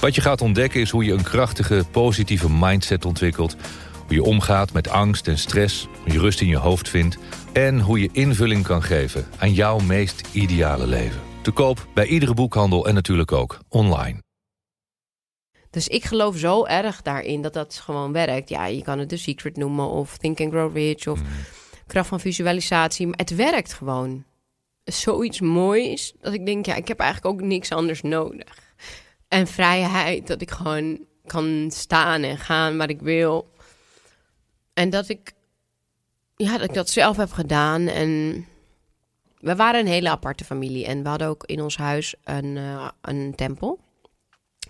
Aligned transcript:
Wat 0.00 0.14
je 0.14 0.20
gaat 0.20 0.40
ontdekken 0.40 0.80
is 0.80 0.90
hoe 0.90 1.04
je 1.04 1.12
een 1.12 1.22
krachtige, 1.22 1.84
positieve 1.90 2.50
mindset 2.50 3.04
ontwikkelt. 3.04 3.56
Hoe 4.06 4.14
je 4.14 4.22
omgaat 4.22 4.72
met 4.72 4.88
angst 4.88 5.28
en 5.28 5.38
stress, 5.38 5.88
hoe 6.02 6.12
je 6.12 6.18
rust 6.18 6.40
in 6.40 6.46
je 6.46 6.56
hoofd 6.56 6.88
vindt... 6.88 7.18
en 7.52 7.80
hoe 7.80 8.00
je 8.00 8.08
invulling 8.12 8.64
kan 8.64 8.82
geven 8.82 9.26
aan 9.38 9.52
jouw 9.52 9.78
meest 9.78 10.28
ideale 10.32 10.86
leven. 10.86 11.20
Te 11.42 11.50
koop 11.50 11.86
bij 11.94 12.06
iedere 12.06 12.34
boekhandel 12.34 12.86
en 12.86 12.94
natuurlijk 12.94 13.32
ook 13.32 13.58
online. 13.68 14.22
Dus 15.70 15.88
ik 15.88 16.04
geloof 16.04 16.36
zo 16.36 16.64
erg 16.64 17.02
daarin 17.02 17.42
dat 17.42 17.52
dat 17.52 17.74
gewoon 17.74 18.12
werkt. 18.12 18.48
Ja, 18.48 18.66
je 18.66 18.82
kan 18.82 18.98
het 18.98 19.08
The 19.08 19.16
Secret 19.16 19.56
noemen 19.56 19.88
of 19.88 20.16
Think 20.16 20.40
and 20.40 20.50
Grow 20.52 20.76
Rich 20.76 21.06
of 21.06 21.20
kracht 21.86 22.08
van 22.08 22.20
visualisatie. 22.20 23.06
Maar 23.06 23.18
het 23.18 23.34
werkt 23.34 23.72
gewoon. 23.72 24.24
Zoiets 24.84 25.40
moois 25.40 26.14
dat 26.20 26.32
ik 26.32 26.46
denk, 26.46 26.66
ja, 26.66 26.74
ik 26.74 26.88
heb 26.88 26.98
eigenlijk 26.98 27.34
ook 27.34 27.46
niks 27.48 27.70
anders 27.70 28.02
nodig. 28.02 28.69
En 29.30 29.46
vrijheid, 29.46 30.26
dat 30.26 30.40
ik 30.40 30.50
gewoon 30.50 30.98
kan 31.26 31.70
staan 31.70 32.22
en 32.22 32.38
gaan 32.38 32.76
waar 32.76 32.88
ik 32.88 33.00
wil. 33.00 33.52
En 34.74 34.90
dat 34.90 35.08
ik, 35.08 35.32
ja, 36.36 36.52
dat 36.52 36.68
ik 36.68 36.74
dat 36.74 36.88
zelf 36.88 37.16
heb 37.16 37.32
gedaan. 37.32 37.86
En 37.86 38.44
we 39.38 39.56
waren 39.56 39.80
een 39.80 39.86
hele 39.86 40.10
aparte 40.10 40.44
familie. 40.44 40.86
En 40.86 41.02
we 41.02 41.08
hadden 41.08 41.28
ook 41.28 41.44
in 41.44 41.60
ons 41.60 41.76
huis 41.76 42.14
een, 42.24 42.56
uh, 42.56 42.88
een 43.00 43.32
tempel. 43.36 43.80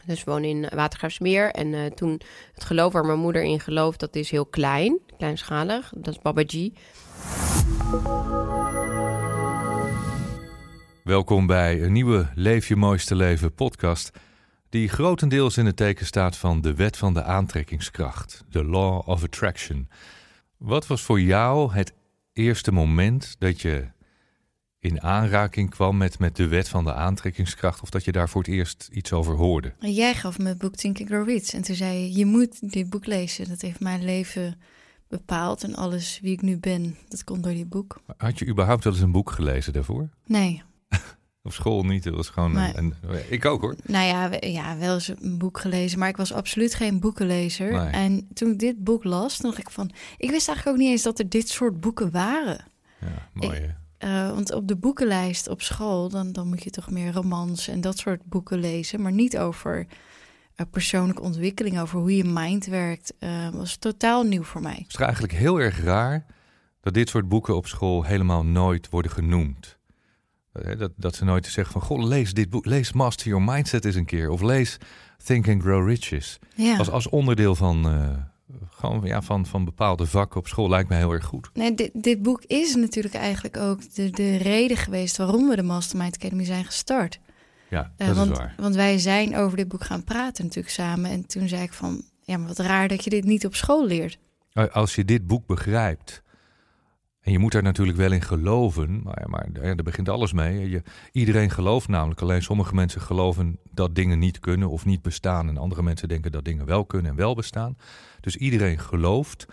Dus 0.05 0.25
we 0.25 0.31
wonen 0.31 0.49
in 0.49 0.69
Watergraafsmeer. 0.75 1.51
En 1.51 1.67
uh, 1.67 1.87
toen 1.87 2.21
het 2.55 2.65
geloof 2.65 2.93
waar 2.93 3.07
mijn 3.07 3.19
moeder 3.19 3.43
in 3.43 3.61
gelooft, 3.61 4.01
dat 4.01 4.15
is 4.15 4.31
heel 4.31 4.47
klein, 4.47 4.99
kleinschalig. 5.17 5.93
Dat 5.97 6.15
is 6.15 6.23
Babaji. 6.23 6.73
Welkom 11.05 11.47
bij 11.47 11.83
een 11.83 11.93
nieuwe 11.93 12.31
Leef 12.35 12.69
je 12.69 12.77
mooiste 12.77 13.15
leven 13.15 13.55
podcast 13.55 14.11
die 14.71 14.89
grotendeels 14.89 15.57
in 15.57 15.67
het 15.67 15.77
teken 15.77 16.07
staat 16.07 16.37
van 16.37 16.61
de 16.61 16.75
wet 16.75 16.97
van 16.97 17.15
de 17.15 17.23
aantrekkingskracht, 17.23 18.45
de 18.51 18.65
law 18.65 19.09
of 19.09 19.23
attraction. 19.23 19.89
Wat 20.57 20.87
was 20.87 21.03
voor 21.03 21.21
jou 21.21 21.73
het 21.73 21.93
eerste 22.33 22.73
moment 22.73 23.37
dat 23.39 23.61
je 23.61 23.89
in 24.79 25.03
aanraking 25.03 25.71
kwam 25.71 25.97
met, 25.97 26.19
met 26.19 26.37
de 26.37 26.49
wet 26.49 26.69
van 26.69 26.85
de 26.85 26.95
aantrekkingskracht, 26.95 27.83
of 27.83 27.91
dat 27.91 28.05
je 28.05 28.13
daar 28.13 28.29
voor 28.29 28.43
het 28.43 28.51
eerst 28.51 28.89
iets 28.93 29.13
over 29.13 29.35
hoorde? 29.35 29.73
Jij 29.79 30.15
gaf 30.15 30.39
me 30.39 30.49
het 30.49 30.59
boek 30.59 30.77
Think 30.77 30.99
and 30.99 31.09
Grow 31.09 31.29
Rich 31.29 31.53
en 31.53 31.63
toen 31.63 31.77
zei 31.77 31.99
je, 31.99 32.13
je 32.17 32.27
moet 32.27 32.73
dit 32.73 32.91
boek 32.91 33.07
lezen. 33.07 33.49
Dat 33.49 33.61
heeft 33.61 33.81
mijn 33.81 34.05
leven 34.05 34.61
bepaald 35.09 35.63
en 35.65 35.75
alles 35.75 36.19
wie 36.23 36.33
ik 36.33 36.43
nu 36.43 36.59
ben, 36.59 36.97
dat 37.09 37.25
komt 37.25 37.43
door 37.43 37.53
die 37.53 37.67
boek. 37.67 38.01
Had 38.17 38.39
je 38.39 38.47
überhaupt 38.47 38.85
wel 38.85 38.93
eens 38.93 39.03
een 39.03 39.13
boek 39.13 39.31
gelezen 39.31 39.73
daarvoor? 39.73 40.09
Nee. 40.27 40.63
Op 41.43 41.53
school 41.53 41.83
niet, 41.83 42.05
het 42.05 42.15
was 42.15 42.29
gewoon... 42.29 42.57
Een, 42.57 42.95
ik 43.29 43.45
ook 43.45 43.61
hoor. 43.61 43.77
Nou 43.85 44.07
ja, 44.07 44.31
ja, 44.41 44.77
wel 44.77 44.95
eens 44.95 45.13
een 45.21 45.39
boek 45.39 45.61
gelezen, 45.61 45.99
maar 45.99 46.09
ik 46.09 46.17
was 46.17 46.33
absoluut 46.33 46.75
geen 46.75 47.01
boekenlezer. 47.01 47.73
Nee. 47.73 47.91
En 47.91 48.29
toen 48.35 48.51
ik 48.51 48.59
dit 48.59 48.85
boek 48.85 49.05
las, 49.05 49.39
dacht 49.39 49.59
ik 49.59 49.71
van... 49.71 49.91
Ik 50.17 50.31
wist 50.31 50.49
eigenlijk 50.49 50.69
ook 50.69 50.83
niet 50.83 50.93
eens 50.93 51.03
dat 51.03 51.19
er 51.19 51.29
dit 51.29 51.49
soort 51.49 51.81
boeken 51.81 52.11
waren. 52.11 52.65
Ja, 53.01 53.29
mooi? 53.33 53.75
Eh, 53.99 54.31
want 54.31 54.53
op 54.53 54.69
de 54.69 54.77
boekenlijst 54.77 55.49
op 55.49 55.63
school, 55.63 56.09
dan, 56.09 56.33
dan 56.33 56.49
moet 56.49 56.65
je 56.65 56.71
toch 56.71 56.91
meer 56.91 57.13
romans 57.13 57.69
en 57.69 57.81
dat 57.81 57.99
soort 57.99 58.25
boeken 58.25 58.59
lezen. 58.59 59.03
Maar 59.03 59.13
niet 59.13 59.39
over 59.39 59.87
eh, 60.55 60.67
persoonlijke 60.71 61.23
ontwikkeling, 61.23 61.81
over 61.81 61.99
hoe 61.99 62.17
je 62.17 62.25
mind 62.25 62.67
werkt. 62.67 63.13
eh 63.19 63.49
was 63.49 63.77
totaal 63.77 64.23
nieuw 64.23 64.43
voor 64.43 64.61
mij. 64.61 64.79
Het 64.83 64.89
is 64.89 64.95
eigenlijk 64.95 65.33
heel 65.33 65.61
erg 65.61 65.83
raar 65.83 66.27
dat 66.81 66.95
dit 66.95 67.09
soort 67.09 67.29
boeken 67.29 67.57
op 67.57 67.67
school 67.67 68.05
helemaal 68.05 68.45
nooit 68.45 68.89
worden 68.89 69.11
genoemd. 69.11 69.79
Dat, 70.79 70.91
dat 70.97 71.15
ze 71.15 71.25
nooit 71.25 71.47
zeggen 71.47 71.73
van, 71.73 71.83
goh, 71.83 72.05
lees 72.05 72.33
dit 72.33 72.51
boek, 72.51 72.65
lees 72.67 72.93
Master 72.93 73.27
Your 73.29 73.43
Mindset 73.45 73.85
eens 73.85 73.95
een 73.95 74.05
keer. 74.05 74.31
Of 74.31 74.41
lees 74.43 74.77
Think 75.25 75.49
and 75.49 75.63
Grow 75.63 75.89
Riches. 75.89 76.39
Ja. 76.55 76.77
Als, 76.77 76.91
als 76.91 77.09
onderdeel 77.09 77.55
van, 77.55 77.87
eh, 77.89 78.09
gewoon, 78.71 79.01
ja, 79.05 79.23
van, 79.23 79.47
van 79.47 79.65
bepaalde 79.65 80.07
vakken 80.07 80.41
op 80.41 80.49
school 80.49 80.69
lijkt 80.69 80.89
me 80.89 80.95
heel 80.97 81.13
erg 81.13 81.25
goed. 81.25 81.51
Nee, 81.55 81.75
dit, 81.75 81.91
dit 81.95 82.23
boek 82.23 82.43
is 82.47 82.75
natuurlijk 82.75 83.15
eigenlijk 83.15 83.57
ook 83.57 83.95
de, 83.95 84.11
de 84.11 84.37
reden 84.37 84.77
geweest 84.77 85.17
waarom 85.17 85.49
we 85.49 85.57
de 85.57 85.63
Mastermind 85.63 86.15
Academy 86.17 86.45
zijn 86.45 86.65
gestart. 86.65 87.21
Ja, 87.71 87.93
Eh, 87.97 88.07
dat 88.07 88.17
want, 88.17 88.31
is 88.31 88.39
waar. 88.39 88.55
want 88.57 88.75
wij 88.75 88.99
zijn 88.99 89.37
over 89.37 89.57
dit 89.57 89.69
boek 89.69 89.85
gaan 89.85 90.05
praten 90.05 90.45
natuurlijk 90.45 90.75
samen. 90.75 91.11
En 91.11 91.27
toen 91.27 91.49
zei 91.49 91.63
ik 91.63 91.73
van, 91.73 92.03
ja, 92.23 92.37
maar 92.37 92.49
wat 92.49 92.59
raar 92.59 92.89
dat 92.89 93.05
je 93.05 93.11
dit 93.11 93.25
niet 93.25 93.47
op 93.47 93.55
school 93.55 93.87
leert. 93.87 94.19
Eh, 94.53 94.65
Als 94.67 94.95
je 94.95 95.05
dit 95.05 95.27
boek 95.27 95.47
begrijpt, 95.47 96.23
en 97.21 97.33
je 97.33 97.39
moet 97.39 97.53
daar 97.53 97.63
natuurlijk 97.63 97.99
wel 97.99 98.13
in 98.13 98.23
geloven, 98.23 99.03
maar, 99.03 99.25
maar 99.27 99.49
ja, 99.53 99.61
daar 99.61 99.85
begint 99.85 100.09
alles 100.09 100.33
mee. 100.33 100.71
Je, 100.71 100.83
iedereen 101.13 101.51
gelooft 101.51 101.89
namelijk, 101.89 102.21
alleen 102.21 102.43
sommige 102.43 102.75
mensen 102.75 103.01
geloven 103.01 103.59
dat 103.71 103.95
dingen 103.95 104.19
niet 104.19 104.39
kunnen 104.41 104.69
of 104.69 104.85
niet 104.85 105.03
bestaan. 105.03 105.49
En 105.49 105.57
andere 105.57 105.83
mensen 105.83 106.09
denken 106.09 106.33
dat 106.33 106.45
dingen 106.45 106.67
wel 106.67 106.85
kunnen 106.85 107.11
en 107.11 107.17
wel 107.17 107.35
bestaan. 107.35 107.77
Dus 108.21 108.37
iedereen 108.37 108.79
gelooft, 108.79 109.47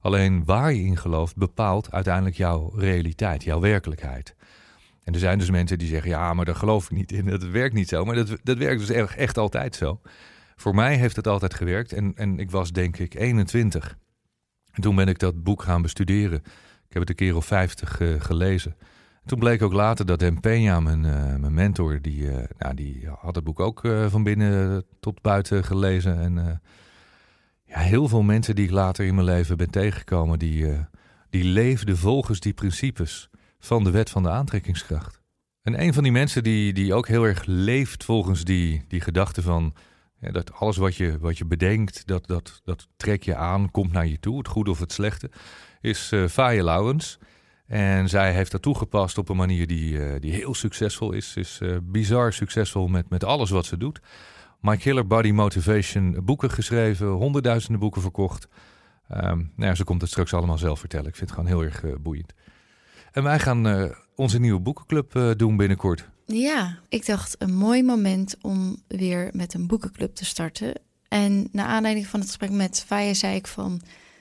alleen 0.00 0.44
waar 0.44 0.72
je 0.72 0.84
in 0.84 0.96
gelooft 0.96 1.36
bepaalt 1.36 1.92
uiteindelijk 1.92 2.36
jouw 2.36 2.72
realiteit, 2.76 3.44
jouw 3.44 3.60
werkelijkheid. 3.60 4.34
En 5.04 5.12
er 5.14 5.20
zijn 5.20 5.38
dus 5.38 5.50
mensen 5.50 5.78
die 5.78 5.88
zeggen, 5.88 6.10
ja, 6.10 6.34
maar 6.34 6.44
daar 6.44 6.54
geloof 6.54 6.84
ik 6.84 6.96
niet 6.96 7.12
in, 7.12 7.24
dat 7.24 7.42
werkt 7.42 7.74
niet 7.74 7.88
zo. 7.88 8.04
Maar 8.04 8.14
dat, 8.14 8.38
dat 8.42 8.58
werkt 8.58 8.80
dus 8.80 8.90
echt, 8.90 9.16
echt 9.16 9.38
altijd 9.38 9.76
zo. 9.76 10.00
Voor 10.56 10.74
mij 10.74 10.96
heeft 10.96 11.16
het 11.16 11.26
altijd 11.26 11.54
gewerkt 11.54 11.92
en, 11.92 12.12
en 12.16 12.38
ik 12.38 12.50
was 12.50 12.72
denk 12.72 12.98
ik 12.98 13.14
21. 13.14 13.98
En 14.72 14.82
toen 14.82 14.96
ben 14.96 15.08
ik 15.08 15.18
dat 15.18 15.42
boek 15.42 15.62
gaan 15.62 15.82
bestuderen. 15.82 16.42
Ik 16.88 16.94
heb 16.94 17.02
het 17.02 17.10
een 17.10 17.26
keer 17.26 17.36
of 17.36 17.46
50 17.46 18.00
eh, 18.00 18.08
gelezen. 18.18 18.76
Toen 19.24 19.38
bleek 19.38 19.62
ook 19.62 19.72
later 19.72 20.06
dat 20.06 20.18
Den 20.18 20.36
Peña, 20.36 20.82
mijn, 20.82 21.04
eh, 21.04 21.36
mijn 21.36 21.54
mentor, 21.54 22.00
die, 22.02 22.30
eh, 22.30 22.44
nou, 22.58 22.74
die 22.74 23.08
had 23.18 23.34
het 23.34 23.44
boek 23.44 23.60
ook 23.60 23.80
van 24.08 24.22
binnen 24.22 24.84
tot 25.00 25.22
buiten 25.22 25.64
gelezen. 25.64 26.20
En 26.20 26.60
ja, 27.64 27.78
heel 27.78 28.08
veel 28.08 28.22
mensen 28.22 28.54
die 28.54 28.64
ik 28.64 28.70
later 28.70 29.04
in 29.04 29.14
mijn 29.14 29.26
leven 29.26 29.56
ben 29.56 29.70
tegengekomen, 29.70 30.38
die, 30.38 30.66
die 31.30 31.44
leefden 31.44 31.96
volgens 31.96 32.40
die 32.40 32.52
principes 32.52 33.30
van 33.58 33.84
de 33.84 33.90
wet 33.90 34.10
van 34.10 34.22
de 34.22 34.30
aantrekkingskracht. 34.30 35.20
En 35.62 35.82
een 35.82 35.94
van 35.94 36.02
die 36.02 36.12
mensen 36.12 36.42
die, 36.42 36.72
die 36.72 36.94
ook 36.94 37.08
heel 37.08 37.24
erg 37.24 37.44
leeft 37.44 38.04
volgens 38.04 38.44
die, 38.44 38.84
die 38.88 39.00
gedachte 39.00 39.42
van 39.42 39.74
dat 40.20 40.52
alles 40.52 40.76
wat 40.76 40.96
je, 40.96 41.18
wat 41.18 41.38
je 41.38 41.44
bedenkt, 41.44 42.06
dat, 42.06 42.26
dat, 42.26 42.60
dat 42.64 42.88
trek 42.96 43.22
je 43.22 43.34
aan, 43.34 43.70
komt 43.70 43.92
naar 43.92 44.06
je 44.06 44.20
toe, 44.20 44.38
het 44.38 44.48
goede 44.48 44.70
of 44.70 44.78
het 44.78 44.92
slechte, 44.92 45.30
is 45.80 46.12
eh 46.12 46.26
Faye 46.26 46.62
Lawrence. 46.62 47.18
En 47.66 48.08
zij 48.08 48.32
heeft 48.32 48.50
dat 48.50 48.62
toegepast 48.62 49.18
op 49.18 49.28
een 49.28 49.36
manier 49.36 49.66
die, 49.66 50.04
eh, 50.04 50.20
die 50.20 50.32
heel 50.32 50.54
succesvol 50.54 51.12
is. 51.12 51.36
Is 51.36 51.58
eh, 51.62 51.76
bizar 51.82 52.32
succesvol 52.32 52.88
met, 52.88 53.08
met 53.08 53.24
alles 53.24 53.50
wat 53.50 53.66
ze 53.66 53.76
doet. 53.76 54.00
My 54.60 54.76
Killer 54.76 55.06
Body 55.06 55.30
Motivation, 55.30 56.20
boeken 56.24 56.50
geschreven, 56.50 57.06
honderdduizenden 57.06 57.80
boeken 57.80 58.02
verkocht. 58.02 58.48
Ehm, 59.08 59.36
nou 59.36 59.48
ja, 59.56 59.74
ze 59.74 59.84
komt 59.84 60.00
het 60.00 60.10
straks 60.10 60.34
allemaal 60.34 60.58
zelf 60.58 60.80
vertellen. 60.80 61.08
Ik 61.08 61.16
vind 61.16 61.30
het 61.30 61.38
gewoon 61.38 61.54
heel 61.54 61.64
erg 61.64 62.00
boeiend. 62.00 62.32
En 63.12 63.22
wij 63.22 63.38
gaan 63.38 63.92
onze 64.14 64.40
nieuwe 64.40 64.60
boekenclub 64.60 65.34
doen 65.36 65.56
binnenkort. 65.56 66.08
Ja, 66.26 66.78
ik 66.88 67.06
dacht 67.06 67.36
een 67.38 67.54
mooi 67.54 67.82
moment 67.82 68.36
om 68.40 68.82
weer 68.86 69.30
met 69.32 69.54
een 69.54 69.66
boekenclub 69.66 70.14
te 70.14 70.24
starten. 70.24 70.72
En 71.08 71.48
naar 71.52 71.66
aanleiding 71.66 72.06
van 72.06 72.20
het 72.20 72.28
gesprek 72.28 72.50
met 72.50 72.84
Faya 72.86 73.14
zei 73.14 73.36
ik 73.36 73.46
van... 73.46 73.80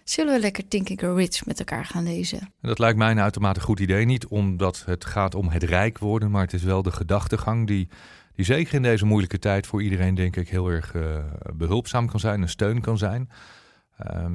zullen 0.09 0.33
we 0.33 0.39
lekker 0.39 0.67
Think 0.67 0.89
and 0.89 0.99
Grow 0.99 1.17
Rich 1.17 1.45
met 1.45 1.59
elkaar 1.59 1.85
gaan 1.85 2.03
lezen? 2.03 2.39
En 2.39 2.67
dat 2.67 2.79
lijkt 2.79 2.97
mij 2.97 3.11
een 3.11 3.19
uitermate 3.19 3.59
goed 3.59 3.79
idee. 3.79 4.05
Niet 4.05 4.27
omdat 4.27 4.83
het 4.85 5.05
gaat 5.05 5.35
om 5.35 5.49
het 5.49 5.63
rijk 5.63 5.97
worden, 5.97 6.31
maar 6.31 6.41
het 6.41 6.53
is 6.53 6.63
wel 6.63 6.81
de 6.81 6.91
gedachtegang 6.91 7.67
die, 7.67 7.87
die 8.35 8.45
zeker 8.45 8.73
in 8.73 8.81
deze 8.81 9.05
moeilijke 9.05 9.39
tijd 9.39 9.67
voor 9.67 9.83
iedereen, 9.83 10.15
denk 10.15 10.35
ik, 10.35 10.49
heel 10.49 10.67
erg 10.67 10.95
eh, 10.95 11.17
behulpzaam 11.53 12.07
kan 12.07 12.19
zijn, 12.19 12.41
een 12.41 12.49
steun 12.49 12.81
kan 12.81 12.97
zijn. 12.97 13.29
Ehm, 13.97 14.33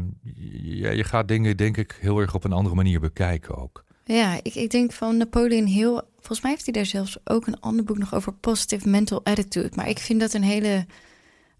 ja, 0.62 0.90
je 0.90 1.04
gaat 1.04 1.28
dingen, 1.28 1.56
denk 1.56 1.76
ik, 1.76 1.96
heel 2.00 2.18
erg 2.18 2.34
op 2.34 2.44
een 2.44 2.52
andere 2.52 2.74
manier 2.74 3.00
bekijken 3.00 3.56
ook. 3.56 3.84
Ja, 4.04 4.38
ik, 4.42 4.54
ik 4.54 4.70
denk 4.70 4.92
van 4.92 5.16
Napoleon 5.16 5.66
Hill... 5.66 6.00
volgens 6.16 6.40
mij 6.40 6.50
heeft 6.50 6.64
hij 6.64 6.74
daar 6.74 6.86
zelfs 6.86 7.18
ook 7.24 7.46
een 7.46 7.60
ander 7.60 7.84
boek 7.84 7.98
nog 7.98 8.14
over... 8.14 8.32
Positive 8.32 8.88
Mental 8.88 9.24
Attitude. 9.24 9.70
Maar 9.74 9.88
ik 9.88 9.98
vind 9.98 10.20
dat 10.20 10.32
een 10.32 10.42
hele 10.42 10.86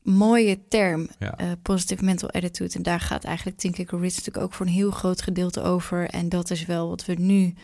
mooie 0.03 0.59
term, 0.69 1.09
Ja. 1.19 1.37
eh, 1.37 1.47
Positive 1.63 2.05
Mental 2.05 2.31
Attitude. 2.31 2.75
En 2.75 2.83
daar 2.83 3.01
gaat 3.01 3.25
eigenlijk 3.25 3.59
Think 3.59 3.77
Rich 3.77 3.91
natuurlijk 3.91 4.39
ook 4.39 4.53
voor 4.53 4.67
een 4.67 4.73
heel 4.73 4.91
groot 4.91 5.23
gedeelte 5.23 5.63
over. 5.63 6.09
En 6.09 6.29
dat 6.29 6.51
is 6.51 6.67
wel 6.67 6.89
wat 6.89 7.05
we 7.05 7.15
nu 7.15 7.55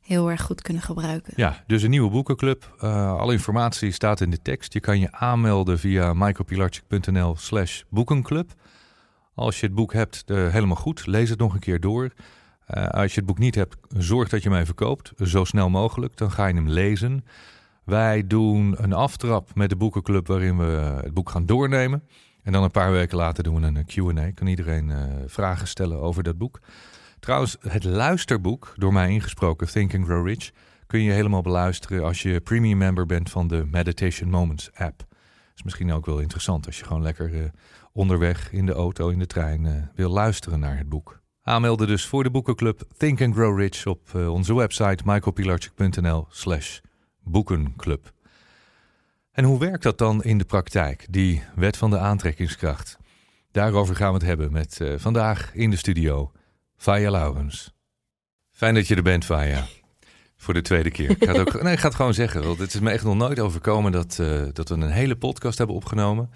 heel 0.00 0.30
erg 0.30 0.42
goed 0.42 0.62
kunnen 0.62 0.82
gebruiken. 0.82 1.32
Ja, 1.36 1.62
dus 1.66 1.82
een 1.82 1.90
nieuwe 1.90 2.10
boekenclub. 2.10 2.74
Uh, 2.80 3.12
alle 3.18 3.32
informatie 3.32 3.90
staat 3.92 4.20
in 4.20 4.30
de 4.30 4.42
tekst. 4.42 4.72
Je 4.72 4.80
kan 4.80 4.98
je 5.00 5.12
aanmelden 5.12 5.78
via 5.78 6.12
michaelpilarchik.nl 6.14 7.36
slash 7.36 7.82
boekenclub. 7.88 8.52
Als 9.34 9.60
je 9.60 9.66
het 9.66 9.74
boek 9.74 9.92
hebt, 9.92 10.22
uh, 10.26 10.48
helemaal 10.48 10.76
goed. 10.76 11.06
Lees 11.06 11.30
het 11.30 11.38
nog 11.38 11.54
een 11.54 11.60
keer 11.60 11.80
door. 11.80 12.12
Als 12.90 13.12
je 13.14 13.16
het 13.20 13.26
boek 13.26 13.38
niet 13.38 13.54
hebt, 13.54 13.76
zorg 13.88 14.28
dat 14.28 14.42
je 14.42 14.48
hem 14.48 14.58
even 14.58 14.74
koopt. 14.74 15.12
Zo 15.24 15.44
snel 15.44 15.70
mogelijk. 15.70 16.16
Dan 16.16 16.30
ga 16.30 16.46
je 16.46 16.54
hem 16.54 16.68
lezen. 16.68 17.24
Wij 17.92 18.26
doen 18.26 18.74
een 18.82 18.92
aftrap 18.92 19.54
met 19.54 19.68
de 19.68 19.76
boekenclub 19.76 20.26
waarin 20.26 20.58
we 20.58 20.64
het 21.02 21.14
boek 21.14 21.30
gaan 21.30 21.46
doornemen. 21.46 22.02
En 22.42 22.52
dan 22.52 22.62
een 22.62 22.70
paar 22.70 22.92
weken 22.92 23.16
later 23.16 23.44
doen 23.44 23.60
we 23.60 23.66
een 23.66 23.84
Q&A. 23.84 24.30
Kan 24.30 24.46
iedereen 24.46 24.88
uh, 24.88 25.04
vragen 25.26 25.68
stellen 25.68 26.00
over 26.00 26.22
dat 26.22 26.38
boek. 26.38 26.60
Trouwens, 27.20 27.56
het 27.60 27.84
luisterboek, 27.84 28.72
door 28.76 28.92
mij 28.92 29.10
ingesproken, 29.10 29.66
Think 29.66 29.94
and 29.94 30.04
Grow 30.04 30.26
Rich, 30.26 30.50
kun 30.86 31.02
je 31.02 31.12
helemaal 31.12 31.42
beluisteren 31.42 32.04
als 32.04 32.22
je 32.22 32.40
premium 32.40 32.78
member 32.78 33.06
bent 33.06 33.30
van 33.30 33.48
de 33.48 33.66
Meditation 33.70 34.30
Moments 34.30 34.70
app. 34.74 35.04
Is 35.54 35.62
misschien 35.62 35.92
ook 35.92 36.06
wel 36.06 36.18
interessant 36.18 36.66
als 36.66 36.78
je 36.78 36.84
gewoon 36.84 37.02
lekker 37.02 37.34
uh, 37.34 37.44
onderweg 37.92 38.52
in 38.52 38.66
de 38.66 38.72
auto, 38.72 39.08
in 39.08 39.18
de 39.18 39.26
trein 39.26 39.90
wil 39.94 40.10
luisteren 40.10 40.60
naar 40.60 40.78
het 40.78 40.88
boek. 40.88 41.20
Aanmelden 41.42 41.86
dus 41.86 42.06
voor 42.06 42.22
de 42.22 42.30
boekenclub 42.30 42.82
Think 42.96 43.20
and 43.20 43.34
Grow 43.34 43.58
Rich 43.58 43.86
op 43.86 44.14
onze 44.14 44.54
website 44.54 45.02
michaelpilarchik.nl 45.04 46.26
slash 46.30 46.80
boekenclub. 47.24 48.12
En 49.32 49.44
hoe 49.44 49.58
werkt 49.58 49.82
dat 49.82 49.98
dan 49.98 50.22
in 50.22 50.38
de 50.38 50.44
praktijk, 50.44 51.06
die 51.10 51.42
wet 51.54 51.76
van 51.76 51.90
de 51.90 51.98
aantrekkingskracht? 51.98 52.96
Daarover 53.50 53.96
gaan 53.96 54.08
we 54.08 54.14
het 54.14 54.26
hebben 54.26 54.52
met 54.52 54.78
uh, 54.82 54.94
vandaag 54.96 55.54
in 55.54 55.70
de 55.70 55.76
studio 55.76 56.32
Faya 56.76 57.10
Laurens. 57.10 57.72
Fijn 58.50 58.74
dat 58.74 58.88
je 58.88 58.94
er 58.94 59.02
bent, 59.02 59.24
Faya. 59.24 59.66
Voor 60.36 60.54
de 60.54 60.62
tweede 60.62 60.90
keer. 60.90 61.10
Ik 61.10 61.24
ga 61.24 61.32
het, 61.32 61.40
ook, 61.40 61.62
nee, 61.62 61.72
ik 61.72 61.78
ga 61.78 61.86
het 61.86 61.96
gewoon 61.96 62.14
zeggen, 62.14 62.42
want 62.42 62.58
het 62.58 62.74
is 62.74 62.80
me 62.80 62.90
echt 62.90 63.04
nog 63.04 63.16
nooit 63.16 63.40
overkomen 63.40 63.92
dat, 63.92 64.18
uh, 64.20 64.42
dat 64.52 64.68
we 64.68 64.74
een 64.74 64.90
hele 64.90 65.16
podcast 65.16 65.58
hebben 65.58 65.76
opgenomen. 65.76 66.30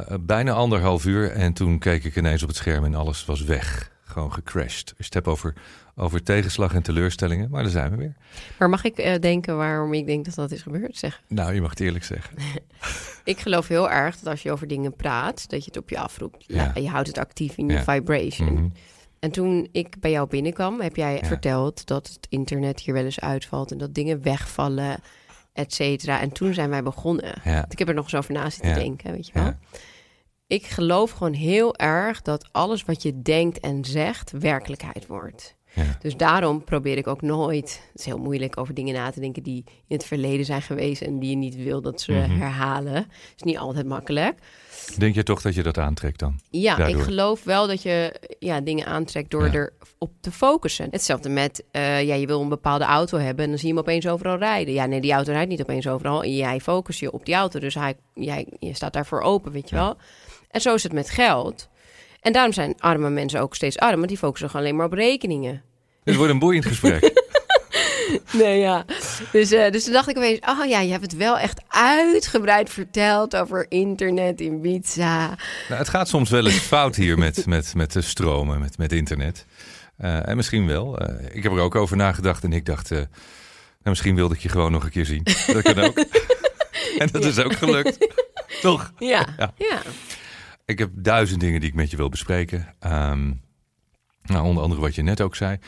Uh, 0.00 0.16
bijna 0.20 0.52
anderhalf 0.52 1.04
uur 1.04 1.30
en 1.30 1.52
toen 1.52 1.78
keek 1.78 2.04
ik 2.04 2.16
ineens 2.16 2.42
op 2.42 2.48
het 2.48 2.56
scherm 2.56 2.84
en 2.84 2.94
alles 2.94 3.24
was 3.24 3.42
weg. 3.42 3.92
Gewoon 4.14 4.32
gecrashed. 4.32 4.94
Je 4.96 5.04
het 5.04 5.14
hebt 5.14 5.26
over 5.26 5.54
over 5.96 6.22
tegenslag 6.22 6.74
en 6.74 6.82
teleurstellingen. 6.82 7.50
Maar 7.50 7.62
daar 7.62 7.70
zijn 7.70 7.90
we 7.90 7.96
weer. 7.96 8.14
Maar 8.58 8.68
mag 8.68 8.84
ik 8.84 8.98
uh, 8.98 9.14
denken 9.20 9.56
waarom 9.56 9.94
ik 9.94 10.06
denk 10.06 10.24
dat 10.24 10.34
dat 10.34 10.50
is 10.50 10.62
gebeurd? 10.62 10.96
Zeg. 10.96 11.22
Nou, 11.28 11.54
je 11.54 11.60
mag 11.60 11.70
het 11.70 11.80
eerlijk 11.80 12.04
zeggen. 12.04 12.36
ik 13.24 13.40
geloof 13.40 13.68
heel 13.68 13.90
erg 13.90 14.18
dat 14.18 14.26
als 14.26 14.42
je 14.42 14.52
over 14.52 14.66
dingen 14.66 14.96
praat, 14.96 15.50
dat 15.50 15.58
je 15.58 15.66
het 15.66 15.76
op 15.76 15.90
je 15.90 15.98
afroept. 15.98 16.44
Ja. 16.46 16.72
je 16.74 16.88
houdt 16.88 17.08
het 17.08 17.18
actief 17.18 17.56
in 17.56 17.68
je 17.68 17.72
ja. 17.72 17.82
vibration. 17.82 18.48
Mm 18.48 18.56
-hmm. 18.56 18.72
En 19.18 19.30
toen 19.30 19.68
ik 19.72 20.00
bij 20.00 20.10
jou 20.10 20.28
binnenkwam, 20.28 20.80
heb 20.80 20.96
jij 20.96 21.14
ja. 21.14 21.26
verteld 21.26 21.86
dat 21.86 22.08
het 22.08 22.26
internet 22.28 22.80
hier 22.80 22.94
wel 22.94 23.04
eens 23.04 23.20
uitvalt 23.20 23.72
en 23.72 23.78
dat 23.78 23.94
dingen 23.94 24.22
wegvallen, 24.22 25.00
et 25.52 25.74
cetera. 25.74 26.20
En 26.20 26.32
toen 26.32 26.54
zijn 26.54 26.70
wij 26.70 26.82
begonnen. 26.82 27.34
Ik 27.68 27.78
heb 27.78 27.88
er 27.88 27.94
nog 27.94 28.04
eens 28.04 28.14
over 28.14 28.32
na 28.32 28.50
zitten 28.50 28.74
denken, 28.74 29.12
weet 29.12 29.26
je 29.26 29.32
wel. 29.32 29.54
Ik 30.54 30.66
geloof 30.66 31.10
gewoon 31.10 31.32
heel 31.32 31.76
erg 31.76 32.22
dat 32.22 32.48
alles 32.52 32.84
wat 32.84 33.02
je 33.02 33.22
denkt 33.22 33.60
en 33.60 33.84
zegt 33.84 34.30
werkelijkheid 34.30 35.06
wordt. 35.06 35.54
Ja. 35.74 35.98
Dus 36.00 36.16
daarom 36.16 36.64
probeer 36.64 36.96
ik 36.96 37.06
ook 37.06 37.22
nooit, 37.22 37.80
het 37.92 38.00
is 38.00 38.04
heel 38.04 38.18
moeilijk 38.18 38.58
over 38.58 38.74
dingen 38.74 38.94
na 38.94 39.10
te 39.10 39.20
denken 39.20 39.42
die 39.42 39.64
in 39.66 39.96
het 39.96 40.04
verleden 40.04 40.44
zijn 40.44 40.62
geweest 40.62 41.02
en 41.02 41.18
die 41.18 41.30
je 41.30 41.36
niet 41.36 41.56
wil 41.56 41.80
dat 41.80 42.00
ze 42.00 42.12
mm 42.12 42.22
-hmm. 42.22 42.40
herhalen. 42.40 42.94
Het 42.94 43.32
is 43.36 43.42
niet 43.42 43.58
altijd 43.58 43.86
makkelijk. 43.86 44.38
Denk 44.98 45.14
je 45.14 45.22
toch 45.22 45.42
dat 45.42 45.54
je 45.54 45.62
dat 45.62 45.78
aantrekt 45.78 46.18
dan? 46.18 46.40
Ja, 46.50 46.76
Daardoor. 46.76 46.98
ik 46.98 47.04
geloof 47.04 47.44
wel 47.44 47.66
dat 47.66 47.82
je 47.82 48.20
ja, 48.38 48.60
dingen 48.60 48.86
aantrekt 48.86 49.30
door 49.30 49.44
ja. 49.44 49.52
erop 49.52 50.12
te 50.20 50.32
focussen. 50.32 50.88
Hetzelfde 50.90 51.28
met, 51.28 51.64
uh, 51.72 52.02
ja, 52.02 52.14
je 52.14 52.26
wil 52.26 52.40
een 52.40 52.48
bepaalde 52.48 52.84
auto 52.84 53.18
hebben 53.18 53.44
en 53.44 53.50
dan 53.50 53.58
zie 53.58 53.68
je 53.68 53.74
hem 53.74 53.82
opeens 53.82 54.08
overal 54.08 54.38
rijden. 54.38 54.74
Ja, 54.74 54.86
nee, 54.86 55.00
die 55.00 55.12
auto 55.12 55.32
rijdt 55.32 55.50
niet 55.50 55.60
opeens 55.60 55.88
overal. 55.88 56.24
Jij 56.26 56.60
focust 56.60 57.00
je 57.00 57.12
op 57.12 57.26
die 57.26 57.34
auto, 57.34 57.58
dus 57.60 57.74
hij, 57.74 57.96
jij, 58.14 58.46
je 58.58 58.74
staat 58.74 58.92
daarvoor 58.92 59.20
open, 59.20 59.52
weet 59.52 59.68
je 59.68 59.76
ja. 59.76 59.82
wel. 59.82 59.96
En 60.54 60.60
zo 60.60 60.74
is 60.74 60.82
het 60.82 60.92
met 60.92 61.10
geld. 61.10 61.68
En 62.20 62.32
daarom 62.32 62.52
zijn 62.52 62.74
arme 62.78 63.10
mensen 63.10 63.40
ook 63.40 63.54
steeds 63.54 63.78
arm, 63.78 63.96
want 63.96 64.08
die 64.08 64.18
focussen 64.18 64.50
gewoon 64.50 64.64
alleen 64.64 64.76
maar 64.76 64.86
op 64.86 64.92
rekeningen. 64.92 65.62
Dit 66.04 66.14
wordt 66.14 66.32
een 66.32 66.38
boeiend 66.38 66.64
gesprek. 66.64 67.12
nee, 68.32 68.58
ja. 68.58 68.84
Dus, 69.32 69.52
uh, 69.52 69.70
dus 69.70 69.84
toen 69.84 69.92
dacht 69.92 70.08
ik 70.08 70.16
opeens, 70.16 70.38
oh 70.40 70.64
ja, 70.66 70.80
je 70.80 70.90
hebt 70.90 71.02
het 71.02 71.16
wel 71.16 71.38
echt 71.38 71.60
uitgebreid 71.68 72.70
verteld 72.70 73.36
over 73.36 73.66
internet 73.68 74.40
in 74.40 74.60
pizza. 74.60 75.26
Nou, 75.68 75.78
het 75.78 75.88
gaat 75.88 76.08
soms 76.08 76.30
wel 76.30 76.46
eens 76.46 76.58
fout 76.58 76.96
hier 76.96 77.18
met, 77.18 77.46
met, 77.46 77.74
met 77.74 77.92
de 77.92 78.00
stromen, 78.00 78.60
met, 78.60 78.78
met 78.78 78.92
internet. 78.92 79.46
Uh, 80.00 80.28
en 80.28 80.36
misschien 80.36 80.66
wel. 80.66 81.02
Uh, 81.02 81.26
ik 81.32 81.42
heb 81.42 81.52
er 81.52 81.60
ook 81.60 81.74
over 81.74 81.96
nagedacht 81.96 82.44
en 82.44 82.52
ik 82.52 82.66
dacht, 82.66 82.90
nou, 82.90 83.06
misschien 83.82 84.14
wilde 84.14 84.34
ik 84.34 84.40
je 84.40 84.48
gewoon 84.48 84.72
nog 84.72 84.84
een 84.84 84.90
keer 84.90 85.06
zien. 85.06 85.26
Dat 85.46 85.62
kan 85.62 85.78
ook. 85.78 85.98
en 86.98 87.08
dat 87.12 87.22
ja. 87.22 87.28
is 87.28 87.38
ook 87.38 87.56
gelukt. 87.56 87.98
Toch? 88.60 88.92
Ja, 88.98 89.26
ja, 89.38 89.52
ja. 89.56 89.82
Ik 90.66 90.78
heb 90.78 90.90
duizend 90.94 91.40
dingen 91.40 91.60
die 91.60 91.68
ik 91.68 91.74
met 91.74 91.90
je 91.90 91.96
wil 91.96 92.08
bespreken. 92.08 92.74
Um, 92.86 93.42
nou, 94.22 94.44
onder 94.46 94.62
andere 94.62 94.80
wat 94.80 94.94
je 94.94 95.02
net 95.02 95.20
ook 95.20 95.36
zei. 95.36 95.58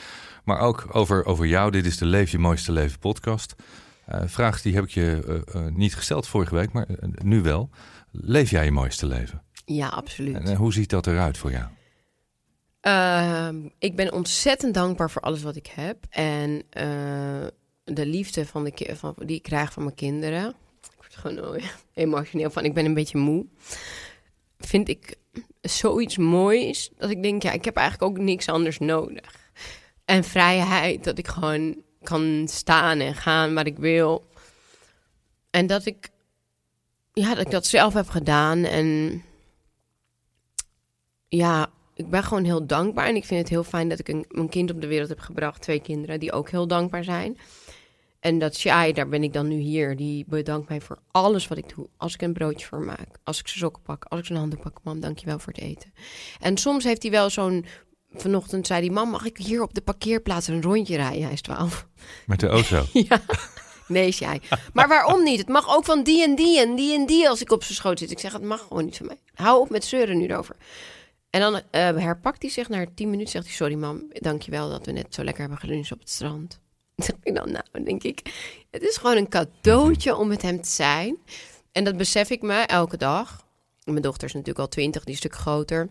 Maar 0.44 0.58
ook 0.58 0.86
over, 0.92 1.24
over 1.24 1.46
jou. 1.46 1.70
Dit 1.70 1.86
is 1.86 1.98
de 1.98 2.04
Leef 2.04 2.30
je 2.30 2.38
mooiste 2.38 2.72
leven 2.72 2.98
podcast. 2.98 3.54
Uh, 4.12 4.20
vraag 4.26 4.62
die 4.62 4.74
heb 4.74 4.84
ik 4.84 4.90
je 4.90 5.42
uh, 5.54 5.62
uh, 5.62 5.68
niet 5.72 5.94
gesteld 5.94 6.26
vorige 6.26 6.54
week, 6.54 6.72
maar 6.72 6.86
nu 7.22 7.42
wel. 7.42 7.70
Leef 8.10 8.50
jij 8.50 8.64
je 8.64 8.70
mooiste 8.70 9.06
leven? 9.06 9.42
Ja, 9.64 9.88
absoluut. 9.88 10.36
En 10.36 10.54
hoe 10.54 10.72
ziet 10.72 10.90
dat 10.90 11.06
eruit 11.06 11.38
voor 11.38 11.50
jou? 11.50 11.64
Ehm, 12.80 13.68
ik 13.78 13.96
ben 13.96 14.12
ontzettend 14.12 14.74
dankbaar 14.74 15.10
voor 15.10 15.22
alles 15.22 15.42
wat 15.42 15.56
ik 15.56 15.66
heb. 15.66 16.04
En 16.10 16.62
de 17.84 18.06
liefde 18.06 18.46
van 18.46 18.64
de, 18.64 18.90
van, 18.96 19.14
die 19.24 19.36
ik 19.36 19.42
krijg 19.42 19.72
van 19.72 19.82
mijn 19.82 19.94
kinderen. 19.94 20.48
Ik 20.82 20.90
word 20.96 21.16
gewoon 21.16 21.60
emotioneel 21.94 22.50
van. 22.50 22.64
Ik 22.64 22.74
ben 22.74 22.84
een 22.84 22.94
beetje 22.94 23.18
moe. 23.18 23.46
Vind 24.58 24.88
ik 24.88 25.16
zoiets 25.60 26.16
moois 26.16 26.90
dat 26.96 27.10
ik 27.10 27.22
denk, 27.22 27.42
ja, 27.42 27.52
ik 27.52 27.64
heb 27.64 27.76
eigenlijk 27.76 28.10
ook 28.10 28.24
niks 28.24 28.48
anders 28.48 28.78
nodig. 28.78 29.34
En 30.04 30.24
vrijheid, 30.24 31.04
dat 31.04 31.18
ik 31.18 31.28
gewoon 31.28 31.82
kan 32.02 32.48
staan 32.48 32.98
en 33.00 33.14
gaan 33.14 33.54
waar 33.54 33.66
ik 33.66 33.78
wil. 33.78 34.26
En 35.50 35.66
dat 35.66 35.86
ik, 35.86 36.08
ja, 37.12 37.34
dat 37.34 37.46
ik 37.46 37.50
dat 37.50 37.66
zelf 37.66 37.94
heb 37.94 38.08
gedaan. 38.08 38.64
En 38.64 39.22
ja, 41.28 41.70
ik 41.94 42.10
ben 42.10 42.22
gewoon 42.22 42.44
heel 42.44 42.66
dankbaar. 42.66 43.06
En 43.06 43.16
ik 43.16 43.24
vind 43.24 43.40
het 43.40 43.48
heel 43.48 43.64
fijn 43.64 43.88
dat 43.88 43.98
ik 43.98 44.08
een, 44.08 44.24
een 44.28 44.48
kind 44.48 44.70
op 44.70 44.80
de 44.80 44.86
wereld 44.86 45.08
heb 45.08 45.20
gebracht. 45.20 45.62
Twee 45.62 45.80
kinderen 45.80 46.20
die 46.20 46.32
ook 46.32 46.50
heel 46.50 46.66
dankbaar 46.66 47.04
zijn. 47.04 47.38
En 48.26 48.38
dat 48.38 48.56
Shai, 48.56 48.92
daar 48.92 49.08
ben 49.08 49.22
ik 49.22 49.32
dan 49.32 49.48
nu 49.48 49.56
hier, 49.56 49.96
die 49.96 50.24
bedankt 50.28 50.68
mij 50.68 50.80
voor 50.80 50.98
alles 51.10 51.48
wat 51.48 51.58
ik 51.58 51.74
doe. 51.74 51.88
Als 51.96 52.14
ik 52.14 52.22
een 52.22 52.32
broodje 52.32 52.66
voor 52.66 52.80
maak, 52.80 53.08
als 53.24 53.38
ik 53.38 53.48
zijn 53.48 53.58
sokken 53.58 53.82
pak, 53.82 54.04
als 54.04 54.20
ik 54.20 54.26
zijn 54.26 54.38
handen 54.38 54.58
pak. 54.58 54.78
Mam, 54.82 55.00
dankjewel 55.00 55.38
voor 55.38 55.52
het 55.52 55.62
eten. 55.62 55.92
En 56.40 56.56
soms 56.56 56.84
heeft 56.84 57.02
hij 57.02 57.10
wel 57.10 57.30
zo'n... 57.30 57.64
Vanochtend 58.12 58.66
zei 58.66 58.80
die 58.80 58.90
mam, 58.90 59.10
mag 59.10 59.24
ik 59.24 59.36
hier 59.36 59.62
op 59.62 59.74
de 59.74 59.80
parkeerplaats 59.80 60.46
een 60.46 60.62
rondje 60.62 60.96
rijden? 60.96 61.22
Hij 61.22 61.32
is 61.32 61.40
twaalf. 61.40 61.86
Met 62.26 62.40
de 62.40 62.48
auto? 62.48 62.84
ja. 63.08 63.20
Nee, 63.88 64.12
Shai. 64.12 64.40
Maar 64.72 64.88
waarom 64.88 65.22
niet? 65.22 65.38
Het 65.38 65.48
mag 65.48 65.76
ook 65.76 65.84
van 65.84 66.02
die 66.02 66.22
en 66.22 66.34
die 66.34 66.60
en 66.60 66.74
die 66.74 66.94
en 66.94 67.06
die 67.06 67.28
als 67.28 67.40
ik 67.40 67.52
op 67.52 67.62
zijn 67.62 67.74
schoot 67.74 67.98
zit. 67.98 68.10
Ik 68.10 68.18
zeg, 68.18 68.32
het 68.32 68.42
mag 68.42 68.60
gewoon 68.60 68.84
niet 68.84 68.96
van 68.96 69.06
mij. 69.06 69.18
Hou 69.34 69.60
op 69.60 69.70
met 69.70 69.84
zeuren 69.84 70.18
nu 70.18 70.26
erover. 70.26 70.56
En 71.30 71.40
dan 71.40 71.54
uh, 71.54 71.60
herpakt 71.72 72.42
hij 72.42 72.50
zich 72.50 72.68
na 72.68 72.86
tien 72.94 73.10
minuten. 73.10 73.30
Zegt 73.30 73.44
hij, 73.44 73.54
sorry 73.54 73.74
mam, 73.74 74.02
dankjewel 74.12 74.70
dat 74.70 74.86
we 74.86 74.92
net 74.92 75.14
zo 75.14 75.24
lekker 75.24 75.40
hebben 75.40 75.60
geluncht 75.60 75.92
op 75.92 75.98
het 75.98 76.10
strand. 76.10 76.60
ik 77.22 77.34
dan, 77.34 77.50
nou, 77.50 77.84
denk 77.84 78.02
ik, 78.02 78.22
het 78.70 78.82
is 78.82 78.96
gewoon 78.96 79.16
een 79.16 79.28
cadeautje 79.28 80.16
om 80.16 80.28
met 80.28 80.42
hem 80.42 80.60
te 80.60 80.70
zijn. 80.70 81.16
En 81.72 81.84
dat 81.84 81.96
besef 81.96 82.30
ik 82.30 82.42
me 82.42 82.54
elke 82.54 82.96
dag. 82.96 83.46
Mijn 83.84 84.02
dochter 84.02 84.26
is 84.26 84.32
natuurlijk 84.32 84.60
al 84.60 84.68
twintig, 84.68 85.04
die 85.04 85.14
is 85.14 85.22
een 85.22 85.30
stuk 85.30 85.40
groter. 85.40 85.88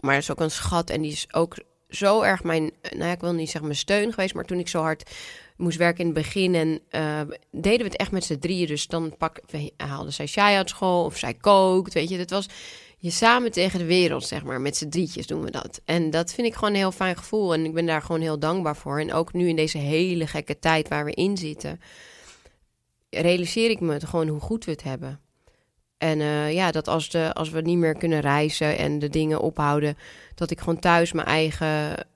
Maar 0.00 0.16
is 0.16 0.30
ook 0.30 0.40
een 0.40 0.50
schat 0.50 0.90
en 0.90 1.02
die 1.02 1.12
is 1.12 1.34
ook 1.34 1.56
zo 1.88 2.22
erg 2.22 2.44
mijn, 2.44 2.70
nou 2.82 3.04
ja, 3.04 3.12
ik 3.12 3.20
wil 3.20 3.32
niet 3.32 3.46
zeggen 3.46 3.64
mijn 3.64 3.76
steun 3.76 4.12
geweest, 4.12 4.34
maar 4.34 4.44
toen 4.44 4.58
ik 4.58 4.68
zo 4.68 4.80
hard 4.80 5.10
moest 5.56 5.78
werken 5.78 6.00
in 6.00 6.06
het 6.06 6.14
begin 6.14 6.54
en 6.54 6.80
uh, 6.90 7.36
deden 7.50 7.78
we 7.78 7.84
het 7.84 7.96
echt 7.96 8.10
met 8.10 8.24
z'n 8.24 8.38
drieën. 8.38 8.66
Dus 8.66 8.86
dan 8.86 9.16
pak, 9.16 9.40
haalde 9.76 10.10
zij 10.10 10.26
Shai 10.26 10.56
uit 10.56 10.68
school 10.68 11.04
of 11.04 11.16
zij 11.16 11.34
kookt, 11.34 11.94
weet 11.94 12.08
je. 12.08 12.16
Dat 12.16 12.30
was 12.30 12.46
je 13.00 13.10
samen 13.10 13.50
tegen 13.52 13.78
de 13.78 13.84
wereld, 13.84 14.26
zeg 14.26 14.44
maar. 14.44 14.60
Met 14.60 14.76
z'n 14.76 14.88
drietjes 14.88 15.26
doen 15.26 15.42
we 15.42 15.50
dat. 15.50 15.80
En 15.84 16.10
dat 16.10 16.32
vind 16.32 16.46
ik 16.46 16.54
gewoon 16.54 16.70
een 16.70 16.76
heel 16.76 16.92
fijn 16.92 17.16
gevoel. 17.16 17.52
En 17.52 17.64
ik 17.64 17.74
ben 17.74 17.86
daar 17.86 18.02
gewoon 18.02 18.20
heel 18.20 18.38
dankbaar 18.38 18.76
voor. 18.76 19.00
En 19.00 19.12
ook 19.12 19.32
nu 19.32 19.48
in 19.48 19.56
deze 19.56 19.78
hele 19.78 20.26
gekke 20.26 20.58
tijd 20.58 20.88
waar 20.88 21.04
we 21.04 21.12
in 21.12 21.36
zitten, 21.36 21.80
realiseer 23.10 23.70
ik 23.70 23.80
me 23.80 24.06
gewoon 24.06 24.28
hoe 24.28 24.40
goed 24.40 24.64
we 24.64 24.70
het 24.70 24.82
hebben. 24.82 25.20
En 25.98 26.20
uh, 26.20 26.52
ja, 26.52 26.70
dat 26.70 26.88
als, 26.88 27.10
de, 27.10 27.34
als 27.34 27.50
we 27.50 27.60
niet 27.60 27.78
meer 27.78 27.94
kunnen 27.94 28.20
reizen 28.20 28.78
en 28.78 28.98
de 28.98 29.08
dingen 29.08 29.40
ophouden, 29.40 29.96
dat 30.34 30.50
ik 30.50 30.58
gewoon 30.58 30.78
thuis 30.78 31.12
mijn 31.12 31.26
eigen, 31.26 32.06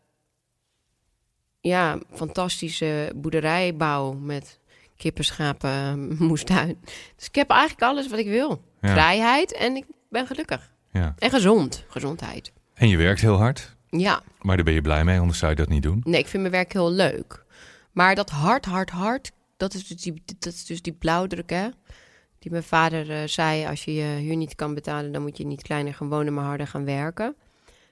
ja, 1.60 1.98
fantastische 2.12 3.12
boerderij 3.16 3.76
bouw 3.76 4.12
met 4.12 4.58
kippen, 4.96 5.24
schapen, 5.24 6.06
moestuin. 6.28 6.78
Dus 7.16 7.26
ik 7.26 7.34
heb 7.34 7.50
eigenlijk 7.50 7.82
alles 7.82 8.08
wat 8.08 8.18
ik 8.18 8.28
wil. 8.28 8.62
Ja. 8.80 8.92
Vrijheid 8.92 9.52
en 9.52 9.76
ik 9.76 9.84
ben 10.08 10.26
gelukkig. 10.26 10.71
Ja. 10.92 11.14
En 11.18 11.30
gezond, 11.30 11.84
gezondheid. 11.88 12.52
En 12.74 12.88
je 12.88 12.96
werkt 12.96 13.20
heel 13.20 13.36
hard. 13.36 13.76
Ja. 13.88 14.22
Maar 14.40 14.56
daar 14.56 14.64
ben 14.64 14.74
je 14.74 14.80
blij 14.80 15.04
mee, 15.04 15.18
anders 15.18 15.38
zou 15.38 15.50
je 15.50 15.56
dat 15.56 15.68
niet 15.68 15.82
doen. 15.82 16.00
Nee, 16.04 16.20
ik 16.20 16.26
vind 16.26 16.42
mijn 16.42 16.54
werk 16.54 16.72
heel 16.72 16.90
leuk. 16.90 17.44
Maar 17.92 18.14
dat 18.14 18.30
hard, 18.30 18.64
hard, 18.64 18.90
hard, 18.90 19.32
dat 19.56 19.74
is 19.74 19.86
dus 19.86 20.02
die, 20.02 20.22
dat 20.38 20.52
is 20.52 20.64
dus 20.64 20.82
die 20.82 20.92
blauwdruk, 20.92 21.50
hè? 21.50 21.68
Die 22.38 22.50
mijn 22.50 22.62
vader 22.62 23.10
eh, 23.10 23.28
zei, 23.28 23.66
als 23.66 23.84
je 23.84 23.94
je 23.94 24.02
huur 24.02 24.36
niet 24.36 24.54
kan 24.54 24.74
betalen... 24.74 25.12
dan 25.12 25.22
moet 25.22 25.36
je 25.36 25.46
niet 25.46 25.62
kleiner 25.62 25.94
gaan 25.94 26.08
wonen, 26.08 26.34
maar 26.34 26.44
harder 26.44 26.66
gaan 26.66 26.84
werken. 26.84 27.36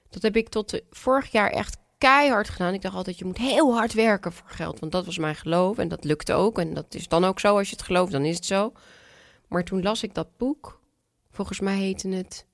Dat 0.09 0.21
heb 0.21 0.35
ik 0.35 0.49
tot 0.49 0.73
eh, 0.73 0.81
vorig 0.89 1.31
jaar 1.31 1.49
echt 1.49 1.77
keihard 1.97 2.49
gedaan. 2.49 2.73
Ik 2.73 2.81
dacht 2.81 2.95
altijd, 2.95 3.19
je 3.19 3.25
moet 3.25 3.37
heel 3.37 3.73
hard 3.73 3.93
werken 3.93 4.31
voor 4.31 4.49
geld. 4.49 4.79
Want 4.79 4.91
dat 4.91 5.05
was 5.05 5.17
mijn 5.17 5.35
geloof 5.35 5.77
en 5.77 5.87
dat 5.87 6.03
lukte 6.03 6.33
ook. 6.33 6.59
En 6.59 6.73
dat 6.73 6.95
is 6.95 7.07
dan 7.07 7.23
ook 7.23 7.39
zo. 7.39 7.57
Als 7.57 7.69
je 7.69 7.75
het 7.75 7.85
gelooft, 7.85 8.11
dan 8.11 8.25
is 8.25 8.35
het 8.35 8.45
zo. 8.45 8.73
Maar 9.47 9.63
toen 9.63 9.81
las 9.81 10.03
ik 10.03 10.13
dat 10.13 10.37
boek. 10.37 10.81
Volgens 11.31 11.59
mij 11.59 11.77
heette 11.77 12.07
het 12.07 12.45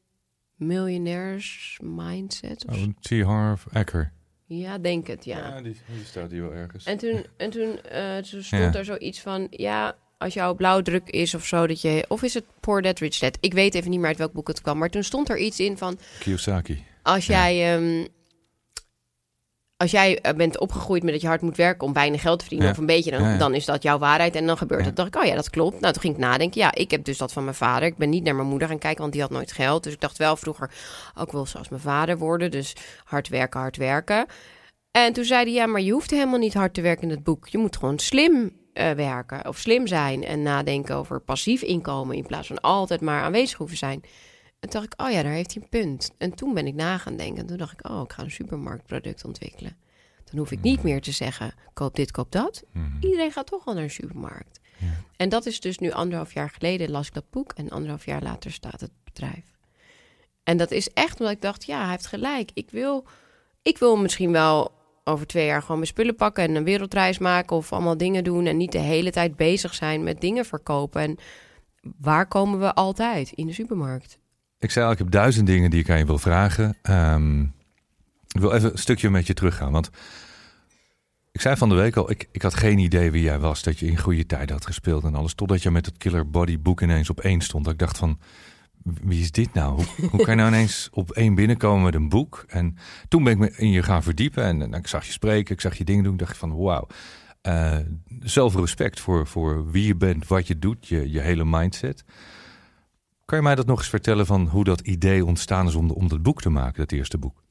Millionaires 0.58 1.78
Mindset. 1.84 2.66
Of 2.70 2.76
Oh. 2.76 2.84
T. 3.00 3.10
Harv 3.22 3.66
Eker. 3.74 4.12
Ja, 4.46 4.78
denk 4.78 5.08
het, 5.08 5.26
ja. 5.26 5.38
Ja, 5.38 5.62
die, 5.62 5.76
die 5.96 6.06
staat 6.06 6.32
hier 6.32 6.42
wel 6.42 6.54
ergens. 6.54 6.84
En 6.86 6.98
toen, 6.98 7.26
en 7.38 7.50
toen, 7.50 7.82
eh, 7.82 8.18
toen 8.18 8.44
stond 8.44 8.62
Ja. 8.74 8.74
er 8.74 8.86
zoiets 8.86 9.22
van, 9.22 9.48
ja, 9.50 9.96
als 10.18 10.34
jouw 10.34 10.56
blauwdruk 10.56 11.10
is 11.10 11.36
of 11.36 11.46
zo, 11.46 11.68
dat 11.68 11.82
je, 11.82 12.06
of 12.08 12.24
is 12.24 12.34
het 12.34 12.44
Poor 12.60 12.82
Dad 12.82 13.00
Rich 13.00 13.20
Dad? 13.20 13.38
Ik 13.42 13.54
weet 13.54 13.76
even 13.76 13.90
niet 13.90 14.00
meer 14.00 14.08
uit 14.08 14.18
welk 14.18 14.34
boek 14.34 14.48
het 14.48 14.62
kwam, 14.62 14.78
maar 14.78 14.90
toen 14.90 15.04
stond 15.04 15.30
er 15.30 15.38
iets 15.38 15.60
in 15.60 15.78
van, 15.78 16.00
Kiyosaki. 16.20 16.84
als 17.02 17.26
Ja. 17.26 17.34
jij, 17.52 17.76
ehm, 17.76 18.08
als 19.78 19.92
jij 19.92 20.20
eh, 20.22 20.34
bent 20.36 20.60
opgegroeid 20.60 21.04
met 21.04 21.12
dat 21.12 21.22
je 21.22 21.28
hard 21.28 21.42
moet 21.42 21.58
werken 21.58 21.88
om 21.88 21.94
weinig 21.94 22.22
geld 22.22 22.38
te 22.40 22.44
verdienen, 22.46 22.68
Ja. 22.68 22.74
of 22.74 22.80
een 22.80 22.86
beetje, 22.86 23.12
dan, 23.12 23.22
Ja, 23.22 23.32
ja. 23.32 23.38
dan 23.38 23.54
is 23.54 23.66
dat 23.66 23.84
jouw 23.84 23.98
waarheid 23.98 24.36
en 24.36 24.46
dan 24.48 24.58
gebeurt 24.58 24.86
het. 24.86 24.96
dacht 24.96 25.16
ik, 25.16 25.22
oh 25.22 25.28
ja, 25.28 25.36
dat 25.36 25.50
klopt. 25.50 25.80
Nou, 25.80 25.94
toen 25.94 26.02
ging 26.02 26.14
ik 26.14 26.20
nadenken, 26.20 26.62
ja, 26.62 26.74
ik 26.74 26.92
heb 26.92 27.04
dus 27.04 27.18
dat 27.18 27.34
van 27.34 27.44
mijn 27.44 27.56
vader. 27.56 27.88
Ik 27.88 27.98
ben 27.98 28.10
niet 28.10 28.24
naar 28.24 28.36
mijn 28.36 28.48
moeder 28.48 28.68
gaan 28.68 28.78
kijken, 28.78 29.02
want 29.02 29.12
die 29.14 29.22
had 29.22 29.32
nooit 29.32 29.52
geld. 29.52 29.84
Dus 29.84 29.94
ik 29.94 30.00
dacht 30.02 30.18
wel 30.18 30.36
vroeger, 30.36 30.72
ook 31.16 31.32
wel 31.32 31.46
zoals 31.46 31.70
mijn 31.70 31.82
vader 31.82 32.18
worden, 32.18 32.52
dus 32.52 32.74
hard 33.04 33.28
werken, 33.28 33.60
hard 33.60 33.78
werken. 33.78 34.26
En 34.92 35.14
toen 35.14 35.24
zei 35.24 35.44
hij, 35.44 35.54
ja, 35.54 35.66
maar 35.66 35.82
je 35.82 35.92
hoeft 35.92 36.12
helemaal 36.12 36.40
niet 36.40 36.54
hard 36.54 36.74
te 36.74 36.82
werken 36.82 37.04
in 37.04 37.10
het 37.10 37.24
boek. 37.24 37.48
Je 37.48 37.58
moet 37.58 37.78
gewoon 37.78 38.00
slim 38.00 38.52
eh, 38.74 38.92
werken 38.92 39.48
of 39.48 39.58
slim 39.58 39.88
zijn 39.88 40.24
en 40.24 40.42
nadenken 40.42 40.96
over 40.96 41.20
passief 41.20 41.62
inkomen 41.62 42.16
in 42.16 42.26
plaats 42.26 42.48
van 42.48 42.62
altijd 42.62 43.02
maar 43.02 43.22
aanwezig 43.22 43.58
hoeven 43.58 43.78
zijn. 43.78 44.02
En 44.60 44.70
toen 44.70 44.82
dacht 44.82 44.94
ik, 44.94 45.02
oh 45.02 45.12
ja, 45.12 45.24
daar 45.24 45.32
heeft 45.32 45.54
hij 45.54 45.64
een 45.64 45.70
punt. 45.70 46.12
En 46.18 46.36
toen 46.36 46.54
ben 46.54 46.68
ik 46.68 46.74
na 46.74 46.98
gaan 46.98 47.18
denken. 47.18 47.38
En 47.38 47.48
toen 47.48 47.58
dacht 47.58 47.80
ik, 47.80 47.90
oh, 47.90 48.02
ik 48.02 48.14
ga 48.14 48.24
een 48.24 48.32
supermarktproduct 48.32 49.26
ontwikkelen. 49.26 49.78
Dan 50.24 50.40
hoef 50.40 50.52
ik 50.52 50.62
niet 50.62 50.84
meer 50.84 51.02
te 51.02 51.12
zeggen, 51.12 51.54
koop 51.74 51.96
dit, 51.96 52.12
koop 52.12 52.32
dat. 52.32 52.64
Mhm. 52.74 52.86
Iedereen 53.00 53.32
gaat 53.32 53.48
toch 53.48 53.66
al 53.66 53.74
naar 53.74 53.84
een 53.84 53.90
supermarkt. 53.90 54.60
Ja. 54.78 54.88
En 55.18 55.30
dat 55.30 55.46
is 55.46 55.60
dus 55.60 55.78
nu 55.78 55.92
anderhalf 55.92 56.34
jaar 56.34 56.50
geleden 56.50 56.92
las 56.92 57.08
ik 57.08 57.14
dat 57.14 57.30
boek. 57.30 57.52
En 57.52 57.70
anderhalf 57.70 58.06
jaar 58.06 58.22
later 58.22 58.52
staat 58.52 58.82
het 58.82 58.92
bedrijf. 59.04 59.56
En 60.44 60.58
dat 60.58 60.72
is 60.72 60.90
echt 60.94 61.20
omdat 61.20 61.36
ik 61.36 61.42
dacht, 61.42 61.66
ja, 61.66 61.82
hij 61.82 61.90
heeft 61.90 62.08
gelijk. 62.08 62.52
Ik 62.54 62.70
wil, 62.72 63.06
ik 63.62 63.78
wil 63.78 63.98
misschien 63.98 64.32
wel 64.32 64.72
over 65.04 65.28
twee 65.28 65.46
jaar 65.46 65.62
gewoon 65.62 65.78
mijn 65.78 65.90
spullen 65.90 66.16
pakken 66.16 66.44
en 66.44 66.56
een 66.56 66.64
wereldreis 66.64 67.18
maken 67.18 67.56
of 67.56 67.74
allemaal 67.74 67.98
dingen 67.98 68.24
doen 68.24 68.46
en 68.46 68.58
niet 68.58 68.72
de 68.72 68.78
hele 68.78 69.12
tijd 69.12 69.36
bezig 69.36 69.74
zijn 69.74 70.04
met 70.04 70.22
dingen 70.22 70.46
verkopen. 70.46 71.02
En 71.02 71.18
waar 71.98 72.28
komen 72.28 72.60
we 72.60 72.74
altijd? 72.74 73.32
In 73.32 73.48
de 73.48 73.54
supermarkt. 73.54 74.20
Ik 74.60 74.72
zei 74.72 74.86
al, 74.86 74.92
ik 74.92 74.98
heb 74.98 75.12
duizend 75.12 75.48
dingen 75.48 75.70
die 75.70 75.80
ik 75.80 75.90
aan 75.90 75.98
je 75.98 76.06
wil 76.06 76.18
vragen. 76.18 76.78
Ehm, 76.82 77.42
ik 78.28 78.40
wil 78.40 78.52
even 78.52 78.72
een 78.72 78.78
stukje 78.78 79.10
met 79.10 79.28
je 79.28 79.34
teruggaan. 79.34 79.72
Want 79.72 79.90
ik 81.32 81.42
zei 81.42 81.56
van 81.56 81.70
de 81.70 81.76
week 81.76 81.96
al, 81.96 82.12
ik, 82.12 82.30
ik 82.32 82.42
had 82.42 82.54
geen 82.54 82.78
idee 82.78 83.12
wie 83.12 83.24
jij 83.24 83.40
was. 83.40 83.64
Dat 83.64 83.80
je 83.80 83.86
in 83.86 83.98
goede 83.98 84.26
tijden 84.26 84.56
had 84.56 84.66
gespeeld 84.66 85.04
en 85.04 85.16
alles. 85.16 85.34
Totdat 85.34 85.64
je 85.64 85.72
met 85.72 85.86
het 85.86 85.98
Killer 85.98 86.30
Body 86.30 86.60
boek 86.60 86.82
ineens 86.82 87.10
op 87.10 87.20
één 87.20 87.42
stond. 87.42 87.64
Dat 87.64 87.74
ik 87.74 87.80
dacht 87.80 87.98
van, 87.98 88.20
wie 88.84 89.22
is 89.22 89.32
dit 89.32 89.54
nou? 89.54 89.74
Hoe, 89.76 89.86
hoe 90.12 90.24
kan 90.24 90.36
je 90.36 90.42
nou 90.42 90.48
ineens 90.48 90.90
op 90.92 91.12
één 91.12 91.36
binnenkomen 91.36 91.84
met 91.84 91.96
een 91.96 92.10
boek? 92.10 92.44
En 92.48 92.78
toen 93.08 93.24
ben 93.24 93.34
ik 93.34 93.40
me 93.40 93.52
in 93.58 93.72
je 93.72 93.84
gaan 93.84 94.04
verdiepen. 94.04 94.44
En, 94.44 94.62
en 94.62 94.74
ik 94.74 94.88
zag 94.88 95.06
je 95.06 95.12
spreken, 95.12 95.54
ik 95.54 95.62
zag 95.62 95.78
je 95.78 95.84
dingen 95.84 96.04
doen. 96.04 96.14
Ik 96.14 96.20
dacht 96.20 96.38
van, 96.38 96.56
wauw. 96.56 96.88
Eh 97.42 97.78
zoveel 98.20 98.62
respect 98.62 99.00
voor, 99.00 99.28
voor 99.28 99.72
wie 99.72 99.88
je 99.88 99.96
bent, 99.96 100.28
wat 100.28 100.48
je 100.48 100.60
doet, 100.60 100.88
je, 100.88 101.12
je 101.12 101.20
hele 101.20 101.46
mindset. 101.46 102.04
Kan 103.28 103.38
je 103.38 103.44
mij 103.44 103.56
dat 103.56 103.66
nog 103.66 103.78
eens 103.78 103.90
vertellen 103.90 104.26
van 104.26 104.48
hoe 104.48 104.64
dat 104.64 104.80
idee 104.80 105.26
ontstaan 105.26 105.68
is 105.68 105.76
om, 105.76 105.92
om 105.92 106.08
dat 106.08 106.22
boek 106.22 106.42
te 106.42 106.50
maken, 106.50 106.80
dat 106.80 106.92
eerste 106.92 107.18
boek? 107.18 107.44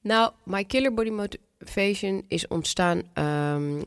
Nou, 0.00 0.32
My 0.44 0.64
Killer 0.64 0.94
Body 0.94 1.10
Motivation 1.10 2.24
is 2.28 2.48
ontstaan 2.48 3.02
ehm, 3.12 3.82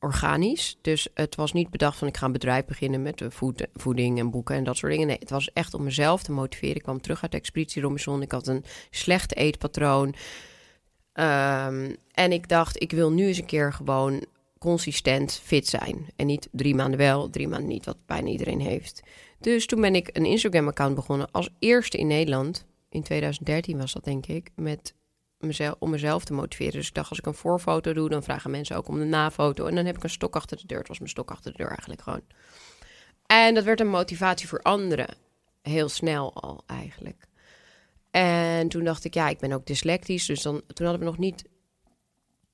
organisch. 0.00 0.78
Dus 0.80 1.08
het 1.14 1.34
was 1.34 1.52
niet 1.52 1.70
bedacht 1.70 1.98
van 1.98 2.08
ik 2.08 2.16
ga 2.16 2.26
een 2.26 2.32
bedrijf 2.32 2.64
beginnen 2.64 3.02
met 3.02 3.20
eh, 3.20 3.30
voed- 3.30 3.66
voeding 3.74 4.18
en 4.18 4.30
boeken 4.30 4.56
en 4.56 4.64
dat 4.64 4.76
soort 4.76 4.92
dingen. 4.92 5.06
Nee, 5.06 5.16
het 5.18 5.30
was 5.30 5.52
echt 5.52 5.74
om 5.74 5.82
mezelf 5.82 6.22
te 6.22 6.32
motiveren. 6.32 6.76
Ik 6.76 6.82
kwam 6.82 7.00
terug 7.00 7.22
uit 7.22 7.32
de 7.32 7.38
Expeditie 7.38 7.82
Robinson. 7.82 8.22
Ik 8.22 8.32
had 8.32 8.46
een 8.46 8.64
slecht 8.90 9.36
eetpatroon. 9.36 10.14
Ehm, 11.12 11.94
en 12.12 12.32
ik 12.32 12.48
dacht, 12.48 12.82
ik 12.82 12.90
wil 12.90 13.10
nu 13.10 13.26
eens 13.26 13.38
een 13.38 13.46
keer 13.46 13.72
gewoon 13.72 14.24
consistent 14.58 15.40
fit 15.42 15.68
zijn. 15.68 16.06
En 16.16 16.26
niet 16.26 16.48
drie 16.52 16.74
maanden 16.74 16.98
wel, 16.98 17.30
drie 17.30 17.48
maanden 17.48 17.68
niet, 17.68 17.84
wat 17.84 18.06
bijna 18.06 18.28
iedereen 18.28 18.60
heeft. 18.60 19.02
Dus 19.42 19.66
toen 19.66 19.80
ben 19.80 19.94
ik 19.94 20.08
een 20.12 20.24
Instagram-account 20.24 20.94
begonnen 20.94 21.30
als 21.30 21.48
eerste 21.58 21.98
in 21.98 22.06
Nederland. 22.06 22.66
In 22.88 23.02
2013 23.02 23.78
was 23.78 23.92
dat, 23.92 24.04
denk 24.04 24.26
ik, 24.26 24.50
met 24.56 24.94
mezelf, 25.38 25.74
om 25.78 25.90
mezelf 25.90 26.24
te 26.24 26.32
motiveren. 26.32 26.72
Dus 26.72 26.88
ik 26.88 26.94
dacht, 26.94 27.08
als 27.08 27.18
ik 27.18 27.26
een 27.26 27.34
voorfoto 27.34 27.92
doe, 27.92 28.08
dan 28.08 28.22
vragen 28.22 28.50
mensen 28.50 28.76
ook 28.76 28.88
om 28.88 28.98
de 28.98 29.04
nafoto. 29.04 29.66
En 29.66 29.74
dan 29.74 29.86
heb 29.86 29.96
ik 29.96 30.02
een 30.02 30.10
stok 30.10 30.36
achter 30.36 30.56
de 30.56 30.66
deur. 30.66 30.78
Het 30.78 30.88
was 30.88 30.98
mijn 30.98 31.10
stok 31.10 31.30
achter 31.30 31.50
de 31.50 31.56
deur 31.56 31.68
eigenlijk 31.68 32.02
gewoon. 32.02 32.22
En 33.26 33.54
dat 33.54 33.64
werd 33.64 33.80
een 33.80 33.88
motivatie 33.88 34.48
voor 34.48 34.62
anderen. 34.62 35.14
Heel 35.62 35.88
snel 35.88 36.34
al 36.34 36.62
eigenlijk. 36.66 37.26
En 38.10 38.68
toen 38.68 38.84
dacht 38.84 39.04
ik, 39.04 39.14
ja, 39.14 39.28
ik 39.28 39.38
ben 39.38 39.52
ook 39.52 39.66
dyslectisch. 39.66 40.26
Dus 40.26 40.42
dan, 40.42 40.62
toen 40.66 40.86
hadden 40.86 41.04
we 41.04 41.10
nog 41.10 41.18
niet, 41.18 41.44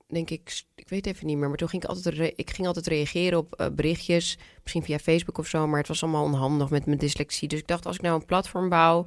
denk 0.08 0.30
ik, 0.30 0.62
ik 0.74 0.88
weet 0.88 1.06
even 1.06 1.26
niet 1.26 1.36
meer. 1.36 1.48
Maar 1.48 1.56
toen 1.56 1.68
ging 1.68 1.82
ik 1.82 1.88
altijd, 1.88 2.32
ik 2.36 2.50
ging 2.50 2.66
altijd 2.66 2.86
reageren 2.86 3.38
op 3.38 3.54
eh, 3.54 3.66
berichtjes. 3.72 4.38
Misschien 4.62 4.82
via 4.82 4.98
Facebook 4.98 5.38
of 5.38 5.46
zo. 5.46 5.66
Maar 5.66 5.78
het 5.78 5.88
was 5.88 6.02
allemaal 6.02 6.24
onhandig 6.24 6.70
met 6.70 6.86
mijn 6.86 6.98
dyslexie. 6.98 7.48
Dus 7.48 7.58
ik 7.58 7.66
dacht, 7.66 7.86
als 7.86 7.96
ik 7.96 8.02
nou 8.02 8.14
een 8.20 8.26
platform 8.26 8.68
bouw 8.68 9.06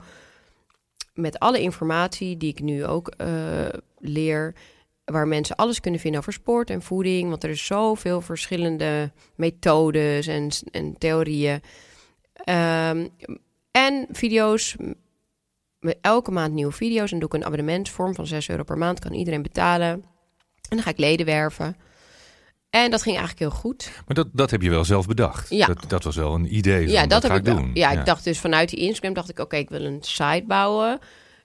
met 1.14 1.40
alle 1.40 1.62
informatie 1.62 2.38
die 2.38 2.50
ik 2.50 2.62
nu 2.62 2.86
ook 2.86 3.08
eh, 3.08 3.68
leer, 3.98 4.56
waar 5.06 5.28
mensen 5.28 5.56
alles 5.56 5.80
kunnen 5.80 6.00
vinden 6.00 6.20
over 6.20 6.34
sport 6.34 6.70
en 6.70 6.82
voeding, 6.82 7.30
want 7.30 7.44
er 7.44 7.50
is 7.50 7.66
zoveel 7.66 8.22
verschillende 8.22 9.12
methodes 9.36 10.28
en, 10.28 10.50
en 10.72 10.98
theorieën. 10.98 11.62
Ehm, 12.34 13.08
en 13.72 14.08
video's, 14.12 14.76
met 15.80 15.98
elke 16.02 16.32
maand 16.32 16.54
nieuwe 16.54 16.72
video's 16.72 17.12
en 17.12 17.20
doe 17.20 17.28
ik 17.28 17.34
een 17.34 17.46
abonnementsvorm 17.46 18.16
van 18.16 18.28
6 18.28 18.50
euro 18.50 18.64
per 18.64 18.78
maand, 18.78 19.00
kan 19.00 19.14
iedereen 19.14 19.42
betalen. 19.42 20.04
En 20.72 20.78
dan 20.78 20.86
ga 20.86 20.90
ik 20.90 20.98
leden 20.98 21.26
werven. 21.26 21.76
En 22.70 22.92
dat 22.92 23.02
ging 23.02 23.18
eigenlijk 23.18 23.52
heel 23.52 23.60
goed. 23.60 23.92
Maar 24.06 24.16
dat, 24.16 24.28
dat 24.32 24.52
heb 24.52 24.62
je 24.62 24.70
wel 24.70 24.86
zelf 24.86 25.08
bedacht. 25.08 25.50
Ja. 25.50 25.68
Dat, 25.68 25.84
dat 25.88 26.04
was 26.04 26.16
wel 26.16 26.34
een 26.34 26.56
idee. 26.56 26.84
Van, 26.84 26.94
Ja, 26.94 27.08
dat, 27.08 27.26
ga 27.26 27.34
heb 27.34 27.38
ik 27.38 27.46
wel. 27.46 27.56
doen. 27.56 27.72
Ja, 27.74 27.92
ik 27.92 28.06
dacht 28.06 28.24
dus 28.24 28.40
vanuit 28.40 28.70
die 28.70 28.80
Instagram 28.80 29.14
dacht 29.14 29.30
ik, 29.30 29.40
oké, 29.40 29.56
ik 29.56 29.70
wil 29.70 29.84
een 29.86 29.98
site 30.02 30.44
bouwen. 30.48 31.00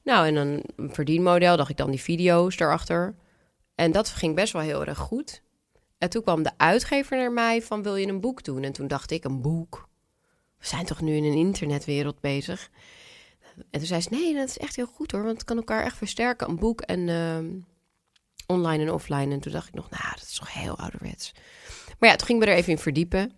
Nou, 0.04 0.26
en 0.26 0.34
dan 0.34 0.62
een 0.76 0.94
verdienmodel, 0.94 1.56
dacht 1.56 1.70
ik 1.70 1.76
dan 1.76 1.90
die 1.90 2.00
video's 2.00 2.56
daarachter. 2.56 3.14
En 3.74 3.92
dat 3.92 4.08
ging 4.08 4.34
best 4.34 4.52
wel 4.52 4.62
heel 4.62 4.86
erg 4.86 4.98
goed. 4.98 5.42
En 5.98 6.10
toen 6.10 6.22
kwam 6.22 6.42
de 6.42 6.50
uitgever 6.56 7.16
naar 7.16 7.32
mij 7.32 7.62
van, 7.62 7.82
wil 7.82 7.96
je 7.96 8.06
een 8.06 8.20
boek 8.20 8.44
doen? 8.44 8.62
En 8.62 8.72
toen 8.72 8.88
dacht 8.88 9.10
ik, 9.10 9.24
een 9.24 9.40
boek? 9.42 9.88
We 10.58 10.66
zijn 10.66 10.84
toch 10.84 11.00
nu 11.00 11.14
in 11.16 11.24
een 11.24 11.36
internetwereld 11.36 12.20
bezig? 12.20 12.70
En 13.56 13.78
toen 13.78 13.86
zei 13.86 14.00
ze, 14.00 14.08
nee, 14.10 14.34
dat 14.34 14.48
is 14.48 14.58
echt 14.58 14.76
heel 14.76 14.86
goed 14.94 15.12
hoor, 15.12 15.22
want 15.22 15.34
het 15.34 15.44
kan 15.44 15.56
elkaar 15.56 15.84
echt 15.84 15.96
versterken, 15.96 16.48
een 16.48 16.58
boek 16.58 16.80
en 16.80 17.08
ehm, 17.08 17.46
online 18.46 18.84
en 18.84 18.92
offline. 18.92 19.32
En 19.32 19.40
toen 19.40 19.52
dacht 19.52 19.68
ik 19.68 19.74
nog, 19.74 19.90
nou, 19.90 20.04
dat 20.14 20.22
is 20.22 20.34
toch 20.38 20.52
heel 20.52 20.78
ouderwets. 20.78 21.32
Maar 21.98 22.08
ja, 22.08 22.16
toen 22.16 22.26
ging 22.26 22.40
ik 22.40 22.46
me 22.46 22.52
er 22.52 22.58
even 22.58 22.72
in 22.72 22.78
verdiepen. 22.78 23.32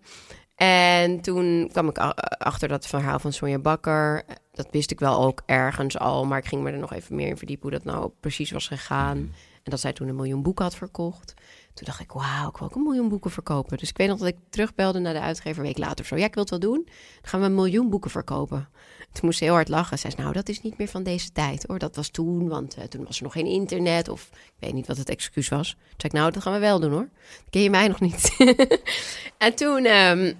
En 0.55 1.21
toen 1.21 1.69
kwam 1.71 1.87
ik 1.89 1.97
achter 2.37 2.67
dat 2.67 2.87
verhaal 2.87 3.19
van 3.19 3.33
Sonja 3.33 3.59
Bakker. 3.59 4.23
Dat 4.51 4.67
wist 4.71 4.91
ik 4.91 4.99
wel 4.99 5.21
ook 5.21 5.41
ergens 5.45 5.97
al, 5.97 6.25
maar 6.25 6.37
ik 6.37 6.45
ging 6.45 6.63
me 6.63 6.71
er 6.71 6.77
nog 6.77 6.93
even 6.93 7.15
meer 7.15 7.27
in 7.27 7.37
verdiepen 7.37 7.69
hoe 7.69 7.79
dat 7.79 7.93
nou 7.93 8.11
precies 8.19 8.51
was 8.51 8.67
gegaan. 8.67 9.17
En 9.63 9.71
dat 9.71 9.79
zij 9.79 9.93
toen 9.93 10.07
een 10.07 10.15
miljoen 10.15 10.41
boeken 10.41 10.63
had 10.63 10.75
verkocht. 10.75 11.33
Toen 11.73 11.85
dacht 11.85 11.99
ik, 11.99 12.11
wauw, 12.11 12.49
ik 12.49 12.57
wil 12.57 12.67
ook 12.67 12.75
een 12.75 12.83
miljoen 12.83 13.09
boeken 13.09 13.31
verkopen. 13.31 13.77
Dus 13.77 13.89
ik 13.89 13.97
weet 13.97 14.07
nog 14.07 14.17
dat 14.17 14.27
ik 14.27 14.37
terugbelde 14.49 14.99
naar 14.99 15.13
de 15.13 15.19
uitgever 15.19 15.59
een 15.59 15.65
week 15.65 15.77
later 15.77 15.99
of 15.99 16.05
zo. 16.05 16.15
Ja, 16.15 16.25
ik 16.25 16.33
wil 16.33 16.43
het 16.43 16.51
wel 16.51 16.59
doen. 16.59 16.83
Dan 16.85 16.95
gaan 17.21 17.39
we 17.39 17.45
een 17.45 17.55
miljoen 17.55 17.89
boeken 17.89 18.11
verkopen. 18.11 18.69
Toen 19.11 19.25
moest 19.25 19.37
ze 19.37 19.43
heel 19.43 19.53
hard 19.53 19.69
lachen. 19.69 19.99
Zei, 19.99 20.13
nou, 20.17 20.33
dat 20.33 20.49
is 20.49 20.61
niet 20.61 20.77
meer 20.77 20.87
van 20.87 21.03
deze 21.03 21.31
tijd 21.31 21.65
hoor. 21.67 21.79
Dat 21.79 21.95
was 21.95 22.09
toen, 22.09 22.47
want 22.47 22.75
eh, 22.75 22.83
toen 22.83 23.05
was 23.05 23.17
er 23.17 23.23
nog 23.23 23.33
geen 23.33 23.45
internet. 23.45 24.09
Of 24.09 24.29
ik 24.31 24.53
weet 24.59 24.73
niet 24.73 24.87
wat 24.87 24.97
het 24.97 25.09
excuus 25.09 25.49
was. 25.49 25.71
Toen 25.71 25.81
zei 25.97 26.13
ik, 26.13 26.19
nou, 26.19 26.31
dat 26.31 26.43
gaan 26.43 26.53
we 26.53 26.59
wel 26.59 26.79
doen 26.79 26.91
hoor. 26.91 27.09
Ken 27.49 27.61
je 27.61 27.69
mij 27.69 27.87
nog 27.87 27.99
niet? 27.99 28.35
en 29.37 29.55
toen, 29.55 29.85
ehm, 29.85 30.33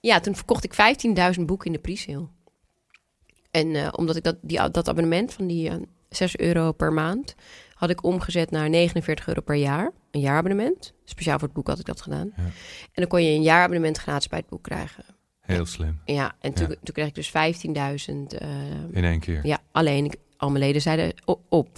ja, 0.00 0.20
toen 0.20 0.34
verkocht 0.34 0.64
ik 0.64 0.74
15.000 1.36 1.44
boeken 1.44 1.66
in 1.66 1.72
de 1.72 1.78
pre-sale. 1.78 2.28
En 3.50 3.74
eh, 3.74 3.88
omdat 3.92 4.16
ik 4.16 4.22
dat, 4.22 4.36
die, 4.42 4.70
dat 4.70 4.88
abonnement 4.88 5.32
van 5.32 5.46
die 5.46 5.68
eh, 5.68 5.76
6 6.08 6.36
euro 6.36 6.72
per 6.72 6.92
maand... 6.92 7.34
had 7.74 7.90
ik 7.90 8.04
omgezet 8.04 8.50
naar 8.50 8.70
49 8.70 9.26
euro 9.26 9.40
per 9.40 9.54
jaar. 9.54 9.92
Een 10.10 10.20
jaarabonnement. 10.20 10.92
Speciaal 11.04 11.38
voor 11.38 11.48
het 11.48 11.56
boek 11.56 11.66
had 11.66 11.78
ik 11.78 11.86
dat 11.86 12.02
gedaan. 12.02 12.32
Ja. 12.36 12.42
En 12.42 12.52
dan 12.92 13.06
kon 13.06 13.22
je 13.22 13.30
een 13.30 13.42
jaarabonnement 13.42 13.98
gratis 13.98 14.28
bij 14.28 14.38
het 14.38 14.48
boek 14.48 14.62
krijgen. 14.62 15.04
Heel 15.46 15.66
slim. 15.66 16.00
Ja, 16.04 16.32
en 16.40 16.52
toen, 16.52 16.68
Ja. 16.68 16.74
toen 16.82 16.94
kreeg 16.94 17.06
ik 17.06 17.14
dus 17.14 17.28
15.000. 17.30 18.34
eh, 18.38 18.48
In 18.92 19.04
één 19.04 19.20
keer. 19.20 19.46
ja, 19.46 19.58
alleen 19.72 20.04
ik, 20.04 20.14
al 20.36 20.50
mijn 20.50 20.64
leden 20.64 20.82
zeiden 20.82 21.14
op. 21.48 21.68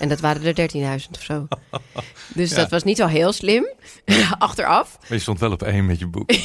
En 0.00 0.08
dat 0.08 0.20
waren 0.20 0.44
er 0.44 0.54
13.000 0.54 1.10
of 1.16 1.22
zo. 1.22 1.46
Dus 2.34 2.50
Ja. 2.50 2.56
dat 2.56 2.70
was 2.70 2.82
niet 2.84 2.98
wel 2.98 3.08
heel 3.08 3.32
slim. 3.32 3.66
Achteraf. 4.38 4.98
Maar 5.00 5.08
je 5.12 5.18
stond 5.18 5.40
wel 5.40 5.52
op 5.52 5.62
één 5.62 5.86
met 5.86 5.98
je 5.98 6.06
boek. 6.06 6.30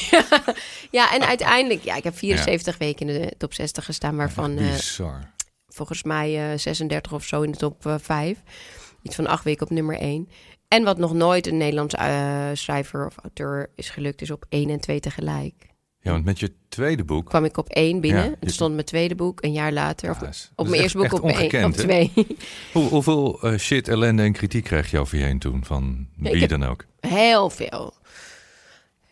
Ja, 0.92 1.14
en 1.14 1.22
uiteindelijk, 1.28 1.84
ja, 1.84 1.96
ik 1.96 2.04
heb 2.04 2.18
74 2.18 2.78
weken 2.78 3.10
in 3.10 3.22
de 3.22 3.34
top 3.38 3.54
60 3.54 3.86
gestaan, 3.86 4.16
waarvan 4.16 4.58
eh, 4.58 4.72
Bizar. 4.72 5.32
volgens 5.68 6.04
mij 6.04 6.52
eh, 6.52 6.58
36 6.58 7.14
of 7.14 7.24
zo 7.26 7.42
in 7.42 7.52
de 7.52 7.58
top 7.58 7.86
eh, 7.86 7.96
5. 8.02 8.38
Iets 9.02 9.16
van 9.16 9.28
acht 9.28 9.44
weken 9.44 9.64
op 9.66 9.70
nummer 9.72 9.98
1. 10.00 10.30
En 10.68 10.84
wat 10.84 10.98
nog 10.98 11.14
nooit 11.14 11.48
een 11.48 11.58
Nederlandse 11.58 11.98
eh, 11.98 12.50
schrijver 12.54 13.06
of 13.06 13.16
auteur 13.22 13.70
is 13.76 13.90
gelukt, 13.90 14.22
is 14.22 14.32
op 14.32 14.46
1 14.50 14.70
en 14.70 14.80
2 14.80 15.00
tegelijk. 15.00 15.54
Ja, 16.04 16.12
want 16.12 16.26
met 16.26 16.40
je 16.40 16.52
tweede 16.70 17.04
boek... 17.04 17.26
Kwam 17.30 17.46
ik 17.46 17.58
op 17.58 17.70
1 17.70 18.00
binnen. 18.02 18.24
Ja, 18.24 18.30
Het 18.30 18.38
je- 18.42 18.50
stond 18.52 18.74
mijn 18.74 18.86
tweede 18.86 19.16
boek 19.16 19.44
een 19.44 19.52
jaar 19.52 19.72
later. 19.74 20.10
Of 20.10 20.22
Ja, 20.22 20.28
is- 20.28 20.42
dat 20.42 20.52
op 20.56 20.68
mijn 20.70 20.82
eerste 20.82 20.98
boek 20.98 21.14
op, 21.14 21.30
één, 21.30 21.66
op? 21.66 21.72
2. 21.74 22.12
Hoe, 22.74 22.88
hoeveel 22.90 23.42
eh, 23.42 23.58
shit, 23.58 23.88
ellende 23.88 24.22
en 24.24 24.32
kritiek 24.32 24.64
kreeg 24.64 24.92
je 24.92 25.00
over 25.00 25.18
je 25.18 25.24
heen 25.24 25.40
toen? 25.40 25.66
Van 25.66 26.08
wie 26.18 26.48
dan 26.48 26.64
ook? 26.64 26.86
Heel 27.00 27.50
veel. 27.50 27.94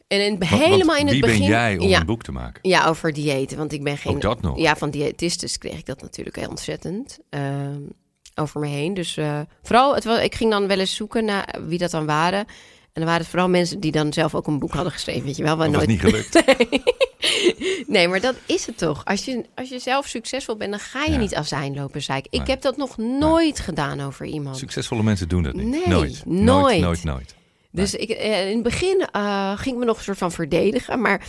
En 0.07 0.25
in, 0.25 0.37
Want- 0.39 0.49
want 0.49 0.63
helemaal 0.63 0.95
in 0.95 1.01
het 1.05 1.11
wie 1.11 1.21
begin. 1.21 1.39
ben 1.39 1.47
jij 1.47 1.77
om 1.77 1.87
ja, 1.87 1.99
een 1.99 2.05
boek 2.05 2.23
te 2.23 2.31
maken? 2.31 2.69
ja, 2.69 2.85
over 2.87 3.13
diëten. 3.13 3.57
Want 3.57 3.73
ik 3.73 3.83
ben 3.83 3.97
geen. 3.97 4.13
Ook 4.15 4.21
dat 4.21 4.41
nog? 4.41 4.57
Ja, 4.59 4.75
van 4.75 4.89
diëtistes 4.89 5.57
kreeg 5.57 5.77
ik 5.77 5.85
dat 5.85 6.01
natuurlijk 6.01 6.35
heel 6.35 6.49
ontzettend 6.49 7.19
ehm, 7.29 7.79
over 8.35 8.59
me 8.59 8.67
heen. 8.67 8.93
Dus 8.93 9.17
eh, 9.17 9.39
vooral, 9.61 9.95
het 9.95 10.05
ik 10.05 10.35
ging 10.35 10.51
dan 10.51 10.67
wel 10.67 10.79
eens 10.79 10.95
zoeken 10.95 11.25
naar 11.25 11.55
wie 11.67 11.77
dat 11.77 11.91
dan 11.91 12.05
waren. 12.05 12.45
En 12.93 13.01
dan 13.01 13.05
waren 13.05 13.19
het 13.21 13.29
vooral 13.29 13.49
mensen 13.49 13.79
die 13.79 13.91
dan 13.91 14.13
zelf 14.13 14.35
ook 14.35 14.47
een 14.47 14.59
boek 14.59 14.73
hadden 14.73 14.91
geschreven, 14.91 15.23
weet 15.25 15.35
je 15.37 15.43
wel. 15.43 15.57
waar 15.57 15.65
Dat 15.71 15.75
nooit... 15.75 15.87
niet 15.87 15.99
gelukt. 15.99 16.33
nee. 16.69 16.83
nee, 17.87 18.07
maar 18.07 18.19
dat 18.21 18.35
is 18.45 18.65
het 18.65 18.77
toch. 18.77 19.05
Als 19.05 19.25
je, 19.25 19.45
als 19.55 19.69
je 19.69 19.79
zelf 19.79 20.07
succesvol 20.07 20.55
bent, 20.55 20.71
dan 20.71 20.79
ga 20.79 21.03
je 21.03 21.11
Ja. 21.11 21.17
niet 21.17 21.35
azijn 21.35 21.75
lopen 21.75 22.01
zeiken. 22.01 22.31
Ik 22.31 22.39
Nee. 22.39 22.49
heb 22.49 22.61
dat 22.61 22.77
nog 22.77 22.97
nooit 22.97 23.59
gedaan 23.59 24.01
over 24.01 24.25
iemand. 24.25 24.57
Succesvolle 24.57 25.03
mensen 25.03 25.27
doen 25.27 25.43
dat 25.43 25.53
niet. 25.53 25.67
Nee, 25.67 25.87
nooit. 25.87 26.21
nooit. 26.25 26.25
Nooit, 26.25 26.81
nooit, 26.81 27.03
nooit. 27.03 27.35
Dus 27.71 27.95
ik, 27.95 28.09
eh, 28.09 28.47
in 28.49 28.53
het 28.53 28.63
begin 28.63 29.07
eh, 29.11 29.51
ging 29.57 29.73
ik 29.75 29.79
me 29.79 29.85
nog 29.85 29.97
een 29.97 30.03
soort 30.03 30.17
van 30.17 30.31
verdedigen. 30.31 31.01
Maar 31.01 31.21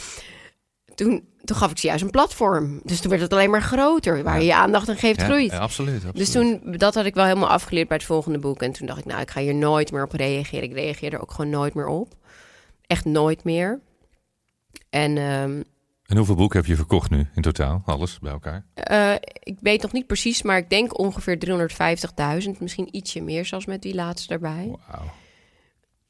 toen, 1.05 1.29
toen 1.45 1.57
gaf 1.57 1.71
ik 1.71 1.79
ze 1.79 1.87
juist 1.87 2.03
een 2.03 2.11
platform. 2.11 2.81
Dus 2.85 3.01
toen 3.01 3.11
werd 3.11 3.23
het 3.23 3.33
alleen 3.33 3.51
maar 3.51 3.63
groter. 3.63 4.23
Waar 4.23 4.39
je 4.39 4.45
je 4.45 4.55
aandacht 4.55 4.89
aan 4.89 4.97
geeft, 4.97 5.23
groeit. 5.23 5.51
ja, 5.51 5.59
absoluut, 5.59 5.95
absoluut. 5.95 6.17
Dus 6.17 6.31
toen, 6.31 6.61
dat 6.77 6.95
had 6.95 7.05
ik 7.05 7.15
wel 7.15 7.25
helemaal 7.25 7.49
afgeleerd 7.49 7.89
bij 7.89 7.97
het 7.97 8.07
volgende 8.07 8.39
boek. 8.39 8.63
En 8.63 8.73
toen 8.73 8.87
dacht 8.87 8.99
ik, 8.99 9.05
nou, 9.05 9.21
ik 9.21 9.31
ga 9.31 9.41
hier 9.41 9.55
nooit 9.55 9.93
meer 9.93 10.03
op 10.03 10.13
reageren. 10.13 10.63
Ik 10.69 10.73
reageer 10.73 11.13
er 11.13 11.21
ook 11.21 11.31
gewoon 11.31 11.51
nooit 11.51 11.75
meer 11.75 11.87
op. 11.87 12.15
Echt 12.87 13.05
nooit 13.05 13.45
meer. 13.45 13.81
En 14.91 15.17
ehm, 15.17 15.63
En 16.07 16.17
hoeveel 16.17 16.35
boeken 16.35 16.59
heb 16.59 16.69
je 16.69 16.77
verkocht 16.77 17.11
nu 17.11 17.29
in 17.35 17.43
totaal? 17.43 17.83
Alles 17.87 18.19
bij 18.19 18.33
elkaar? 18.33 18.67
eh, 18.75 19.15
ik 19.43 19.57
weet 19.61 19.83
nog 19.83 19.93
niet 19.93 20.07
precies, 20.07 20.43
maar 20.43 20.57
ik 20.59 20.71
denk 20.71 20.99
ongeveer 20.99 21.39
350.000. 22.45 22.59
Misschien 22.59 22.97
ietsje 22.97 23.21
meer, 23.23 23.45
zelfs 23.47 23.67
met 23.67 23.83
die 23.83 23.95
laatste 23.95 24.33
erbij. 24.33 24.77
Wauw. 24.89 25.05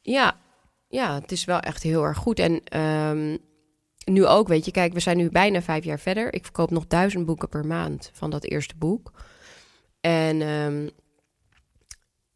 Ja, 0.03 0.37
ja, 0.89 1.15
het 1.15 1.33
is 1.33 1.45
wel 1.45 1.61
echt 1.61 1.83
heel 1.83 2.05
erg 2.05 2.19
goed. 2.19 2.39
En 2.39 2.61
ehm, 2.65 3.37
nu 4.05 4.27
ook, 4.27 4.49
weet 4.49 4.65
je, 4.65 4.71
kijk, 4.71 4.93
we 4.93 5.01
zijn 5.01 5.17
nu 5.17 5.29
bijna 5.31 5.63
vijf 5.63 5.85
jaar 5.85 5.99
verder. 5.99 6.35
Ik 6.35 6.45
verkoop 6.45 6.71
nog 6.71 6.87
duizend 6.87 7.27
boeken 7.27 7.49
per 7.49 7.67
maand 7.67 8.11
van 8.13 8.31
dat 8.31 8.45
eerste 8.45 8.75
boek. 8.79 9.13
En 10.01 10.43
ehm, 10.43 10.89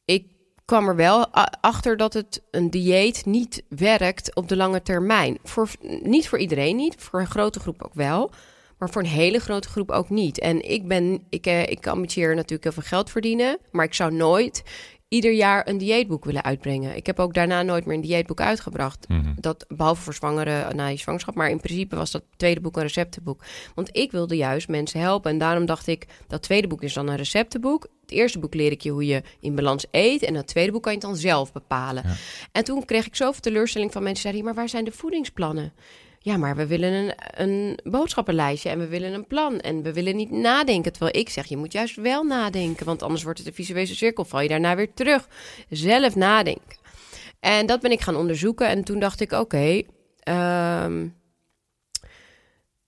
ik 0.04 0.26
kwam 0.64 0.88
er 0.88 0.96
wel 0.96 1.26
achter 1.60 1.96
dat 1.96 2.12
het 2.12 2.42
een 2.50 2.70
dieet 2.70 3.24
niet 3.24 3.62
werkt 3.68 4.34
op 4.34 4.48
de 4.48 4.56
lange 4.56 4.82
termijn. 4.82 5.38
Voor, 5.42 5.68
niet 6.02 6.28
voor 6.28 6.38
iedereen 6.38 6.76
niet, 6.76 6.94
voor 6.98 7.20
een 7.20 7.26
grote 7.26 7.60
groep 7.60 7.82
ook 7.82 7.94
wel. 7.94 8.30
Maar 8.78 8.90
voor 8.90 9.02
een 9.02 9.08
hele 9.08 9.38
grote 9.38 9.68
groep 9.68 9.90
ook 9.90 10.10
niet. 10.10 10.38
En 10.38 10.70
ik 10.70 10.88
ben, 10.88 11.26
ik, 11.28 11.46
eh, 11.46 11.62
ik 11.62 11.86
ambitieer 11.86 12.34
natuurlijk 12.34 12.62
heel 12.62 12.72
veel 12.72 12.82
geld 12.82 13.10
verdienen. 13.10 13.58
Maar 13.70 13.84
ik 13.84 13.94
zou 13.94 14.12
nooit 14.12 14.62
ieder 15.14 15.32
jaar 15.32 15.68
een 15.68 15.78
dieetboek 15.78 16.24
willen 16.24 16.44
uitbrengen. 16.44 16.96
Ik 16.96 17.06
heb 17.06 17.18
ook 17.18 17.34
daarna 17.34 17.62
nooit 17.62 17.86
meer 17.86 17.94
een 17.94 18.00
dieetboek 18.00 18.40
uitgebracht. 18.40 19.08
Mhm. 19.08 19.32
Dat, 19.36 19.64
behalve 19.68 20.02
voor 20.02 20.14
zwangeren 20.14 20.76
na 20.76 20.86
je 20.86 20.96
zwangerschap. 20.96 21.34
Maar 21.34 21.50
in 21.50 21.60
principe 21.60 21.96
was 21.96 22.10
dat 22.10 22.22
tweede 22.36 22.60
boek 22.60 22.76
een 22.76 22.82
receptenboek. 22.82 23.44
Want 23.74 23.96
ik 23.96 24.10
wilde 24.10 24.36
juist 24.36 24.68
mensen 24.68 25.00
helpen. 25.00 25.30
En 25.30 25.38
daarom 25.38 25.66
dacht 25.66 25.86
ik, 25.86 26.06
dat 26.28 26.42
tweede 26.42 26.66
boek 26.66 26.82
is 26.82 26.92
dan 26.92 27.08
een 27.08 27.16
receptenboek. 27.16 27.88
Het 28.00 28.10
eerste 28.10 28.38
boek 28.38 28.54
leer 28.54 28.70
ik 28.70 28.80
je 28.80 28.90
hoe 28.90 29.06
je 29.06 29.22
in 29.40 29.54
balans 29.54 29.86
eet. 29.90 30.22
En 30.22 30.34
dat 30.34 30.46
tweede 30.46 30.72
boek 30.72 30.82
kan 30.82 30.92
je 30.92 30.98
het 30.98 31.06
dan 31.06 31.16
zelf 31.16 31.52
bepalen. 31.52 32.02
Ja. 32.06 32.14
En 32.52 32.64
toen 32.64 32.84
kreeg 32.84 33.06
ik 33.06 33.16
zoveel 33.16 33.40
teleurstelling 33.40 33.92
van 33.92 34.02
mensen. 34.02 34.22
die 34.22 34.32
Zeiden, 34.32 34.44
maar 34.44 34.62
waar 34.62 34.68
zijn 34.68 34.84
de 34.84 34.92
voedingsplannen? 34.92 35.72
Ja, 36.24 36.36
maar 36.36 36.56
we 36.56 36.66
willen 36.66 36.92
een, 36.92 37.14
een 37.34 37.78
boodschappenlijstje 37.84 38.68
en 38.70 38.78
we 38.78 38.86
willen 38.86 39.12
een 39.12 39.26
plan. 39.26 39.60
En 39.60 39.82
we 39.82 39.92
willen 39.92 40.16
niet 40.16 40.30
nadenken. 40.30 40.92
Terwijl 40.92 41.16
ik 41.16 41.28
zeg, 41.28 41.46
je 41.46 41.56
moet 41.56 41.72
juist 41.72 41.96
wel 41.96 42.22
nadenken. 42.22 42.86
Want 42.86 43.02
anders 43.02 43.22
wordt 43.22 43.38
het 43.38 43.48
een 43.48 43.54
visuele 43.54 43.94
cirkel. 43.94 44.24
Val 44.24 44.40
je 44.40 44.48
daarna 44.48 44.76
weer 44.76 44.94
terug. 44.94 45.28
Zelf 45.70 46.14
nadenken. 46.14 46.76
En 47.40 47.66
dat 47.66 47.80
ben 47.80 47.90
ik 47.90 48.00
gaan 48.00 48.16
onderzoeken. 48.16 48.68
En 48.68 48.84
toen 48.84 48.98
dacht 48.98 49.20
ik, 49.20 49.32
oké, 49.32 49.82
ehm, 50.18 51.08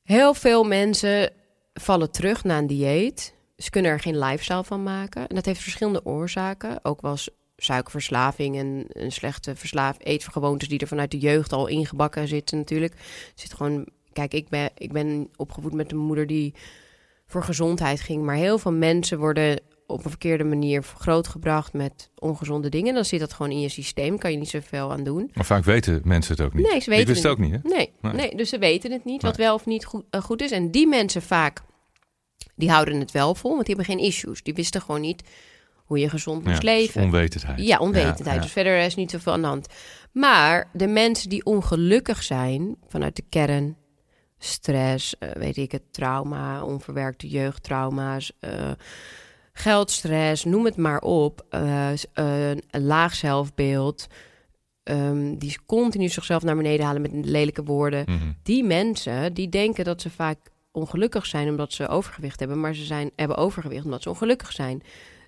heel 0.02 0.34
veel 0.34 0.64
mensen 0.64 1.32
vallen 1.74 2.10
terug 2.10 2.44
na 2.44 2.58
een 2.58 2.66
dieet. 2.66 3.34
Ze 3.56 3.70
kunnen 3.70 3.90
er 3.90 4.00
geen 4.00 4.18
lifestyle 4.18 4.64
van 4.64 4.82
maken. 4.82 5.28
En 5.28 5.34
dat 5.34 5.44
heeft 5.44 5.60
verschillende 5.60 6.04
oorzaken. 6.04 6.78
Ook 6.82 7.00
was 7.00 7.28
suikerverslaving 7.56 8.56
en 8.58 8.84
een 8.88 9.12
slechte 9.12 9.56
verslaaf 9.56 9.96
eetgewoontes 9.98 10.68
die 10.68 10.78
er 10.78 10.86
vanuit 10.86 11.10
de 11.10 11.18
jeugd 11.18 11.52
al 11.52 11.66
ingebakken 11.66 12.28
zitten 12.28 12.58
natuurlijk. 12.58 12.94
Zit 13.34 13.54
gewoon, 13.54 13.86
kijk, 14.12 14.34
ik 14.34 14.48
ben, 14.48 14.70
ik 14.76 14.92
ben 14.92 15.28
opgevoed 15.36 15.74
met 15.74 15.92
een 15.92 15.98
moeder 15.98 16.26
die 16.26 16.54
voor 17.26 17.42
gezondheid 17.42 18.00
ging. 18.00 18.24
Maar 18.24 18.36
heel 18.36 18.58
veel 18.58 18.72
mensen 18.72 19.18
worden 19.18 19.60
op 19.86 20.04
een 20.04 20.10
verkeerde 20.10 20.44
manier 20.44 20.82
grootgebracht 20.82 21.72
met 21.72 22.10
ongezonde 22.18 22.68
dingen. 22.68 22.94
Dan 22.94 23.04
zit 23.04 23.20
dat 23.20 23.32
gewoon 23.32 23.52
in 23.52 23.60
je 23.60 23.68
systeem. 23.68 24.18
Kan 24.18 24.32
je 24.32 24.38
niet 24.38 24.48
zoveel 24.48 24.92
aan 24.92 25.04
doen. 25.04 25.30
Maar 25.34 25.44
vaak 25.44 25.64
weten 25.64 26.00
mensen 26.04 26.36
het 26.36 26.44
ook 26.46 26.54
niet. 26.54 26.70
Nee, 26.70 26.80
ze 26.80 26.90
weten 26.90 27.02
Ik 27.02 27.08
wist 27.08 27.22
het 27.22 27.32
het 27.32 27.40
ook 27.40 27.50
niet, 27.50 27.62
hè? 27.62 27.76
Nee, 27.76 27.92
Nee. 28.00 28.12
nee. 28.12 28.36
dus 28.36 28.48
ze 28.48 28.58
weten 28.58 28.92
het 28.92 29.04
niet, 29.04 29.22
wat 29.22 29.36
Nee. 29.36 29.46
wel 29.46 29.54
of 29.54 29.66
niet 29.66 29.84
goed, 29.84 30.04
eh, 30.10 30.20
goed 30.20 30.42
is. 30.42 30.50
En 30.50 30.70
die 30.70 30.86
mensen 30.86 31.22
vaak, 31.22 31.62
die 32.54 32.70
houden 32.70 33.00
het 33.00 33.10
wel 33.10 33.34
vol, 33.34 33.50
want 33.54 33.66
die 33.66 33.74
hebben 33.74 33.94
geen 33.94 34.04
issues. 34.04 34.42
Die 34.42 34.54
wisten 34.54 34.80
gewoon 34.80 35.00
niet 35.00 35.22
hoe 35.86 35.98
je 35.98 36.08
gezond 36.08 36.44
moest 36.44 36.62
Ja, 36.62 36.74
leven. 36.74 37.02
Onwetendheid. 37.02 37.66
Ja, 37.66 37.78
onwetendheid. 37.78 38.36
Ja. 38.36 38.42
Dus 38.42 38.52
verder 38.52 38.78
is 38.78 38.94
niet 38.94 39.10
zoveel 39.10 39.32
aan 39.32 39.40
de 39.40 39.46
hand. 39.46 39.66
Maar 40.12 40.68
de 40.72 40.86
mensen 40.86 41.28
die 41.28 41.44
ongelukkig 41.44 42.22
zijn 42.22 42.76
vanuit 42.88 43.16
de 43.16 43.24
kern, 43.28 43.76
stress, 44.38 45.18
eh, 45.18 45.30
weet 45.30 45.56
ik 45.56 45.72
het, 45.72 45.82
trauma, 45.90 46.62
onverwerkte 46.64 47.28
jeugdtrauma's, 47.28 48.32
eh, 48.40 48.70
geldstress, 49.52 50.44
noem 50.44 50.64
het 50.64 50.76
maar 50.76 51.00
op, 51.00 51.46
eh, 51.48 51.90
een 52.12 52.62
laag 52.70 53.14
zelfbeeld, 53.14 54.06
ehm, 54.82 55.36
die 55.36 55.58
continu 55.66 56.08
zichzelf 56.08 56.42
naar 56.42 56.56
beneden 56.56 56.86
halen 56.86 57.02
met 57.02 57.12
lelijke 57.12 57.62
woorden. 57.62 58.04
Mhm. 58.06 58.32
Die 58.42 58.64
mensen 58.64 59.34
die 59.34 59.48
denken 59.48 59.84
dat 59.84 60.00
ze 60.00 60.10
vaak 60.10 60.38
ongelukkig 60.72 61.26
zijn 61.26 61.48
omdat 61.48 61.72
ze 61.72 61.88
overgewicht 61.88 62.38
hebben, 62.38 62.60
maar 62.60 62.74
ze 62.74 62.84
zijn, 62.84 63.10
hebben 63.16 63.36
overgewicht 63.36 63.84
omdat 63.84 64.02
ze 64.02 64.08
ongelukkig 64.08 64.52
zijn. 64.52 64.82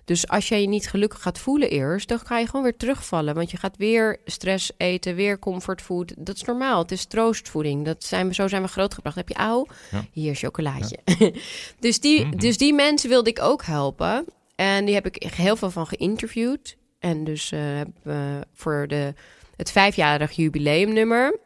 Dus 0.09 0.27
als 0.27 0.47
jij 0.47 0.61
je 0.61 0.67
niet 0.67 0.89
gelukkig 0.89 1.21
gaat 1.21 1.39
voelen 1.39 1.69
eerst, 1.69 2.07
dan 2.07 2.19
ga 2.19 2.37
je 2.37 2.45
gewoon 2.45 2.63
weer 2.63 2.77
terugvallen. 2.77 3.35
Want 3.35 3.51
je 3.51 3.57
gaat 3.57 3.77
weer 3.77 4.17
stress 4.25 4.71
eten, 4.77 5.15
weer 5.15 5.39
comfortfood. 5.39 6.13
Dat 6.17 6.35
is 6.35 6.43
normaal. 6.43 6.81
Het 6.81 6.91
is 6.91 7.05
troostvoeding. 7.05 7.85
Dat 7.85 8.03
zijn 8.03 8.27
we, 8.27 8.33
zo 8.33 8.47
zijn 8.47 8.61
we 8.61 8.67
grootgebracht. 8.67 9.15
Heb 9.15 9.27
je 9.27 9.35
auw? 9.35 9.67
Ja. 9.91 10.05
Hier 10.11 10.35
chocolaatje. 10.35 10.97
dus, 11.79 11.99
die, 11.99 12.25
Mhm. 12.25 12.37
dus 12.37 12.57
die 12.57 12.73
mensen 12.73 13.09
wilde 13.09 13.29
ik 13.29 13.41
ook 13.41 13.63
helpen. 13.63 14.25
En 14.55 14.85
die 14.85 14.93
heb 14.93 15.05
ik 15.05 15.23
heel 15.23 15.55
veel 15.55 15.71
van 15.71 15.87
geïnterviewd. 15.87 16.77
En 16.99 17.23
dus 17.23 17.51
eh, 17.51 17.59
heb, 17.77 17.89
eh, 18.03 18.15
voor 18.53 18.87
de, 18.87 19.13
het 19.55 19.71
vijfjarig 19.71 20.31
jubileumnummer 20.31 21.39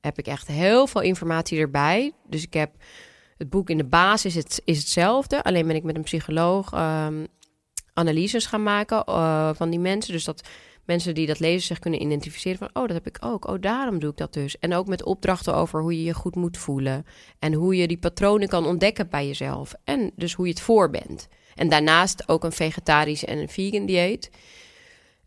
heb 0.00 0.18
ik 0.18 0.26
echt 0.26 0.46
heel 0.46 0.86
veel 0.86 1.00
informatie 1.00 1.58
erbij. 1.58 2.12
Dus 2.28 2.42
ik 2.42 2.52
heb 2.54 2.70
het 3.36 3.50
boek 3.50 3.70
in 3.70 3.76
de 3.76 3.84
basis 3.84 4.36
is, 4.36 4.42
het, 4.42 4.62
is 4.64 4.78
hetzelfde. 4.78 5.42
Alleen 5.42 5.66
ben 5.66 5.76
ik 5.76 5.82
met 5.82 5.96
een 5.96 6.02
psycholoog 6.02 6.72
ehm, 6.72 7.24
analyses 7.92 8.46
gaan 8.46 8.62
maken 8.62 9.04
eh, 9.04 9.50
van 9.54 9.70
die 9.70 9.80
mensen. 9.80 10.12
Dus 10.12 10.24
dat 10.24 10.48
mensen 10.84 11.14
die 11.14 11.26
dat 11.26 11.38
lezen 11.38 11.66
zich 11.66 11.78
kunnen 11.78 12.02
identificeren 12.02 12.58
van... 12.58 12.70
oh, 12.72 12.86
dat 12.86 12.96
heb 13.04 13.06
ik 13.06 13.16
ook. 13.20 13.48
Oh, 13.48 13.60
daarom 13.60 13.98
doe 13.98 14.10
ik 14.10 14.16
dat 14.16 14.32
dus. 14.32 14.58
En 14.58 14.74
ook 14.74 14.86
met 14.86 15.04
opdrachten 15.04 15.54
over 15.54 15.80
hoe 15.80 15.96
je 15.96 16.04
je 16.04 16.14
goed 16.14 16.34
moet 16.34 16.58
voelen. 16.58 17.06
En 17.38 17.52
hoe 17.52 17.76
je 17.76 17.86
die 17.86 17.98
patronen 17.98 18.48
kan 18.48 18.66
ontdekken 18.66 19.08
bij 19.08 19.26
jezelf. 19.26 19.74
En 19.84 20.12
dus 20.16 20.32
hoe 20.32 20.46
je 20.46 20.52
het 20.52 20.62
voor 20.62 20.90
bent. 20.90 21.28
En 21.54 21.68
daarnaast 21.68 22.28
ook 22.28 22.44
een 22.44 22.52
vegetarisch 22.52 23.24
en 23.24 23.38
een 23.38 23.48
vegan 23.48 23.86
dieet. 23.86 24.30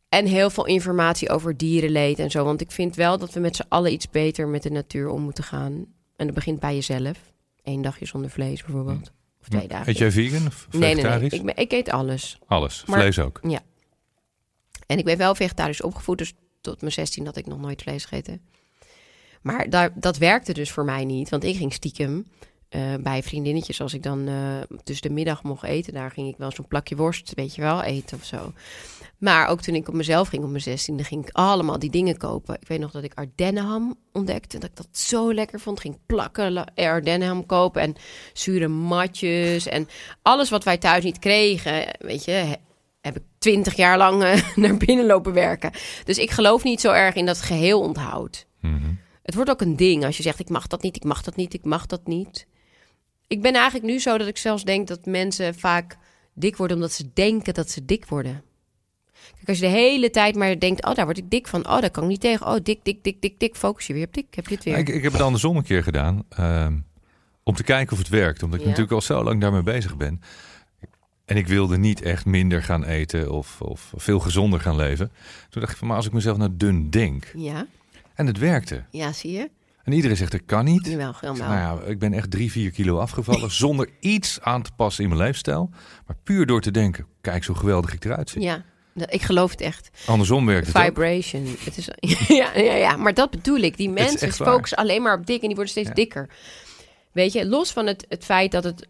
En 0.10 0.26
heel 0.26 0.50
veel 0.50 0.66
informatie 0.66 1.30
over 1.30 1.58
dierenleed 1.58 2.20
en 2.20 2.32
zo. 2.32 2.44
Want 2.44 2.62
ik 2.62 2.72
vind 2.72 2.96
wel 2.96 3.18
dat 3.18 3.34
we 3.34 3.40
met 3.40 3.56
z'n 3.56 3.66
allen 3.70 3.94
iets 3.94 4.10
beter 4.10 4.48
met 4.48 4.64
de 4.64 4.72
natuur 4.72 5.10
om 5.10 5.22
moeten 5.22 5.44
gaan. 5.44 5.86
En 6.16 6.26
dat 6.26 6.36
begint 6.36 6.60
bij 6.60 6.74
jezelf. 6.74 7.34
Eén 7.64 7.82
dagje 7.82 8.06
zonder 8.06 8.30
vlees 8.30 8.64
bijvoorbeeld. 8.64 9.12
Of 9.52 9.58
twee 9.58 9.68
dagen. 9.68 9.90
Eet 9.90 9.98
jij 9.98 10.12
vegan 10.12 10.48
of 10.48 10.68
Nee, 10.72 10.82
nee, 10.82 10.94
nee. 10.94 11.04
vegetarisch? 11.04 11.34
Ik, 11.34 11.44
ben- 11.46 11.58
ik 11.58 11.72
eet 11.72 11.90
alles. 11.90 12.40
Alles. 12.48 12.84
Maar- 12.86 13.00
Vlees 13.00 13.20
ook. 13.20 13.40
En 14.88 14.98
ik 14.98 15.06
ben 15.06 15.18
wel 15.18 15.36
vegetarisch 15.36 15.82
opgevoed, 15.82 16.18
dus 16.18 16.34
tot 16.62 16.82
mijn 16.82 16.94
16 16.94 17.26
had 17.26 17.38
ik 17.38 17.46
nog 17.46 17.60
nooit 17.60 17.82
vlees 17.82 18.06
gegeten. 18.06 18.42
Maar 19.42 19.70
daar, 19.70 19.92
dat 19.96 20.18
werkte 20.18 20.54
dus 20.54 20.72
voor 20.72 20.86
mij 20.86 21.06
niet, 21.06 21.30
want 21.30 21.44
ik 21.44 21.56
ging 21.56 21.74
stiekem 21.74 22.26
eh, 22.70 22.96
bij 23.00 23.24
vriendinnetjes, 23.24 23.82
als 23.82 23.94
ik 23.94 24.04
dan 24.04 24.28
uh, 24.30 24.62
tussen 24.84 25.08
de 25.08 25.14
middag 25.14 25.44
mocht 25.44 25.64
eten, 25.64 25.94
daar 25.94 26.12
ging 26.12 26.28
ik 26.28 26.38
wel 26.38 26.52
zo'n 26.52 26.68
plakje 26.68 26.96
worst, 26.96 27.32
weet 27.36 27.56
je 27.56 27.62
wel, 27.62 27.82
eten 27.84 28.18
of 28.18 28.24
zo. 28.26 28.54
Maar 29.26 29.48
ook 29.48 29.62
toen 29.62 29.76
ik 29.76 29.88
op 29.88 29.94
mezelf 29.94 30.28
ging 30.28 30.44
op 30.44 30.50
mijn 30.50 30.62
zestiende, 30.62 31.04
ging 31.04 31.28
ik 31.28 31.36
allemaal 31.36 31.80
die 31.80 31.90
dingen 31.90 32.18
kopen. 32.18 32.58
Ik 32.60 32.68
weet 32.68 32.80
nog 32.80 32.92
dat 32.92 33.04
ik 33.04 33.14
Ardennenham 33.14 33.96
ontdekte. 34.12 34.58
Dat 34.58 34.70
ik 34.70 34.76
dat 34.76 34.98
zo 34.98 35.34
lekker 35.34 35.60
vond. 35.60 35.80
Ging 35.80 35.98
plakken 36.06 36.74
Ardennenham 36.76 37.46
kopen 37.46 37.82
en 37.82 37.96
zure 38.34 38.68
matjes. 38.68 39.68
En 39.68 39.88
alles 40.22 40.50
wat 40.50 40.64
wij 40.64 40.78
thuis 40.78 41.04
niet 41.04 41.20
kregen, 41.20 41.96
weet 42.00 42.26
je, 42.26 42.58
heb 43.02 43.16
ik 43.16 43.24
twintig 43.38 43.76
jaar 43.76 43.98
lang 43.98 44.24
uh, 44.24 44.50
naar 44.66 44.78
binnen 44.78 45.06
lopen 45.06 45.34
werken. 45.34 45.72
Dus 46.04 46.18
ik 46.18 46.32
geloof 46.32 46.64
niet 46.64 46.82
zo 46.82 46.92
erg 46.92 47.16
in 47.16 47.26
dat 47.26 47.42
geheel 47.42 47.82
onthoud. 47.82 48.46
Mm 48.62 49.00
Het 49.24 49.36
wordt 49.36 49.50
ook 49.50 49.62
een 49.62 49.76
ding 49.76 50.06
als 50.06 50.18
je 50.18 50.24
zegt: 50.24 50.40
ik 50.40 50.50
mag 50.50 50.68
dat 50.68 50.82
niet, 50.82 50.96
ik 50.96 51.04
mag 51.04 51.22
dat 51.22 51.36
niet, 51.36 51.54
ik 51.54 51.64
mag 51.64 51.86
dat 51.86 52.08
niet. 52.08 52.48
Ik 53.28 53.42
ben 53.42 53.54
eigenlijk 53.54 53.86
nu 53.86 54.00
zo 54.00 54.18
dat 54.18 54.28
ik 54.28 54.38
zelfs 54.38 54.64
denk 54.64 54.88
dat 54.88 55.06
mensen 55.06 55.56
vaak 55.56 55.98
dik 56.34 56.58
worden 56.58 56.78
omdat 56.78 56.92
ze 56.92 57.14
denken 57.14 57.54
dat 57.54 57.70
ze 57.70 57.86
dik 57.86 58.06
worden. 58.06 58.44
Kijk, 59.36 59.48
als 59.48 59.60
je 59.60 59.66
de 59.66 59.72
hele 59.72 60.10
tijd 60.10 60.36
maar 60.36 60.60
denkt: 60.60 60.86
oh, 60.86 60.94
daar 60.96 61.06
word 61.06 61.18
ik 61.18 61.30
dik 61.30 61.48
van, 61.48 61.68
oh, 61.68 61.80
daar 61.82 61.92
kan 61.92 62.04
ik 62.04 62.10
niet 62.10 62.20
tegen, 62.22 62.48
oh, 62.48 62.56
dik, 62.64 62.80
dik, 62.84 63.04
dik, 63.04 63.22
dik, 63.22 63.40
dik, 63.40 63.56
focus 63.56 63.88
je 63.88 63.94
weer 63.94 64.06
op 64.06 64.14
dik, 64.14 64.36
heb 64.36 64.48
je 64.48 64.56
het 64.56 64.64
weer. 64.64 64.78
Ik, 64.78 64.90
ik 64.90 65.04
heb 65.04 65.12
het 65.12 65.22
andersom 65.22 65.58
een 65.58 65.64
keer 65.64 65.84
gedaan. 65.84 66.24
Ehm, 66.30 66.78
om 67.44 67.56
te 67.56 67.64
kijken 67.64 67.92
of 67.94 67.98
het 68.00 68.10
werkt. 68.10 68.44
Omdat 68.44 68.56
ik 68.60 68.66
Ja. 68.66 68.70
natuurlijk 68.72 68.96
al 68.96 69.02
zo 69.02 69.24
lang 69.24 69.42
daarmee 69.42 69.64
bezig 69.64 69.98
ben. 69.98 70.22
En 71.26 71.38
ik 71.38 71.48
wilde 71.48 71.78
niet 71.78 72.02
echt 72.02 72.26
minder 72.26 72.64
gaan 72.64 72.84
eten 72.84 73.32
of, 73.32 73.62
of 73.62 73.94
veel 73.96 74.20
gezonder 74.20 74.60
gaan 74.60 74.76
leven. 74.76 75.12
Toen 75.50 75.62
dacht 75.62 75.72
ik 75.74 75.78
van, 75.80 75.88
maar 75.88 75.98
als 75.98 76.06
ik 76.06 76.14
mezelf 76.14 76.38
nou 76.38 76.50
dun 76.54 76.90
denk. 76.90 77.32
Ja, 77.36 77.66
En 78.16 78.28
het 78.28 78.38
werkte. 78.38 78.84
ja, 78.92 79.12
zie 79.12 79.32
je? 79.32 79.50
En 79.84 79.92
iedereen 79.94 80.18
zegt, 80.18 80.32
dat 80.32 80.42
kan 80.46 80.66
niet. 80.66 80.86
Jawel, 80.86 81.10
Ik 81.10 81.16
zeg, 81.16 81.30
helemaal. 81.30 81.50
nou 81.70 81.82
ja, 81.84 81.88
ik 81.88 82.00
ben 82.00 82.14
echt 82.14 82.32
drie, 82.32 82.52
vier 82.52 82.72
kilo 82.72 82.98
afgevallen. 83.00 83.52
zonder 83.52 83.90
iets 84.00 84.42
aan 84.42 84.62
te 84.62 84.72
passen 84.76 85.04
in 85.04 85.10
mijn 85.10 85.22
leefstijl. 85.22 85.70
Maar 86.08 86.16
puur 86.24 86.46
door 86.46 86.62
te 86.62 86.72
denken, 86.72 87.06
kijk 87.22 87.44
zo 87.44 87.54
geweldig 87.54 87.94
ik 87.94 88.06
eruit 88.06 88.30
zie. 88.30 88.42
Ja, 88.42 88.54
dat- 88.56 88.64
ik 88.96 89.22
geloof 89.22 89.52
het 89.52 89.62
echt. 89.62 89.90
Andersom 90.06 90.46
werkt 90.46 90.68
het 90.68 90.76
ook. 90.76 90.84
Vibration. 90.84 91.56
Het 91.60 91.78
is, 91.78 91.90
ja, 92.38 92.58
ja, 92.58 92.74
ja, 92.74 92.98
maar 92.98 93.14
dat 93.14 93.30
bedoel 93.30 93.58
ik. 93.60 93.78
Die 93.78 93.90
mensen 93.90 94.32
focussen 94.34 94.78
alleen 94.78 95.02
maar 95.02 95.18
op 95.18 95.26
dik 95.26 95.42
en 95.42 95.48
die 95.48 95.56
worden 95.56 95.72
steeds 95.74 95.88
Ja. 95.88 95.94
dikker. 95.94 96.30
Weet 97.12 97.34
je, 97.34 97.46
los 97.48 97.72
van 97.72 97.86
het, 97.88 98.06
het 98.10 98.26
feit 98.26 98.52
dat 98.52 98.64
het... 98.64 98.88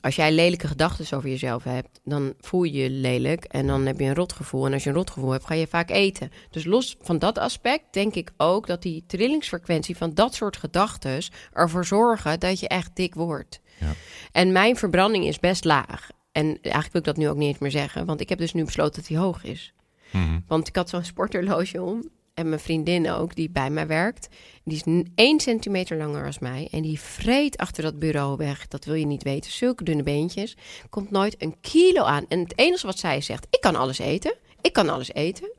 Als 0.00 0.16
jij 0.16 0.32
lelijke 0.32 0.66
gedachten 0.68 1.16
over 1.16 1.28
jezelf 1.28 1.64
hebt, 1.64 2.00
dan 2.04 2.34
voel 2.40 2.62
je 2.62 2.82
je 2.82 2.90
lelijk 2.90 3.44
en 3.44 3.66
dan 3.66 3.86
heb 3.86 4.00
je 4.00 4.04
een 4.06 4.14
rotgevoel. 4.14 4.66
En 4.66 4.72
als 4.72 4.82
je 4.82 4.88
een 4.90 4.96
rotgevoel 4.96 5.30
hebt, 5.30 5.46
ga 5.46 5.54
je 5.54 5.66
vaak 5.66 5.90
eten. 5.90 6.30
Dus 6.50 6.64
los 6.64 6.96
van 7.00 7.18
dat 7.18 7.38
aspect 7.38 7.84
denk 7.90 8.14
ik 8.14 8.30
ook 8.36 8.66
dat 8.66 8.82
die 8.82 9.04
trillingsfrequentie 9.06 9.96
van 9.96 10.14
dat 10.14 10.34
soort 10.34 10.56
gedachten 10.56 11.24
ervoor 11.52 11.84
zorgen 11.84 12.40
dat 12.40 12.60
je 12.60 12.68
echt 12.68 12.90
dik 12.94 13.14
wordt. 13.14 13.60
Ja. 13.80 13.92
En 14.32 14.52
mijn 14.52 14.76
verbranding 14.76 15.24
is 15.26 15.38
best 15.38 15.64
laag. 15.64 16.08
En 16.36 16.58
eigenlijk 16.62 16.92
wil 16.92 17.00
ik 17.00 17.06
dat 17.06 17.16
nu 17.16 17.28
ook 17.28 17.36
niet 17.36 17.48
eens 17.48 17.58
meer 17.58 17.70
zeggen, 17.70 18.06
want 18.06 18.20
ik 18.20 18.28
heb 18.28 18.38
dus 18.38 18.52
nu 18.52 18.64
besloten 18.64 18.94
dat 18.94 19.06
die 19.06 19.18
hoog 19.18 19.44
is. 19.44 19.72
Mhm. 20.10 20.40
Want 20.46 20.68
ik 20.68 20.76
had 20.76 20.88
zo'n 20.88 21.04
sporthorloge 21.04 21.82
om. 21.82 22.08
En 22.34 22.48
mijn 22.48 22.60
vriendin 22.60 23.10
ook, 23.10 23.34
die 23.34 23.50
bij 23.50 23.70
mij 23.70 23.86
werkt. 23.86 24.28
Die 24.64 24.82
is 24.84 25.02
één 25.14 25.40
centimeter 25.40 25.96
langer 25.96 26.26
als 26.26 26.38
mij. 26.38 26.68
En 26.70 26.82
die 26.82 27.00
vreet 27.00 27.56
achter 27.56 27.82
dat 27.82 27.98
bureau 27.98 28.36
weg. 28.36 28.68
Dat 28.68 28.84
wil 28.84 28.94
je 28.94 29.06
niet 29.06 29.22
weten. 29.22 29.50
Zulke 29.50 29.84
dunne 29.84 30.02
beentjes. 30.02 30.56
Komt 30.90 31.10
nooit 31.10 31.42
een 31.42 31.56
kilo 31.60 32.02
aan. 32.02 32.24
En 32.28 32.38
het 32.38 32.58
enige 32.58 32.86
wat 32.86 32.98
zij 32.98 33.20
zegt, 33.20 33.46
ik 33.50 33.60
kan 33.60 33.76
alles 33.76 33.98
eten. 33.98 34.34
Ik 34.60 34.72
kan 34.72 34.88
alles 34.88 35.12
eten. 35.12 35.52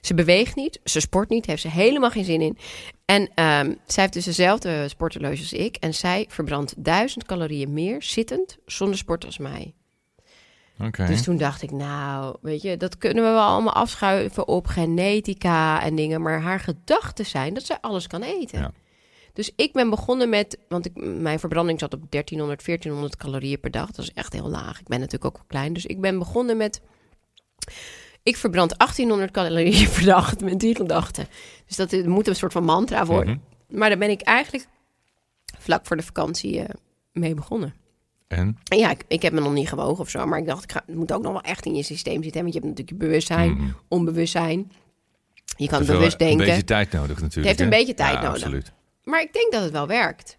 Ze 0.00 0.14
beweegt 0.14 0.56
niet, 0.56 0.80
ze 0.84 1.00
sport 1.00 1.28
niet, 1.28 1.46
heeft 1.46 1.62
ze 1.62 1.68
helemaal 1.68 2.10
geen 2.10 2.24
zin 2.24 2.40
in. 2.40 2.58
En 3.04 3.30
ehm, 3.34 3.74
zij 3.86 4.02
heeft 4.02 4.12
dus 4.12 4.24
dezelfde 4.24 4.88
sporthorloge 4.88 5.38
als 5.38 5.52
ik. 5.52 5.76
En 5.76 5.94
zij 5.94 6.26
verbrandt 6.28 6.84
duizend 6.84 7.24
calorieën 7.24 7.72
meer 7.72 8.02
zittend 8.02 8.58
zonder 8.66 8.98
sport 8.98 9.24
als 9.24 9.38
mij. 9.38 9.74
Dus 11.06 11.22
toen 11.22 11.36
dacht 11.36 11.62
ik, 11.62 11.70
nou, 11.70 12.36
weet 12.40 12.62
je, 12.62 12.76
dat 12.76 12.98
kunnen 12.98 13.24
we 13.24 13.30
wel 13.30 13.46
allemaal 13.46 13.74
afschuiven 13.74 14.48
op 14.48 14.66
genetica 14.66 15.82
en 15.82 15.94
dingen. 15.94 16.22
Maar 16.22 16.40
haar 16.40 16.60
gedachten 16.60 17.26
zijn 17.26 17.54
dat 17.54 17.64
zij 17.64 17.78
alles 17.80 18.06
kan 18.06 18.22
eten. 18.22 18.58
Ja. 18.58 18.72
Dus 19.32 19.52
ik 19.56 19.72
ben 19.72 19.90
begonnen 19.90 20.28
met, 20.28 20.58
want 20.68 20.86
ik, 20.86 20.92
mijn 20.96 21.38
verbranding 21.38 21.78
zat 21.78 21.94
op 21.94 22.10
1300, 22.10 22.64
1400 22.66 23.16
calorieën 23.16 23.60
per 23.60 23.70
dag. 23.70 23.90
Dat 23.90 24.04
is 24.04 24.12
echt 24.12 24.32
heel 24.32 24.48
laag. 24.48 24.80
Ik 24.80 24.86
ben 24.86 24.98
natuurlijk 24.98 25.24
ook 25.24 25.36
wel 25.36 25.46
klein. 25.46 25.72
Dus 25.72 25.86
ik 25.86 26.00
ben 26.00 26.18
begonnen 26.18 26.56
met, 26.56 26.80
ik 28.22 28.36
verbrand 28.36 28.78
1800 28.78 29.30
calorieën 29.30 29.90
per 29.96 30.04
dag 30.04 30.38
met 30.40 30.60
die 30.60 30.76
gedachten. 30.76 31.26
Dus 31.66 31.76
dat 31.76 31.92
moet 31.92 32.26
een 32.26 32.36
soort 32.36 32.52
van 32.52 32.64
mantra 32.64 33.06
worden. 33.06 33.42
Mhm. 33.68 33.78
Maar 33.78 33.88
daar 33.88 33.98
ben 33.98 34.10
ik 34.10 34.20
eigenlijk 34.20 34.66
vlak 35.58 35.86
voor 35.86 35.96
de 35.96 36.02
vakantie 36.02 36.60
eh, 36.60 36.74
mee 37.12 37.34
begonnen. 37.34 37.74
En? 38.28 38.58
Ja, 38.64 38.90
ik, 38.90 39.04
ik 39.08 39.22
heb 39.22 39.32
me 39.32 39.40
nog 39.40 39.52
niet 39.52 39.68
gewogen 39.68 39.98
of 40.00 40.08
zo, 40.10 40.26
maar 40.26 40.38
ik 40.38 40.46
dacht, 40.46 40.64
ik 40.64 40.72
ga, 40.72 40.82
het 40.86 40.94
moet 40.94 41.12
ook 41.12 41.22
nog 41.22 41.32
wel 41.32 41.40
echt 41.42 41.66
in 41.66 41.74
je 41.74 41.82
systeem 41.82 42.22
zitten. 42.22 42.32
hè, 42.32 42.40
Want 42.40 42.54
je 42.54 42.60
hebt 42.60 42.70
natuurlijk 42.70 43.00
je 43.00 43.06
bewustzijn, 43.06 43.50
Mhm. 43.52 43.70
onbewustzijn. 43.88 44.72
Je 45.56 45.68
kan 45.68 45.84
bewust 45.84 46.16
wel 46.18 46.28
denken. 46.28 46.40
Een 46.40 46.50
beetje 46.50 46.64
tijd 46.64 46.92
nodig 46.92 47.20
natuurlijk. 47.20 47.34
Het 47.34 47.44
heeft 47.46 47.60
een 47.60 47.64
hè? 47.72 47.78
beetje 47.78 47.94
tijd 47.94 48.12
Ja, 48.14 48.20
nodig. 48.22 48.32
Absoluut. 48.42 48.72
Maar 49.04 49.20
ik 49.22 49.32
denk 49.32 49.52
dat 49.52 49.62
het 49.62 49.72
wel 49.72 49.86
werkt. 49.86 50.38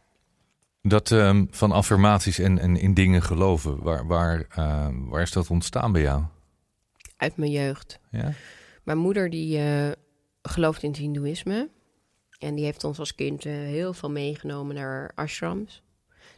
Dat 0.82 1.12
ehm, 1.12 1.45
van 1.49 1.71
affirmaties 1.71 2.39
en, 2.39 2.60
en 2.60 2.75
in 2.78 2.93
dingen 2.93 3.21
geloven, 3.21 3.82
waar, 3.84 4.08
waar, 4.08 4.45
ehm, 4.49 5.06
waar 5.06 5.21
is 5.21 5.32
dat 5.32 5.49
ontstaan 5.49 5.91
bij 5.91 6.02
jou? 6.02 6.23
Uit 7.17 7.38
mijn 7.38 7.52
jeugd. 7.52 7.99
Ja? 8.12 8.32
Mijn 8.84 8.97
moeder 8.97 9.30
die 9.30 9.58
eh, 9.58 9.91
gelooft 10.41 10.84
in 10.84 10.89
het 10.89 10.99
hindoeïsme. 10.99 11.69
En 12.39 12.56
die 12.56 12.65
heeft 12.65 12.84
ons 12.84 12.99
als 12.99 13.15
kind 13.15 13.45
eh, 13.45 13.54
heel 13.54 13.93
veel 13.93 14.10
meegenomen 14.12 14.75
naar 14.75 15.12
ashrams. 15.15 15.84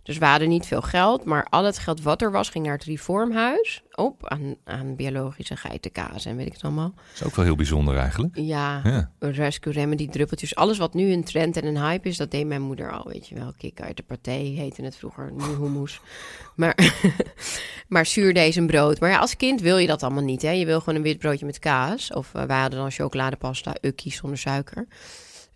Dus 0.03 0.17
we 0.17 0.25
hadden 0.25 0.49
niet 0.49 0.65
veel 0.65 0.81
geld, 0.81 1.23
maar 1.25 1.47
al 1.49 1.63
het 1.63 1.77
geld 1.79 2.01
wat 2.01 2.21
er 2.21 2.31
was 2.31 2.49
ging 2.49 2.65
naar 2.65 2.73
het 2.73 2.83
reformhuis. 2.83 3.83
Op 3.91 4.27
aan, 4.27 4.55
aan 4.63 4.95
biologische 4.95 5.55
geitenkaas 5.55 6.25
en 6.25 6.35
weet 6.35 6.45
ik 6.45 6.53
het 6.53 6.63
allemaal. 6.63 6.93
Dat 6.95 7.03
is 7.13 7.23
ook 7.23 7.35
wel 7.35 7.45
heel 7.45 7.55
bijzonder 7.55 7.97
eigenlijk. 7.97 8.35
Ja, 8.37 8.81
Ja. 8.83 9.11
rescue 9.19 9.73
remedy 9.73 10.09
druppeltjes. 10.09 10.55
Alles 10.55 10.77
wat 10.77 10.93
nu 10.93 11.11
een 11.11 11.23
trend 11.23 11.57
en 11.57 11.65
een 11.65 11.77
hype 11.77 12.07
is, 12.07 12.17
dat 12.17 12.31
deed 12.31 12.47
mijn 12.47 12.61
moeder 12.61 12.91
al. 12.91 13.07
Weet 13.07 13.27
je 13.27 13.35
wel, 13.35 13.53
kik 13.57 13.81
uit 13.81 13.97
de 13.97 14.03
paté 14.03 14.31
heette 14.31 14.83
het 14.83 14.95
vroeger, 14.95 15.31
nu 15.31 15.43
hummus. 15.43 15.99
Maar, 16.55 16.93
maar 17.87 18.05
zuurdesembrood. 18.05 18.99
Maar 18.99 19.09
ja, 19.09 19.17
als 19.19 19.35
kind 19.37 19.61
wil 19.61 19.77
je 19.77 19.87
dat 19.87 20.03
allemaal 20.03 20.23
niet. 20.23 20.41
Hè? 20.41 20.51
Je 20.51 20.65
wil 20.65 20.79
gewoon 20.79 20.95
een 20.95 21.01
wit 21.01 21.17
broodje 21.17 21.45
met 21.45 21.59
kaas. 21.59 22.13
Of 22.13 22.33
eh, 22.33 22.43
wij 22.43 22.59
hadden 22.59 22.79
dan 22.79 22.91
chocoladepasta, 22.91 23.75
ukkie 23.81 24.11
zonder 24.13 24.37
suiker. 24.39 24.87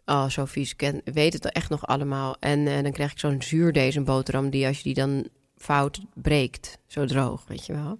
Oh, 0.05 0.29
zo 0.29 0.45
vies. 0.45 0.75
Ken, 0.75 1.01
weet 1.03 1.33
het 1.33 1.51
echt 1.51 1.69
nog 1.69 1.87
allemaal. 1.87 2.35
En 2.39 2.67
eh, 2.67 2.83
dan 2.83 2.91
krijg 2.91 3.11
ik 3.11 3.19
zo'n 3.19 3.41
zuurdesem 3.41 4.05
die 4.49 4.67
als 4.67 4.77
je 4.77 4.83
die 4.83 4.93
dan 4.93 5.27
fout 5.57 5.99
breekt, 6.13 6.77
zo 6.87 7.05
droog, 7.05 7.43
weet 7.47 7.65
je 7.65 7.73
wel. 7.73 7.99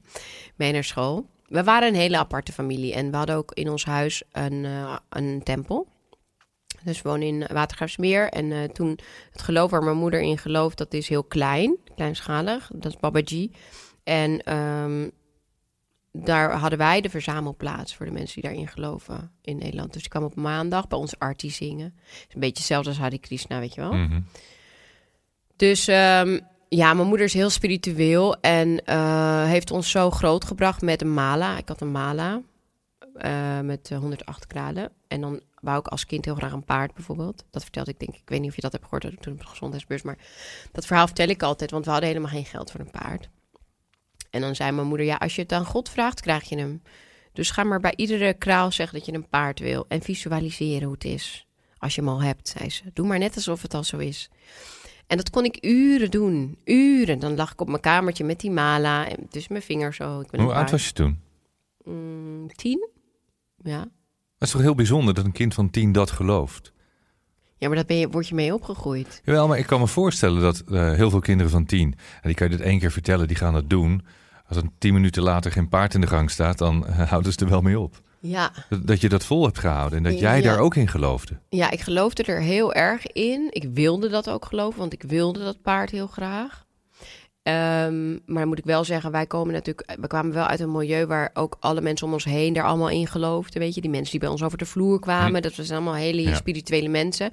Mee 0.56 0.72
naar 0.72 0.84
school. 0.84 1.26
We 1.48 1.64
waren 1.64 1.88
een 1.88 1.96
hele 1.96 2.18
aparte 2.18 2.52
familie 2.52 2.94
en 2.94 3.12
we 3.12 3.18
hadden 3.18 3.36
ook 3.36 3.52
in 3.54 3.70
ons 3.70 3.86
huis 3.86 4.24
een, 4.32 4.66
eh, 4.66 4.98
een 5.10 5.44
tempel. 5.44 5.88
Dus 6.84 7.02
we 7.02 7.10
wonen 7.10 7.28
in 7.28 7.48
Watergraafsmeer. 7.54 8.30
En 8.30 8.52
eh, 8.52 8.64
toen 8.64 9.00
het 9.32 9.42
geloof 9.42 9.72
waar 9.72 9.84
mijn 9.84 9.98
moeder 9.98 10.22
in 10.22 10.38
gelooft, 10.38 10.78
dat 10.78 10.94
is 10.94 11.10
heel 11.10 11.24
klein, 11.24 11.78
kleinschalig. 11.96 12.70
Dat 12.74 12.92
is 12.92 13.00
Babaji. 13.00 13.52
En 14.04 14.44
ehm, 14.44 15.10
daar 16.24 16.52
hadden 16.52 16.80
wij 16.80 17.02
de 17.02 17.10
verzamelplaats 17.10 17.96
voor 17.96 18.06
de 18.06 18.12
mensen 18.12 18.42
die 18.42 18.50
daarin 18.50 18.68
geloven 18.68 19.32
in 19.42 19.58
Nederland. 19.58 19.94
Dus 19.94 20.02
die 20.02 20.12
kwam 20.12 20.24
op 20.24 20.36
maandag 20.36 20.88
bij 20.88 20.98
ons 20.98 21.20
artie 21.20 21.52
zingen. 21.52 21.94
Is 22.08 22.34
een 22.34 22.40
beetje 22.40 22.58
hetzelfde 22.58 22.90
als 22.90 23.00
Hare 23.00 23.18
Krishna, 23.18 23.60
weet 23.60 23.74
je 23.74 23.82
wel. 23.82 23.94
Mhm. 23.94 24.22
Dus 25.56 25.88
ehm, 25.88 26.40
ja, 26.70 26.94
mijn 26.94 27.08
moeder 27.08 27.26
is 27.26 27.34
heel 27.34 27.50
spiritueel 27.50 28.40
en 28.40 28.86
eh, 28.86 29.46
heeft 29.46 29.72
ons 29.72 29.92
zo 29.92 30.12
grootgebracht 30.12 30.82
met 30.82 31.02
een 31.02 31.14
mala. 31.14 31.58
Ik 31.58 31.68
had 31.68 31.82
een 31.82 31.92
mala 31.92 32.42
eh, 33.14 33.60
met 33.60 33.92
eh, 33.92 33.98
108 33.98 34.46
graden. 34.48 34.92
En 35.08 35.22
dan 35.22 35.42
wou 35.62 35.80
ik 35.80 35.88
als 35.88 36.06
kind 36.06 36.26
heel 36.26 36.36
graag 36.36 36.52
een 36.52 36.64
paard 36.64 36.94
bijvoorbeeld. 36.94 37.44
Dat 37.52 37.64
vertelde 37.64 37.92
ik 37.92 38.00
denk 38.00 38.14
ik. 38.14 38.22
Ik 38.22 38.30
weet 38.30 38.40
niet 38.40 38.50
of 38.50 38.56
je 38.56 38.62
dat 38.62 38.72
hebt 38.72 38.84
gehoord 38.84 39.22
toen 39.22 39.34
op 39.34 39.40
de 39.40 39.48
gezondheidsbeurs. 39.48 40.02
Maar 40.02 40.18
dat 40.72 40.86
verhaal 40.86 41.06
vertel 41.06 41.28
ik 41.28 41.44
altijd, 41.44 41.72
want 41.72 41.86
we 41.86 41.92
hadden 41.92 42.10
helemaal 42.10 42.32
geen 42.32 42.46
geld 42.46 42.72
voor 42.72 42.80
een 42.80 42.92
paard. 42.92 43.30
En 44.36 44.42
dan 44.42 44.56
zei 44.56 44.72
mijn 44.72 44.88
moeder, 44.88 45.06
ja, 45.06 45.16
als 45.16 45.36
je 45.36 45.42
het 45.42 45.52
aan 45.52 45.66
God 45.66 45.90
vraagt, 45.90 46.22
krijg 46.22 46.50
je 46.50 46.58
hem. 46.58 46.82
Dus 47.34 47.52
ga 47.52 47.64
maar 47.64 47.80
bij 47.80 47.94
iedere 47.96 48.34
kraal 48.34 48.72
zeggen 48.72 48.98
dat 48.98 49.06
je 49.06 49.14
een 49.14 49.30
paard 49.30 49.60
wil. 49.60 49.86
En 49.88 50.02
visualiseren 50.02 50.84
hoe 50.84 50.94
het 50.94 51.04
is. 51.04 51.48
Als 51.78 51.96
je 51.96 52.02
hem 52.02 52.10
al 52.10 52.22
hebt, 52.22 52.48
zei 52.48 52.70
ze. 52.70 52.84
Doe 52.94 53.08
maar 53.08 53.20
net 53.20 53.36
alsof 53.36 53.62
het 53.62 53.74
al 53.74 53.84
zo 53.84 53.98
is. 53.98 54.30
En 55.08 55.18
dat 55.18 55.30
kon 55.30 55.44
ik 55.46 55.66
uren 55.66 56.12
doen. 56.12 56.58
Uren. 56.64 57.20
Dan 57.20 57.36
lag 57.36 57.52
ik 57.52 57.62
op 57.62 57.68
mijn 57.68 57.80
kamertje 57.80 58.24
met 58.24 58.40
die 58.40 58.52
mala. 58.52 59.08
En 59.10 59.28
tussen 59.30 59.54
mijn 59.54 59.66
vingers 59.66 59.98
zo. 59.98 60.20
Ik 60.20 60.30
ben 60.30 60.42
Hoe 60.42 60.54
oud 60.54 60.72
was 60.72 60.86
je 60.86 60.94
toen? 60.94 61.20
Mm, 61.84 62.48
tien? 62.56 62.90
Ja. 63.64 63.80
Het 63.80 63.90
is 64.48 64.52
toch 64.52 64.62
heel 64.62 64.76
bijzonder 64.76 65.14
dat 65.14 65.26
een 65.26 65.32
kind 65.32 65.54
van 65.54 65.70
tien 65.70 65.92
dat 65.92 66.12
gelooft? 66.12 66.74
Ja, 67.58 67.70
maar 67.70 67.86
daar 67.86 68.10
word 68.10 68.28
je 68.28 68.36
mee 68.36 68.54
opgegroeid. 68.54 69.22
Jawel, 69.24 69.48
maar 69.48 69.58
ik 69.58 69.66
kan 69.66 69.80
me 69.80 69.88
voorstellen 69.88 70.42
dat 70.42 70.60
eh, 70.60 70.94
heel 70.94 71.10
veel 71.10 71.20
kinderen 71.20 71.52
van 71.52 71.66
tien, 71.66 71.96
en 72.22 72.22
die 72.22 72.34
kan 72.34 72.50
je 72.50 72.58
dit 72.58 72.66
één 72.66 72.80
keer 72.80 72.92
vertellen, 72.92 73.28
die 73.28 73.38
gaan 73.38 73.54
dat 73.54 73.70
doen. 73.70 74.06
Als 74.48 74.58
er 74.58 74.64
tien 74.78 74.94
minuten 74.94 75.24
later 75.24 75.52
geen 75.52 75.70
paard 75.70 75.94
in 75.94 76.02
de 76.02 76.08
gang 76.08 76.32
staat, 76.32 76.58
dan 76.58 76.88
eh, 76.88 77.10
houden 77.10 77.34
ze 77.34 77.40
er 77.40 77.50
wel 77.50 77.62
mee 77.62 77.80
op. 77.80 78.02
Ja. 78.20 78.52
Dat, 78.84 79.02
je 79.02 79.10
dat 79.10 79.26
vol 79.26 79.44
hebt 79.46 79.60
gehouden 79.60 79.98
en 79.98 80.04
dat 80.04 80.20
jij 80.20 80.38
Ja. 80.38 80.44
daar 80.44 80.60
ook 80.60 80.76
in 80.76 80.88
geloofde. 80.88 81.40
ja, 81.50 81.72
ik 81.72 81.82
geloofde 81.82 82.24
er 82.24 82.42
heel 82.42 82.74
erg 82.74 83.08
in. 83.08 83.48
Ik 83.50 83.64
wilde 83.74 84.10
dat 84.10 84.30
ook 84.30 84.46
geloven, 84.46 84.80
want 84.80 84.94
ik 84.94 85.04
wilde 85.04 85.40
dat 85.44 85.62
paard 85.62 85.90
heel 85.90 86.08
graag. 86.08 86.64
Ehm, 87.44 88.12
maar 88.12 88.40
dan 88.40 88.48
moet 88.48 88.58
ik 88.58 88.66
wel 88.66 88.84
zeggen, 88.84 89.12
wij 89.12 89.26
komen 89.26 89.54
natuurlijk, 89.54 89.96
we 90.02 90.08
kwamen 90.08 90.34
wel 90.34 90.46
uit 90.46 90.60
een 90.60 90.72
milieu 90.72 91.06
waar 91.06 91.30
ook 91.34 91.58
alle 91.60 91.82
mensen 91.82 92.08
om 92.08 92.14
ons 92.14 92.24
heen 92.24 92.54
daar 92.54 92.64
allemaal 92.66 92.90
in 92.90 93.08
geloofden. 93.08 93.62
Weet 93.62 93.76
je, 93.76 93.82
die 93.82 93.90
mensen 93.90 94.12
die 94.12 94.20
bij 94.20 94.30
ons 94.30 94.44
over 94.44 94.58
de 94.58 94.66
vloer 94.66 95.00
kwamen, 95.00 95.42
dat 95.42 95.54
zijn 95.54 95.72
allemaal 95.72 95.94
hele 95.94 96.22
Ja. 96.22 96.36
spirituele 96.36 96.90
mensen. 96.90 97.32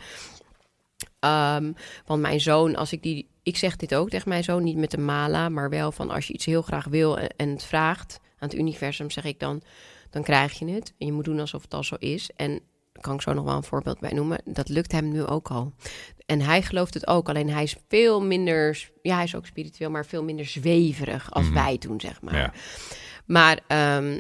Ehm, 1.21 1.73
want 2.07 2.21
mijn 2.21 2.41
zoon, 2.41 2.77
als 2.77 2.93
ik 2.93 3.03
die, 3.03 3.29
ik 3.43 3.57
zeg 3.57 3.77
dit 3.77 3.95
ook 3.95 4.11
tegen 4.11 4.29
mijn 4.29 4.45
zoon, 4.45 4.63
niet 4.63 4.77
met 4.77 4.91
de 4.91 4.99
mala, 4.99 5.49
maar 5.49 5.71
wel 5.71 5.93
van 5.93 6.11
als 6.11 6.27
je 6.27 6.33
iets 6.33 6.45
heel 6.45 6.63
graag 6.63 6.85
wil 6.85 7.19
en, 7.19 7.49
het 7.49 7.65
vraagt 7.65 8.21
aan 8.39 8.49
het 8.49 8.55
universum, 8.59 9.11
zeg 9.11 9.25
ik 9.25 9.41
dan, 9.41 9.63
dan 10.11 10.23
krijg 10.23 10.59
je 10.59 10.67
het. 10.71 10.95
En 10.99 11.07
je 11.07 11.13
moet 11.13 11.25
doen 11.25 11.41
alsof 11.41 11.63
het 11.63 11.75
al 11.75 11.85
zo 11.85 11.95
is. 11.99 12.31
En 12.37 12.51
daar 12.93 13.03
kan 13.03 13.15
ik 13.15 13.21
zo 13.23 13.33
nog 13.33 13.45
wel 13.45 13.57
een 13.57 13.63
voorbeeld 13.65 14.01
bij 14.01 14.13
noemen. 14.13 14.43
Dat 14.45 14.69
lukt 14.69 14.93
hem 14.93 15.09
nu 15.09 15.25
ook 15.25 15.49
al. 15.51 15.73
En 16.27 16.41
hij 16.41 16.63
gelooft 16.63 16.95
het 16.95 17.07
ook, 17.07 17.29
alleen 17.29 17.51
hij 17.51 17.63
is 17.63 17.77
veel 17.89 18.23
minder, 18.23 18.91
ja, 19.03 19.15
hij 19.15 19.25
is 19.25 19.35
ook 19.37 19.47
spiritueel, 19.47 19.91
maar 19.91 20.07
veel 20.07 20.25
minder 20.25 20.47
zweverig 20.47 21.31
als 21.33 21.45
Mhm. 21.45 21.55
wij 21.55 21.79
toen, 21.79 22.01
zeg 22.01 22.21
maar. 22.23 22.37
Ja. 22.37 22.53
Maar 23.27 23.61
ehm, 23.67 24.19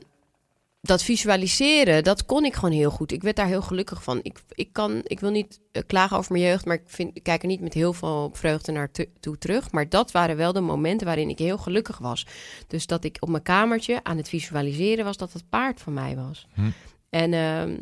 dat 0.85 1.03
visualiseren, 1.03 2.05
dat 2.05 2.27
kon 2.27 2.45
ik 2.45 2.55
gewoon 2.55 2.75
heel 2.75 2.91
goed. 2.91 3.13
Ik 3.13 3.23
werd 3.23 3.37
daar 3.37 3.47
heel 3.47 3.63
gelukkig 3.63 4.03
van. 4.03 4.21
Ik, 4.23 4.39
ik, 4.55 4.73
kan, 4.73 5.01
ik 5.05 5.21
wil 5.21 5.31
niet 5.31 5.61
eh, 5.73 5.83
klagen 5.87 6.17
over 6.17 6.33
mijn 6.33 6.45
jeugd, 6.45 6.65
maar 6.65 6.77
ik, 6.77 6.83
vind, 6.87 7.11
ik 7.17 7.23
kijk 7.23 7.43
er 7.43 7.49
niet 7.49 7.61
met 7.61 7.75
heel 7.75 7.93
veel 7.93 8.31
vreugde 8.33 8.73
naar 8.73 8.91
te- 8.91 9.09
toe 9.21 9.39
terug. 9.39 9.71
Maar 9.73 9.89
dat 9.89 10.11
waren 10.11 10.37
wel 10.37 10.53
de 10.53 10.61
momenten 10.61 11.07
waarin 11.07 11.29
ik 11.29 11.39
heel 11.39 11.59
gelukkig 11.59 11.99
was. 11.99 12.27
Dus 12.67 12.87
dat 12.87 13.05
ik 13.05 13.17
op 13.21 13.29
mijn 13.29 13.43
kamertje 13.43 14.05
aan 14.05 14.17
het 14.17 14.29
visualiseren 14.29 15.05
was 15.05 15.17
dat 15.17 15.33
het 15.33 15.49
paard 15.49 15.81
van 15.81 15.93
mij 15.93 16.17
was. 16.17 16.47
Hm. 16.55 16.71
En 17.11 17.33
ehm, 17.33 17.77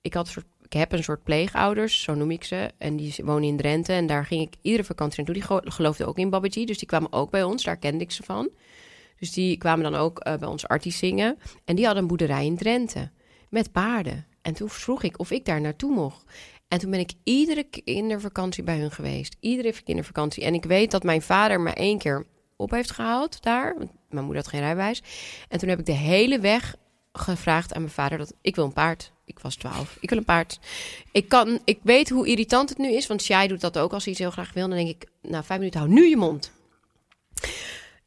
ik, 0.00 0.14
had 0.14 0.28
soort, 0.28 0.46
ik 0.62 0.72
heb 0.72 0.92
een 0.92 1.04
soort 1.04 1.22
pleegouders, 1.22 2.02
zo 2.02 2.14
noem 2.14 2.30
ik 2.30 2.44
ze. 2.44 2.70
En 2.78 2.96
die 2.96 3.14
wonen 3.24 3.48
in 3.48 3.56
Drenthe. 3.56 3.92
En 3.92 4.06
daar 4.06 4.26
ging 4.26 4.42
ik 4.42 4.54
iedere 4.62 4.84
vakantie 4.84 5.16
naartoe. 5.16 5.34
Die 5.34 5.44
gelo- 5.44 5.70
geloofden 5.74 6.06
ook 6.06 6.18
in 6.18 6.30
Babaji. 6.30 6.64
Dus 6.64 6.78
die 6.78 6.88
kwamen 6.88 7.12
ook 7.12 7.30
bij 7.30 7.42
ons. 7.42 7.64
Daar 7.64 7.76
kende 7.76 8.04
ik 8.04 8.10
ze 8.12 8.22
van. 8.22 8.50
Dus 9.18 9.32
die 9.32 9.56
kwamen 9.56 9.90
dan 9.90 10.00
ook 10.00 10.18
eh, 10.18 10.36
bij 10.36 10.48
ons 10.48 10.68
artie 10.68 10.92
zingen. 10.92 11.38
En 11.64 11.76
die 11.76 11.84
hadden 11.84 12.02
een 12.02 12.08
boerderij 12.08 12.46
in 12.46 12.56
Drenthe. 12.56 13.10
Met 13.50 13.72
paarden. 13.72 14.26
En 14.42 14.54
toen 14.54 14.68
vroeg 14.68 15.02
ik 15.02 15.18
of 15.18 15.30
ik 15.30 15.44
daar 15.44 15.60
naartoe 15.60 15.94
mocht. 15.94 16.24
En 16.68 16.78
toen 16.78 16.90
ben 16.90 17.00
ik 17.00 17.12
iedere 17.24 17.62
kindervakantie 17.62 18.62
bij 18.62 18.78
hun 18.78 18.90
geweest. 18.90 19.36
Iedere 19.40 19.82
kindervakantie. 19.82 20.44
En 20.44 20.54
ik 20.54 20.64
weet 20.64 20.90
dat 20.90 21.02
mijn 21.02 21.22
vader 21.22 21.60
me 21.60 21.70
één 21.70 21.98
keer 21.98 22.26
op 22.56 22.70
heeft 22.70 22.90
gehaald 22.90 23.42
daar. 23.42 23.74
Want 23.78 23.90
mijn 24.08 24.24
moeder 24.24 24.42
had 24.42 24.52
geen 24.52 24.60
rijbewijs. 24.60 25.02
En 25.48 25.58
toen 25.58 25.68
heb 25.68 25.78
ik 25.78 25.86
de 25.86 25.92
hele 25.92 26.38
weg 26.38 26.76
gevraagd 27.12 27.74
aan 27.74 27.80
mijn 27.80 27.92
vader 27.92 28.18
dat 28.18 28.32
ik 28.40 28.54
wil 28.54 28.64
een 28.64 28.72
paard. 28.72 29.12
Ik 29.24 29.38
was 29.38 29.56
12. 29.56 29.96
Ik 30.00 30.08
wil 30.08 30.18
een 30.18 30.24
paard. 30.24 30.58
Ik, 31.12 31.28
kan, 31.28 31.58
ik 31.64 31.78
weet 31.82 32.08
hoe 32.08 32.26
irritant 32.26 32.68
het 32.68 32.78
nu 32.78 32.92
is, 32.92 33.06
want 33.06 33.26
jij 33.26 33.46
doet 33.46 33.60
dat 33.60 33.78
ook 33.78 33.92
als 33.92 34.02
hij 34.02 34.12
iets 34.12 34.22
heel 34.22 34.30
graag 34.30 34.52
wil. 34.52 34.68
Dan 34.68 34.76
denk 34.76 34.88
ik, 34.88 35.08
nou, 35.22 35.44
vijf 35.44 35.58
minuten, 35.58 35.80
hou 35.80 35.92
nu 35.92 36.08
je 36.08 36.16
mond. 36.16 36.52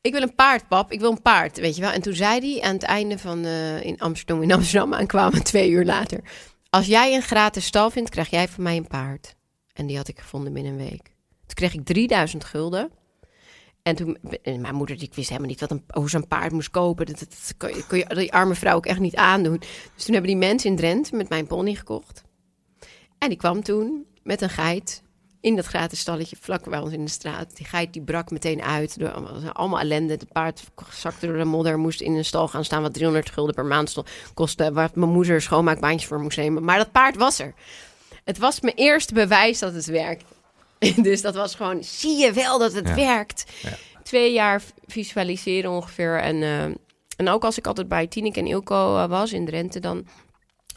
Ik 0.02 0.12
wil 0.12 0.22
een 0.22 0.36
paard, 0.36 0.68
pap. 0.68 0.92
Ik 0.92 1.00
wil 1.00 1.12
een 1.12 1.22
paard, 1.22 1.60
weet 1.60 1.76
je 1.76 1.82
wel. 1.82 1.92
En 1.92 2.02
toen 2.02 2.14
zei 2.14 2.40
hij 2.40 2.68
aan 2.68 2.74
het 2.74 2.84
einde 2.84 3.18
van 3.18 3.46
eh, 3.46 3.84
in 3.84 4.00
Amsterdam, 4.00 4.42
in 4.42 4.52
Amsterdam 4.52 4.94
aankwamen, 5.00 5.44
twee 5.44 5.70
uur 5.70 5.86
later. 5.86 6.22
Als 6.70 6.86
jij 6.86 7.16
een 7.16 7.22
gratis 7.22 7.66
stal 7.66 7.90
vindt, 7.90 8.10
krijg 8.10 8.30
jij 8.30 8.48
van 8.48 8.64
mij 8.64 8.78
een 8.78 8.88
paard. 8.88 9.36
En 9.74 9.86
die 9.86 9.98
had 9.98 10.08
ik 10.08 10.20
gevonden 10.20 10.54
binnen 10.54 10.72
een 10.72 10.90
week. 10.90 11.04
Toen 11.46 11.56
kreeg 11.56 11.74
ik 11.74 11.86
3000 11.86 12.44
gulden. 12.44 12.92
En 13.84 13.96
toen, 13.96 14.18
en 14.42 14.62
mijn 14.62 14.76
moeder, 14.76 14.98
die 14.98 15.10
wist 15.16 15.30
helemaal 15.30 15.50
niet 15.50 15.60
wat 15.60 15.72
een, 15.72 15.84
hoe 15.88 16.10
ze 16.10 16.18
een 16.18 16.28
paard 16.28 16.52
moest 16.52 16.70
kopen. 16.70 17.06
Dat, 17.06 17.20
dat, 17.20 17.76
je, 17.90 17.98
je 17.98 18.16
die 18.16 18.34
arme 18.34 18.56
vrouw 18.56 18.76
ook 18.76 18.86
echt 18.86 19.00
niet 19.00 19.16
aandoen. 19.16 19.58
Dus 19.96 20.06
toen 20.06 20.14
hebben 20.14 20.32
die 20.32 20.40
mensen 20.40 20.70
in 20.70 20.76
Drenthe 20.76 21.16
met 21.16 21.30
mijn 21.30 21.48
pony 21.48 21.74
gekocht. 21.74 22.24
En 23.18 23.30
die 23.30 23.38
kwam 23.38 23.64
toen 23.64 24.06
met 24.24 24.42
een 24.42 24.50
geit 24.50 25.04
in 25.42 25.56
dat 25.56 25.66
gratis 25.66 26.00
stalletje 26.00 26.36
vlak 26.40 26.70
bij 26.70 26.80
ons 26.80 26.94
in 26.94 27.06
de 27.06 27.12
straat. 27.12 27.56
Die 27.58 27.66
geit 27.66 27.94
die 27.94 28.02
brak 28.02 28.32
meteen 28.32 28.62
uit. 28.62 29.00
Door 29.00 29.12
allemaal, 29.12 29.52
allemaal 29.54 29.80
ellende. 29.80 30.14
Het 30.14 30.32
paard 30.32 30.64
zakte 30.92 31.28
door 31.28 31.38
de 31.38 31.44
modder. 31.46 31.78
Moest 31.80 32.02
in 32.02 32.14
een 32.16 32.26
stal 32.26 32.48
gaan 32.48 32.66
staan 32.66 32.82
wat 32.82 32.94
300 32.94 33.30
gulden 33.30 33.56
per 33.56 33.66
maand 33.66 33.90
stond, 33.90 34.10
kostte. 34.34 34.72
Waar 34.74 34.90
mijn 34.94 35.12
moeder 35.12 35.42
schoonmaakbaantjes 35.42 36.10
voor 36.10 36.20
moest 36.20 36.38
nemen. 36.38 36.64
Maar 36.64 36.78
dat 36.78 36.92
paard 36.92 37.16
was 37.16 37.40
er. 37.40 37.54
Het 38.24 38.38
was 38.38 38.60
mijn 38.60 38.76
eerste 38.76 39.14
bewijs 39.14 39.60
dat 39.60 39.74
het 39.74 39.86
werkt. 39.86 40.24
dus 41.08 41.22
dat 41.22 41.36
was 41.36 41.56
gewoon, 41.56 41.84
zie 41.84 42.18
je 42.18 42.32
wel 42.34 42.60
dat 42.60 42.74
het 42.74 42.88
Ja. 42.88 42.96
werkt. 42.96 43.46
Ja. 43.62 43.78
Twee 44.04 44.34
jaar 44.34 44.62
visualiseren 44.88 45.72
ongeveer. 45.72 46.20
En, 46.20 46.44
eh, 46.44 46.64
en 47.18 47.30
ook 47.30 47.44
als 47.44 47.58
ik 47.58 47.68
altijd 47.68 47.88
bij 47.88 48.08
Tineke 48.08 48.40
en 48.40 48.48
Ilko 48.48 48.98
eh, 48.98 49.10
was 49.10 49.34
in 49.34 49.46
Drenthe, 49.46 49.80
dan 49.80 50.06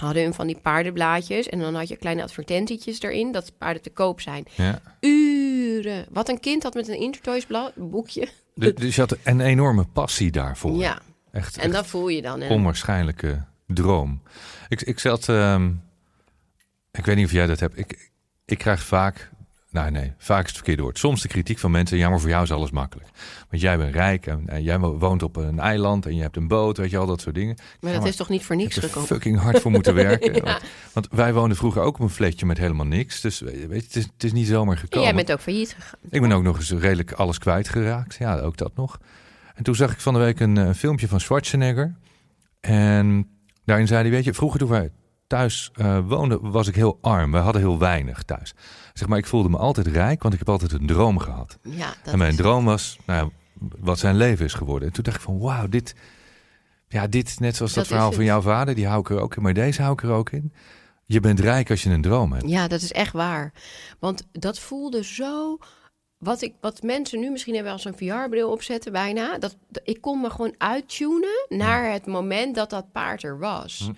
hadden 0.05 0.23
hun 0.23 0.35
van 0.35 0.47
die 0.47 0.59
paardenblaadjes. 0.63 1.49
En 1.49 1.59
dan 1.59 1.75
had 1.75 1.89
je 1.89 1.97
kleine 1.97 2.23
advertentietjes 2.23 3.01
erin 3.03 3.33
dat 3.33 3.53
paarden 3.59 3.83
te 3.83 3.91
koop 3.91 4.21
zijn. 4.21 4.45
Ja. 4.57 4.81
Uren. 5.01 6.07
Wat 6.11 6.29
een 6.29 6.41
kind 6.41 6.63
had 6.63 6.75
met 6.75 6.89
een 6.89 6.99
Intertoys 7.01 7.47
boekje. 7.77 8.29
De- 8.55 8.73
Dus 8.73 8.95
je 8.95 9.01
had 9.01 9.17
een 9.25 9.41
enorme 9.41 9.85
passie 9.85 10.31
daarvoor. 10.31 10.77
Ja, 10.79 11.01
Echt, 11.33 11.57
en 11.57 11.63
echt 11.63 11.73
dat 11.73 11.87
voel 11.87 12.09
je 12.09 12.23
dan. 12.23 12.41
En, 12.43 12.51
onwaarschijnlijke 12.51 13.45
droom. 13.67 14.23
Ik, 14.69 14.83
ik 14.83 14.99
zat, 14.99 15.29
ehm, 15.29 15.71
ik 16.93 17.05
weet 17.05 17.17
niet 17.17 17.27
of 17.27 17.33
jij 17.33 17.47
dat 17.47 17.61
hebt. 17.61 17.79
Ik, 17.79 18.11
ik 18.45 18.59
krijg 18.59 18.83
vaak, 18.83 19.31
nou 19.73 19.91
nee, 19.91 20.13
vaak 20.19 20.41
is 20.41 20.47
het 20.47 20.57
verkeerde 20.57 20.83
woord. 20.83 20.99
Soms 20.99 21.23
de 21.23 21.29
kritiek 21.29 21.59
van 21.59 21.71
mensen, 21.71 21.99
ja 21.99 22.09
maar 22.09 22.21
voor 22.21 22.29
jou 22.29 22.43
is 22.43 22.53
alles 22.53 22.71
makkelijk. 22.71 23.09
Want 23.51 23.63
jij 23.63 23.77
bent 23.79 23.95
rijk 23.95 24.27
en, 24.27 24.43
en 24.49 24.63
jij 24.63 24.79
woont 24.79 25.23
op 25.23 25.37
een 25.37 25.59
eiland 25.59 26.07
en 26.07 26.15
je 26.17 26.23
hebt 26.23 26.37
een 26.37 26.49
boot, 26.49 26.77
weet 26.77 26.91
je 26.91 26.99
al 26.99 27.07
dat 27.07 27.21
soort 27.21 27.35
dingen. 27.35 27.55
maar 27.57 27.67
Ja, 27.81 27.91
dat 27.91 27.99
maar 28.01 28.09
is 28.09 28.17
toch 28.17 28.29
niet 28.29 28.45
voor 28.45 28.57
niks 28.57 28.77
gekomen? 28.77 29.09
fucking 29.09 29.39
hard 29.39 29.61
voor 29.61 29.71
moeten 29.71 29.95
werken. 30.05 30.35
Ja. 30.35 30.41
want, 30.43 30.61
want 30.93 31.09
wij 31.11 31.33
woonden 31.33 31.57
vroeger 31.57 31.83
ook 31.83 31.95
op 31.95 32.01
een 32.01 32.11
flatje 32.11 32.47
met 32.47 32.59
helemaal 32.59 32.87
niks. 32.87 33.21
Dus 33.21 33.41
weet 33.41 33.61
je, 33.61 33.75
het 33.75 33.97
is, 33.97 34.05
het 34.15 34.25
is 34.25 34.33
niet 34.33 34.47
zomaar 34.47 34.75
En 34.75 34.81
gekomen. 34.81 35.07
jij 35.07 35.17
bent 35.17 35.33
ook 35.33 35.41
failliet 35.41 35.75
gegaan. 35.79 35.99
Ik 36.11 36.21
ben 36.21 36.33
ook 36.33 36.43
nog 36.43 36.57
eens 36.57 36.71
redelijk 36.71 37.13
alles 37.13 37.39
kwijtgeraakt. 37.39 38.17
Ja, 38.19 38.39
ook 38.39 38.57
dat 38.57 38.73
nog. 38.77 38.99
En 39.55 39.63
toen 39.65 39.75
zag 39.75 39.93
ik 39.93 40.01
van 40.01 40.13
de 40.15 40.21
week 40.21 40.41
een, 40.41 40.57
eh, 40.59 40.71
filmpje 40.75 41.09
van 41.09 41.21
Schwarzenegger. 41.21 41.95
En 42.61 43.29
daarin 43.65 43.87
zei 43.87 44.03
hij, 44.03 44.11
weet 44.11 44.25
je, 44.25 44.35
vroeger 44.35 44.59
toen 44.59 44.69
wij 44.69 44.91
thuis 45.33 45.71
eh, 45.75 45.99
woonden, 46.07 46.51
was 46.51 46.69
ik 46.69 46.75
heel 46.75 46.99
arm. 47.01 47.33
We 47.33 47.39
hadden 47.39 47.63
heel 47.63 47.79
weinig 47.79 48.23
thuis. 48.23 48.55
Zeg 48.93 49.09
maar, 49.09 49.19
ik 49.19 49.27
voelde 49.27 49.49
me 49.49 49.57
altijd 49.57 49.87
rijk, 49.87 50.23
want 50.23 50.33
ik 50.35 50.39
heb 50.41 50.49
altijd 50.49 50.73
een 50.73 50.87
droom 50.87 51.19
gehad. 51.19 51.59
Ja, 51.63 51.95
dat 52.03 52.13
en 52.13 52.19
mijn 52.19 52.37
droom 52.37 52.65
was, 52.65 52.99
nou, 53.07 53.31
wat 53.81 53.99
zijn 53.99 54.17
leven 54.17 54.45
is 54.45 54.55
geworden. 54.55 54.89
En 54.89 54.95
toen 54.95 55.05
dacht 55.05 55.17
ik 55.17 55.23
van, 55.23 55.39
wauw, 55.39 55.69
dit... 55.69 55.95
Ja, 56.89 57.07
dit, 57.07 57.41
net 57.41 57.57
zoals 57.57 57.73
dat, 57.73 57.87
verhaal 57.87 58.13
van 58.13 58.25
jouw 58.25 58.41
vader, 58.41 58.75
die 58.75 58.87
hou 58.87 59.01
ik 59.01 59.11
er 59.11 59.21
ook 59.21 59.37
in. 59.37 59.43
Maar 59.43 59.55
deze 59.55 59.81
hou 59.83 59.93
ik 59.93 60.03
er 60.03 60.11
ook 60.11 60.31
in. 60.31 60.53
Je 61.05 61.21
bent 61.21 61.41
rijk 61.41 61.71
als 61.71 61.83
je 61.83 61.91
een 61.91 62.03
droom 62.03 62.33
hebt. 62.33 62.49
Ja, 62.49 62.69
dat 62.69 62.83
is 62.83 62.93
echt 62.93 63.13
waar. 63.13 63.53
Want 63.99 64.27
dat 64.33 64.59
voelde 64.59 65.05
zo. 65.05 65.59
Wat, 66.19 66.43
ik, 66.43 66.55
wat 66.61 66.83
mensen 66.83 67.21
nu 67.21 67.31
misschien 67.31 67.55
hebben 67.55 67.73
als 67.73 67.85
een 67.85 67.97
VR-bril 67.97 68.51
opzetten, 68.51 68.93
bijna. 68.93 69.39
Dat, 69.39 69.57
dat- 69.69 69.83
ik 69.85 70.01
kon 70.01 70.21
me 70.21 70.31
gewoon 70.31 70.55
uittunen 70.59 71.47
naar 71.49 71.93
het 71.93 72.07
moment 72.07 72.55
dat 72.55 72.71
dat 72.71 72.93
paard 72.93 73.23
er 73.23 73.39
was. 73.39 73.79
Hm. 73.87 73.93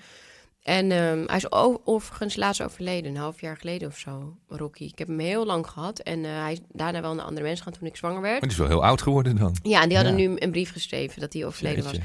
En 0.64 0.90
ehm, 0.90 1.24
hij 1.26 1.36
is 1.36 1.52
overigens 1.84 2.36
laatst 2.36 2.62
overleden, 2.62 3.10
een 3.10 3.16
half 3.20 3.40
jaar 3.40 3.56
geleden 3.56 3.88
of 3.88 3.98
zo, 3.98 4.36
Rocky. 4.48 4.84
Ik 4.84 4.98
heb 4.98 5.08
hem 5.08 5.18
heel 5.18 5.46
lang 5.46 5.66
gehad. 5.66 5.98
En 5.98 6.24
eh, 6.24 6.30
hij 6.30 6.52
is 6.52 6.60
daarna 6.72 7.00
wel 7.00 7.14
naar 7.14 7.24
andere 7.24 7.46
mensen 7.46 7.64
gaan 7.64 7.72
toen 7.72 7.86
ik 7.88 7.96
zwanger 7.96 8.20
werd. 8.20 8.32
Maar 8.32 8.40
die 8.40 8.50
is 8.50 8.56
wel 8.56 8.68
heel 8.68 8.84
oud 8.84 9.02
geworden 9.02 9.36
dan. 9.36 9.56
Ja, 9.62 9.82
en 9.82 9.88
die 9.88 9.96
hadden 9.96 10.18
Ja. 10.18 10.28
nu 10.28 10.36
een 10.38 10.50
brief 10.50 10.72
geschreven 10.72 11.20
dat 11.20 11.32
hij 11.32 11.46
overleden 11.46 11.84
was. 11.84 11.98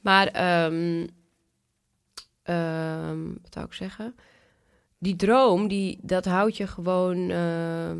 Maar, 0.00 0.26
ehm, 0.26 1.06
ehm, 2.42 3.24
wat 3.42 3.52
zou 3.52 3.66
ik 3.66 3.72
zeggen? 3.72 4.14
Die 4.98 5.16
droom, 5.16 5.68
die, 5.68 5.98
dat 6.02 6.24
houdt 6.24 6.56
je 6.56 6.66
gewoon, 6.66 7.30
ehm, 7.30 7.98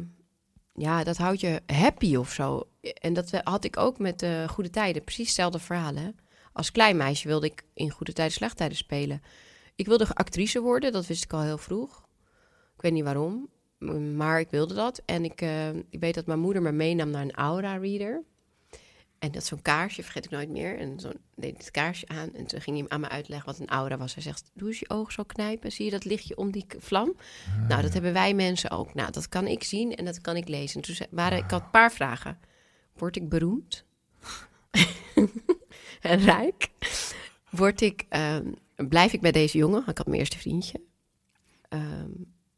ja, 0.74 1.04
dat 1.04 1.16
houdt 1.16 1.40
je 1.40 1.60
happy 1.66 2.16
of 2.16 2.32
zo. 2.32 2.68
En 3.00 3.12
dat 3.12 3.30
had 3.42 3.64
ik 3.64 3.76
ook 3.76 3.98
met 3.98 4.22
eh 4.22 4.48
Goede 4.48 4.70
Tijden, 4.70 5.04
precies 5.04 5.26
hetzelfde 5.26 5.58
verhaal. 5.58 5.94
Hè? 5.94 6.08
Als 6.52 6.72
klein 6.72 6.96
meisje 6.96 7.28
wilde 7.28 7.46
ik 7.46 7.62
in 7.74 7.90
Goede 7.90 8.12
Tijden, 8.12 8.34
Slechte 8.34 8.56
Tijden 8.56 8.76
spelen. 8.76 9.22
Ik 9.74 9.86
wilde 9.86 10.14
actrice 10.14 10.60
worden, 10.60 10.92
dat 10.92 11.06
wist 11.06 11.24
ik 11.24 11.32
al 11.32 11.42
heel 11.42 11.58
vroeg. 11.58 12.06
Ik 12.76 12.82
weet 12.82 12.92
niet 12.92 13.04
waarom, 13.04 13.48
maar 14.16 14.40
ik 14.40 14.50
wilde 14.50 14.74
dat. 14.74 15.02
En 15.04 15.24
ik, 15.24 15.40
eh, 15.40 15.68
ik 15.68 16.00
weet 16.00 16.14
dat 16.14 16.26
mijn 16.26 16.38
moeder 16.38 16.62
me 16.62 16.72
meenam 16.72 17.10
naar 17.10 17.22
een 17.22 17.34
aura-reader. 17.34 18.22
En 19.22 19.32
dat 19.32 19.44
zo'n 19.44 19.62
kaarsje, 19.62 20.02
vergeet 20.02 20.24
ik 20.24 20.30
nooit 20.30 20.48
meer. 20.48 20.78
En 20.78 21.00
zo 21.00 21.10
deed 21.36 21.58
het 21.58 21.70
kaarsje 21.70 22.08
aan. 22.08 22.34
En 22.34 22.46
toen 22.46 22.60
ging 22.60 22.78
hij 22.78 22.88
aan 22.88 23.00
me 23.00 23.08
uitleggen 23.08 23.46
wat 23.46 23.58
een 23.58 23.68
aura 23.68 23.96
was. 23.96 24.14
Hij 24.14 24.22
zegt, 24.22 24.50
doe 24.54 24.68
eens 24.68 24.78
je 24.78 24.90
ogen 24.90 25.12
zo 25.12 25.22
knijpen. 25.22 25.72
Zie 25.72 25.84
je 25.84 25.90
dat 25.90 26.04
lichtje 26.04 26.36
om 26.36 26.50
die 26.50 26.66
vlam? 26.78 27.14
Nou, 27.68 27.82
dat 27.82 27.92
hebben 27.92 28.12
wij 28.12 28.34
mensen 28.34 28.70
ook. 28.70 28.94
Nou, 28.94 29.10
dat 29.10 29.28
kan 29.28 29.46
ik 29.46 29.64
zien 29.64 29.94
en 29.94 30.04
dat 30.04 30.20
kan 30.20 30.36
ik 30.36 30.48
lezen. 30.48 30.82
En 30.82 30.86
toen 30.86 31.06
waren, 31.10 31.38
ik 31.38 31.50
had 31.50 31.62
een 31.62 31.70
paar 31.70 31.92
vragen. 31.92 32.38
Word 32.96 33.16
ik 33.16 33.28
beroemd? 33.28 33.84
en 36.00 36.18
rijk? 36.18 36.68
Word 37.50 37.80
ik, 37.80 38.06
ehm, 38.08 38.52
blijf 38.88 39.12
ik 39.12 39.20
bij 39.20 39.32
deze 39.32 39.58
jongen? 39.58 39.84
Ik 39.86 39.96
had 39.98 40.06
mijn 40.06 40.18
eerste 40.18 40.38
vriendje. 40.38 40.80
Ehm, 41.68 42.08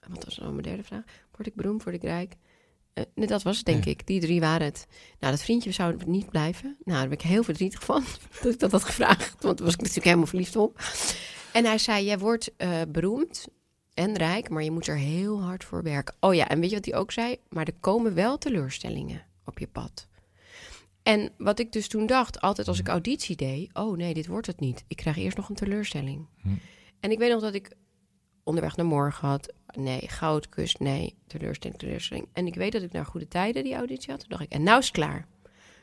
wat 0.08 0.24
was 0.24 0.38
nou 0.38 0.50
mijn 0.50 0.62
derde 0.62 0.82
vraag? 0.82 1.02
Word 1.30 1.46
ik 1.46 1.54
beroemd? 1.54 1.82
Word 1.82 1.96
ik 1.96 2.02
rijk? 2.02 2.36
Eh, 2.92 3.04
nee, 3.14 3.26
dat 3.26 3.42
was 3.42 3.56
het, 3.56 3.66
denk 3.66 3.84
Ja. 3.84 3.90
ik. 3.90 4.06
Die 4.06 4.20
drie 4.20 4.40
waren 4.40 4.66
het. 4.66 4.86
Nou, 5.18 5.32
dat 5.32 5.42
vriendje 5.42 5.72
zou 5.72 5.96
niet 6.06 6.28
blijven. 6.30 6.76
Nou, 6.84 6.98
daar 6.98 7.08
ben 7.08 7.18
ik 7.18 7.24
heel 7.24 7.42
verdrietig 7.42 7.84
van 7.84 8.04
dat 8.42 8.52
ik 8.52 8.58
dat 8.58 8.70
had 8.72 8.84
gevraagd. 8.84 9.42
Want 9.42 9.56
daar 9.56 9.64
was 9.66 9.74
ik 9.74 9.78
natuurlijk 9.80 10.06
helemaal 10.06 10.26
verliefd 10.26 10.56
op. 10.56 10.78
En 11.52 11.64
hij 11.64 11.78
zei, 11.78 12.04
jij 12.04 12.18
wordt 12.18 12.56
eh, 12.56 12.80
beroemd 12.88 13.46
en 13.94 14.16
rijk, 14.16 14.48
maar 14.48 14.62
je 14.62 14.70
moet 14.70 14.86
er 14.86 14.96
heel 14.96 15.42
hard 15.42 15.64
voor 15.64 15.82
werken. 15.82 16.14
Oh 16.20 16.34
ja, 16.34 16.48
en 16.48 16.60
weet 16.60 16.70
je 16.70 16.76
wat 16.76 16.84
hij 16.84 16.94
ook 16.94 17.12
zei? 17.12 17.36
Maar 17.48 17.66
er 17.66 17.74
komen 17.80 18.14
wel 18.14 18.38
teleurstellingen 18.38 19.22
op 19.44 19.58
je 19.58 19.66
pad. 19.66 20.06
En 21.04 21.32
wat 21.38 21.58
ik 21.58 21.72
dus 21.72 21.88
toen 21.88 22.06
dacht, 22.06 22.40
altijd 22.40 22.68
als 22.68 22.78
ik 22.78 22.88
auditie 22.88 23.36
deed... 23.36 23.70
oh 23.72 23.96
nee, 23.96 24.14
dit 24.14 24.26
wordt 24.26 24.46
het 24.46 24.60
niet. 24.60 24.84
Ik 24.88 24.96
krijg 24.96 25.16
eerst 25.16 25.36
nog 25.36 25.48
een 25.48 25.54
teleurstelling. 25.54 26.26
Hm. 26.42 26.48
En 27.00 27.10
ik 27.10 27.18
weet 27.18 27.30
nog 27.30 27.40
dat 27.40 27.54
ik 27.54 27.72
onderweg 28.44 28.76
naar 28.76 28.86
morgen 28.86 29.28
had... 29.28 29.52
nee, 29.76 30.08
goudkust, 30.08 30.78
nee, 30.78 31.14
teleurstelling, 31.26 31.78
teleurstelling. 31.78 32.28
En 32.32 32.46
ik 32.46 32.54
weet 32.54 32.72
dat 32.72 32.82
ik 32.82 32.92
naar 32.92 33.06
goede 33.06 33.28
tijden 33.28 33.64
die 33.64 33.74
auditie 33.74 34.10
had. 34.10 34.20
Toen 34.20 34.28
dacht 34.28 34.42
ik, 34.42 34.52
en 34.52 34.62
nou 34.62 34.78
is 34.78 34.86
het 34.86 34.94
klaar. 34.94 35.26